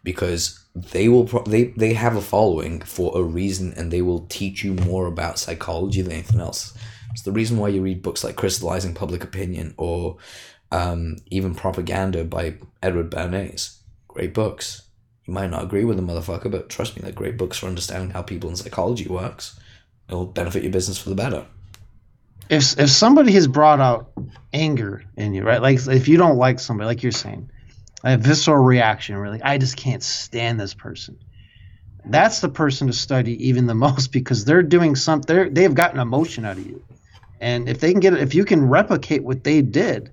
because 0.02 0.64
they 0.74 1.08
will 1.08 1.24
pro- 1.24 1.42
they 1.42 1.64
they 1.76 1.94
have 1.94 2.16
a 2.16 2.22
following 2.22 2.80
for 2.80 3.16
a 3.18 3.22
reason 3.22 3.74
and 3.76 3.90
they 3.90 4.00
will 4.00 4.26
teach 4.26 4.64
you 4.64 4.72
more 4.72 5.06
about 5.06 5.38
psychology 5.38 6.00
than 6.00 6.12
anything 6.12 6.40
else 6.40 6.72
it's 7.14 7.22
the 7.22 7.32
reason 7.32 7.56
why 7.56 7.68
you 7.68 7.80
read 7.80 8.02
books 8.02 8.22
like 8.22 8.36
crystallizing 8.36 8.94
public 8.94 9.24
opinion 9.24 9.74
or 9.78 10.18
um, 10.70 11.16
even 11.30 11.54
propaganda 11.54 12.24
by 12.24 12.54
edward 12.82 13.10
bernays 13.10 13.78
great 14.08 14.34
books 14.34 14.82
you 15.24 15.32
might 15.32 15.50
not 15.50 15.64
agree 15.64 15.84
with 15.84 15.96
the 15.96 16.02
motherfucker 16.02 16.50
but 16.50 16.68
trust 16.68 16.94
me 16.94 17.02
they're 17.02 17.12
great 17.12 17.38
books 17.38 17.58
for 17.58 17.66
understanding 17.66 18.10
how 18.10 18.22
people 18.22 18.50
in 18.50 18.56
psychology 18.56 19.08
works 19.08 19.58
it'll 20.08 20.26
benefit 20.26 20.62
your 20.62 20.72
business 20.72 20.98
for 20.98 21.08
the 21.08 21.14
better 21.14 21.46
if 22.50 22.78
if 22.78 22.90
somebody 22.90 23.32
has 23.32 23.46
brought 23.46 23.80
out 23.80 24.10
anger 24.52 25.02
in 25.16 25.34
you, 25.34 25.42
right? 25.42 25.62
Like 25.62 25.86
if 25.86 26.08
you 26.08 26.16
don't 26.16 26.36
like 26.36 26.60
somebody, 26.60 26.86
like 26.86 27.02
you're 27.02 27.12
saying, 27.12 27.50
a 28.02 28.16
visceral 28.18 28.62
reaction, 28.62 29.16
really, 29.16 29.42
I 29.42 29.58
just 29.58 29.76
can't 29.76 30.02
stand 30.02 30.60
this 30.60 30.74
person. 30.74 31.18
That's 32.06 32.40
the 32.40 32.50
person 32.50 32.86
to 32.88 32.92
study 32.92 33.48
even 33.48 33.66
the 33.66 33.74
most 33.86 34.12
because 34.12 34.44
they're 34.44 34.62
doing 34.62 34.94
something. 34.94 35.54
They 35.54 35.62
have 35.62 35.74
gotten 35.74 36.00
emotion 36.00 36.44
out 36.44 36.58
of 36.58 36.66
you, 36.66 36.82
and 37.45 37.68
if 37.68 37.80
they 37.80 37.92
can 37.92 38.01
get 38.01 38.14
it, 38.14 38.20
if 38.20 38.34
you 38.34 38.45
can 38.45 38.68
replicate 38.68 39.22
what 39.22 39.45
they 39.45 39.62
did, 39.62 40.12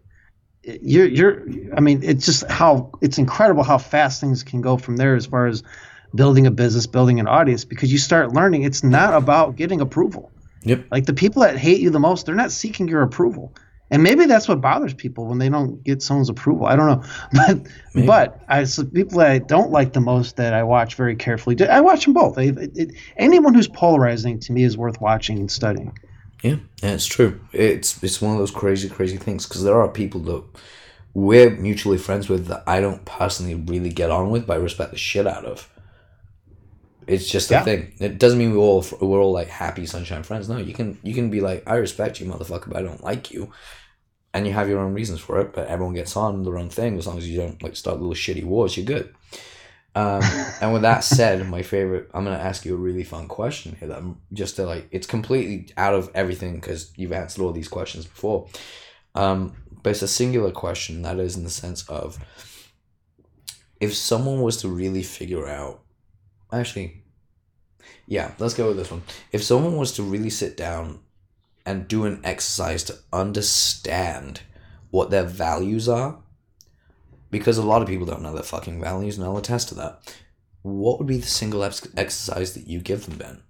you're 0.64 1.08
you're. 1.08 1.44
I 1.76 1.80
mean, 1.80 2.02
it's 2.04 2.26
just 2.26 2.50
how 2.50 2.92
it's 3.02 3.18
incredible 3.18 3.64
how 3.64 3.78
fast 3.78 4.22
things 4.22 4.44
can 4.44 4.62
go 4.62 4.78
from 4.78 4.98
there 4.98 5.16
as 5.16 5.26
far 5.26 5.48
as 5.48 5.64
building 6.14 6.46
a 6.46 6.52
business, 6.52 6.88
building 6.88 7.20
an 7.20 7.28
audience, 7.28 7.66
because 7.66 7.92
you 7.92 7.98
start 7.98 8.34
learning 8.34 8.64
it's 8.64 8.84
not 8.84 9.14
about 9.14 9.56
getting 9.56 9.82
approval 9.82 10.32
Yep. 10.64 10.86
Like 10.92 11.06
the 11.06 11.14
people 11.14 11.42
that 11.42 11.58
hate 11.58 11.80
you 11.80 11.90
the 11.90 12.00
most, 12.00 12.26
they're 12.26 12.36
not 12.36 12.52
seeking 12.52 12.88
your 12.88 13.02
approval. 13.02 13.54
And 13.90 14.04
maybe 14.04 14.26
that's 14.26 14.48
what 14.48 14.62
bothers 14.62 14.94
people 14.94 15.26
when 15.26 15.38
they 15.38 15.50
don't 15.50 15.84
get 15.84 16.02
someone's 16.02 16.30
approval. 16.30 16.66
I 16.66 16.78
don't 16.78 16.88
know, 16.88 17.04
but 17.34 17.68
maybe. 17.94 18.08
but 18.08 18.42
I 18.48 18.64
so 18.64 18.86
people 18.86 19.20
that 19.20 19.32
I 19.32 19.40
don't 19.40 19.72
like 19.72 19.92
the 19.94 20.00
most 20.00 20.38
that 20.38 20.54
I 20.54 20.64
watch 20.64 20.96
very 20.96 21.16
carefully. 21.16 21.58
I 21.68 21.82
watch 21.82 22.06
them 22.06 22.14
both. 22.14 22.38
It, 22.38 22.58
it, 22.78 22.92
anyone 23.18 23.54
who's 23.54 23.68
polarizing 23.68 24.40
to 24.42 24.54
me 24.54 24.64
is 24.64 24.78
worth 24.78 25.02
watching 25.02 25.40
and 25.40 25.52
studying. 25.52 25.98
Yeah, 26.42 26.58
yeah, 26.82 26.94
it's 26.94 27.06
true. 27.06 27.39
It's 27.52 28.02
it's 28.04 28.22
one 28.22 28.34
of 28.34 28.39
those 28.39 28.52
crazy, 28.52 28.89
crazy 28.89 29.18
things 29.18 29.46
because 29.46 29.64
there 29.64 29.80
are 29.80 29.88
people 29.88 30.22
that 30.22 30.44
we're 31.14 31.50
mutually 31.52 31.98
friends 31.98 32.30
with 32.30 32.48
that 32.48 32.64
I 32.66 32.80
don't 32.80 33.04
personally 33.06 33.56
really 33.56 33.89
get 33.89 34.10
on 34.10 34.32
with, 34.32 34.48
but 34.48 34.54
I 34.54 34.62
respect 34.62 34.92
the 34.92 34.98
shit 34.98 35.28
out 35.28 35.46
of. 35.46 35.68
It's 37.08 37.30
just 37.30 37.52
a 37.52 37.56
yeah. 37.56 37.64
thing. 37.64 37.94
It 38.00 38.18
doesn't 38.18 38.39
mean 38.39 38.52
we 38.52 38.58
all 38.58 38.86
we're 39.02 39.20
all 39.20 39.34
like 39.34 39.50
happy 39.50 39.86
sunshine 39.86 40.24
friends. 40.24 40.50
No, 40.50 40.58
you 40.58 40.74
can 40.74 40.98
you 41.04 41.14
can 41.14 41.30
be 41.30 41.42
like, 41.42 41.64
I 41.68 41.76
respect 41.76 42.20
you, 42.20 42.28
motherfucker, 42.28 42.70
but 42.70 42.78
I 42.78 42.82
don't 42.84 43.04
like 43.04 43.32
you, 43.32 43.52
and 44.34 44.48
you 44.48 44.54
have 44.54 44.70
your 44.70 44.80
own 44.80 44.94
reasons 44.94 45.20
for 45.20 45.39
it. 45.42 45.54
But 45.54 45.68
everyone 45.68 45.96
gets 45.96 46.16
on 46.16 46.44
their 46.44 46.58
own 46.58 46.70
thing 46.70 46.98
as 46.98 47.08
long 47.08 47.18
as 47.18 47.30
you 47.30 47.39
don't 47.39 47.62
like 47.62 47.76
start 47.76 48.00
little 48.00 48.16
shitty 48.16 48.46
wars. 48.46 48.78
You're 48.78 48.86
good. 48.86 49.14
Um, 49.94 50.22
and 50.62 50.74
with 50.74 50.84
that 50.84 51.04
said, 51.04 51.46
my 51.48 51.62
favorite, 51.62 52.10
I'm 52.14 52.24
gonna 52.24 52.38
ask 52.38 52.66
you 52.66 52.74
a 52.74 52.78
really 52.78 53.04
fun 53.04 53.28
question 53.28 53.76
here. 53.80 53.89
That 53.89 54.00
I'm 54.00 54.22
just 54.34 54.56
to 54.58 54.66
like, 54.66 54.88
it's 54.92 55.08
completely 55.08 55.74
out 55.78 55.94
of 55.94 56.10
everything 56.14 56.56
because 56.56 56.92
you've 56.96 57.14
answered 57.14 57.44
all 57.44 57.52
these 57.52 57.68
questions 57.68 58.06
before. 58.06 58.48
Um, 59.16 59.56
but 59.84 59.92
it's 59.92 60.02
a 60.02 60.08
singular 60.08 60.52
question 60.52 61.02
that 61.02 61.20
is 61.20 61.36
in 61.36 61.44
the 61.44 61.50
sense 61.50 61.88
of 61.89 62.20
if 63.80 63.96
someone 63.96 64.42
was 64.42 64.58
to 64.58 64.70
really 64.70 65.04
figure 65.04 65.48
out 65.48 65.82
Actually, 66.52 67.04
yeah, 68.08 68.34
let's 68.38 68.54
go 68.54 68.68
with 68.68 68.78
this 68.78 68.92
one. 68.92 69.04
If 69.32 69.44
someone 69.44 69.78
was 69.78 69.94
to 69.94 70.04
really 70.04 70.30
sit 70.30 70.58
down 70.58 71.00
and 71.66 71.88
do 71.88 72.06
an 72.06 72.20
exercise 72.24 72.84
to 72.86 72.98
understand 73.14 74.42
what 74.89 75.12
their 75.12 75.24
values 75.24 75.88
are, 75.88 76.20
because 77.32 77.58
a 77.58 77.64
lot 77.64 77.82
of 77.82 77.88
people 77.88 78.06
don't 78.06 78.22
know 78.22 78.34
their 78.34 78.44
fucking 78.44 78.80
values, 78.80 79.18
and 79.18 79.26
I'll 79.26 79.38
attest 79.38 79.70
to 79.70 79.76
that. 79.76 80.14
What 80.62 81.00
would 81.00 81.08
be 81.08 81.18
the 81.18 81.28
single 81.28 81.64
ex- 81.64 81.88
exercise 81.98 82.54
that 82.54 82.68
you 82.68 82.80
give 82.80 83.06
them, 83.06 83.18
Ben? 83.18 83.42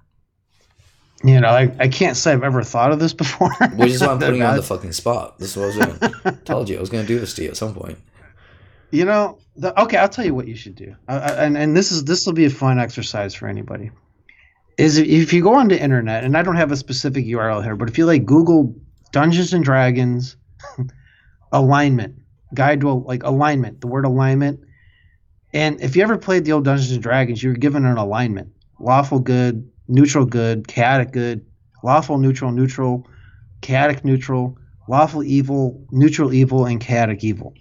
You 1.24 1.40
know, 1.40 1.50
I, 1.50 1.72
I 1.80 1.88
can't 1.88 2.16
say 2.16 2.32
I've 2.32 2.44
ever 2.44 2.64
thought 2.64 2.92
of 2.92 3.00
this 3.00 3.14
before. 3.26 3.52
Which 3.76 3.92
is 3.92 4.02
why 4.02 4.08
I'm 4.08 4.20
putting 4.20 4.38
you 4.38 4.46
on 4.46 4.56
the 4.56 4.64
fucking 4.64 4.94
spot. 4.94 5.40
This 5.40 5.52
is 5.52 5.58
what 5.58 5.64
I 5.64 5.88
was 5.88 6.00
doing. 6.00 6.38
Told 6.46 6.70
you 6.70 6.78
I 6.78 6.80
was 6.80 6.90
going 6.90 7.04
to 7.04 7.08
do 7.08 7.20
this 7.20 7.34
to 7.36 7.44
you 7.44 7.50
at 7.50 7.58
some 7.58 7.74
point. 7.74 7.98
You 8.92 9.06
know, 9.06 9.40
the, 9.56 9.80
okay, 9.82 9.98
I'll 9.98 10.10
tell 10.10 10.26
you 10.26 10.36
what 10.36 10.48
you 10.48 10.56
should 10.56 10.76
do, 10.76 10.96
uh, 11.08 11.36
and 11.38 11.58
and 11.58 11.78
this 11.78 11.94
is 11.94 12.04
this 12.04 12.26
will 12.26 12.34
be 12.34 12.44
a 12.44 12.50
fun 12.50 12.78
exercise 12.78 13.34
for 13.34 13.48
anybody. 13.48 13.90
is 14.78 14.98
if 14.98 15.32
you 15.32 15.42
go 15.42 15.54
on 15.54 15.70
the 15.70 15.82
internet, 15.82 16.26
and 16.26 16.38
I 16.38 16.44
don't 16.44 16.58
have 16.58 16.74
a 16.74 16.76
specific 16.76 17.26
URL 17.26 17.64
here, 17.64 17.78
but 17.78 17.88
if 17.88 17.98
you 17.98 18.06
like 18.06 18.26
Google 18.26 18.76
Dungeons 19.14 19.54
and 19.54 19.64
Dragons 19.64 20.36
alignment 21.54 22.21
guide 22.54 22.82
to 22.82 22.91
like 22.91 23.24
alignment, 23.24 23.82
the 23.82 23.88
word 23.88 24.06
alignment, 24.06 24.60
and 25.54 25.82
if 25.82 25.95
you 25.95 26.04
ever 26.04 26.18
played 26.18 26.45
the 26.45 26.54
old 26.54 26.66
Dungeons 26.66 26.91
and 26.91 27.04
Dragons, 27.04 27.43
you 27.43 27.49
were 27.49 27.56
given 27.56 27.86
an 27.86 27.97
alignment: 27.97 28.54
lawful 28.80 29.20
good, 29.20 29.70
neutral 29.88 30.26
good, 30.26 30.68
chaotic 30.68 31.12
good, 31.12 31.45
lawful 31.84 32.18
neutral 32.18 32.52
neutral, 32.52 33.08
chaotic 33.62 34.06
neutral, 34.06 34.58
lawful 34.88 35.24
evil, 35.24 35.86
neutral 35.91 36.34
evil, 36.34 36.66
and 36.66 36.80
chaotic 36.80 37.24
evil. 37.24 37.54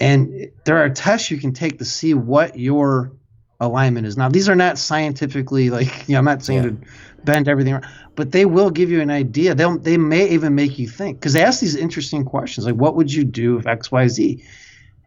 And 0.00 0.50
there 0.64 0.78
are 0.78 0.90
tests 0.90 1.30
you 1.30 1.38
can 1.38 1.52
take 1.52 1.78
to 1.78 1.84
see 1.84 2.14
what 2.14 2.58
your 2.58 3.12
alignment 3.60 4.06
is. 4.06 4.16
Now, 4.16 4.28
these 4.28 4.48
are 4.48 4.56
not 4.56 4.78
scientifically 4.78 5.70
like 5.70 5.86
you 6.08 6.14
know, 6.14 6.18
I'm 6.18 6.24
not 6.24 6.42
saying 6.42 6.64
yeah. 6.64 6.70
to 6.70 6.76
bend 7.24 7.48
everything, 7.48 7.74
around, 7.74 7.86
but 8.14 8.32
they 8.32 8.44
will 8.44 8.70
give 8.70 8.90
you 8.90 9.00
an 9.00 9.10
idea. 9.10 9.54
They'll, 9.54 9.78
they 9.78 9.96
may 9.96 10.28
even 10.28 10.54
make 10.54 10.78
you 10.78 10.88
think 10.88 11.18
because 11.18 11.32
they 11.32 11.42
ask 11.42 11.60
these 11.60 11.76
interesting 11.76 12.24
questions 12.24 12.66
like, 12.66 12.74
"What 12.74 12.96
would 12.96 13.12
you 13.12 13.24
do 13.24 13.58
if 13.58 13.66
X 13.66 13.90
Y 13.90 14.08
Z?" 14.08 14.44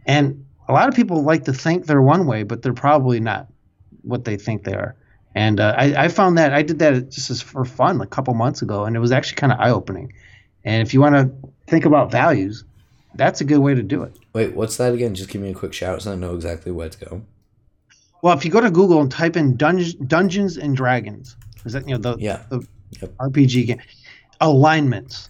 And 0.05 0.45
a 0.67 0.73
lot 0.73 0.89
of 0.89 0.95
people 0.95 1.23
like 1.23 1.45
to 1.45 1.53
think 1.53 1.85
they're 1.85 2.01
one 2.01 2.25
way, 2.25 2.43
but 2.43 2.61
they're 2.61 2.73
probably 2.73 3.19
not 3.19 3.47
what 4.01 4.25
they 4.25 4.37
think 4.37 4.63
they 4.63 4.73
are. 4.73 4.95
And 5.35 5.59
uh, 5.59 5.75
I, 5.77 6.05
I, 6.05 6.07
found 6.07 6.37
that 6.37 6.53
I 6.53 6.61
did 6.61 6.79
that 6.79 7.11
just 7.11 7.29
as 7.29 7.41
for 7.41 7.65
fun 7.65 7.99
a 7.99 8.05
couple 8.05 8.33
months 8.33 8.61
ago, 8.61 8.85
and 8.85 8.95
it 8.95 8.99
was 8.99 9.11
actually 9.11 9.35
kind 9.35 9.51
of 9.51 9.59
eye 9.59 9.69
opening. 9.69 10.13
And 10.63 10.81
if 10.81 10.93
you 10.93 11.01
want 11.01 11.15
to 11.15 11.49
think 11.67 11.85
about 11.85 12.09
values, 12.09 12.63
that's 13.15 13.41
a 13.41 13.43
good 13.43 13.59
way 13.59 13.75
to 13.75 13.83
do 13.83 14.03
it. 14.03 14.17
Wait, 14.33 14.55
what's 14.55 14.77
that 14.77 14.93
again? 14.93 15.13
Just 15.13 15.29
give 15.29 15.41
me 15.41 15.51
a 15.51 15.53
quick 15.53 15.73
shout 15.73 16.01
so 16.01 16.13
I 16.13 16.15
know 16.15 16.35
exactly 16.35 16.71
where 16.71 16.89
to 16.89 17.05
go. 17.05 17.21
Well, 18.21 18.35
if 18.35 18.45
you 18.45 18.51
go 18.51 18.61
to 18.61 18.71
Google 18.71 19.01
and 19.01 19.11
type 19.11 19.35
in 19.35 19.57
Dungeons 19.57 20.57
and 20.57 20.75
Dragons, 20.75 21.35
is 21.65 21.73
that 21.73 21.87
you 21.87 21.97
know 21.97 22.01
the 22.01 22.17
yeah 22.17 22.43
the 22.49 22.65
yep. 23.01 23.15
RPG 23.17 23.67
game 23.67 23.81
alignments? 24.41 25.29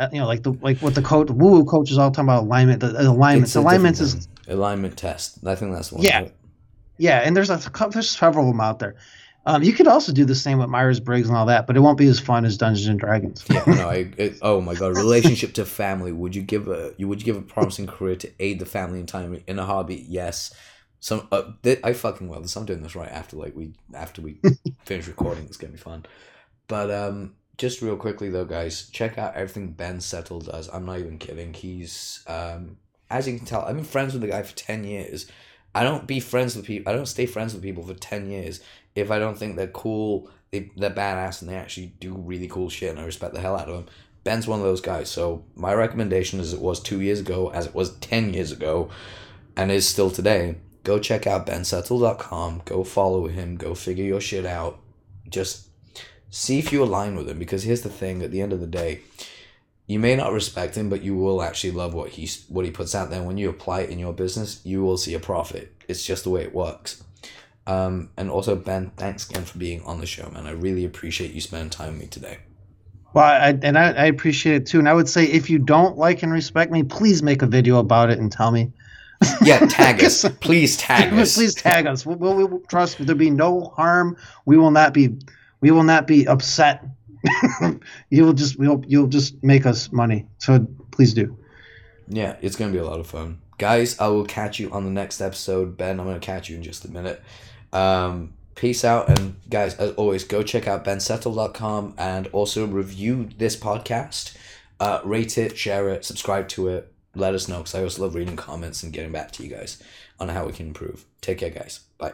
Uh, 0.00 0.08
you 0.12 0.18
know, 0.18 0.26
like 0.26 0.42
the 0.42 0.52
like 0.60 0.78
what 0.78 0.94
the 0.94 1.02
coach 1.02 1.30
woo 1.30 1.52
woo 1.52 1.64
coaches 1.64 1.98
all 1.98 2.10
talking 2.10 2.28
about 2.28 2.44
alignment. 2.44 2.80
The, 2.80 2.88
the 2.88 3.08
alignments, 3.08 3.54
alignments 3.54 4.00
is 4.00 4.28
alignment 4.48 4.96
test. 4.96 5.38
I 5.46 5.54
think 5.54 5.72
that's 5.72 5.92
one. 5.92 6.02
Yeah, 6.02 6.28
yeah, 6.98 7.20
and 7.20 7.36
there's 7.36 7.50
a 7.50 7.60
there's 7.90 8.10
several 8.10 8.48
of 8.48 8.52
them 8.52 8.60
out 8.60 8.80
there. 8.80 8.96
Um, 9.46 9.62
you 9.62 9.74
could 9.74 9.86
also 9.86 10.10
do 10.10 10.24
the 10.24 10.34
same 10.34 10.58
with 10.58 10.70
Myers 10.70 11.00
Briggs 11.00 11.28
and 11.28 11.36
all 11.36 11.44
that, 11.46 11.66
but 11.66 11.76
it 11.76 11.80
won't 11.80 11.98
be 11.98 12.06
as 12.06 12.18
fun 12.18 12.46
as 12.46 12.56
Dungeons 12.56 12.88
and 12.88 12.98
Dragons. 12.98 13.44
yeah, 13.50 13.62
no, 13.66 13.90
I, 13.90 14.10
it, 14.16 14.38
oh 14.40 14.60
my 14.60 14.74
god, 14.74 14.96
relationship 14.96 15.52
to 15.54 15.66
family. 15.66 16.12
Would 16.12 16.34
you 16.34 16.42
give 16.42 16.66
a 16.68 16.94
you 16.96 17.08
would 17.08 17.20
you 17.20 17.26
give 17.26 17.36
a 17.36 17.42
promising 17.42 17.86
career 17.86 18.16
to 18.16 18.30
aid 18.40 18.58
the 18.58 18.66
family 18.66 19.00
in 19.00 19.06
time 19.06 19.42
in 19.46 19.58
a 19.58 19.66
hobby? 19.66 20.04
Yes. 20.08 20.54
Some 21.00 21.28
uh, 21.30 21.42
I 21.84 21.92
fucking 21.92 22.28
well. 22.28 22.42
I'm 22.56 22.64
doing 22.64 22.82
this 22.82 22.96
right 22.96 23.10
after 23.10 23.36
like 23.36 23.54
we 23.54 23.74
after 23.92 24.22
we 24.22 24.38
finish 24.86 25.06
recording. 25.06 25.44
It's 25.44 25.58
gonna 25.58 25.72
be 25.72 25.78
fun. 25.78 26.06
But 26.68 26.90
um, 26.90 27.34
just 27.58 27.82
real 27.82 27.96
quickly 27.96 28.30
though, 28.30 28.44
guys, 28.44 28.88
check 28.90 29.18
out 29.18 29.34
everything 29.34 29.72
Ben 29.72 30.00
Settle 30.00 30.40
does. 30.40 30.68
I'm 30.72 30.86
not 30.86 30.98
even 30.98 31.18
kidding. 31.18 31.54
He's 31.54 32.24
um, 32.26 32.78
as 33.10 33.28
you 33.28 33.36
can 33.36 33.46
tell, 33.46 33.62
I've 33.62 33.76
been 33.76 33.84
friends 33.84 34.12
with 34.12 34.22
the 34.22 34.28
guy 34.28 34.42
for 34.42 34.56
ten 34.56 34.84
years. 34.84 35.30
I 35.74 35.82
don't 35.82 36.06
be 36.06 36.20
friends 36.20 36.56
with 36.56 36.66
people. 36.66 36.92
I 36.92 36.96
don't 36.96 37.06
stay 37.06 37.26
friends 37.26 37.52
with 37.52 37.62
people 37.62 37.86
for 37.86 37.94
ten 37.94 38.30
years 38.30 38.60
if 38.94 39.10
I 39.10 39.18
don't 39.18 39.38
think 39.38 39.56
they're 39.56 39.66
cool. 39.68 40.30
They 40.50 40.70
they're 40.76 40.90
badass 40.90 41.42
and 41.42 41.50
they 41.50 41.56
actually 41.56 41.94
do 42.00 42.14
really 42.14 42.48
cool 42.48 42.68
shit, 42.68 42.90
and 42.90 42.98
I 42.98 43.04
respect 43.04 43.34
the 43.34 43.40
hell 43.40 43.56
out 43.56 43.68
of 43.68 43.74
them. 43.74 43.86
Ben's 44.22 44.46
one 44.46 44.60
of 44.60 44.64
those 44.64 44.80
guys. 44.80 45.10
So 45.10 45.44
my 45.54 45.74
recommendation, 45.74 46.40
as 46.40 46.54
it 46.54 46.60
was 46.60 46.80
two 46.80 47.00
years 47.00 47.20
ago, 47.20 47.50
as 47.50 47.66
it 47.66 47.74
was 47.74 47.96
ten 47.98 48.32
years 48.32 48.52
ago, 48.52 48.88
and 49.56 49.70
is 49.70 49.86
still 49.86 50.10
today, 50.10 50.56
go 50.82 50.98
check 50.98 51.26
out 51.26 51.46
bensettle.com. 51.46 52.62
Go 52.64 52.84
follow 52.84 53.26
him. 53.26 53.56
Go 53.56 53.74
figure 53.74 54.04
your 54.04 54.20
shit 54.20 54.46
out. 54.46 54.80
Just 55.28 55.68
see 56.34 56.58
if 56.58 56.72
you 56.72 56.82
align 56.82 57.16
with 57.16 57.28
him. 57.28 57.38
Because 57.38 57.62
here's 57.62 57.82
the 57.82 57.88
thing: 57.88 58.22
at 58.22 58.30
the 58.30 58.42
end 58.42 58.52
of 58.52 58.60
the 58.60 58.66
day, 58.66 59.00
you 59.86 59.98
may 59.98 60.16
not 60.16 60.32
respect 60.32 60.76
him, 60.76 60.88
but 60.88 61.02
you 61.02 61.16
will 61.16 61.42
actually 61.42 61.70
love 61.70 61.94
what 61.94 62.10
he 62.10 62.28
what 62.48 62.64
he 62.64 62.70
puts 62.70 62.94
out 62.94 63.10
there. 63.10 63.22
When 63.22 63.38
you 63.38 63.48
apply 63.48 63.82
it 63.82 63.90
in 63.90 63.98
your 63.98 64.12
business, 64.12 64.60
you 64.64 64.82
will 64.82 64.96
see 64.96 65.14
a 65.14 65.20
profit. 65.20 65.72
It's 65.88 66.04
just 66.04 66.24
the 66.24 66.30
way 66.30 66.42
it 66.42 66.54
works. 66.54 67.02
Um, 67.66 68.10
and 68.16 68.30
also 68.30 68.56
Ben, 68.56 68.92
thanks 68.96 69.28
again 69.28 69.44
for 69.44 69.58
being 69.58 69.82
on 69.82 70.00
the 70.00 70.06
show, 70.06 70.28
man. 70.30 70.46
I 70.46 70.50
really 70.50 70.84
appreciate 70.84 71.32
you 71.32 71.40
spending 71.40 71.70
time 71.70 71.94
with 71.94 72.02
me 72.02 72.06
today. 72.08 72.38
Well, 73.14 73.24
I, 73.24 73.58
and 73.62 73.78
I, 73.78 73.92
I 73.92 74.04
appreciate 74.06 74.56
it 74.56 74.66
too. 74.66 74.80
And 74.80 74.88
I 74.88 74.92
would 74.92 75.08
say 75.08 75.24
if 75.24 75.48
you 75.48 75.58
don't 75.58 75.96
like 75.96 76.22
and 76.22 76.32
respect 76.32 76.72
me, 76.72 76.82
please 76.82 77.22
make 77.22 77.42
a 77.42 77.46
video 77.46 77.78
about 77.78 78.10
it 78.10 78.18
and 78.18 78.30
tell 78.30 78.50
me. 78.50 78.72
yeah, 79.42 79.60
tag 79.60 80.02
us. 80.02 80.28
Please 80.40 80.76
tag 80.76 81.12
us. 81.14 81.36
please 81.36 81.54
tag 81.54 81.86
us. 81.86 82.04
We'll, 82.04 82.16
we'll, 82.16 82.46
we'll, 82.46 82.60
trust. 82.68 82.98
There'll 82.98 83.14
be 83.14 83.30
no 83.30 83.72
harm. 83.76 84.18
We 84.44 84.58
will 84.58 84.72
not 84.72 84.92
be. 84.92 85.16
We 85.64 85.70
will 85.70 85.82
not 85.82 86.06
be 86.06 86.28
upset. 86.28 86.84
you 88.10 88.26
will 88.26 88.34
just. 88.34 88.58
We'll, 88.58 88.84
you'll 88.86 89.06
just 89.06 89.42
make 89.42 89.64
us 89.64 89.90
money. 89.90 90.26
So 90.36 90.66
please 90.90 91.14
do. 91.14 91.38
Yeah, 92.06 92.36
it's 92.42 92.54
gonna 92.54 92.70
be 92.70 92.78
a 92.78 92.84
lot 92.84 93.00
of 93.00 93.06
fun, 93.06 93.40
guys. 93.56 93.98
I 93.98 94.08
will 94.08 94.26
catch 94.26 94.58
you 94.58 94.70
on 94.72 94.84
the 94.84 94.90
next 94.90 95.22
episode. 95.22 95.78
Ben, 95.78 95.98
I'm 95.98 96.06
gonna 96.06 96.20
catch 96.20 96.50
you 96.50 96.56
in 96.56 96.62
just 96.62 96.84
a 96.84 96.90
minute. 96.90 97.22
Um, 97.72 98.34
peace 98.56 98.84
out, 98.84 99.08
and 99.08 99.36
guys, 99.48 99.74
as 99.76 99.92
always, 99.92 100.24
go 100.24 100.42
check 100.42 100.68
out 100.68 100.84
bensettle.com 100.84 101.94
and 101.96 102.26
also 102.26 102.66
review 102.66 103.30
this 103.38 103.56
podcast. 103.56 104.36
Uh, 104.78 105.00
rate 105.02 105.38
it, 105.38 105.56
share 105.56 105.88
it, 105.88 106.04
subscribe 106.04 106.46
to 106.48 106.68
it 106.68 106.94
let 107.14 107.34
us 107.34 107.48
know 107.48 107.58
because 107.58 107.74
I 107.74 107.82
also 107.82 108.02
love 108.02 108.14
reading 108.14 108.36
comments 108.36 108.82
and 108.82 108.92
getting 108.92 109.12
back 109.12 109.30
to 109.32 109.42
you 109.42 109.48
guys 109.48 109.82
on 110.18 110.28
how 110.28 110.46
we 110.46 110.52
can 110.52 110.68
improve. 110.68 111.04
Take 111.20 111.38
care, 111.38 111.50
guys. 111.50 111.80
Bye. 111.98 112.12